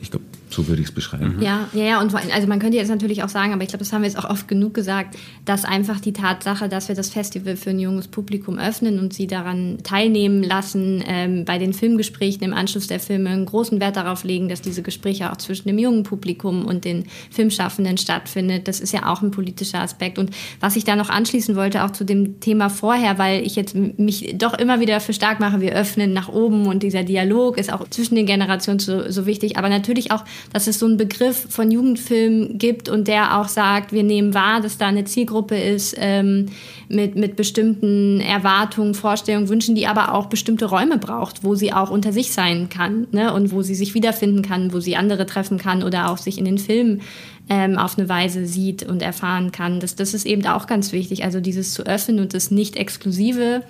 Ich 0.00 0.10
glaube, 0.10 0.24
so 0.54 0.68
würde 0.68 0.80
ich 0.80 0.88
es 0.88 0.94
beschreiben. 0.94 1.38
Ja, 1.40 1.68
ja, 1.72 1.84
ja. 1.84 2.00
Und 2.00 2.14
also 2.14 2.46
man 2.46 2.58
könnte 2.58 2.76
jetzt 2.76 2.88
natürlich 2.88 3.22
auch 3.22 3.28
sagen, 3.28 3.52
aber 3.52 3.62
ich 3.62 3.68
glaube, 3.68 3.84
das 3.84 3.92
haben 3.92 4.02
wir 4.02 4.08
jetzt 4.08 4.18
auch 4.18 4.28
oft 4.28 4.48
genug 4.48 4.74
gesagt, 4.74 5.16
dass 5.44 5.64
einfach 5.64 6.00
die 6.00 6.12
Tatsache, 6.12 6.68
dass 6.68 6.88
wir 6.88 6.94
das 6.94 7.10
Festival 7.10 7.56
für 7.56 7.70
ein 7.70 7.78
junges 7.78 8.08
Publikum 8.08 8.58
öffnen 8.58 8.98
und 8.98 9.12
sie 9.12 9.26
daran 9.26 9.78
teilnehmen 9.82 10.42
lassen, 10.42 11.02
ähm, 11.06 11.44
bei 11.44 11.58
den 11.58 11.72
Filmgesprächen 11.72 12.42
im 12.42 12.54
Anschluss 12.54 12.86
der 12.86 13.00
Filme 13.00 13.30
einen 13.30 13.46
großen 13.46 13.80
Wert 13.80 13.96
darauf 13.96 14.24
legen, 14.24 14.48
dass 14.48 14.62
diese 14.62 14.82
Gespräche 14.82 15.30
auch 15.32 15.36
zwischen 15.36 15.68
dem 15.68 15.78
jungen 15.78 16.04
Publikum 16.04 16.64
und 16.64 16.84
den 16.84 17.04
Filmschaffenden 17.30 17.98
stattfindet. 17.98 18.68
Das 18.68 18.80
ist 18.80 18.92
ja 18.92 19.12
auch 19.12 19.22
ein 19.22 19.30
politischer 19.30 19.80
Aspekt. 19.80 20.18
Und 20.18 20.30
was 20.60 20.76
ich 20.76 20.84
da 20.84 20.96
noch 20.96 21.10
anschließen 21.10 21.56
wollte, 21.56 21.84
auch 21.84 21.90
zu 21.90 22.04
dem 22.04 22.40
Thema 22.40 22.70
vorher, 22.70 23.18
weil 23.18 23.44
ich 23.44 23.56
jetzt 23.56 23.74
mich 23.74 24.34
doch 24.38 24.54
immer 24.54 24.80
wieder 24.80 25.00
für 25.00 25.12
stark 25.12 25.40
mache, 25.40 25.60
wir 25.60 25.72
öffnen 25.72 26.12
nach 26.12 26.28
oben 26.28 26.66
und 26.66 26.82
dieser 26.82 27.02
Dialog 27.02 27.58
ist 27.58 27.72
auch 27.72 27.88
zwischen 27.88 28.14
den 28.14 28.26
Generationen 28.26 28.78
so, 28.78 29.10
so 29.10 29.26
wichtig, 29.26 29.56
aber 29.56 29.68
natürlich 29.68 30.12
auch 30.12 30.24
dass 30.52 30.66
es 30.66 30.78
so 30.78 30.86
einen 30.86 30.96
Begriff 30.96 31.46
von 31.48 31.70
Jugendfilm 31.70 32.58
gibt 32.58 32.88
und 32.88 33.08
der 33.08 33.38
auch 33.38 33.48
sagt, 33.48 33.92
wir 33.92 34.02
nehmen 34.02 34.34
wahr, 34.34 34.60
dass 34.60 34.78
da 34.78 34.86
eine 34.86 35.04
Zielgruppe 35.04 35.56
ist 35.56 35.96
ähm, 35.98 36.46
mit, 36.88 37.16
mit 37.16 37.36
bestimmten 37.36 38.20
Erwartungen, 38.20 38.94
Vorstellungen, 38.94 39.48
Wünschen, 39.48 39.74
die 39.74 39.86
aber 39.86 40.14
auch 40.14 40.26
bestimmte 40.26 40.66
Räume 40.66 40.98
braucht, 40.98 41.44
wo 41.44 41.54
sie 41.54 41.72
auch 41.72 41.90
unter 41.90 42.12
sich 42.12 42.32
sein 42.32 42.68
kann 42.68 43.06
ne? 43.12 43.32
und 43.32 43.52
wo 43.52 43.62
sie 43.62 43.74
sich 43.74 43.94
wiederfinden 43.94 44.42
kann, 44.42 44.72
wo 44.72 44.80
sie 44.80 44.96
andere 44.96 45.26
treffen 45.26 45.58
kann 45.58 45.82
oder 45.82 46.10
auch 46.10 46.18
sich 46.18 46.38
in 46.38 46.44
den 46.44 46.58
Filmen 46.58 47.02
ähm, 47.48 47.76
auf 47.76 47.98
eine 47.98 48.08
Weise 48.08 48.46
sieht 48.46 48.84
und 48.84 49.02
erfahren 49.02 49.52
kann. 49.52 49.80
Das, 49.80 49.96
das 49.96 50.14
ist 50.14 50.26
eben 50.26 50.46
auch 50.46 50.66
ganz 50.66 50.92
wichtig, 50.92 51.24
also 51.24 51.40
dieses 51.40 51.74
zu 51.74 51.84
öffnen 51.84 52.20
und 52.20 52.34
das 52.34 52.50
Nicht-Exklusive, 52.50 53.62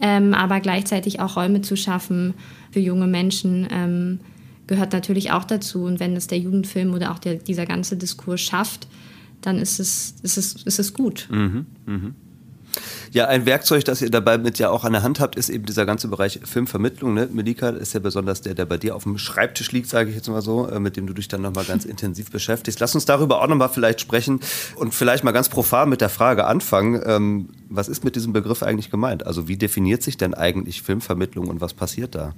ähm, 0.00 0.34
aber 0.34 0.60
gleichzeitig 0.60 1.20
auch 1.20 1.36
Räume 1.36 1.62
zu 1.62 1.76
schaffen 1.76 2.34
für 2.70 2.80
junge 2.80 3.06
Menschen, 3.06 3.68
ähm, 3.70 4.20
gehört 4.70 4.92
natürlich 4.92 5.32
auch 5.32 5.44
dazu. 5.44 5.82
Und 5.82 6.00
wenn 6.00 6.16
es 6.16 6.28
der 6.28 6.38
Jugendfilm 6.38 6.94
oder 6.94 7.10
auch 7.10 7.18
der, 7.18 7.34
dieser 7.34 7.66
ganze 7.66 7.96
Diskurs 7.96 8.40
schafft, 8.40 8.86
dann 9.42 9.58
ist 9.58 9.80
es, 9.80 10.14
ist 10.22 10.38
es, 10.38 10.62
ist 10.62 10.78
es 10.78 10.94
gut. 10.94 11.28
Mhm, 11.30 11.66
mh. 11.86 12.12
Ja, 13.10 13.26
ein 13.26 13.46
Werkzeug, 13.46 13.84
das 13.84 14.00
ihr 14.00 14.10
dabei 14.10 14.38
mit 14.38 14.60
ja 14.60 14.70
auch 14.70 14.84
an 14.84 14.92
der 14.92 15.02
Hand 15.02 15.18
habt, 15.18 15.34
ist 15.34 15.48
eben 15.48 15.66
dieser 15.66 15.86
ganze 15.86 16.06
Bereich 16.06 16.38
Filmvermittlung. 16.44 17.14
Ne? 17.14 17.28
Melika 17.32 17.70
ist 17.70 17.94
ja 17.94 17.98
besonders 17.98 18.42
der, 18.42 18.54
der 18.54 18.64
bei 18.64 18.76
dir 18.76 18.94
auf 18.94 19.02
dem 19.02 19.18
Schreibtisch 19.18 19.72
liegt, 19.72 19.88
sage 19.88 20.10
ich 20.10 20.14
jetzt 20.14 20.28
mal 20.28 20.40
so, 20.40 20.68
äh, 20.68 20.78
mit 20.78 20.96
dem 20.96 21.08
du 21.08 21.14
dich 21.14 21.26
dann 21.26 21.42
nochmal 21.42 21.64
ganz 21.64 21.84
intensiv 21.84 22.30
beschäftigst. 22.30 22.78
Lass 22.78 22.94
uns 22.94 23.06
darüber 23.06 23.42
auch 23.42 23.48
nochmal 23.48 23.70
vielleicht 23.70 24.00
sprechen 24.00 24.38
und 24.76 24.94
vielleicht 24.94 25.24
mal 25.24 25.32
ganz 25.32 25.48
profan 25.48 25.88
mit 25.88 26.00
der 26.00 26.10
Frage 26.10 26.46
anfangen. 26.46 27.02
Ähm, 27.04 27.48
was 27.68 27.88
ist 27.88 28.04
mit 28.04 28.14
diesem 28.14 28.32
Begriff 28.32 28.62
eigentlich 28.62 28.92
gemeint? 28.92 29.26
Also 29.26 29.48
wie 29.48 29.56
definiert 29.56 30.04
sich 30.04 30.16
denn 30.16 30.34
eigentlich 30.34 30.82
Filmvermittlung 30.82 31.48
und 31.48 31.60
was 31.60 31.74
passiert 31.74 32.14
da? 32.14 32.34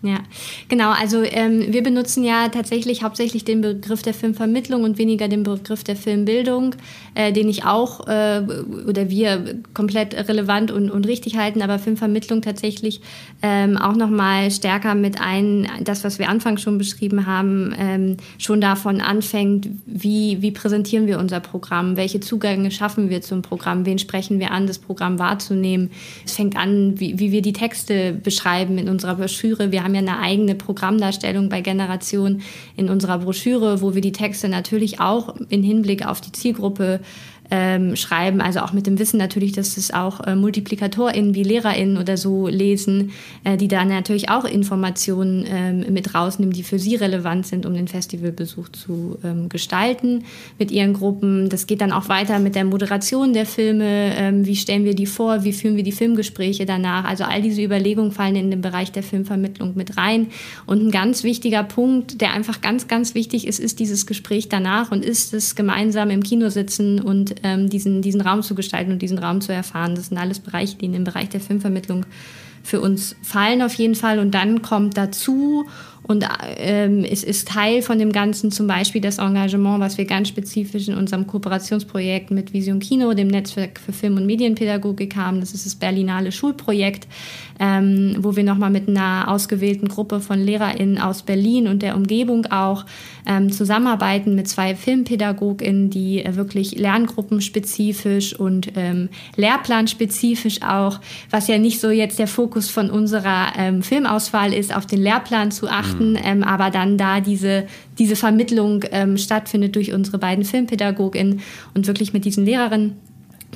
Ja, 0.00 0.20
genau. 0.68 0.92
Also 0.92 1.24
ähm, 1.24 1.72
wir 1.72 1.82
benutzen 1.82 2.22
ja 2.22 2.50
tatsächlich 2.50 3.02
hauptsächlich 3.02 3.44
den 3.44 3.62
Begriff 3.62 4.00
der 4.00 4.14
Filmvermittlung 4.14 4.84
und 4.84 4.96
weniger 4.96 5.26
den 5.26 5.42
Begriff 5.42 5.82
der 5.82 5.96
Filmbildung, 5.96 6.76
äh, 7.16 7.32
den 7.32 7.48
ich 7.48 7.64
auch 7.64 8.06
äh, 8.06 8.42
oder 8.86 9.10
wir 9.10 9.60
komplett 9.74 10.14
relevant 10.28 10.70
und, 10.70 10.92
und 10.92 11.04
richtig 11.08 11.36
halten, 11.36 11.62
aber 11.62 11.80
Filmvermittlung 11.80 12.42
tatsächlich 12.42 13.00
ähm, 13.42 13.76
auch 13.76 13.96
nochmal 13.96 14.52
stärker 14.52 14.94
mit 14.94 15.20
ein, 15.20 15.66
das, 15.82 16.04
was 16.04 16.20
wir 16.20 16.28
anfangs 16.28 16.62
schon 16.62 16.78
beschrieben 16.78 17.26
haben, 17.26 17.74
ähm, 17.76 18.18
schon 18.38 18.60
davon 18.60 19.00
anfängt, 19.00 19.68
wie, 19.84 20.40
wie 20.42 20.52
präsentieren 20.52 21.08
wir 21.08 21.18
unser 21.18 21.40
Programm, 21.40 21.96
welche 21.96 22.20
Zugänge 22.20 22.70
schaffen 22.70 23.10
wir 23.10 23.20
zum 23.20 23.42
Programm, 23.42 23.84
wen 23.84 23.98
sprechen 23.98 24.38
wir 24.38 24.52
an, 24.52 24.68
das 24.68 24.78
Programm 24.78 25.18
wahrzunehmen. 25.18 25.90
Es 26.24 26.36
fängt 26.36 26.56
an, 26.56 27.00
wie, 27.00 27.18
wie 27.18 27.32
wir 27.32 27.42
die 27.42 27.52
Texte 27.52 28.12
beschreiben 28.12 28.78
in 28.78 28.88
unserer 28.88 29.16
Broschüre. 29.16 29.72
Wir 29.72 29.87
haben 29.88 29.94
ja 29.94 30.12
eine 30.12 30.20
eigene 30.20 30.54
Programmdarstellung 30.54 31.48
bei 31.48 31.62
Generation 31.62 32.42
in 32.76 32.90
unserer 32.90 33.18
Broschüre, 33.18 33.80
wo 33.80 33.94
wir 33.94 34.02
die 34.02 34.12
Texte 34.12 34.48
natürlich 34.48 35.00
auch 35.00 35.34
in 35.48 35.62
Hinblick 35.62 36.06
auf 36.06 36.20
die 36.20 36.32
Zielgruppe 36.32 37.00
ähm, 37.50 37.96
schreiben, 37.96 38.40
also 38.40 38.60
auch 38.60 38.72
mit 38.72 38.86
dem 38.86 38.98
Wissen 38.98 39.16
natürlich, 39.16 39.52
dass 39.52 39.76
es 39.76 39.92
auch 39.92 40.20
äh, 40.26 40.34
MultiplikatorInnen 40.34 41.34
wie 41.34 41.42
LehrerInnen 41.42 41.96
oder 41.96 42.16
so 42.16 42.46
lesen, 42.46 43.12
äh, 43.44 43.56
die 43.56 43.68
dann 43.68 43.88
natürlich 43.88 44.28
auch 44.28 44.44
Informationen 44.44 45.46
ähm, 45.48 45.92
mit 45.92 46.14
rausnehmen, 46.14 46.52
die 46.52 46.62
für 46.62 46.78
sie 46.78 46.96
relevant 46.96 47.46
sind, 47.46 47.64
um 47.64 47.74
den 47.74 47.88
Festivalbesuch 47.88 48.68
zu 48.70 49.18
ähm, 49.24 49.48
gestalten 49.48 50.24
mit 50.58 50.70
ihren 50.70 50.92
Gruppen. 50.92 51.48
Das 51.48 51.66
geht 51.66 51.80
dann 51.80 51.92
auch 51.92 52.08
weiter 52.08 52.38
mit 52.38 52.54
der 52.54 52.64
Moderation 52.64 53.32
der 53.32 53.46
Filme, 53.46 54.14
ähm, 54.16 54.44
wie 54.44 54.56
stellen 54.56 54.84
wir 54.84 54.94
die 54.94 55.06
vor, 55.06 55.44
wie 55.44 55.52
führen 55.52 55.76
wir 55.76 55.84
die 55.84 55.92
Filmgespräche 55.92 56.66
danach. 56.66 57.04
Also 57.04 57.24
all 57.24 57.40
diese 57.40 57.62
Überlegungen 57.62 58.12
fallen 58.12 58.36
in 58.36 58.50
den 58.50 58.60
Bereich 58.60 58.92
der 58.92 59.02
Filmvermittlung 59.02 59.72
mit 59.74 59.96
rein. 59.96 60.26
Und 60.66 60.84
ein 60.84 60.90
ganz 60.90 61.24
wichtiger 61.24 61.62
Punkt, 61.62 62.20
der 62.20 62.34
einfach 62.34 62.60
ganz, 62.60 62.88
ganz 62.88 63.14
wichtig 63.14 63.46
ist, 63.46 63.58
ist 63.58 63.80
dieses 63.80 64.06
Gespräch 64.06 64.48
danach 64.50 64.92
und 64.92 65.04
ist 65.04 65.32
es 65.32 65.54
gemeinsam 65.54 66.10
im 66.10 66.22
Kino 66.22 66.50
sitzen 66.50 67.00
und 67.00 67.37
ähm, 67.42 67.68
diesen, 67.68 68.02
diesen 68.02 68.20
Raum 68.20 68.42
zu 68.42 68.54
gestalten 68.54 68.92
und 68.92 69.02
diesen 69.02 69.18
Raum 69.18 69.40
zu 69.40 69.52
erfahren. 69.52 69.94
Das 69.94 70.06
sind 70.06 70.18
alles 70.18 70.40
Bereiche, 70.40 70.76
die 70.76 70.86
in 70.86 70.92
den 70.92 71.04
Bereich 71.04 71.28
der 71.28 71.40
Filmvermittlung 71.40 72.06
für 72.62 72.80
uns 72.80 73.16
fallen 73.22 73.62
auf 73.62 73.74
jeden 73.74 73.94
Fall. 73.94 74.18
Und 74.18 74.32
dann 74.32 74.62
kommt 74.62 74.96
dazu 74.96 75.66
und 76.08 76.26
ähm, 76.56 77.04
es 77.04 77.22
ist 77.22 77.48
Teil 77.48 77.82
von 77.82 77.98
dem 77.98 78.12
Ganzen 78.12 78.50
zum 78.50 78.66
Beispiel 78.66 79.02
das 79.02 79.18
Engagement, 79.18 79.80
was 79.80 79.98
wir 79.98 80.06
ganz 80.06 80.28
spezifisch 80.28 80.88
in 80.88 80.94
unserem 80.94 81.26
Kooperationsprojekt 81.26 82.30
mit 82.30 82.54
Vision 82.54 82.78
Kino, 82.78 83.12
dem 83.12 83.28
Netzwerk 83.28 83.78
für 83.78 83.92
Film- 83.92 84.16
und 84.16 84.24
Medienpädagogik 84.24 85.16
haben. 85.16 85.40
Das 85.40 85.52
ist 85.52 85.66
das 85.66 85.74
Berlinale 85.74 86.32
Schulprojekt, 86.32 87.06
ähm, 87.58 88.16
wo 88.20 88.36
wir 88.36 88.44
nochmal 88.44 88.70
mit 88.70 88.88
einer 88.88 89.26
ausgewählten 89.28 89.88
Gruppe 89.88 90.20
von 90.20 90.38
LehrerInnen 90.38 90.98
aus 90.98 91.22
Berlin 91.22 91.66
und 91.68 91.82
der 91.82 91.96
Umgebung 91.96 92.46
auch 92.46 92.84
ähm, 93.26 93.50
zusammenarbeiten 93.50 94.34
mit 94.34 94.48
zwei 94.48 94.74
FilmpädagogInnen, 94.74 95.90
die 95.90 96.24
äh, 96.24 96.36
wirklich 96.36 96.78
lerngruppenspezifisch 96.78 98.38
und 98.38 98.72
ähm, 98.76 99.08
lehrplanspezifisch 99.36 100.62
auch, 100.62 101.00
was 101.30 101.48
ja 101.48 101.58
nicht 101.58 101.80
so 101.80 101.90
jetzt 101.90 102.18
der 102.18 102.28
Fokus 102.28 102.70
von 102.70 102.90
unserer 102.90 103.52
ähm, 103.56 103.82
Filmauswahl 103.82 104.52
ist, 104.52 104.74
auf 104.74 104.86
den 104.86 105.02
Lehrplan 105.02 105.50
zu 105.50 105.68
achten, 105.68 106.12
mhm. 106.12 106.20
ähm, 106.22 106.44
aber 106.44 106.70
dann 106.70 106.96
da 106.96 107.20
diese, 107.20 107.66
diese 107.98 108.16
Vermittlung 108.16 108.84
ähm, 108.92 109.18
stattfindet 109.18 109.76
durch 109.76 109.92
unsere 109.92 110.18
beiden 110.18 110.44
FilmpädagogInnen 110.44 111.40
und 111.74 111.86
wirklich 111.86 112.12
mit 112.12 112.24
diesen 112.24 112.44
Lehrerinnen 112.44 112.96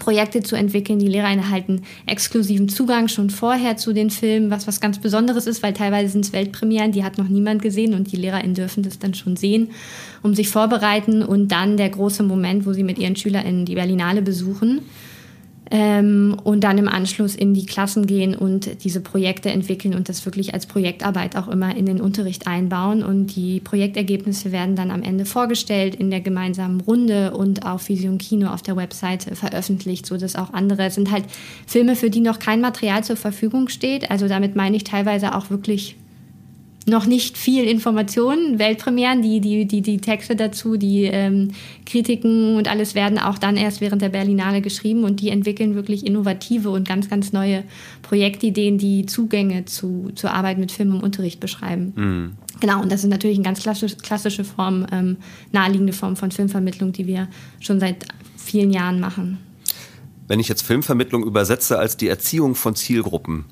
Projekte 0.03 0.43
zu 0.43 0.57
entwickeln. 0.57 0.99
Die 0.99 1.07
Lehrer 1.07 1.31
erhalten 1.31 1.83
exklusiven 2.07 2.69
Zugang 2.69 3.07
schon 3.07 3.31
vorher 3.31 3.77
zu 3.77 3.93
den 3.93 4.11
Filmen, 4.11 4.51
was 4.51 4.67
was 4.67 4.81
ganz 4.81 4.99
Besonderes 4.99 5.47
ist, 5.47 5.63
weil 5.63 5.75
teilweise 5.75 6.11
sind 6.11 6.25
es 6.25 6.33
Weltpremieren, 6.33 6.91
die 6.91 7.05
hat 7.05 7.19
noch 7.19 7.29
niemand 7.29 7.63
gesehen 7.63 7.95
und 7.95 8.11
die 8.11 8.17
LehrerInnen 8.17 8.55
dürfen 8.55 8.83
das 8.83 8.99
dann 8.99 9.15
schon 9.15 9.37
sehen, 9.37 9.71
um 10.21 10.35
sich 10.35 10.49
vorbereiten 10.49 11.23
und 11.23 11.53
dann 11.53 11.77
der 11.77 11.89
große 11.89 12.25
Moment, 12.25 12.67
wo 12.67 12.73
sie 12.73 12.83
mit 12.83 12.99
ihren 12.99 13.15
SchülerInnen 13.15 13.65
die 13.65 13.77
Berlinale 13.77 14.23
besuchen 14.23 14.81
ähm, 15.71 16.37
und 16.43 16.65
dann 16.65 16.79
im 16.79 16.89
Anschluss 16.89 17.35
in 17.35 17.55
die 17.55 17.67
Klassen 17.67 18.07
gehen 18.07 18.35
und 18.35 18.85
diese 18.85 19.01
Projekte 19.01 19.51
entwickeln 19.51 19.95
und 19.95 20.09
das 20.09 20.25
wirklich 20.27 20.55
als 20.55 20.67
Projektarbeit 20.67 21.37
auch 21.37 21.49
immer 21.49 21.75
in 21.77 21.87
den 21.87 22.01
Unterricht 22.01 22.47
einbauen. 22.47 23.03
Und 23.03 23.37
die 23.37 23.61
Projektergebnisse 23.61 24.53
werden 24.53 24.77
dann 24.77 24.91
am 24.91 25.03
Ende 25.03 25.25
vorgestellt 25.25 25.95
in 25.95 26.11
der 26.11 26.21
gemeinsamen 26.21 26.81
Runde 26.81 27.33
und 27.33 27.65
auf 27.65 27.89
Vision 27.89 28.19
Kino 28.19 28.49
auf 28.49 28.63
der 28.63 28.77
Webseite 28.77 29.35
veröffentlicht, 29.35 30.07
sodass 30.07 30.37
auch 30.37 30.53
andere, 30.53 30.85
es 30.85 30.97
sind 30.97 31.11
halt 31.11 31.25
Filme, 31.67 31.97
für 31.97 32.11
die 32.11 32.21
noch 32.21 32.39
kein 32.39 32.61
Material 32.61 33.05
zur 33.05 33.17
Verfügung 33.17 33.69
steht. 33.69 34.11
Also 34.11 34.29
damit 34.29 34.57
meine 34.57 34.77
ich 34.77 34.85
teilweise 34.85 35.35
auch 35.35 35.49
wirklich 35.49 35.97
noch 36.87 37.07
nicht 37.07 37.39
viel 37.39 37.65
Informationen, 37.65 38.59
Weltpremieren, 38.59 39.23
die, 39.23 39.41
die, 39.41 39.67
die, 39.67 39.83
die 39.83 39.99
Texte 39.99 40.35
dazu, 40.35 40.77
die 40.77 41.05
ähm, 41.05 41.53
Kritiken 41.87 42.57
und 42.57 42.69
alles 42.69 42.95
werden 42.95 43.19
auch 43.19 43.39
dann 43.39 43.57
erst 43.57 43.81
während 43.81 44.03
der 44.03 44.09
Berlinale 44.09 44.61
geschrieben 44.61 45.05
und 45.05 45.21
die 45.21 45.31
entwickeln 45.31 45.75
wirklich 45.75 46.07
innovative 46.07 46.71
und 46.71 46.89
ganz, 46.89 47.09
ganz 47.09 47.33
neue 47.33 47.65
Projektideen, 48.03 48.79
die 48.79 49.07
Zugänge 49.07 49.65
zu, 49.65 50.11
zur 50.15 50.33
Arbeit 50.33 50.59
mit 50.59 50.73
Film 50.73 50.97
im 50.97 51.01
Unterricht 51.01 51.41
beschreiben. 51.41 51.93
Mhm. 51.95 52.33
Genau, 52.61 52.83
und 52.83 52.91
das 52.91 53.03
ist 53.03 53.11
natürlich 53.11 53.37
eine 53.37 53.45
ganz 53.45 53.61
klassisch, 53.61 53.97
klassische 53.99 54.45
Form, 54.45 54.87
ähm, 54.93 55.17
naheliegende 55.53 55.93
Form 55.93 56.17
von 56.17 56.31
Filmvermittlung, 56.31 56.93
die 56.93 57.07
wir 57.07 57.29
schon 57.61 57.81
seit 57.81 58.07
vielen 58.37 58.73
Jahren 58.73 59.01
machen. 59.01 59.39
Wenn 60.29 60.41
ich 60.41 60.49
jetzt 60.49 60.63
Filmvermittlung 60.63 61.25
übersetze 61.25 61.79
als 61.79 61.97
die 61.97 62.09
Erziehung 62.09 62.55
von 62.55 62.75
Zielgruppen, 62.75 63.45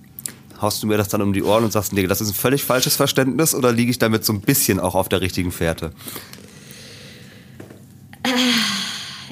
haust 0.61 0.83
du 0.83 0.87
mir 0.87 0.97
das 0.97 1.09
dann 1.09 1.23
um 1.23 1.33
die 1.33 1.43
Ohren 1.43 1.65
und 1.65 1.73
sagst, 1.73 1.93
nee, 1.93 2.07
das 2.07 2.21
ist 2.21 2.29
ein 2.29 2.35
völlig 2.35 2.65
falsches 2.65 2.97
Verständnis 2.97 3.55
oder 3.55 3.73
liege 3.73 3.91
ich 3.91 3.99
damit 3.99 4.25
so 4.25 4.33
ein 4.33 4.41
bisschen 4.41 4.81
auch 4.81 4.95
auf 4.95 5.09
der 5.09 5.21
richtigen 5.21 5.53
Fährte? 5.53 5.93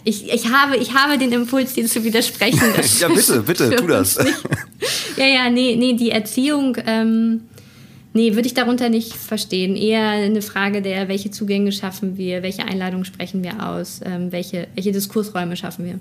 Ich, 0.04 0.32
ich, 0.32 0.50
habe, 0.50 0.76
ich 0.76 0.94
habe 0.94 1.18
den 1.18 1.32
Impuls, 1.32 1.74
dir 1.74 1.86
zu 1.86 2.02
widersprechen. 2.02 2.60
ja, 3.00 3.08
bitte, 3.08 3.42
bitte, 3.46 3.76
tu 3.76 3.86
das. 3.86 4.16
ja, 5.16 5.26
ja, 5.26 5.50
nee, 5.50 5.76
nee, 5.76 5.94
die 5.94 6.10
Erziehung, 6.10 6.78
ähm, 6.86 7.42
nee, 8.14 8.34
würde 8.34 8.46
ich 8.46 8.54
darunter 8.54 8.88
nicht 8.88 9.12
verstehen. 9.12 9.76
Eher 9.76 10.08
eine 10.08 10.40
Frage 10.40 10.80
der, 10.80 11.08
welche 11.08 11.30
Zugänge 11.30 11.72
schaffen 11.72 12.16
wir, 12.16 12.42
welche 12.42 12.64
Einladungen 12.64 13.04
sprechen 13.04 13.42
wir 13.42 13.66
aus, 13.68 14.00
ähm, 14.04 14.32
welche, 14.32 14.68
welche 14.74 14.92
Diskursräume 14.92 15.56
schaffen 15.56 15.84
wir. 15.84 16.00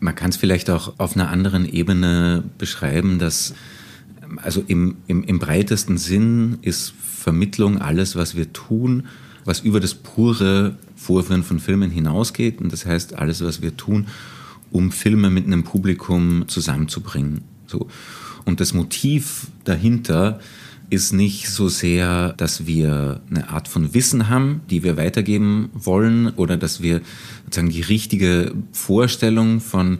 Man 0.00 0.14
kann 0.14 0.30
es 0.30 0.36
vielleicht 0.36 0.70
auch 0.70 0.94
auf 0.98 1.14
einer 1.14 1.30
anderen 1.30 1.66
Ebene 1.66 2.44
beschreiben, 2.58 3.18
dass 3.18 3.54
also 4.42 4.62
im, 4.66 4.96
im, 5.06 5.22
im 5.24 5.38
breitesten 5.38 5.98
Sinn 5.98 6.58
ist 6.62 6.92
Vermittlung 7.00 7.80
alles, 7.80 8.16
was 8.16 8.36
wir 8.36 8.52
tun, 8.52 9.06
was 9.44 9.60
über 9.60 9.80
das 9.80 9.94
pure 9.94 10.76
Vorführen 10.96 11.42
von 11.42 11.60
Filmen 11.60 11.90
hinausgeht. 11.90 12.60
Und 12.60 12.72
das 12.72 12.86
heißt, 12.86 13.14
alles, 13.14 13.42
was 13.42 13.62
wir 13.62 13.76
tun, 13.76 14.06
um 14.70 14.92
Filme 14.92 15.30
mit 15.30 15.46
einem 15.46 15.64
Publikum 15.64 16.48
zusammenzubringen. 16.48 17.42
So. 17.66 17.88
Und 18.44 18.60
das 18.60 18.74
Motiv 18.74 19.48
dahinter 19.64 20.40
ist 20.90 21.12
nicht 21.12 21.48
so 21.48 21.68
sehr, 21.68 22.32
dass 22.34 22.66
wir 22.66 23.20
eine 23.30 23.48
Art 23.48 23.68
von 23.68 23.94
Wissen 23.94 24.28
haben, 24.28 24.60
die 24.70 24.82
wir 24.82 24.96
weitergeben 24.96 25.70
wollen, 25.72 26.28
oder 26.30 26.56
dass 26.56 26.82
wir 26.82 27.00
sozusagen 27.44 27.70
die 27.70 27.82
richtige 27.82 28.52
Vorstellung 28.72 29.60
von 29.60 29.98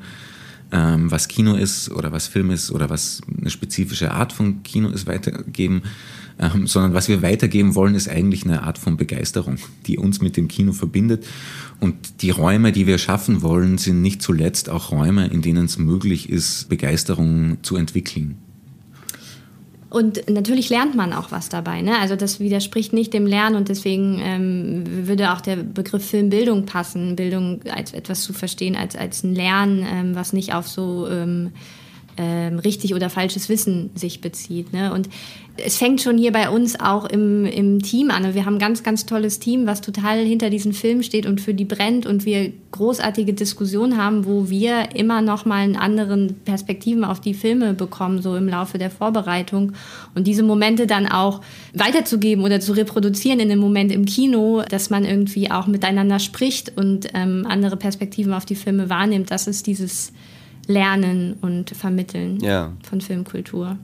ähm, 0.72 1.10
was 1.10 1.28
Kino 1.28 1.54
ist 1.54 1.90
oder 1.90 2.12
was 2.12 2.26
Film 2.26 2.50
ist 2.50 2.70
oder 2.70 2.90
was 2.90 3.20
eine 3.38 3.50
spezifische 3.50 4.12
Art 4.12 4.32
von 4.32 4.62
Kino 4.62 4.88
ist, 4.88 5.06
weitergeben, 5.06 5.82
ähm, 6.38 6.66
sondern 6.66 6.94
was 6.94 7.08
wir 7.08 7.22
weitergeben 7.22 7.74
wollen, 7.74 7.94
ist 7.94 8.08
eigentlich 8.08 8.44
eine 8.44 8.62
Art 8.62 8.78
von 8.78 8.96
Begeisterung, 8.96 9.56
die 9.86 9.98
uns 9.98 10.20
mit 10.20 10.36
dem 10.36 10.48
Kino 10.48 10.72
verbindet. 10.72 11.24
Und 11.80 12.22
die 12.22 12.30
Räume, 12.30 12.72
die 12.72 12.86
wir 12.86 12.98
schaffen 12.98 13.42
wollen, 13.42 13.78
sind 13.78 14.02
nicht 14.02 14.22
zuletzt 14.22 14.68
auch 14.68 14.90
Räume, 14.90 15.28
in 15.28 15.42
denen 15.42 15.66
es 15.66 15.78
möglich 15.78 16.28
ist, 16.28 16.68
Begeisterung 16.68 17.58
zu 17.62 17.76
entwickeln. 17.76 18.38
Und 19.96 20.28
natürlich 20.28 20.68
lernt 20.68 20.94
man 20.94 21.14
auch 21.14 21.32
was 21.32 21.48
dabei. 21.48 21.80
Ne? 21.80 21.98
Also 21.98 22.16
das 22.16 22.38
widerspricht 22.38 22.92
nicht 22.92 23.14
dem 23.14 23.26
Lernen 23.26 23.56
und 23.56 23.70
deswegen 23.70 24.20
ähm, 24.22 24.84
würde 25.08 25.32
auch 25.32 25.40
der 25.40 25.56
Begriff 25.56 26.04
Filmbildung 26.04 26.66
passen, 26.66 27.16
Bildung 27.16 27.60
als 27.74 27.94
etwas 27.94 28.20
zu 28.22 28.34
verstehen, 28.34 28.76
als, 28.76 28.94
als 28.94 29.22
ein 29.22 29.34
Lernen, 29.34 29.86
ähm, 29.90 30.14
was 30.14 30.34
nicht 30.34 30.52
auf 30.52 30.68
so 30.68 31.08
ähm, 31.08 31.52
ähm, 32.16 32.58
richtig 32.58 32.94
oder 32.94 33.10
falsches 33.10 33.48
Wissen 33.48 33.90
sich 33.94 34.20
bezieht. 34.20 34.72
Ne? 34.72 34.92
Und 34.92 35.08
es 35.58 35.76
fängt 35.76 36.02
schon 36.02 36.18
hier 36.18 36.32
bei 36.32 36.50
uns 36.50 36.78
auch 36.78 37.06
im, 37.06 37.46
im 37.46 37.82
Team 37.82 38.10
an. 38.10 38.34
Wir 38.34 38.44
haben 38.44 38.56
ein 38.56 38.60
ganz, 38.60 38.82
ganz 38.82 39.06
tolles 39.06 39.38
Team, 39.38 39.66
was 39.66 39.80
total 39.80 40.18
hinter 40.24 40.50
diesen 40.50 40.72
Film 40.72 41.02
steht 41.02 41.26
und 41.26 41.40
für 41.40 41.54
die 41.54 41.64
brennt 41.64 42.06
und 42.06 42.24
wir 42.24 42.52
großartige 42.72 43.32
Diskussionen 43.32 43.96
haben, 43.96 44.26
wo 44.26 44.50
wir 44.50 44.94
immer 44.94 45.22
noch 45.22 45.44
mal 45.44 45.62
einen 45.62 45.76
anderen 45.76 46.34
Perspektiven 46.44 47.04
auf 47.04 47.20
die 47.20 47.32
Filme 47.32 47.72
bekommen, 47.72 48.20
so 48.20 48.36
im 48.36 48.48
Laufe 48.48 48.76
der 48.76 48.90
Vorbereitung. 48.90 49.72
Und 50.14 50.26
diese 50.26 50.42
Momente 50.42 50.86
dann 50.86 51.06
auch 51.06 51.40
weiterzugeben 51.72 52.44
oder 52.44 52.60
zu 52.60 52.72
reproduzieren 52.72 53.40
in 53.40 53.50
einem 53.50 53.60
Moment 53.60 53.92
im 53.92 54.04
Kino, 54.04 54.62
dass 54.68 54.90
man 54.90 55.04
irgendwie 55.04 55.50
auch 55.50 55.66
miteinander 55.66 56.18
spricht 56.18 56.76
und 56.76 57.08
ähm, 57.14 57.46
andere 57.48 57.76
Perspektiven 57.76 58.34
auf 58.34 58.44
die 58.44 58.56
Filme 58.56 58.90
wahrnimmt, 58.90 59.30
das 59.30 59.46
ist 59.46 59.66
dieses 59.66 60.12
Lernen 60.66 61.34
und 61.40 61.70
Vermitteln 61.70 62.40
ja. 62.40 62.72
von 62.82 63.00
Filmkultur. 63.00 63.78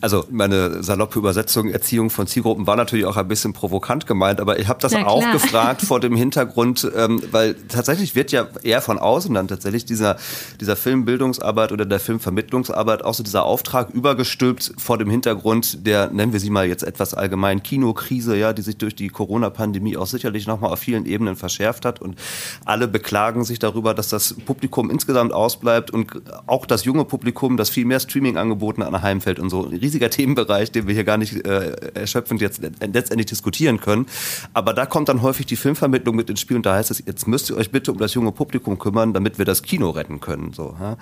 Also 0.00 0.24
meine 0.30 0.82
saloppe 0.82 1.18
Übersetzung 1.18 1.70
Erziehung 1.70 2.10
von 2.10 2.26
Zielgruppen 2.26 2.66
war 2.66 2.76
natürlich 2.76 3.06
auch 3.06 3.16
ein 3.16 3.28
bisschen 3.28 3.52
provokant 3.52 4.06
gemeint, 4.06 4.40
aber 4.40 4.58
ich 4.58 4.68
habe 4.68 4.80
das 4.80 4.94
auch 4.94 5.30
gefragt 5.32 5.82
vor 5.82 6.00
dem 6.00 6.16
Hintergrund, 6.16 6.90
ähm, 6.96 7.20
weil 7.30 7.54
tatsächlich 7.68 8.14
wird 8.14 8.32
ja 8.32 8.48
eher 8.62 8.82
von 8.82 8.98
außen 8.98 9.34
dann 9.34 9.48
tatsächlich 9.48 9.84
dieser, 9.84 10.16
dieser 10.60 10.76
Filmbildungsarbeit 10.76 11.72
oder 11.72 11.86
der 11.86 12.00
Filmvermittlungsarbeit 12.00 13.04
auch 13.04 13.14
so 13.14 13.22
dieser 13.22 13.44
Auftrag 13.44 13.90
übergestülpt 13.90 14.72
vor 14.78 14.98
dem 14.98 15.10
Hintergrund 15.10 15.86
der, 15.86 16.10
nennen 16.10 16.32
wir 16.32 16.40
sie 16.40 16.50
mal 16.50 16.66
jetzt 16.66 16.82
etwas 16.82 17.14
allgemein, 17.14 17.62
Kinokrise, 17.62 18.36
ja, 18.36 18.52
die 18.52 18.62
sich 18.62 18.76
durch 18.76 18.94
die 18.94 19.08
Corona-Pandemie 19.08 19.96
auch 19.96 20.06
sicherlich 20.06 20.46
nochmal 20.46 20.70
auf 20.70 20.78
vielen 20.78 21.06
Ebenen 21.06 21.36
verschärft 21.36 21.84
hat. 21.84 22.00
Und 22.00 22.18
alle 22.64 22.88
beklagen 22.88 23.44
sich 23.44 23.58
darüber, 23.58 23.94
dass 23.94 24.08
das 24.08 24.34
Publikum 24.34 24.90
insgesamt 24.90 25.32
ausbleibt 25.32 25.90
und 25.90 26.22
auch 26.46 26.66
das 26.66 26.84
junge 26.84 27.04
Publikum, 27.04 27.56
das 27.56 27.70
viel 27.70 27.84
mehr 27.84 28.00
Streaming-Angeboten 28.00 28.82
anheimfällt 28.82 29.38
und 29.38 29.50
so 29.50 29.63
ein 29.66 29.76
riesiger 29.76 30.10
Themenbereich, 30.10 30.72
den 30.72 30.86
wir 30.86 30.94
hier 30.94 31.04
gar 31.04 31.16
nicht 31.16 31.46
äh, 31.46 31.72
erschöpfend 31.94 32.40
jetzt 32.40 32.60
letztendlich 32.62 33.26
diskutieren 33.26 33.80
können. 33.80 34.06
Aber 34.52 34.72
da 34.72 34.86
kommt 34.86 35.08
dann 35.08 35.22
häufig 35.22 35.46
die 35.46 35.56
Filmvermittlung 35.56 36.16
mit 36.16 36.30
ins 36.30 36.40
Spiel 36.40 36.56
und 36.56 36.66
da 36.66 36.74
heißt 36.74 36.90
es, 36.90 37.02
jetzt 37.04 37.26
müsst 37.26 37.50
ihr 37.50 37.56
euch 37.56 37.70
bitte 37.70 37.92
um 37.92 37.98
das 37.98 38.14
junge 38.14 38.32
Publikum 38.32 38.78
kümmern, 38.78 39.12
damit 39.12 39.38
wir 39.38 39.44
das 39.44 39.62
Kino 39.62 39.90
retten 39.90 40.20
können. 40.20 40.52
So, 40.52 40.76
ja? 40.80 40.96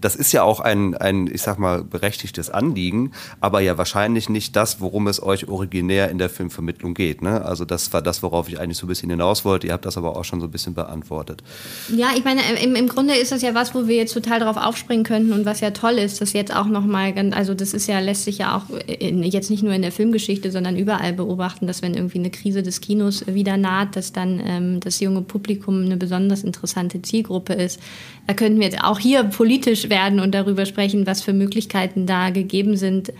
Das 0.00 0.16
ist 0.16 0.32
ja 0.32 0.42
auch 0.42 0.60
ein, 0.60 0.96
ein, 0.96 1.26
ich 1.26 1.42
sag 1.42 1.58
mal, 1.58 1.84
berechtigtes 1.84 2.50
Anliegen, 2.50 3.12
aber 3.40 3.60
ja 3.60 3.78
wahrscheinlich 3.78 4.28
nicht 4.28 4.56
das, 4.56 4.80
worum 4.80 5.06
es 5.06 5.22
euch 5.22 5.48
originär 5.48 6.10
in 6.10 6.18
der 6.18 6.28
Filmvermittlung 6.28 6.94
geht. 6.94 7.22
Ne? 7.22 7.44
Also 7.44 7.64
das 7.64 7.92
war 7.92 8.02
das, 8.02 8.22
worauf 8.22 8.48
ich 8.48 8.60
eigentlich 8.60 8.78
so 8.78 8.86
ein 8.86 8.88
bisschen 8.88 9.10
hinaus 9.10 9.44
wollte. 9.44 9.66
Ihr 9.66 9.72
habt 9.72 9.84
das 9.84 9.96
aber 9.96 10.16
auch 10.16 10.24
schon 10.24 10.40
so 10.40 10.46
ein 10.46 10.50
bisschen 10.50 10.74
beantwortet. 10.74 11.42
Ja, 11.88 12.08
ich 12.16 12.24
meine, 12.24 12.40
im, 12.62 12.74
im 12.74 12.88
Grunde 12.88 13.14
ist 13.14 13.32
das 13.32 13.42
ja 13.42 13.54
was, 13.54 13.74
wo 13.74 13.86
wir 13.86 13.96
jetzt 13.96 14.14
total 14.14 14.40
drauf 14.40 14.56
aufspringen 14.56 15.04
könnten 15.04 15.32
und 15.32 15.44
was 15.44 15.60
ja 15.60 15.70
toll 15.70 15.94
ist, 15.94 16.20
dass 16.20 16.32
jetzt 16.32 16.54
auch 16.54 16.66
nochmal, 16.66 17.14
also 17.32 17.54
das 17.54 17.74
ist 17.74 17.86
ja 17.86 17.98
lässt 18.06 18.24
sich 18.24 18.38
ja 18.38 18.56
auch 18.56 18.64
in, 18.86 19.22
jetzt 19.22 19.50
nicht 19.50 19.62
nur 19.62 19.74
in 19.74 19.82
der 19.82 19.92
Filmgeschichte, 19.92 20.50
sondern 20.50 20.76
überall 20.76 21.12
beobachten, 21.12 21.66
dass 21.66 21.82
wenn 21.82 21.94
irgendwie 21.94 22.18
eine 22.18 22.30
Krise 22.30 22.62
des 22.62 22.80
Kinos 22.80 23.26
wieder 23.26 23.58
naht, 23.58 23.96
dass 23.96 24.12
dann 24.12 24.40
ähm, 24.44 24.80
das 24.80 25.00
junge 25.00 25.20
Publikum 25.20 25.84
eine 25.84 25.98
besonders 25.98 26.42
interessante 26.42 27.02
Zielgruppe 27.02 27.52
ist. 27.52 27.80
Da 28.26 28.32
könnten 28.32 28.58
wir 28.58 28.66
jetzt 28.66 28.82
auch 28.82 28.98
hier 28.98 29.24
politisch 29.24 29.90
werden 29.90 30.20
und 30.20 30.34
darüber 30.34 30.64
sprechen, 30.64 31.06
was 31.06 31.22
für 31.22 31.34
Möglichkeiten 31.34 32.06
da 32.06 32.30
gegeben 32.30 32.76
sind 32.76 33.12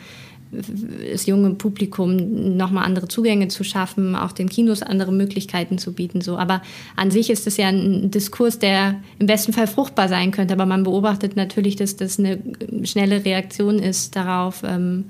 das 0.50 1.26
junge 1.26 1.50
Publikum 1.50 2.56
nochmal 2.56 2.84
andere 2.84 3.08
Zugänge 3.08 3.48
zu 3.48 3.64
schaffen, 3.64 4.14
auch 4.14 4.32
den 4.32 4.48
Kinos 4.48 4.82
andere 4.82 5.12
Möglichkeiten 5.12 5.78
zu 5.78 5.92
bieten. 5.92 6.20
So. 6.20 6.38
Aber 6.38 6.62
an 6.94 7.10
sich 7.10 7.30
ist 7.30 7.46
es 7.46 7.56
ja 7.56 7.68
ein 7.68 8.10
Diskurs, 8.10 8.58
der 8.58 8.96
im 9.18 9.26
besten 9.26 9.52
Fall 9.52 9.66
fruchtbar 9.66 10.08
sein 10.08 10.30
könnte. 10.30 10.54
Aber 10.54 10.66
man 10.66 10.84
beobachtet 10.84 11.36
natürlich, 11.36 11.76
dass 11.76 11.96
das 11.96 12.18
eine 12.18 12.38
schnelle 12.84 13.24
Reaktion 13.24 13.78
ist 13.78 14.14
darauf, 14.14 14.62
ähm, 14.64 15.06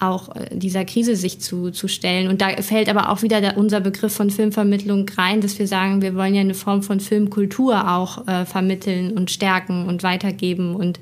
auch 0.00 0.34
äh, 0.34 0.56
dieser 0.56 0.84
Krise 0.84 1.16
sich 1.16 1.40
zu, 1.40 1.70
zu 1.70 1.88
stellen. 1.88 2.28
Und 2.28 2.40
da 2.40 2.48
fällt 2.60 2.88
aber 2.88 3.10
auch 3.10 3.22
wieder 3.22 3.40
der, 3.40 3.56
unser 3.56 3.80
Begriff 3.80 4.12
von 4.12 4.30
Filmvermittlung 4.30 5.08
rein, 5.16 5.40
dass 5.40 5.58
wir 5.58 5.68
sagen, 5.68 6.02
wir 6.02 6.14
wollen 6.14 6.34
ja 6.34 6.40
eine 6.40 6.54
Form 6.54 6.82
von 6.82 7.00
Filmkultur 7.00 7.92
auch 7.92 8.26
äh, 8.26 8.44
vermitteln 8.44 9.12
und 9.12 9.30
stärken 9.30 9.86
und 9.86 10.02
weitergeben 10.02 10.74
und 10.74 11.00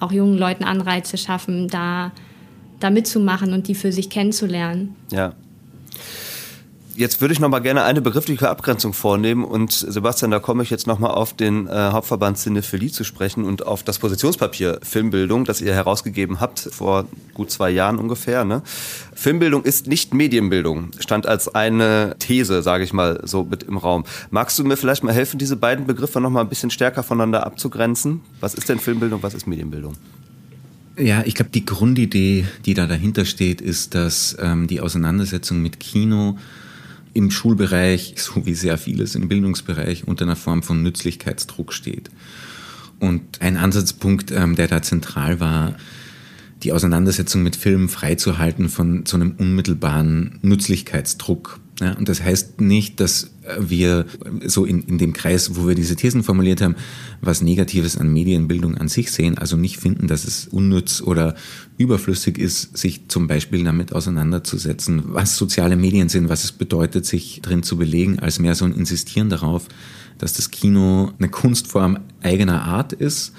auch 0.00 0.12
jungen 0.12 0.38
Leuten 0.38 0.64
Anreize 0.64 1.16
schaffen, 1.16 1.68
da 1.68 2.12
da 2.80 2.90
mitzumachen 2.90 3.52
und 3.52 3.68
die 3.68 3.74
für 3.74 3.92
sich 3.92 4.10
kennenzulernen. 4.10 4.96
Ja. 5.10 5.34
Jetzt 6.96 7.20
würde 7.20 7.34
ich 7.34 7.40
noch 7.40 7.48
mal 7.48 7.58
gerne 7.58 7.82
eine 7.82 8.00
begriffliche 8.00 8.48
Abgrenzung 8.48 8.92
vornehmen 8.92 9.44
und 9.44 9.72
Sebastian, 9.72 10.30
da 10.30 10.38
komme 10.38 10.62
ich 10.62 10.70
jetzt 10.70 10.86
noch 10.86 11.00
mal 11.00 11.10
auf 11.10 11.32
den 11.32 11.66
äh, 11.66 11.72
Hauptverband 11.72 12.38
Cinephilie 12.38 12.88
zu 12.88 13.02
sprechen 13.02 13.44
und 13.44 13.66
auf 13.66 13.82
das 13.82 13.98
Positionspapier 13.98 14.78
Filmbildung, 14.80 15.44
das 15.44 15.60
ihr 15.60 15.74
herausgegeben 15.74 16.38
habt 16.38 16.60
vor 16.60 17.06
gut 17.34 17.50
zwei 17.50 17.70
Jahren 17.70 17.98
ungefähr. 17.98 18.44
Ne? 18.44 18.62
Filmbildung 19.12 19.64
ist 19.64 19.88
nicht 19.88 20.14
Medienbildung, 20.14 20.90
stand 21.00 21.26
als 21.26 21.52
eine 21.52 22.14
These, 22.20 22.62
sage 22.62 22.84
ich 22.84 22.92
mal, 22.92 23.20
so 23.24 23.42
mit 23.42 23.64
im 23.64 23.76
Raum. 23.76 24.04
Magst 24.30 24.56
du 24.60 24.64
mir 24.64 24.76
vielleicht 24.76 25.02
mal 25.02 25.12
helfen, 25.12 25.38
diese 25.38 25.56
beiden 25.56 25.86
Begriffe 25.86 26.20
noch 26.20 26.30
mal 26.30 26.42
ein 26.42 26.48
bisschen 26.48 26.70
stärker 26.70 27.02
voneinander 27.02 27.44
abzugrenzen? 27.44 28.20
Was 28.38 28.54
ist 28.54 28.68
denn 28.68 28.78
Filmbildung, 28.78 29.20
was 29.20 29.34
ist 29.34 29.48
Medienbildung? 29.48 29.96
Ja, 30.96 31.22
ich 31.24 31.34
glaube, 31.34 31.50
die 31.50 31.64
Grundidee, 31.64 32.46
die 32.64 32.74
da 32.74 32.86
dahinter 32.86 33.24
steht, 33.24 33.60
ist, 33.60 33.94
dass 33.94 34.36
ähm, 34.38 34.68
die 34.68 34.80
Auseinandersetzung 34.80 35.60
mit 35.60 35.80
Kino 35.80 36.38
im 37.14 37.30
Schulbereich, 37.30 38.14
so 38.18 38.46
wie 38.46 38.54
sehr 38.54 38.78
vieles 38.78 39.14
im 39.14 39.28
Bildungsbereich, 39.28 40.06
unter 40.06 40.24
einer 40.24 40.36
Form 40.36 40.62
von 40.62 40.82
Nützlichkeitsdruck 40.82 41.72
steht. 41.72 42.10
Und 43.00 43.42
ein 43.42 43.56
Ansatzpunkt, 43.56 44.30
ähm, 44.30 44.54
der 44.54 44.68
da 44.68 44.82
zentral 44.82 45.40
war, 45.40 45.76
die 46.62 46.72
Auseinandersetzung 46.72 47.42
mit 47.42 47.56
Filmen 47.56 47.88
freizuhalten 47.88 48.68
von 48.68 49.04
so 49.04 49.16
einem 49.16 49.34
unmittelbaren 49.36 50.38
Nützlichkeitsdruck. 50.42 51.60
Ja, 51.80 51.92
und 51.94 52.08
das 52.08 52.22
heißt 52.22 52.60
nicht, 52.60 53.00
dass 53.00 53.30
wir 53.58 54.06
so 54.46 54.64
in, 54.64 54.82
in 54.82 54.98
dem 54.98 55.12
Kreis, 55.12 55.56
wo 55.56 55.66
wir 55.66 55.74
diese 55.74 55.96
Thesen 55.96 56.22
formuliert 56.22 56.60
haben, 56.60 56.76
was 57.20 57.42
Negatives 57.42 57.96
an 57.96 58.12
Medienbildung 58.12 58.76
an 58.76 58.86
sich 58.86 59.10
sehen, 59.10 59.38
also 59.38 59.56
nicht 59.56 59.78
finden, 59.78 60.06
dass 60.06 60.24
es 60.24 60.46
unnütz 60.46 61.02
oder 61.02 61.34
überflüssig 61.76 62.38
ist, 62.38 62.76
sich 62.78 63.08
zum 63.08 63.26
Beispiel 63.26 63.64
damit 63.64 63.92
auseinanderzusetzen, 63.92 65.02
was 65.06 65.36
soziale 65.36 65.76
Medien 65.76 66.08
sind, 66.08 66.28
was 66.28 66.44
es 66.44 66.52
bedeutet, 66.52 67.06
sich 67.06 67.40
drin 67.42 67.64
zu 67.64 67.76
belegen, 67.76 68.20
als 68.20 68.38
mehr 68.38 68.54
so 68.54 68.64
ein 68.64 68.72
Insistieren 68.72 69.28
darauf, 69.28 69.66
dass 70.18 70.34
das 70.34 70.52
Kino 70.52 71.12
eine 71.18 71.28
Kunstform 71.28 71.98
eigener 72.22 72.62
Art 72.62 72.92
ist 72.92 73.32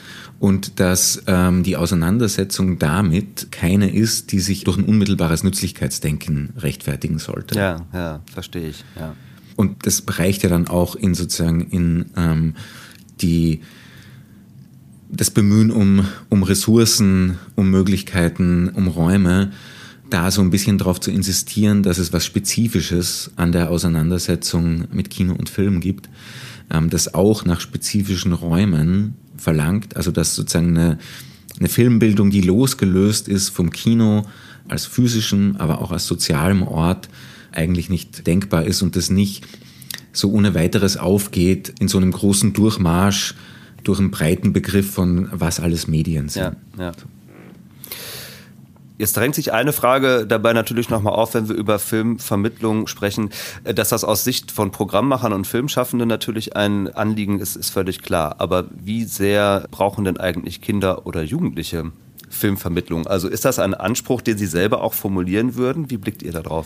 und 0.45 0.79
dass 0.79 1.23
ähm, 1.25 1.63
die 1.63 1.75
Auseinandersetzung 1.75 2.77
damit 2.77 3.51
keine 3.51 3.91
ist, 3.91 4.31
die 4.31 4.39
sich 4.39 4.63
durch 4.63 4.77
ein 4.77 4.83
unmittelbares 4.83 5.43
Nützlichkeitsdenken 5.43 6.53
rechtfertigen 6.57 7.17
sollte. 7.17 7.57
Ja, 7.57 7.87
ja, 7.91 8.21
verstehe 8.31 8.69
ich. 8.69 8.85
Ja. 8.95 9.15
Und 9.55 9.87
das 9.87 10.03
reicht 10.07 10.43
ja 10.43 10.49
dann 10.49 10.67
auch 10.67 10.95
in 10.95 11.15
sozusagen 11.15 11.61
in 11.61 12.11
ähm, 12.15 12.53
die 13.21 13.61
das 15.09 15.31
Bemühen 15.31 15.71
um, 15.71 16.05
um 16.29 16.43
Ressourcen, 16.43 17.39
um 17.55 17.71
Möglichkeiten, 17.71 18.69
um 18.69 18.87
Räume, 18.87 19.51
da 20.11 20.29
so 20.29 20.41
ein 20.41 20.51
bisschen 20.51 20.77
darauf 20.77 20.99
zu 20.99 21.09
insistieren, 21.09 21.81
dass 21.81 21.97
es 21.97 22.13
was 22.13 22.23
Spezifisches 22.23 23.31
an 23.35 23.51
der 23.51 23.71
Auseinandersetzung 23.71 24.89
mit 24.91 25.09
Kino 25.09 25.33
und 25.33 25.49
Film 25.49 25.79
gibt, 25.79 26.07
ähm, 26.69 26.91
das 26.91 27.15
auch 27.15 27.45
nach 27.45 27.61
spezifischen 27.61 28.33
Räumen 28.33 29.15
verlangt, 29.37 29.95
also 29.95 30.11
dass 30.11 30.35
sozusagen 30.35 30.77
eine, 30.77 30.97
eine 31.59 31.69
Filmbildung, 31.69 32.29
die 32.29 32.41
losgelöst 32.41 33.27
ist 33.27 33.49
vom 33.49 33.71
Kino 33.71 34.25
als 34.67 34.85
physischen, 34.85 35.57
aber 35.57 35.81
auch 35.81 35.91
als 35.91 36.07
sozialem 36.07 36.63
Ort, 36.63 37.09
eigentlich 37.51 37.89
nicht 37.89 38.27
denkbar 38.27 38.65
ist 38.65 38.81
und 38.81 38.95
das 38.95 39.09
nicht 39.09 39.45
so 40.11 40.31
ohne 40.31 40.55
weiteres 40.55 40.97
aufgeht 40.97 41.73
in 41.79 41.87
so 41.87 41.97
einem 41.97 42.11
großen 42.11 42.53
Durchmarsch 42.53 43.35
durch 43.83 43.99
einen 43.99 44.11
breiten 44.11 44.53
Begriff 44.53 44.91
von 44.91 45.29
was 45.31 45.59
alles 45.59 45.87
Medien 45.87 46.29
sind. 46.29 46.55
Ja, 46.77 46.85
ja. 46.85 46.91
Jetzt 48.97 49.17
drängt 49.17 49.35
sich 49.35 49.51
eine 49.51 49.73
Frage 49.73 50.25
dabei 50.25 50.53
natürlich 50.53 50.89
nochmal 50.89 51.13
auf, 51.13 51.33
wenn 51.33 51.49
wir 51.49 51.55
über 51.55 51.79
Filmvermittlung 51.79 52.87
sprechen. 52.87 53.29
Dass 53.63 53.89
das 53.89 54.05
aus 54.05 54.23
Sicht 54.23 54.51
von 54.51 54.71
Programmmachern 54.71 55.33
und 55.33 55.45
Filmschaffenden 55.45 56.07
natürlich 56.07 56.55
ein 56.55 56.87
Anliegen 56.93 57.39
ist, 57.39 57.57
ist 57.57 57.71
völlig 57.71 58.01
klar. 58.01 58.35
Aber 58.39 58.65
wie 58.71 59.03
sehr 59.03 59.67
brauchen 59.69 60.05
denn 60.05 60.17
eigentlich 60.17 60.61
Kinder 60.61 61.05
oder 61.05 61.23
Jugendliche 61.23 61.91
Filmvermittlung? 62.29 63.05
Also 63.05 63.27
ist 63.27 63.43
das 63.43 63.59
ein 63.59 63.73
Anspruch, 63.73 64.21
den 64.21 64.37
Sie 64.37 64.47
selber 64.47 64.81
auch 64.81 64.93
formulieren 64.93 65.55
würden? 65.55 65.89
Wie 65.89 65.97
blickt 65.97 66.23
ihr 66.23 66.31
da 66.31 66.41
drauf? 66.41 66.65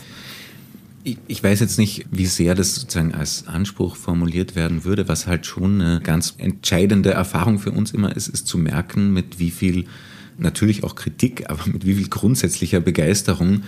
Ich, 1.02 1.16
ich 1.26 1.42
weiß 1.42 1.58
jetzt 1.60 1.78
nicht, 1.78 2.06
wie 2.12 2.26
sehr 2.26 2.54
das 2.54 2.76
sozusagen 2.76 3.14
als 3.14 3.48
Anspruch 3.48 3.96
formuliert 3.96 4.54
werden 4.54 4.84
würde. 4.84 5.08
Was 5.08 5.26
halt 5.26 5.46
schon 5.46 5.80
eine 5.80 6.00
ganz 6.00 6.34
entscheidende 6.38 7.10
Erfahrung 7.10 7.58
für 7.58 7.72
uns 7.72 7.90
immer 7.90 8.14
ist, 8.14 8.28
ist 8.28 8.46
zu 8.46 8.58
merken, 8.58 9.12
mit 9.12 9.40
wie 9.40 9.50
viel 9.50 9.86
natürlich 10.40 10.84
auch 10.84 10.94
Kritik, 10.94 11.48
aber 11.48 11.66
mit 11.66 11.86
wie 11.86 11.94
viel 11.94 12.08
grundsätzlicher 12.08 12.80
Begeisterung 12.80 13.62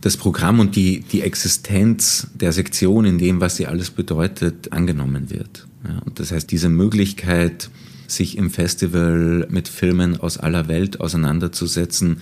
das 0.00 0.16
Programm 0.16 0.60
und 0.60 0.76
die, 0.76 1.00
die 1.00 1.22
Existenz 1.22 2.28
der 2.34 2.52
Sektion 2.52 3.04
in 3.04 3.18
dem, 3.18 3.40
was 3.40 3.56
sie 3.56 3.66
alles 3.66 3.90
bedeutet, 3.90 4.72
angenommen 4.72 5.30
wird. 5.30 5.66
Ja, 5.84 5.98
und 6.04 6.20
das 6.20 6.30
heißt, 6.30 6.50
diese 6.50 6.68
Möglichkeit, 6.68 7.70
sich 8.06 8.38
im 8.38 8.50
Festival 8.50 9.46
mit 9.50 9.68
Filmen 9.68 10.18
aus 10.18 10.38
aller 10.38 10.68
Welt 10.68 11.00
auseinanderzusetzen, 11.00 12.18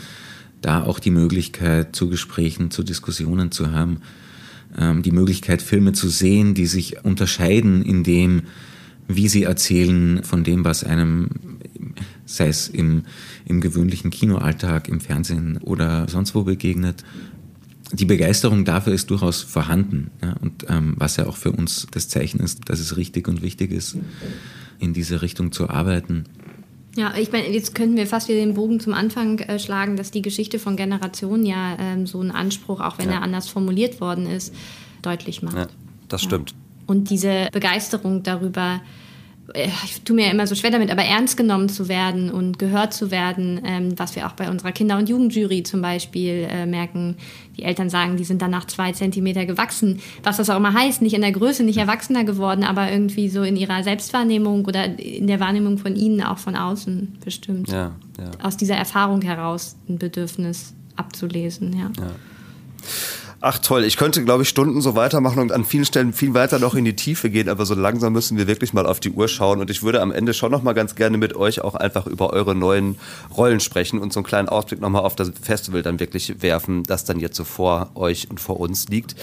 da 0.61 0.83
auch 0.83 0.99
die 0.99 1.11
Möglichkeit 1.11 1.95
zu 1.95 2.09
Gesprächen, 2.09 2.71
zu 2.71 2.83
Diskussionen 2.83 3.53
zu 3.53 3.73
haben, 3.73 4.01
ähm, 4.77 5.03
die 5.03 5.13
Möglichkeit, 5.13 5.63
Filme 5.63 5.93
zu 5.93 6.09
sehen, 6.09 6.55
die 6.55 6.67
sich 6.67 7.05
unterscheiden 7.05 7.83
in 7.83 8.03
dem, 8.03 8.43
wie 9.09 9.29
sie 9.29 9.45
erzählen 9.45 10.25
von 10.25 10.43
dem, 10.43 10.65
was 10.65 10.83
einem, 10.83 11.29
sei 12.25 12.49
es 12.49 12.69
im, 12.69 13.05
im 13.47 13.61
gewöhnlichen 13.61 14.11
Kinoalltag, 14.11 14.89
im 14.89 15.01
Fernsehen 15.01 15.59
oder 15.63 16.09
sonst 16.09 16.35
wo 16.35 16.43
begegnet. 16.43 17.05
Die 17.93 18.05
Begeisterung 18.05 18.65
dafür 18.65 18.93
ist 18.93 19.11
durchaus 19.11 19.43
vorhanden. 19.43 20.11
Ja, 20.23 20.35
und 20.41 20.67
ähm, 20.69 20.95
was 20.99 21.17
ja 21.17 21.27
auch 21.27 21.37
für 21.37 21.53
uns 21.53 21.87
das 21.93 22.09
Zeichen 22.09 22.41
ist, 22.41 22.69
dass 22.69 22.81
es 22.81 22.97
richtig 22.97 23.29
und 23.29 23.43
wichtig 23.43 23.71
ist, 23.71 23.97
in 24.81 24.93
diese 24.93 25.23
Richtung 25.23 25.53
zu 25.53 25.71
arbeiten. 25.71 26.25
Ja, 26.97 27.15
ich 27.17 27.31
meine, 27.31 27.49
jetzt 27.49 27.75
könnten 27.75 27.97
wir 27.97 28.07
fast 28.07 28.29
wieder 28.29 28.41
den 28.41 28.55
Bogen 28.55 28.81
zum 28.81 28.95
Anfang 28.95 29.39
äh, 29.39 29.59
schlagen, 29.61 29.97
dass 29.97 30.11
die 30.11 30.23
Geschichte 30.23 30.59
von 30.59 30.77
Generationen 30.77 31.47
ja 31.47 31.77
ähm, 31.79 32.07
so 32.07 32.21
einen 32.21 32.33
Anspruch, 32.33 32.81
auch 32.81 32.99
wenn 32.99 33.09
ja. 33.09 33.17
er 33.17 33.23
anders 33.23 33.49
formuliert 33.49 34.01
worden 34.01 34.27
ist, 34.27 34.53
deutlich 35.03 35.43
macht. 35.43 35.57
Ja, 35.57 35.67
das 36.09 36.23
stimmt. 36.23 36.55
Und 36.87 37.11
diese 37.11 37.49
Begeisterung 37.53 38.23
darüber, 38.23 38.77
äh, 38.77 39.06
ich 39.55 40.03
tue 40.03 40.17
mir 40.17 40.31
immer 40.31 40.47
so 40.47 40.55
schwer 40.55 40.71
damit, 40.71 40.91
aber 40.91 41.03
ernst 41.03 41.37
genommen 41.37 41.69
zu 41.69 41.89
werden 41.89 42.31
und 42.31 42.59
gehört 42.59 42.93
zu 42.93 43.11
werden, 43.11 43.61
ähm, 43.65 43.99
was 43.99 44.17
wir 44.17 44.27
auch 44.27 44.33
bei 44.33 44.51
unserer 44.51 44.73
Kinder- 44.73 44.99
und 44.99 45.09
Jugendjury 45.09 45.63
zum 45.63 45.83
Beispiel 45.83 46.49
äh, 46.51 46.67
merken. 46.67 47.17
Die 47.57 47.63
Eltern 47.63 47.89
sagen, 47.89 48.17
die 48.17 48.25
sind 48.25 48.43
dann 48.43 48.51
nach 48.51 48.67
zwei 48.67 48.93
Zentimeter 48.93 49.47
gewachsen, 49.47 50.01
was 50.23 50.39
das 50.39 50.51
auch 50.51 50.57
immer 50.57 50.75
heißt, 50.75 51.01
nicht 51.01 51.15
in 51.15 51.23
der 51.23 51.33
Größe, 51.33 51.63
nicht 51.63 51.79
erwachsener 51.79 52.25
geworden, 52.25 52.65
aber 52.65 52.91
irgendwie 52.91 53.29
so 53.29 53.43
in 53.43 53.57
ihrer 53.57 53.83
Selbstwahrnehmung 53.83 54.65
oder 54.65 54.99
in 54.99 55.27
der 55.27 55.41
Wahrnehmung 55.41 55.79
von 55.79 55.95
ihnen 55.95 56.23
auch 56.23 56.39
von 56.39 56.57
außen 56.57 57.19
bestimmt. 57.25 57.69
Ja, 57.69 57.93
ja. 58.19 58.31
Aus 58.43 58.57
dieser 58.57 58.77
Erfahrung 58.77 59.23
heraus 59.23 59.77
ein 59.89 59.99
Bedürfnis 59.99 60.75
abzulesen, 60.97 61.73
ja. 61.73 61.91
ja. 61.99 62.11
Ach 63.49 63.61
toll, 63.61 63.85
ich 63.85 63.97
könnte, 63.97 64.25
glaube 64.25 64.43
ich, 64.43 64.49
Stunden 64.49 64.81
so 64.81 64.97
weitermachen 64.97 65.39
und 65.39 65.53
an 65.53 65.65
vielen 65.65 65.85
Stellen 65.85 66.13
viel 66.13 66.35
weiter 66.35 66.59
noch 66.59 66.75
in 66.75 66.85
die 66.85 66.97
Tiefe 66.97 67.31
gehen, 67.31 67.49
aber 67.49 67.65
so 67.65 67.77
langsam 67.77 68.13
müssen 68.13 68.37
wir 68.37 68.49
wirklich 68.49 68.73
mal 68.73 68.87
auf 68.87 68.99
die 68.99 69.13
Uhr 69.13 69.29
schauen 69.29 69.61
und 69.61 69.71
ich 69.71 69.85
würde 69.85 70.03
am 70.03 70.11
Ende 70.11 70.35
schon 70.35 70.51
noch 70.51 70.65
mal 70.65 70.73
ganz 70.73 70.97
gerne 70.97 71.17
mit 71.17 71.37
euch 71.37 71.61
auch 71.61 71.77
einfach 71.77 72.09
über 72.09 72.33
eure 72.33 72.57
neuen 72.57 72.99
Rollen 73.37 73.61
sprechen 73.61 74.01
und 74.01 74.13
so 74.13 74.19
einen 74.19 74.27
kleinen 74.27 74.49
Ausblick 74.49 74.81
noch 74.81 74.91
mal 74.91 74.99
auf 74.99 75.15
das 75.15 75.31
Festival 75.41 75.83
dann 75.83 76.01
wirklich 76.01 76.43
werfen, 76.43 76.83
das 76.83 77.05
dann 77.05 77.21
jetzt 77.21 77.37
so 77.37 77.45
vor 77.45 77.91
euch 77.95 78.29
und 78.29 78.41
vor 78.41 78.59
uns 78.59 78.89
liegt. 78.89 79.15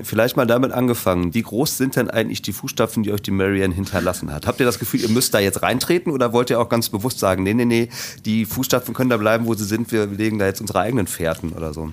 Vielleicht 0.00 0.36
mal 0.36 0.46
damit 0.46 0.70
angefangen, 0.70 1.34
wie 1.34 1.42
groß 1.42 1.76
sind 1.76 1.96
denn 1.96 2.08
eigentlich 2.08 2.42
die 2.42 2.52
Fußstapfen, 2.52 3.02
die 3.02 3.10
euch 3.10 3.22
die 3.22 3.32
Marianne 3.32 3.74
hinterlassen 3.74 4.32
hat? 4.32 4.46
Habt 4.46 4.60
ihr 4.60 4.66
das 4.66 4.78
Gefühl, 4.78 5.00
ihr 5.00 5.08
müsst 5.08 5.34
da 5.34 5.40
jetzt 5.40 5.62
reintreten 5.62 6.12
oder 6.12 6.32
wollt 6.32 6.48
ihr 6.48 6.60
auch 6.60 6.68
ganz 6.68 6.90
bewusst 6.90 7.18
sagen, 7.18 7.42
nee, 7.42 7.54
nee, 7.54 7.64
nee, 7.64 7.88
die 8.24 8.44
Fußstapfen 8.44 8.94
können 8.94 9.10
da 9.10 9.16
bleiben, 9.16 9.46
wo 9.46 9.54
sie 9.54 9.64
sind, 9.64 9.90
wir 9.90 10.06
legen 10.06 10.38
da 10.38 10.46
jetzt 10.46 10.60
unsere 10.60 10.78
eigenen 10.78 11.08
Fährten 11.08 11.50
oder 11.54 11.74
so? 11.74 11.92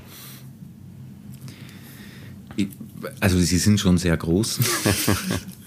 Also 3.20 3.40
sie 3.40 3.58
sind 3.58 3.80
schon 3.80 3.98
sehr 3.98 4.16
groß. 4.16 4.60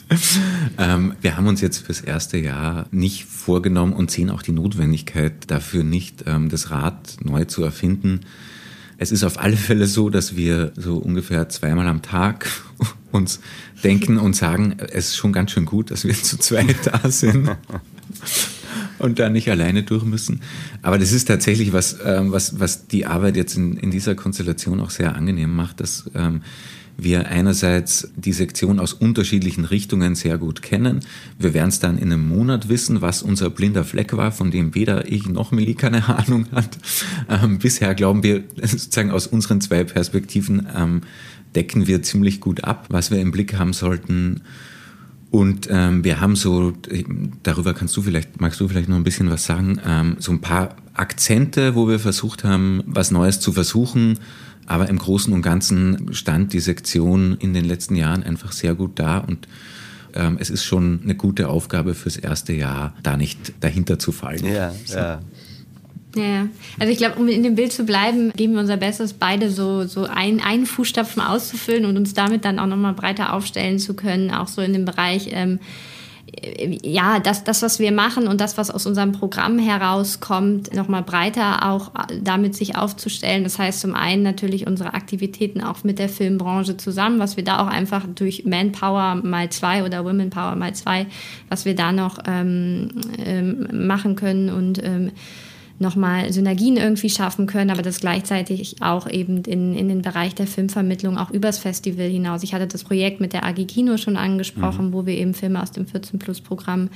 ähm, 0.78 1.14
wir 1.20 1.36
haben 1.36 1.46
uns 1.46 1.60
jetzt 1.60 1.78
fürs 1.78 2.00
erste 2.00 2.38
Jahr 2.38 2.86
nicht 2.90 3.24
vorgenommen 3.24 3.92
und 3.92 4.10
sehen 4.10 4.30
auch 4.30 4.42
die 4.42 4.52
Notwendigkeit 4.52 5.50
dafür 5.50 5.84
nicht, 5.84 6.24
ähm, 6.26 6.48
das 6.48 6.70
Rad 6.70 7.16
neu 7.22 7.44
zu 7.44 7.62
erfinden. 7.62 8.20
Es 8.96 9.10
ist 9.10 9.24
auf 9.24 9.38
alle 9.38 9.56
Fälle 9.56 9.86
so, 9.86 10.08
dass 10.08 10.36
wir 10.36 10.72
so 10.76 10.96
ungefähr 10.96 11.48
zweimal 11.48 11.88
am 11.88 12.02
Tag 12.02 12.48
uns 13.12 13.40
denken 13.82 14.18
und 14.18 14.36
sagen, 14.36 14.76
es 14.78 15.08
ist 15.08 15.16
schon 15.16 15.32
ganz 15.32 15.50
schön 15.50 15.64
gut, 15.64 15.90
dass 15.90 16.04
wir 16.04 16.14
zu 16.14 16.38
zweit 16.38 16.86
da 16.86 17.10
sind 17.10 17.50
und 18.98 19.18
da 19.18 19.28
nicht 19.28 19.50
alleine 19.50 19.82
durch 19.82 20.04
müssen. 20.04 20.40
Aber 20.82 20.98
das 20.98 21.12
ist 21.12 21.26
tatsächlich 21.26 21.72
was, 21.72 21.98
ähm, 22.04 22.32
was, 22.32 22.60
was 22.60 22.86
die 22.86 23.06
Arbeit 23.06 23.36
jetzt 23.36 23.56
in, 23.56 23.76
in 23.76 23.90
dieser 23.90 24.14
Konstellation 24.14 24.80
auch 24.80 24.90
sehr 24.90 25.14
angenehm 25.14 25.54
macht, 25.54 25.80
dass 25.80 26.10
ähm, 26.14 26.42
wir 26.96 27.28
einerseits 27.28 28.08
die 28.16 28.32
Sektion 28.32 28.78
aus 28.78 28.92
unterschiedlichen 28.92 29.64
Richtungen 29.64 30.14
sehr 30.14 30.38
gut 30.38 30.62
kennen. 30.62 31.00
Wir 31.38 31.54
werden 31.54 31.68
es 31.68 31.80
dann 31.80 31.98
in 31.98 32.12
einem 32.12 32.28
Monat 32.28 32.68
wissen, 32.68 33.02
was 33.02 33.22
unser 33.22 33.50
blinder 33.50 33.84
Fleck 33.84 34.16
war, 34.16 34.32
von 34.32 34.50
dem 34.50 34.74
weder 34.74 35.10
ich 35.10 35.28
noch 35.28 35.50
Millie 35.50 35.74
keine 35.74 36.08
Ahnung 36.08 36.46
hat. 36.52 36.78
Ähm, 37.28 37.58
bisher 37.58 37.94
glauben 37.94 38.22
wir 38.22 38.44
sozusagen 38.62 39.10
aus 39.10 39.26
unseren 39.26 39.60
zwei 39.60 39.84
Perspektiven 39.84 40.66
ähm, 40.74 41.00
decken 41.54 41.86
wir 41.86 42.02
ziemlich 42.02 42.40
gut 42.40 42.64
ab, 42.64 42.86
was 42.88 43.10
wir 43.10 43.20
im 43.20 43.30
Blick 43.30 43.54
haben 43.54 43.72
sollten. 43.72 44.42
Und 45.34 45.66
ähm, 45.68 46.04
wir 46.04 46.20
haben 46.20 46.36
so, 46.36 46.72
darüber 47.42 47.74
kannst 47.74 47.96
du 47.96 48.02
vielleicht, 48.02 48.40
magst 48.40 48.60
du 48.60 48.68
vielleicht 48.68 48.88
noch 48.88 48.94
ein 48.94 49.02
bisschen 49.02 49.30
was 49.30 49.44
sagen, 49.44 49.80
ähm, 49.84 50.16
so 50.20 50.30
ein 50.30 50.40
paar 50.40 50.76
Akzente, 50.94 51.74
wo 51.74 51.88
wir 51.88 51.98
versucht 51.98 52.44
haben, 52.44 52.84
was 52.86 53.10
Neues 53.10 53.40
zu 53.40 53.52
versuchen 53.52 54.18
aber 54.66 54.88
im 54.88 54.98
Großen 54.98 55.32
und 55.32 55.42
Ganzen 55.42 56.14
stand 56.14 56.52
die 56.52 56.60
Sektion 56.60 57.36
in 57.38 57.52
den 57.52 57.64
letzten 57.64 57.96
Jahren 57.96 58.22
einfach 58.22 58.52
sehr 58.52 58.74
gut 58.74 58.98
da 58.98 59.18
und 59.18 59.46
ähm, 60.14 60.38
es 60.40 60.48
ist 60.48 60.64
schon 60.64 61.00
eine 61.02 61.14
gute 61.14 61.48
Aufgabe 61.48 61.94
fürs 61.94 62.16
erste 62.16 62.52
Jahr, 62.52 62.94
da 63.02 63.16
nicht 63.16 63.52
dahinter 63.60 63.98
zu 63.98 64.12
fallen. 64.12 64.46
Ja, 64.46 64.72
so. 64.84 64.96
ja. 64.96 65.20
Ja, 66.16 66.46
also 66.78 66.92
ich 66.92 66.98
glaube, 66.98 67.18
um 67.18 67.26
in 67.28 67.42
dem 67.42 67.56
Bild 67.56 67.72
zu 67.72 67.84
bleiben, 67.84 68.32
geben 68.36 68.54
wir 68.54 68.60
unser 68.60 68.76
Bestes, 68.76 69.14
beide 69.14 69.50
so, 69.50 69.84
so 69.84 70.04
ein, 70.04 70.40
einen 70.40 70.64
Fußstapfen 70.64 71.20
auszufüllen 71.20 71.84
und 71.84 71.96
uns 71.96 72.14
damit 72.14 72.44
dann 72.44 72.58
auch 72.60 72.66
nochmal 72.66 72.92
breiter 72.92 73.32
aufstellen 73.32 73.78
zu 73.80 73.94
können, 73.94 74.30
auch 74.30 74.46
so 74.46 74.62
in 74.62 74.72
dem 74.72 74.84
Bereich 74.84 75.28
ähm, 75.32 75.58
ja, 76.82 77.20
das, 77.20 77.44
das, 77.44 77.62
was 77.62 77.78
wir 77.78 77.92
machen 77.92 78.26
und 78.26 78.40
das, 78.40 78.56
was 78.58 78.70
aus 78.70 78.86
unserem 78.86 79.12
Programm 79.12 79.58
herauskommt, 79.58 80.74
nochmal 80.74 81.02
breiter 81.02 81.70
auch 81.70 81.92
damit 82.20 82.54
sich 82.54 82.76
aufzustellen. 82.76 83.44
Das 83.44 83.58
heißt 83.58 83.80
zum 83.80 83.94
einen 83.94 84.22
natürlich 84.22 84.66
unsere 84.66 84.94
Aktivitäten 84.94 85.60
auch 85.60 85.84
mit 85.84 85.98
der 85.98 86.08
Filmbranche 86.08 86.76
zusammen, 86.76 87.18
was 87.18 87.36
wir 87.36 87.44
da 87.44 87.60
auch 87.60 87.68
einfach 87.68 88.04
durch 88.14 88.44
Manpower 88.44 89.16
mal 89.16 89.50
zwei 89.50 89.84
oder 89.84 90.04
Womenpower 90.04 90.56
mal 90.56 90.74
zwei, 90.74 91.06
was 91.48 91.64
wir 91.64 91.74
da 91.74 91.92
noch 91.92 92.18
ähm, 92.26 92.88
ähm, 93.24 93.86
machen 93.86 94.16
können 94.16 94.50
und 94.50 94.82
ähm, 94.82 95.12
nochmal 95.78 96.32
Synergien 96.32 96.76
irgendwie 96.76 97.10
schaffen 97.10 97.46
können, 97.46 97.70
aber 97.70 97.82
das 97.82 98.00
gleichzeitig 98.00 98.76
auch 98.80 99.08
eben 99.08 99.42
in, 99.44 99.74
in 99.74 99.88
den 99.88 100.02
Bereich 100.02 100.34
der 100.34 100.46
Filmvermittlung 100.46 101.18
auch 101.18 101.30
übers 101.30 101.58
Festival 101.58 102.06
hinaus. 102.06 102.42
Ich 102.42 102.54
hatte 102.54 102.66
das 102.66 102.84
Projekt 102.84 103.20
mit 103.20 103.32
der 103.32 103.44
AG 103.44 103.66
Kino 103.66 103.96
schon 103.96 104.16
angesprochen, 104.16 104.88
mhm. 104.88 104.92
wo 104.92 105.06
wir 105.06 105.14
eben 105.14 105.34
Filme 105.34 105.60
aus 105.60 105.72
dem 105.72 105.86
14-Plus-Programm 105.86 106.90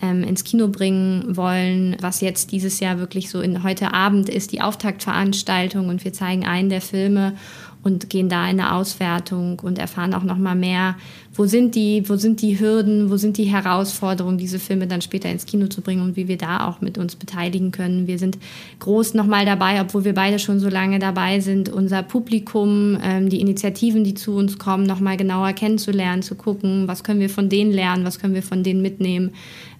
ähm, 0.00 0.24
ins 0.24 0.44
Kino 0.44 0.68
bringen 0.68 1.36
wollen, 1.36 1.96
was 2.00 2.20
jetzt 2.20 2.52
dieses 2.52 2.80
Jahr 2.80 2.98
wirklich 2.98 3.28
so 3.28 3.40
in 3.40 3.62
heute 3.62 3.92
Abend 3.92 4.28
ist, 4.28 4.52
die 4.52 4.62
Auftaktveranstaltung 4.62 5.88
und 5.88 6.04
wir 6.04 6.12
zeigen 6.12 6.46
einen 6.46 6.70
der 6.70 6.80
Filme 6.80 7.34
und 7.82 8.08
gehen 8.10 8.28
da 8.28 8.44
in 8.48 8.60
eine 8.60 8.74
Auswertung 8.74 9.58
und 9.60 9.78
erfahren 9.78 10.14
auch 10.14 10.22
noch 10.22 10.38
mal 10.38 10.54
mehr, 10.54 10.96
wo 11.34 11.46
sind 11.46 11.74
die, 11.74 12.08
wo 12.08 12.16
sind 12.16 12.42
die 12.42 12.60
Hürden, 12.60 13.10
wo 13.10 13.16
sind 13.16 13.38
die 13.38 13.44
Herausforderungen, 13.44 14.38
diese 14.38 14.58
Filme 14.58 14.86
dann 14.86 15.00
später 15.00 15.30
ins 15.30 15.46
Kino 15.46 15.66
zu 15.66 15.80
bringen 15.80 16.02
und 16.02 16.16
wie 16.16 16.28
wir 16.28 16.36
da 16.36 16.68
auch 16.68 16.80
mit 16.80 16.98
uns 16.98 17.16
beteiligen 17.16 17.72
können. 17.72 18.06
Wir 18.06 18.18
sind 18.18 18.38
groß 18.80 19.14
noch 19.14 19.26
mal 19.26 19.46
dabei, 19.46 19.80
obwohl 19.80 20.04
wir 20.04 20.14
beide 20.14 20.38
schon 20.38 20.60
so 20.60 20.68
lange 20.68 20.98
dabei 20.98 21.40
sind, 21.40 21.70
unser 21.70 22.02
Publikum, 22.02 22.98
ähm, 23.02 23.28
die 23.28 23.40
Initiativen, 23.40 24.04
die 24.04 24.14
zu 24.14 24.36
uns 24.36 24.58
kommen, 24.58 24.84
noch 24.84 25.00
mal 25.00 25.16
genauer 25.16 25.52
kennenzulernen, 25.52 26.22
zu 26.22 26.34
gucken, 26.34 26.86
was 26.86 27.02
können 27.02 27.20
wir 27.20 27.30
von 27.30 27.48
denen 27.48 27.72
lernen, 27.72 28.04
was 28.04 28.18
können 28.18 28.34
wir 28.34 28.42
von 28.42 28.62
denen 28.62 28.82
mitnehmen. 28.82 29.32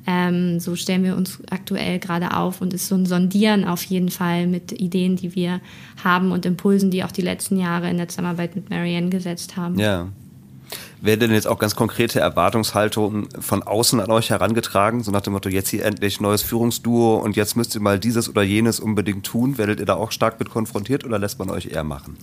Ähm, 0.06 0.58
so 0.58 0.74
stellen 0.74 1.04
wir 1.04 1.16
uns 1.16 1.38
aktuell 1.50 1.98
gerade 1.98 2.36
auf 2.36 2.60
und 2.60 2.74
ist 2.74 2.88
so 2.88 2.94
ein 2.96 3.06
Sondieren 3.06 3.64
auf 3.64 3.84
jeden 3.84 4.10
Fall 4.10 4.46
mit 4.46 4.72
Ideen, 4.72 5.16
die 5.16 5.34
wir 5.34 5.60
haben 6.02 6.32
und 6.32 6.44
Impulsen, 6.44 6.90
die 6.90 7.04
auch 7.04 7.12
die 7.12 7.22
letzten 7.22 7.56
Jahre 7.56 7.88
in 7.88 7.98
der 7.98 8.08
Zusammenarbeit 8.08 8.56
mit 8.56 8.70
Marianne 8.70 9.10
gesetzt 9.10 9.56
haben. 9.56 9.78
Ja. 9.78 10.08
Werden 11.00 11.20
denn 11.20 11.32
jetzt 11.32 11.48
auch 11.48 11.58
ganz 11.58 11.74
konkrete 11.74 12.20
Erwartungshaltungen 12.20 13.28
von 13.40 13.62
außen 13.62 14.00
an 14.00 14.10
euch 14.10 14.30
herangetragen? 14.30 15.02
So 15.02 15.10
nach 15.10 15.20
dem 15.20 15.32
Motto, 15.32 15.48
jetzt 15.48 15.68
hier 15.68 15.84
endlich 15.84 16.20
neues 16.20 16.42
Führungsduo 16.42 17.16
und 17.16 17.36
jetzt 17.36 17.56
müsst 17.56 17.74
ihr 17.74 17.80
mal 17.80 17.98
dieses 17.98 18.28
oder 18.28 18.42
jenes 18.42 18.80
unbedingt 18.80 19.26
tun. 19.26 19.58
Werdet 19.58 19.80
ihr 19.80 19.86
da 19.86 19.94
auch 19.94 20.12
stark 20.12 20.38
mit 20.38 20.50
konfrontiert 20.50 21.04
oder 21.04 21.18
lässt 21.18 21.38
man 21.38 21.50
euch 21.50 21.66
eher 21.66 21.84
machen? 21.84 22.16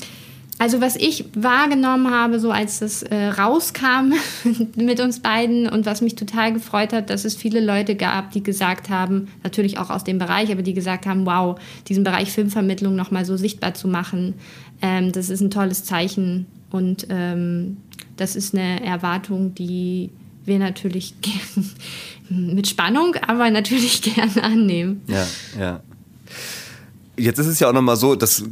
Also 0.59 0.81
was 0.81 0.97
ich 0.97 1.23
wahrgenommen 1.33 2.11
habe, 2.11 2.37
so 2.39 2.51
als 2.51 2.81
es 2.81 3.01
äh, 3.01 3.27
rauskam 3.27 4.13
mit 4.75 4.99
uns 4.99 5.21
beiden 5.21 5.69
und 5.69 5.85
was 5.85 6.01
mich 6.01 6.15
total 6.15 6.51
gefreut 6.51 6.91
hat, 6.91 7.09
dass 7.09 7.23
es 7.23 7.33
viele 7.33 7.61
Leute 7.61 7.95
gab, 7.95 8.31
die 8.31 8.43
gesagt 8.43 8.89
haben, 8.89 9.29
natürlich 9.41 9.77
auch 9.77 9.89
aus 9.89 10.03
dem 10.03 10.19
Bereich, 10.19 10.51
aber 10.51 10.61
die 10.61 10.73
gesagt 10.73 11.05
haben, 11.05 11.25
wow, 11.25 11.57
diesen 11.87 12.03
Bereich 12.03 12.33
Filmvermittlung 12.33 12.93
nochmal 12.93 13.23
so 13.23 13.37
sichtbar 13.37 13.73
zu 13.73 13.87
machen, 13.87 14.33
ähm, 14.81 15.13
das 15.13 15.29
ist 15.29 15.39
ein 15.39 15.49
tolles 15.49 15.85
Zeichen 15.85 16.45
und 16.71 17.07
ähm, 17.09 17.77
das 18.17 18.35
ist 18.35 18.53
eine 18.53 18.83
Erwartung, 18.83 19.55
die 19.55 20.09
wir 20.43 20.59
natürlich 20.59 21.13
mit 22.29 22.67
Spannung, 22.67 23.15
aber 23.15 23.49
natürlich 23.49 24.01
gerne 24.13 24.43
annehmen. 24.43 25.01
Ja, 25.07 25.25
ja. 25.57 25.81
Jetzt 27.19 27.37
ist 27.39 27.47
es 27.47 27.59
ja 27.59 27.67
auch 27.69 27.73
nochmal 27.73 27.97
so, 27.97 28.15
das 28.15 28.43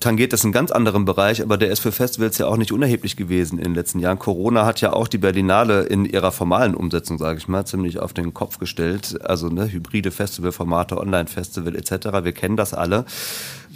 tangiert 0.00 0.32
das 0.32 0.44
einen 0.44 0.52
ganz 0.52 0.72
anderen 0.72 1.04
Bereich, 1.04 1.42
aber 1.42 1.56
der 1.56 1.70
ist 1.70 1.80
für 1.80 1.92
Festivals 1.92 2.38
ja 2.38 2.46
auch 2.46 2.56
nicht 2.56 2.72
unerheblich 2.72 3.16
gewesen 3.16 3.58
in 3.58 3.64
den 3.64 3.74
letzten 3.74 4.00
Jahren. 4.00 4.18
Corona 4.18 4.66
hat 4.66 4.80
ja 4.80 4.92
auch 4.92 5.06
die 5.06 5.18
Berlinale 5.18 5.82
in 5.84 6.04
ihrer 6.04 6.32
formalen 6.32 6.74
Umsetzung, 6.74 7.18
sage 7.18 7.38
ich 7.38 7.46
mal, 7.46 7.64
ziemlich 7.64 8.00
auf 8.00 8.12
den 8.12 8.34
Kopf 8.34 8.58
gestellt. 8.58 9.18
Also 9.22 9.48
ne, 9.48 9.70
hybride 9.70 10.10
Festivalformate, 10.10 10.98
Online-Festival 10.98 11.76
etc. 11.76 12.24
Wir 12.24 12.32
kennen 12.32 12.56
das 12.56 12.74
alle. 12.74 13.04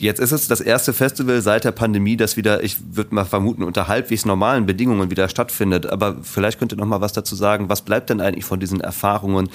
Jetzt 0.00 0.18
ist 0.18 0.32
es 0.32 0.48
das 0.48 0.62
erste 0.62 0.94
Festival 0.94 1.42
seit 1.42 1.64
der 1.64 1.72
Pandemie, 1.72 2.16
das 2.16 2.38
wieder, 2.38 2.64
ich 2.64 2.78
würde 2.96 3.14
mal 3.14 3.26
vermuten, 3.26 3.62
unter 3.62 3.86
halbwegs 3.86 4.24
normalen 4.24 4.64
Bedingungen 4.64 5.10
wieder 5.10 5.28
stattfindet. 5.28 5.84
Aber 5.84 6.16
vielleicht 6.22 6.58
könnt 6.58 6.72
ihr 6.72 6.78
noch 6.78 6.86
mal 6.86 7.02
was 7.02 7.12
dazu 7.12 7.34
sagen. 7.34 7.68
Was 7.68 7.82
bleibt 7.82 8.08
denn 8.08 8.22
eigentlich 8.22 8.46
von 8.46 8.58
diesen 8.58 8.80
Erfahrungen, 8.80 9.50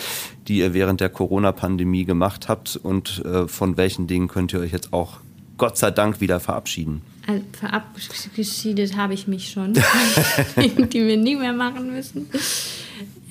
die 0.47 0.59
ihr 0.59 0.75
während 0.75 1.01
der 1.01 1.09
Corona-Pandemie 1.09 2.05
gemacht 2.05 2.47
habt? 2.47 2.75
Und 2.75 3.25
äh, 3.25 3.47
von 3.47 3.75
welchen 3.75 4.05
Dingen 4.05 4.27
könnt 4.27 4.53
ihr 4.53 4.59
euch 4.59 4.71
jetzt 4.71 4.93
auch 4.93 5.17
Gott 5.57 5.77
sei 5.77 5.89
Dank 5.89 6.21
wieder 6.21 6.39
verabschieden? 6.39 7.01
Also 7.25 7.41
verabschiedet 7.59 8.95
habe 8.95 9.15
ich 9.15 9.27
mich 9.27 9.49
schon, 9.49 9.73
die 10.57 11.07
wir 11.07 11.17
nie 11.17 11.37
mehr 11.37 11.53
machen 11.53 11.91
müssen. 11.91 12.29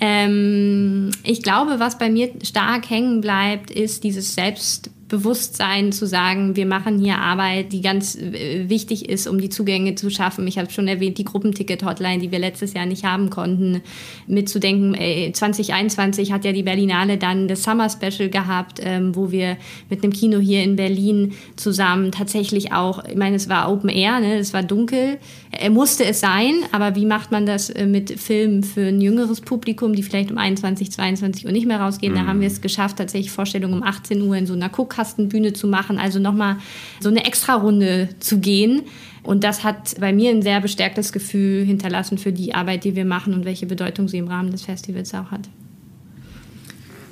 Ähm, 0.01 1.12
ich 1.23 1.45
glaube, 1.45 1.78
was 1.78 1.97
bei 1.97 2.11
mir 2.11 2.32
stark 2.43 2.91
hängen 2.91 3.20
bleibt, 3.20 3.70
ist 3.70 4.03
dieses 4.03 4.35
Selbst 4.35 4.91
Bewusstsein 5.15 5.93
zu 5.93 6.07
sagen, 6.07 6.57
wir 6.57 6.66
machen 6.66 6.99
hier 6.99 7.19
Arbeit, 7.19 7.73
die 7.73 7.81
ganz 7.81 8.16
äh, 8.16 8.69
wichtig 8.69 9.09
ist, 9.09 9.28
um 9.28 9.41
die 9.41 9.49
Zugänge 9.49 9.95
zu 9.95 10.11
schaffen. 10.11 10.47
Ich 10.49 10.59
habe 10.59 10.70
schon 10.70 10.89
erwähnt, 10.89 11.19
die 11.19 11.24
Gruppenticket-Hotline, 11.24 12.19
die 12.19 12.32
wir 12.32 12.41
letztes 12.41 12.74
Jahr 12.74 12.86
nicht 12.86 13.05
haben 13.05 13.31
konnten, 13.31 13.81
mitzudenken. 14.27 14.95
2021 15.32 16.32
hat 16.32 16.45
ja 16.45 16.51
die 16.51 16.65
Berlinale 16.65 17.16
dann 17.16 17.47
das 17.47 17.62
Summer 17.62 17.89
Special 17.89 18.28
gehabt, 18.28 18.81
ähm, 18.82 19.15
wo 19.15 19.31
wir 19.31 19.57
mit 19.89 20.03
einem 20.03 20.12
Kino 20.12 20.39
hier 20.41 20.65
in 20.65 20.74
Berlin 20.74 21.32
zusammen 21.55 22.11
tatsächlich 22.11 22.73
auch, 22.73 23.05
ich 23.05 23.16
meine, 23.16 23.36
es 23.36 23.49
war 23.49 23.70
Open 23.70 23.91
Air, 23.91 24.19
ne, 24.19 24.39
es 24.39 24.53
war 24.53 24.65
dunkel, 24.65 25.19
er 25.60 25.70
musste 25.70 26.05
es 26.05 26.20
sein, 26.20 26.55
aber 26.72 26.94
wie 26.97 27.06
macht 27.06 27.31
man 27.31 27.47
das 27.47 27.70
äh, 27.70 27.86
mit 27.86 28.18
Filmen 28.20 28.62
für 28.62 28.86
ein 28.86 29.01
jüngeres 29.01 29.40
Publikum, 29.40 29.94
die 29.94 30.02
vielleicht 30.02 30.31
um 30.31 30.39
21, 30.39 30.93
22 30.93 31.47
Uhr 31.47 31.52
nicht 31.52 31.66
mehr 31.66 31.81
rausgehen? 31.81 32.12
Mhm. 32.12 32.16
Da 32.16 32.26
haben 32.26 32.40
wir 32.40 32.48
es 32.48 32.60
geschafft, 32.60 32.98
tatsächlich 32.98 33.31
Vorstellungen 33.31 33.74
um 33.74 33.82
18 33.82 34.22
Uhr 34.22 34.36
in 34.36 34.47
so 34.47 34.55
einer 34.55 34.68
Guckkastenbühne 34.68 35.52
zu 35.52 35.66
machen, 35.66 35.98
also 35.98 36.18
nochmal 36.18 36.56
so 37.01 37.09
eine 37.09 37.24
Extra-Runde 37.24 38.10
zu 38.20 38.39
gehen. 38.39 38.82
Und 39.22 39.43
das 39.43 39.64
hat 39.64 39.98
bei 39.98 40.12
mir 40.12 40.31
ein 40.31 40.43
sehr 40.43 40.60
bestärktes 40.60 41.12
Gefühl 41.12 41.64
hinterlassen 41.64 42.18
für 42.18 42.32
die 42.32 42.55
Arbeit, 42.55 42.85
die 42.85 42.94
wir 42.94 43.06
machen 43.06 43.32
und 43.32 43.44
welche 43.44 43.66
Bedeutung 43.66 44.06
sie 44.09 44.18
im 44.18 44.28
Rahmen 44.28 44.51
des 44.51 44.62
Festivals 44.62 45.14
auch 45.14 45.31
hat. 45.31 45.48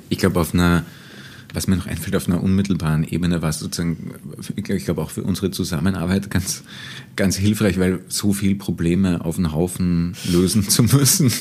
Ich 0.09 0.19
glaube, 0.19 0.39
auf 0.39 0.53
einer 0.53 0.85
was 1.53 1.67
mir 1.67 1.75
noch 1.75 1.85
einfällt, 1.85 2.15
auf 2.15 2.27
einer 2.27 2.43
unmittelbaren 2.43 3.03
Ebene 3.03 3.41
war 3.41 3.53
sozusagen, 3.53 4.15
ich 4.55 4.85
glaube 4.85 5.01
auch 5.01 5.11
für 5.11 5.23
unsere 5.23 5.51
Zusammenarbeit 5.51 6.31
ganz, 6.31 6.63
ganz 7.15 7.35
hilfreich, 7.35 7.79
weil 7.79 7.99
so 8.07 8.33
viele 8.33 8.55
Probleme 8.55 9.23
auf 9.23 9.35
den 9.35 9.51
Haufen 9.51 10.15
lösen 10.25 10.67
zu 10.67 10.83
müssen, 10.83 11.31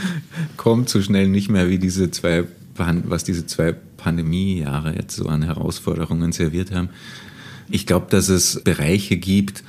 kommt 0.56 0.88
so 0.88 1.02
schnell 1.02 1.28
nicht 1.28 1.50
mehr, 1.50 1.68
wie 1.68 1.78
diese 1.78 2.10
zwei, 2.12 2.44
was 2.76 3.24
diese 3.24 3.46
zwei 3.46 3.72
Pandemiejahre 3.72 4.94
jetzt 4.94 5.16
so 5.16 5.26
an 5.26 5.42
Herausforderungen 5.42 6.30
serviert 6.30 6.70
haben. 6.70 6.90
Ich 7.68 7.86
glaube, 7.86 8.06
dass 8.10 8.28
es 8.28 8.60
Bereiche 8.62 9.16
gibt, 9.16 9.64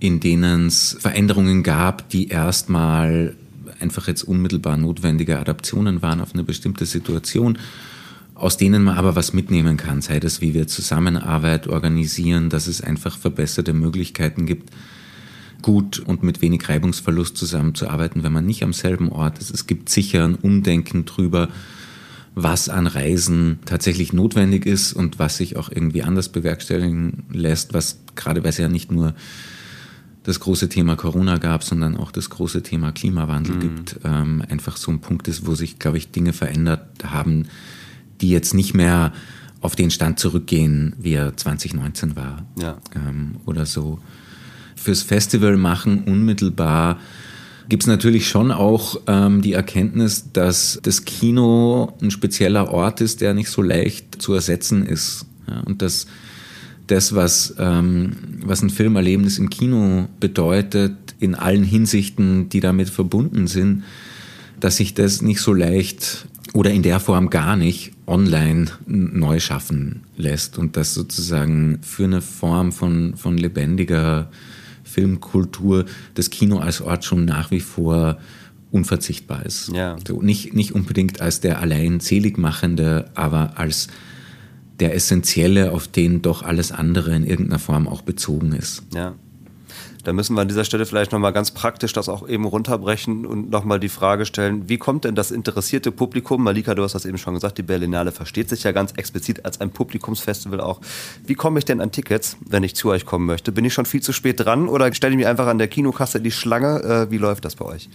in 0.00 0.18
denen 0.18 0.66
es 0.66 0.96
Veränderungen 0.98 1.62
gab, 1.62 2.08
die 2.08 2.28
erstmal 2.28 3.36
einfach 3.78 4.08
jetzt 4.08 4.24
unmittelbar 4.24 4.76
notwendige 4.76 5.38
Adaptionen 5.38 6.02
waren 6.02 6.20
auf 6.20 6.34
eine 6.34 6.42
bestimmte 6.42 6.86
Situation 6.86 7.58
aus 8.38 8.56
denen 8.56 8.84
man 8.84 8.96
aber 8.96 9.16
was 9.16 9.32
mitnehmen 9.32 9.76
kann, 9.76 10.00
sei 10.00 10.20
das, 10.20 10.40
wie 10.40 10.54
wir 10.54 10.68
Zusammenarbeit 10.68 11.66
organisieren, 11.66 12.50
dass 12.50 12.68
es 12.68 12.80
einfach 12.80 13.18
verbesserte 13.18 13.72
Möglichkeiten 13.72 14.46
gibt, 14.46 14.70
gut 15.60 15.98
und 15.98 16.22
mit 16.22 16.40
wenig 16.40 16.68
Reibungsverlust 16.68 17.36
zusammenzuarbeiten, 17.36 18.22
wenn 18.22 18.32
man 18.32 18.46
nicht 18.46 18.62
am 18.62 18.72
selben 18.72 19.10
Ort 19.10 19.40
ist. 19.40 19.50
Es 19.50 19.66
gibt 19.66 19.88
sicher 19.88 20.24
ein 20.24 20.36
Umdenken 20.36 21.04
drüber, 21.04 21.48
was 22.36 22.68
an 22.68 22.86
Reisen 22.86 23.58
tatsächlich 23.64 24.12
notwendig 24.12 24.66
ist 24.66 24.92
und 24.92 25.18
was 25.18 25.36
sich 25.38 25.56
auch 25.56 25.70
irgendwie 25.72 26.04
anders 26.04 26.28
bewerkstelligen 26.28 27.24
lässt, 27.32 27.74
was 27.74 27.98
gerade 28.14 28.44
weil 28.44 28.50
es 28.50 28.58
ja 28.58 28.68
nicht 28.68 28.92
nur 28.92 29.14
das 30.22 30.38
große 30.38 30.68
Thema 30.68 30.94
Corona 30.94 31.38
gab, 31.38 31.64
sondern 31.64 31.96
auch 31.96 32.12
das 32.12 32.30
große 32.30 32.62
Thema 32.62 32.92
Klimawandel 32.92 33.56
mhm. 33.56 33.60
gibt, 33.60 33.96
ähm, 34.04 34.44
einfach 34.48 34.76
so 34.76 34.92
ein 34.92 35.00
Punkt 35.00 35.26
ist, 35.26 35.46
wo 35.46 35.56
sich, 35.56 35.80
glaube 35.80 35.98
ich, 35.98 36.12
Dinge 36.12 36.32
verändert 36.32 36.86
haben, 37.02 37.48
die 38.20 38.30
jetzt 38.30 38.54
nicht 38.54 38.74
mehr 38.74 39.12
auf 39.60 39.74
den 39.74 39.90
Stand 39.90 40.18
zurückgehen, 40.18 40.94
wie 40.98 41.14
er 41.14 41.36
2019 41.36 42.16
war 42.16 42.46
ja. 42.58 42.78
ähm, 42.94 43.36
oder 43.46 43.66
so. 43.66 43.98
Fürs 44.76 45.02
Festival 45.02 45.56
machen 45.56 46.04
unmittelbar 46.04 46.98
gibt 47.68 47.82
es 47.82 47.86
natürlich 47.86 48.28
schon 48.28 48.50
auch 48.50 49.00
ähm, 49.06 49.42
die 49.42 49.52
Erkenntnis, 49.52 50.32
dass 50.32 50.80
das 50.82 51.04
Kino 51.04 51.94
ein 52.00 52.10
spezieller 52.10 52.72
Ort 52.72 53.00
ist, 53.00 53.20
der 53.20 53.34
nicht 53.34 53.50
so 53.50 53.62
leicht 53.62 54.22
zu 54.22 54.32
ersetzen 54.32 54.86
ist. 54.86 55.26
Ja, 55.46 55.60
und 55.60 55.82
dass 55.82 56.06
das, 56.86 57.14
was, 57.14 57.54
ähm, 57.58 58.12
was 58.42 58.62
ein 58.62 58.70
Filmerlebnis 58.70 59.38
im 59.38 59.50
Kino 59.50 60.08
bedeutet, 60.20 60.94
in 61.20 61.34
allen 61.34 61.64
Hinsichten, 61.64 62.48
die 62.48 62.60
damit 62.60 62.88
verbunden 62.88 63.46
sind, 63.46 63.84
dass 64.60 64.78
sich 64.78 64.94
das 64.94 65.20
nicht 65.20 65.40
so 65.40 65.52
leicht 65.52 66.26
oder 66.54 66.70
in 66.70 66.82
der 66.82 67.00
Form 67.00 67.30
gar 67.30 67.56
nicht 67.56 67.92
online 68.06 68.66
neu 68.86 69.40
schaffen 69.40 70.02
lässt 70.16 70.58
und 70.58 70.76
das 70.76 70.94
sozusagen 70.94 71.78
für 71.82 72.04
eine 72.04 72.20
Form 72.20 72.72
von, 72.72 73.16
von 73.16 73.36
lebendiger 73.36 74.30
Filmkultur 74.84 75.84
das 76.14 76.30
Kino 76.30 76.58
als 76.58 76.80
Ort 76.80 77.04
schon 77.04 77.24
nach 77.24 77.50
wie 77.50 77.60
vor 77.60 78.18
unverzichtbar 78.70 79.46
ist. 79.46 79.70
Ja. 79.74 79.96
So, 80.06 80.20
nicht, 80.22 80.54
nicht 80.54 80.74
unbedingt 80.74 81.20
als 81.20 81.40
der 81.40 81.60
allein 81.60 82.00
Seligmachende, 82.00 83.10
aber 83.14 83.58
als 83.58 83.88
der 84.80 84.94
Essentielle, 84.94 85.72
auf 85.72 85.88
den 85.88 86.22
doch 86.22 86.42
alles 86.42 86.72
andere 86.72 87.14
in 87.14 87.24
irgendeiner 87.24 87.58
Form 87.58 87.88
auch 87.88 88.02
bezogen 88.02 88.52
ist. 88.52 88.82
Ja. 88.94 89.14
Da 90.08 90.14
müssen 90.14 90.34
wir 90.36 90.40
an 90.40 90.48
dieser 90.48 90.64
Stelle 90.64 90.86
vielleicht 90.86 91.12
nochmal 91.12 91.34
ganz 91.34 91.50
praktisch 91.50 91.92
das 91.92 92.08
auch 92.08 92.26
eben 92.26 92.46
runterbrechen 92.46 93.26
und 93.26 93.50
nochmal 93.50 93.78
die 93.78 93.90
Frage 93.90 94.24
stellen, 94.24 94.66
wie 94.66 94.78
kommt 94.78 95.04
denn 95.04 95.14
das 95.14 95.30
interessierte 95.30 95.92
Publikum, 95.92 96.42
Malika, 96.42 96.74
du 96.74 96.82
hast 96.82 96.94
das 96.94 97.04
eben 97.04 97.18
schon 97.18 97.34
gesagt, 97.34 97.58
die 97.58 97.62
Berlinale 97.62 98.10
versteht 98.10 98.48
sich 98.48 98.62
ja 98.62 98.72
ganz 98.72 98.92
explizit 98.92 99.44
als 99.44 99.60
ein 99.60 99.68
Publikumsfestival 99.68 100.62
auch. 100.62 100.80
Wie 101.26 101.34
komme 101.34 101.58
ich 101.58 101.66
denn 101.66 101.82
an 101.82 101.92
Tickets, 101.92 102.38
wenn 102.40 102.62
ich 102.62 102.74
zu 102.74 102.88
euch 102.88 103.04
kommen 103.04 103.26
möchte? 103.26 103.52
Bin 103.52 103.66
ich 103.66 103.74
schon 103.74 103.84
viel 103.84 104.00
zu 104.00 104.14
spät 104.14 104.40
dran 104.40 104.66
oder 104.70 104.90
stelle 104.94 105.12
ich 105.12 105.18
mich 105.18 105.26
einfach 105.26 105.46
an 105.46 105.58
der 105.58 105.68
Kinokasse 105.68 106.16
in 106.16 106.24
die 106.24 106.30
Schlange? 106.30 106.82
Äh, 106.82 107.10
wie 107.10 107.18
läuft 107.18 107.44
das 107.44 107.56
bei 107.56 107.66
euch? 107.66 107.90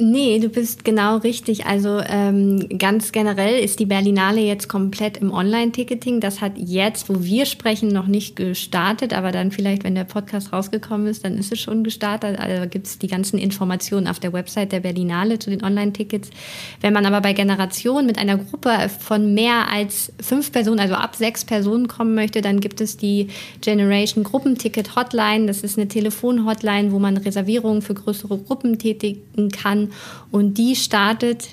Nee, 0.00 0.38
du 0.38 0.48
bist 0.48 0.84
genau 0.84 1.16
richtig. 1.16 1.66
Also 1.66 2.00
ähm, 2.06 2.68
ganz 2.78 3.10
generell 3.10 3.58
ist 3.58 3.80
die 3.80 3.86
Berlinale 3.86 4.40
jetzt 4.40 4.68
komplett 4.68 5.16
im 5.16 5.32
Online-Ticketing. 5.32 6.20
Das 6.20 6.40
hat 6.40 6.52
jetzt, 6.56 7.08
wo 7.08 7.24
wir 7.24 7.46
sprechen, 7.46 7.88
noch 7.88 8.06
nicht 8.06 8.36
gestartet, 8.36 9.12
aber 9.12 9.32
dann 9.32 9.50
vielleicht, 9.50 9.82
wenn 9.82 9.96
der 9.96 10.04
Podcast 10.04 10.52
rausgekommen 10.52 11.08
ist, 11.08 11.24
dann 11.24 11.36
ist 11.36 11.50
es 11.50 11.60
schon 11.60 11.82
gestartet. 11.82 12.38
Also 12.38 12.68
gibt 12.68 12.86
es 12.86 12.98
die 13.00 13.08
ganzen 13.08 13.38
Informationen 13.38 14.06
auf 14.06 14.20
der 14.20 14.32
Website 14.32 14.70
der 14.70 14.80
Berlinale 14.80 15.40
zu 15.40 15.50
den 15.50 15.64
Online-Tickets. 15.64 16.30
Wenn 16.80 16.92
man 16.92 17.04
aber 17.04 17.20
bei 17.20 17.32
Generation 17.32 18.06
mit 18.06 18.18
einer 18.18 18.36
Gruppe 18.36 18.70
von 19.00 19.34
mehr 19.34 19.68
als 19.72 20.12
fünf 20.20 20.52
Personen, 20.52 20.78
also 20.78 20.94
ab 20.94 21.16
sechs 21.16 21.44
Personen 21.44 21.88
kommen 21.88 22.14
möchte, 22.14 22.40
dann 22.40 22.60
gibt 22.60 22.80
es 22.80 22.96
die 22.98 23.28
Generation 23.62 24.22
Gruppenticket 24.22 24.94
Hotline. 24.94 25.46
Das 25.46 25.62
ist 25.62 25.76
eine 25.76 25.88
Telefon-Hotline, 25.88 26.92
wo 26.92 27.00
man 27.00 27.16
Reservierungen 27.16 27.82
für 27.82 27.94
größere 27.94 28.38
Gruppen 28.38 28.78
tätigen 28.78 29.50
kann 29.50 29.87
und 30.30 30.58
die 30.58 30.76
startet, 30.76 31.48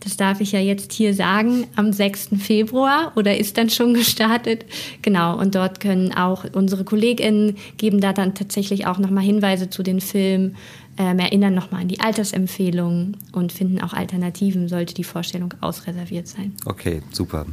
das 0.00 0.16
darf 0.16 0.40
ich 0.40 0.52
ja 0.52 0.60
jetzt 0.60 0.92
hier 0.92 1.12
sagen, 1.14 1.66
am 1.76 1.92
6. 1.92 2.30
Februar 2.38 3.12
oder 3.16 3.36
ist 3.36 3.58
dann 3.58 3.70
schon 3.70 3.94
gestartet. 3.94 4.64
Genau, 5.02 5.38
und 5.38 5.54
dort 5.54 5.80
können 5.80 6.12
auch 6.14 6.44
unsere 6.52 6.84
KollegInnen 6.84 7.56
geben 7.76 8.00
da 8.00 8.12
dann 8.12 8.34
tatsächlich 8.34 8.86
auch 8.86 8.98
nochmal 8.98 9.24
Hinweise 9.24 9.70
zu 9.70 9.82
den 9.82 10.00
Filmen, 10.00 10.56
ähm, 10.98 11.18
erinnern 11.18 11.54
nochmal 11.54 11.82
an 11.82 11.88
die 11.88 12.00
Altersempfehlungen 12.00 13.16
und 13.32 13.52
finden 13.52 13.80
auch 13.80 13.92
Alternativen, 13.92 14.68
sollte 14.68 14.94
die 14.94 15.04
Vorstellung 15.04 15.54
ausreserviert 15.60 16.26
sein. 16.26 16.54
Okay, 16.64 17.02
super. 17.12 17.46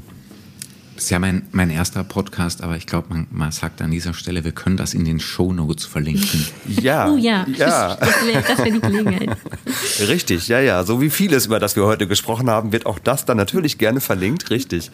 Das 0.95 1.03
ist 1.03 1.09
ja 1.09 1.19
mein, 1.19 1.45
mein 1.51 1.69
erster 1.69 2.05
Podcast, 2.05 2.63
aber 2.63 2.77
ich 2.77 2.87
glaube, 2.87 3.09
man, 3.09 3.27
man 3.29 3.51
sagt 3.51 3.81
an 3.81 3.91
dieser 3.91 4.13
Stelle, 4.13 4.45
wir 4.45 4.53
können 4.53 4.77
das 4.77 4.93
in 4.93 5.03
den 5.03 5.19
Show 5.19 5.51
Notes 5.51 5.85
verlinken. 5.85 6.45
Ja. 6.67 7.09
Oh 7.09 7.17
ja, 7.17 7.45
ja. 7.57 7.95
das 7.95 8.25
wäre 8.25 8.57
wär 8.57 8.71
die 8.71 8.79
Gelegenheit. 8.79 9.37
Richtig, 10.07 10.47
ja, 10.47 10.59
ja. 10.59 10.83
So 10.83 11.01
wie 11.01 11.09
vieles, 11.09 11.45
über 11.45 11.59
das 11.59 11.75
wir 11.75 11.85
heute 11.85 12.07
gesprochen 12.07 12.49
haben, 12.49 12.71
wird 12.71 12.85
auch 12.85 12.99
das 12.99 13.25
dann 13.25 13.37
natürlich 13.37 13.77
gerne 13.77 14.01
verlinkt. 14.01 14.49
Richtig. 14.49 14.89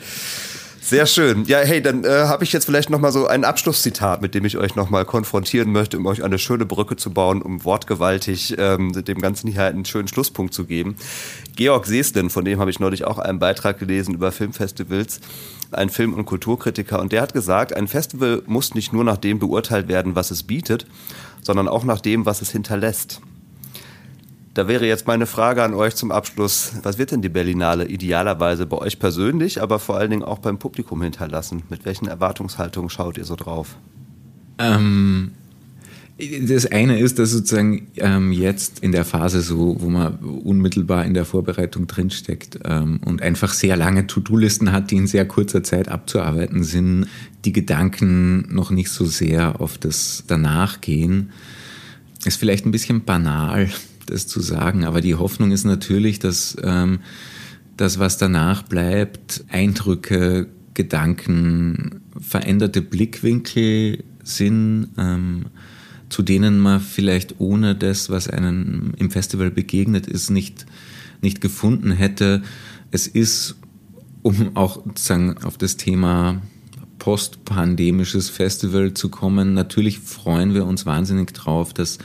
Sehr 0.91 1.05
schön. 1.05 1.45
Ja, 1.45 1.59
hey, 1.59 1.81
dann 1.81 2.03
äh, 2.03 2.09
habe 2.09 2.43
ich 2.43 2.51
jetzt 2.51 2.65
vielleicht 2.65 2.89
nochmal 2.89 3.13
so 3.13 3.26
ein 3.26 3.45
Abschlusszitat, 3.45 4.22
mit 4.22 4.35
dem 4.35 4.43
ich 4.43 4.57
euch 4.57 4.76
nochmal 4.76 5.05
konfrontieren 5.05 5.72
möchte, 5.72 5.97
um 5.97 6.05
euch 6.05 6.22
eine 6.22 6.38
schöne 6.38 6.65
Brücke 6.65 6.97
zu 6.97 7.11
bauen, 7.13 7.41
um 7.41 7.63
wortgewaltig 7.63 8.55
ähm, 8.57 8.91
dem 8.91 9.22
Ganzen 9.22 9.49
hier 9.49 9.63
einen 9.63 9.85
schönen 9.85 10.09
Schlusspunkt 10.09 10.53
zu 10.53 10.65
geben. 10.65 10.97
Georg 11.55 11.85
Seeslen, 11.85 12.30
von 12.30 12.43
dem 12.43 12.59
habe 12.59 12.72
ich 12.72 12.81
neulich 12.81 13.05
auch 13.05 13.19
einen 13.19 13.39
Beitrag 13.39 13.80
gelesen 13.80 14.15
über 14.15 14.34
Filmfestivals, 14.34 15.22
ein 15.72 15.89
Film- 15.89 16.13
und 16.13 16.26
Kulturkritiker, 16.26 16.99
und 16.99 17.13
der 17.13 17.22
hat 17.22 17.31
gesagt, 17.31 17.73
ein 17.73 17.88
Festival 17.88 18.43
muss 18.45 18.76
nicht 18.76 18.91
nur 18.91 19.05
nach 19.05 19.15
dem 19.15 19.39
beurteilt 19.39 19.88
werden, 19.88 20.18
was 20.18 20.30
es 20.30 20.43
bietet, 20.43 20.88
sondern 21.41 21.69
auch 21.69 21.85
nach 21.85 22.01
dem, 22.01 22.26
was 22.26 22.41
es 22.41 22.51
hinterlässt. 22.51 23.22
Da 24.53 24.68
wäre 24.68 24.86
jetzt 24.86 25.07
meine 25.07 25.28
Frage 25.28 25.64
an 25.64 25.73
euch 25.73 25.95
zum 25.95 26.11
Abschluss. 26.11 26.73
Was 26.84 26.98
wird 26.98 27.11
denn 27.11 27.22
die 27.22 27.30
Berlinale 27.30 27.88
idealerweise 27.88 28.65
bei 28.65 28.78
euch 28.78 28.99
persönlich, 28.99 29.61
aber 29.61 29.80
vor 29.80 29.98
allen 29.98 30.10
Dingen 30.10 30.23
auch 30.23 30.40
beim 30.40 30.57
Publikum 30.57 31.02
hinterlassen? 31.02 31.64
Mit 31.69 31.86
welchen 31.86 32.07
Erwartungshaltungen 32.07 32.90
schaut 32.90 33.18
ihr 33.18 33.23
so 33.23 33.38
drauf? 33.38 33.78
Ähm, 34.57 35.32
das 36.18 36.65
eine 36.65 36.99
ist, 36.99 37.18
dass 37.18 37.32
sozusagen 37.32 37.88
ähm, 37.95 38.34
jetzt 38.34 38.80
in 38.80 38.91
der 38.91 39.06
Phase 39.06 39.41
so, 39.41 39.78
wo 39.80 39.90
man 39.90 40.15
unmittelbar 40.18 41.06
in 41.06 41.14
der 41.14 41.23
Vorbereitung 41.23 41.88
drinsteckt 41.88 42.60
ähm, 42.65 42.99
und 43.06 43.22
einfach 43.22 43.53
sehr 43.53 43.78
lange 43.78 44.06
To-Do-Listen 44.06 44.73
hat, 44.73 44.91
die 44.91 44.98
in 44.98 45.07
sehr 45.07 45.26
kurzer 45.26 45.64
Zeit 45.64 45.88
abzuarbeiten 45.88 46.65
sind, 46.65 47.07
die 47.45 47.53
Gedanken 47.53 48.53
noch 48.53 48.69
nicht 48.69 48.90
so 48.90 49.06
sehr 49.06 49.61
auf 49.61 49.78
das 49.78 50.26
danach 50.28 50.82
gehen. 50.82 51.32
Ist 52.26 52.38
vielleicht 52.38 52.65
ein 52.65 52.72
bisschen 52.72 53.03
banal, 53.03 53.69
das 54.11 54.27
zu 54.27 54.39
sagen, 54.39 54.83
aber 54.85 55.01
die 55.01 55.15
Hoffnung 55.15 55.51
ist 55.51 55.63
natürlich, 55.63 56.19
dass 56.19 56.57
ähm, 56.63 56.99
das, 57.77 57.99
was 57.99 58.17
danach 58.17 58.63
bleibt, 58.63 59.43
Eindrücke, 59.49 60.47
Gedanken, 60.73 62.01
veränderte 62.19 62.81
Blickwinkel 62.81 64.03
sind, 64.23 64.89
ähm, 64.97 65.47
zu 66.09 66.21
denen 66.21 66.59
man 66.59 66.79
vielleicht 66.79 67.39
ohne 67.39 67.75
das, 67.75 68.09
was 68.09 68.29
einem 68.29 68.93
im 68.97 69.11
Festival 69.11 69.49
begegnet 69.49 70.07
ist, 70.07 70.29
nicht, 70.29 70.65
nicht 71.21 71.41
gefunden 71.41 71.91
hätte. 71.91 72.43
Es 72.91 73.07
ist, 73.07 73.55
um 74.21 74.55
auch 74.55 74.83
sozusagen 74.85 75.38
auf 75.43 75.57
das 75.57 75.77
Thema 75.77 76.41
postpandemisches 76.99 78.29
Festival 78.29 78.93
zu 78.93 79.09
kommen, 79.09 79.53
natürlich 79.53 79.99
freuen 79.99 80.53
wir 80.53 80.65
uns 80.65 80.85
wahnsinnig 80.85 81.33
drauf, 81.33 81.73
dass 81.73 81.97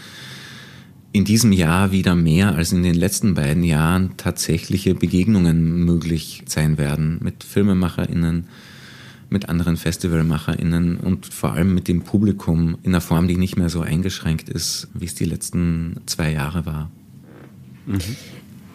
in 1.13 1.25
diesem 1.25 1.53
Jahr 1.53 1.93
wieder 1.93 2.15
mehr 2.15 2.55
als 2.55 2.73
in 2.73 2.83
den 2.83 2.95
letzten 2.95 3.35
beiden 3.35 3.65
Jahren 3.65 4.17
tatsächliche 4.17 4.95
Begegnungen 4.95 5.85
möglich 5.85 6.43
sein 6.47 6.79
werden 6.79 7.19
mit 7.23 7.43
FilmemacherInnen, 7.43 8.47
mit 9.31 9.49
anderen 9.49 9.77
FestivalmacherInnen 9.77 10.99
und 10.99 11.27
vor 11.27 11.53
allem 11.53 11.75
mit 11.75 11.89
dem 11.89 12.03
Publikum 12.03 12.77
in 12.83 12.91
einer 12.91 13.01
Form, 13.01 13.29
die 13.29 13.37
nicht 13.37 13.57
mehr 13.57 13.71
so 13.71 13.81
eingeschränkt 13.81 14.49
ist, 14.49 14.89
wie 14.95 15.07
es 15.07 15.15
die 15.15 15.25
letzten 15.25 15.97
zwei 16.07 16.33
Jahre 16.33 16.67
war. 16.67 16.91
Mhm. 17.87 17.99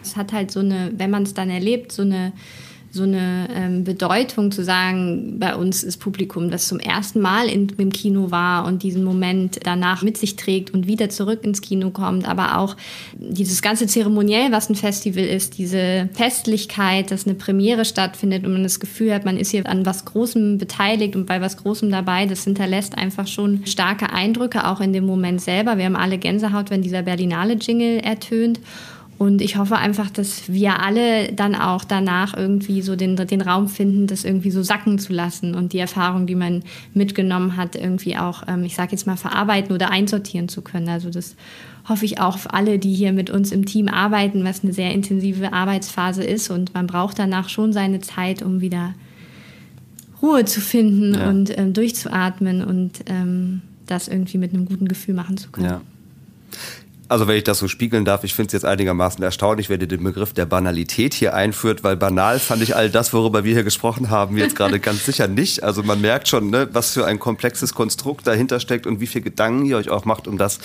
Es 0.02 0.16
hat 0.16 0.32
halt 0.32 0.50
so 0.50 0.60
eine, 0.60 0.92
wenn 0.96 1.10
man 1.10 1.22
es 1.22 1.34
dann 1.34 1.48
erlebt, 1.48 1.92
so 1.92 2.02
eine 2.02 2.32
so 2.92 3.04
eine 3.04 3.48
ähm, 3.54 3.84
Bedeutung 3.84 4.52
zu 4.52 4.62
sagen, 4.62 5.38
bei 5.38 5.56
uns 5.56 5.82
ist 5.82 5.96
Publikum, 5.96 6.50
das 6.50 6.68
zum 6.68 6.78
ersten 6.78 7.20
Mal 7.20 7.48
in, 7.48 7.68
im 7.78 7.90
Kino 7.90 8.30
war 8.30 8.66
und 8.66 8.82
diesen 8.82 9.02
Moment 9.02 9.60
danach 9.64 10.02
mit 10.02 10.18
sich 10.18 10.36
trägt 10.36 10.74
und 10.74 10.86
wieder 10.86 11.08
zurück 11.08 11.40
ins 11.42 11.62
Kino 11.62 11.88
kommt, 11.88 12.28
aber 12.28 12.58
auch 12.58 12.76
dieses 13.14 13.62
ganze 13.62 13.86
Zeremoniell, 13.86 14.52
was 14.52 14.68
ein 14.68 14.74
Festival 14.74 15.24
ist, 15.24 15.56
diese 15.56 16.10
Festlichkeit, 16.12 17.10
dass 17.10 17.26
eine 17.26 17.34
Premiere 17.34 17.86
stattfindet 17.86 18.44
und 18.44 18.52
man 18.52 18.62
das 18.62 18.78
Gefühl 18.78 19.14
hat, 19.14 19.24
man 19.24 19.38
ist 19.38 19.52
hier 19.52 19.66
an 19.66 19.86
was 19.86 20.04
Großem 20.04 20.58
beteiligt 20.58 21.16
und 21.16 21.24
bei 21.24 21.40
was 21.40 21.56
Großem 21.56 21.90
dabei, 21.90 22.26
das 22.26 22.44
hinterlässt 22.44 22.98
einfach 22.98 23.26
schon 23.26 23.64
starke 23.66 24.12
Eindrücke, 24.12 24.66
auch 24.66 24.82
in 24.82 24.92
dem 24.92 25.06
Moment 25.06 25.40
selber. 25.40 25.78
Wir 25.78 25.86
haben 25.86 25.96
alle 25.96 26.18
Gänsehaut, 26.18 26.68
wenn 26.68 26.82
dieser 26.82 27.00
Berlinale-Jingle 27.00 28.00
ertönt. 28.00 28.60
Und 29.22 29.40
ich 29.40 29.56
hoffe 29.56 29.76
einfach, 29.76 30.10
dass 30.10 30.52
wir 30.52 30.80
alle 30.80 31.32
dann 31.32 31.54
auch 31.54 31.84
danach 31.84 32.36
irgendwie 32.36 32.82
so 32.82 32.96
den, 32.96 33.14
den 33.14 33.40
Raum 33.40 33.68
finden, 33.68 34.08
das 34.08 34.24
irgendwie 34.24 34.50
so 34.50 34.64
sacken 34.64 34.98
zu 34.98 35.12
lassen 35.12 35.54
und 35.54 35.72
die 35.72 35.78
Erfahrung, 35.78 36.26
die 36.26 36.34
man 36.34 36.64
mitgenommen 36.92 37.56
hat, 37.56 37.76
irgendwie 37.76 38.16
auch, 38.16 38.42
ähm, 38.48 38.64
ich 38.64 38.74
sage 38.74 38.90
jetzt 38.90 39.06
mal, 39.06 39.16
verarbeiten 39.16 39.72
oder 39.72 39.92
einsortieren 39.92 40.48
zu 40.48 40.60
können. 40.60 40.88
Also 40.88 41.08
das 41.08 41.36
hoffe 41.88 42.04
ich 42.04 42.20
auch 42.20 42.36
für 42.36 42.52
alle, 42.52 42.80
die 42.80 42.92
hier 42.92 43.12
mit 43.12 43.30
uns 43.30 43.52
im 43.52 43.64
Team 43.64 43.86
arbeiten, 43.86 44.42
was 44.42 44.64
eine 44.64 44.72
sehr 44.72 44.90
intensive 44.90 45.52
Arbeitsphase 45.52 46.24
ist. 46.24 46.50
Und 46.50 46.74
man 46.74 46.88
braucht 46.88 47.20
danach 47.20 47.48
schon 47.48 47.72
seine 47.72 48.00
Zeit, 48.00 48.42
um 48.42 48.60
wieder 48.60 48.92
Ruhe 50.20 50.44
zu 50.46 50.60
finden 50.60 51.14
ja. 51.14 51.28
und 51.28 51.56
ähm, 51.56 51.72
durchzuatmen 51.74 52.64
und 52.64 53.04
ähm, 53.06 53.62
das 53.86 54.08
irgendwie 54.08 54.38
mit 54.38 54.52
einem 54.52 54.66
guten 54.66 54.88
Gefühl 54.88 55.14
machen 55.14 55.36
zu 55.36 55.52
können. 55.52 55.66
Ja. 55.66 55.80
Also 57.12 57.28
wenn 57.28 57.36
ich 57.36 57.44
das 57.44 57.58
so 57.58 57.68
spiegeln 57.68 58.06
darf, 58.06 58.24
ich 58.24 58.32
finde 58.32 58.46
es 58.46 58.52
jetzt 58.54 58.64
einigermaßen 58.64 59.22
erstaunlich, 59.22 59.68
wenn 59.68 59.78
ihr 59.82 59.86
den 59.86 60.02
Begriff 60.02 60.32
der 60.32 60.46
Banalität 60.46 61.12
hier 61.12 61.34
einführt, 61.34 61.84
weil 61.84 61.94
banal 61.94 62.38
fand 62.38 62.62
ich 62.62 62.74
all 62.74 62.88
das, 62.88 63.12
worüber 63.12 63.44
wir 63.44 63.52
hier 63.52 63.64
gesprochen 63.64 64.08
haben, 64.08 64.38
jetzt 64.38 64.56
gerade 64.56 64.80
ganz 64.80 65.04
sicher 65.04 65.28
nicht. 65.28 65.62
Also 65.62 65.82
man 65.82 66.00
merkt 66.00 66.28
schon, 66.28 66.48
ne, 66.48 66.70
was 66.72 66.92
für 66.92 67.04
ein 67.04 67.18
komplexes 67.18 67.74
Konstrukt 67.74 68.26
dahinter 68.26 68.60
steckt 68.60 68.86
und 68.86 69.00
wie 69.00 69.06
viel 69.06 69.20
Gedanken 69.20 69.66
ihr 69.66 69.76
euch 69.76 69.90
auch 69.90 70.06
macht 70.06 70.26
um 70.26 70.38
das, 70.38 70.58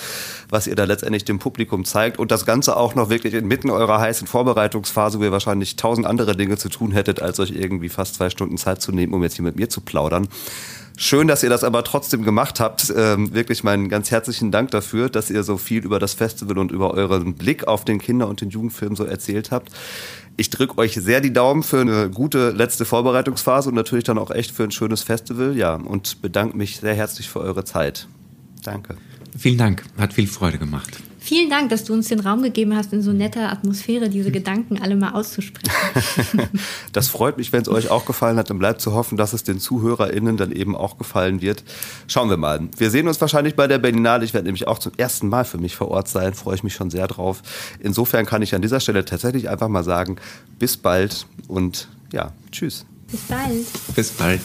was 0.48 0.68
ihr 0.68 0.76
da 0.76 0.86
letztendlich 0.86 1.26
dem 1.26 1.38
Publikum 1.38 1.84
zeigt. 1.84 2.18
Und 2.18 2.32
das 2.32 2.46
Ganze 2.46 2.78
auch 2.78 2.96
noch 2.96 3.10
wirklich 3.10 3.34
inmitten 3.34 3.70
eurer 3.70 4.00
heißen 4.00 4.26
Vorbereitungsphase, 4.26 5.20
wo 5.20 5.24
ihr 5.24 5.34
wahrscheinlich 5.34 5.76
tausend 5.76 6.08
andere 6.08 6.34
Dinge 6.38 6.56
zu 6.56 6.70
tun 6.70 6.94
hättet, 6.94 7.22
als 7.22 7.42
euch 7.42 7.52
irgendwie 7.52 7.90
fast 7.90 8.16
zwei 8.16 8.30
Stunden 8.30 8.58
Zeit 8.58 8.82
zu 8.82 8.94
nehmen, 8.94 9.14
um 9.14 9.22
jetzt 9.22 9.36
hier 9.36 9.44
mit 9.44 9.58
mir 9.58 9.68
zu 9.68 9.82
plaudern. 9.82 10.30
Schön, 11.00 11.28
dass 11.28 11.44
ihr 11.44 11.50
das 11.50 11.64
aber 11.64 11.84
trotzdem 11.84 12.24
gemacht 12.24 12.60
habt. 12.60 12.92
Ähm, 12.96 13.32
wirklich 13.32 13.64
meinen 13.64 13.88
ganz 13.88 14.10
herzlichen 14.10 14.52
Dank 14.52 14.72
dafür, 14.72 15.10
dass 15.10 15.30
ihr 15.30 15.44
so 15.44 15.58
viel 15.58 15.86
über 15.86 16.00
das 16.00 16.16
Festival 16.16 16.58
und 16.58 16.72
über 16.72 16.96
euren 16.96 17.36
Blick 17.36 17.68
auf 17.68 17.86
den 17.86 18.00
Kinder- 18.00 18.28
und 18.28 18.42
den 18.42 18.50
Jugendfilm 18.50 18.96
so 18.96 19.04
erzählt 19.04 19.52
habt. 19.52 19.72
Ich 20.38 20.50
drücke 20.50 20.80
euch 20.80 20.96
sehr 20.96 21.22
die 21.22 21.32
Daumen 21.32 21.62
für 21.62 21.82
eine 21.82 22.10
gute 22.10 22.50
letzte 22.50 22.84
Vorbereitungsphase 22.84 23.70
und 23.70 23.76
natürlich 23.76 24.06
dann 24.06 24.18
auch 24.18 24.32
echt 24.32 24.50
für 24.50 24.64
ein 24.64 24.72
schönes 24.72 25.04
Festival. 25.04 25.56
Ja, 25.56 25.76
und 25.76 26.24
bedanke 26.24 26.58
mich 26.58 26.78
sehr 26.78 26.96
herzlich 26.96 27.30
für 27.30 27.42
eure 27.42 27.64
Zeit. 27.64 28.08
Danke. 28.64 28.98
Vielen 29.38 29.60
Dank. 29.60 29.84
Hat 30.00 30.14
viel 30.14 30.28
Freude 30.28 30.58
gemacht. 30.58 31.04
Vielen 31.28 31.50
Dank, 31.50 31.72
dass 31.72 31.84
du 31.84 31.92
uns 31.92 32.08
den 32.08 32.22
Raum 32.22 32.42
gegeben 32.42 32.74
hast, 32.74 32.94
in 32.94 33.02
so 33.02 33.12
netter 33.12 33.52
Atmosphäre 33.52 34.08
diese 34.08 34.32
Gedanken 34.32 34.82
alle 34.82 34.96
mal 34.96 35.12
auszusprechen. 35.12 35.70
das 36.94 37.10
freut 37.10 37.38
mich, 37.38 37.52
wenn 37.52 37.64
es 37.64 37.68
euch 37.68 37.92
auch 37.92 38.06
gefallen 38.06 38.38
hat. 38.38 38.50
Dann 38.50 38.60
bleibt 38.60 38.80
zu 38.80 38.94
hoffen, 38.94 39.18
dass 39.18 39.34
es 39.34 39.44
den 39.44 39.60
ZuhörerInnen 39.60 40.38
dann 40.38 40.54
eben 40.54 40.74
auch 40.74 40.98
gefallen 40.98 41.42
wird. 41.42 41.66
Schauen 42.08 42.30
wir 42.30 42.38
mal. 42.38 42.62
Wir 42.78 42.90
sehen 42.92 43.10
uns 43.10 43.20
wahrscheinlich 43.20 43.58
bei 43.58 43.68
der 43.68 43.78
Berlinale. 43.78 44.24
Ich 44.24 44.34
werde 44.34 44.46
nämlich 44.46 44.70
auch 44.70 44.80
zum 44.80 44.94
ersten 44.96 45.28
Mal 45.28 45.44
für 45.44 45.58
mich 45.58 45.76
vor 45.76 45.90
Ort 45.90 46.08
sein. 46.08 46.34
Freue 46.34 46.56
ich 46.56 46.64
mich 46.64 46.76
schon 46.76 46.90
sehr 46.90 47.08
drauf. 47.08 47.42
Insofern 47.82 48.26
kann 48.26 48.42
ich 48.42 48.56
an 48.56 48.62
dieser 48.62 48.80
Stelle 48.80 49.04
tatsächlich 49.04 49.50
einfach 49.50 49.68
mal 49.68 49.84
sagen, 49.84 50.16
bis 50.60 50.78
bald 50.78 51.26
und 51.50 51.90
ja, 52.14 52.32
tschüss. 52.54 52.86
Bis 53.12 53.20
bald. 53.24 53.66
Bis 53.94 54.12
bald. 54.12 54.40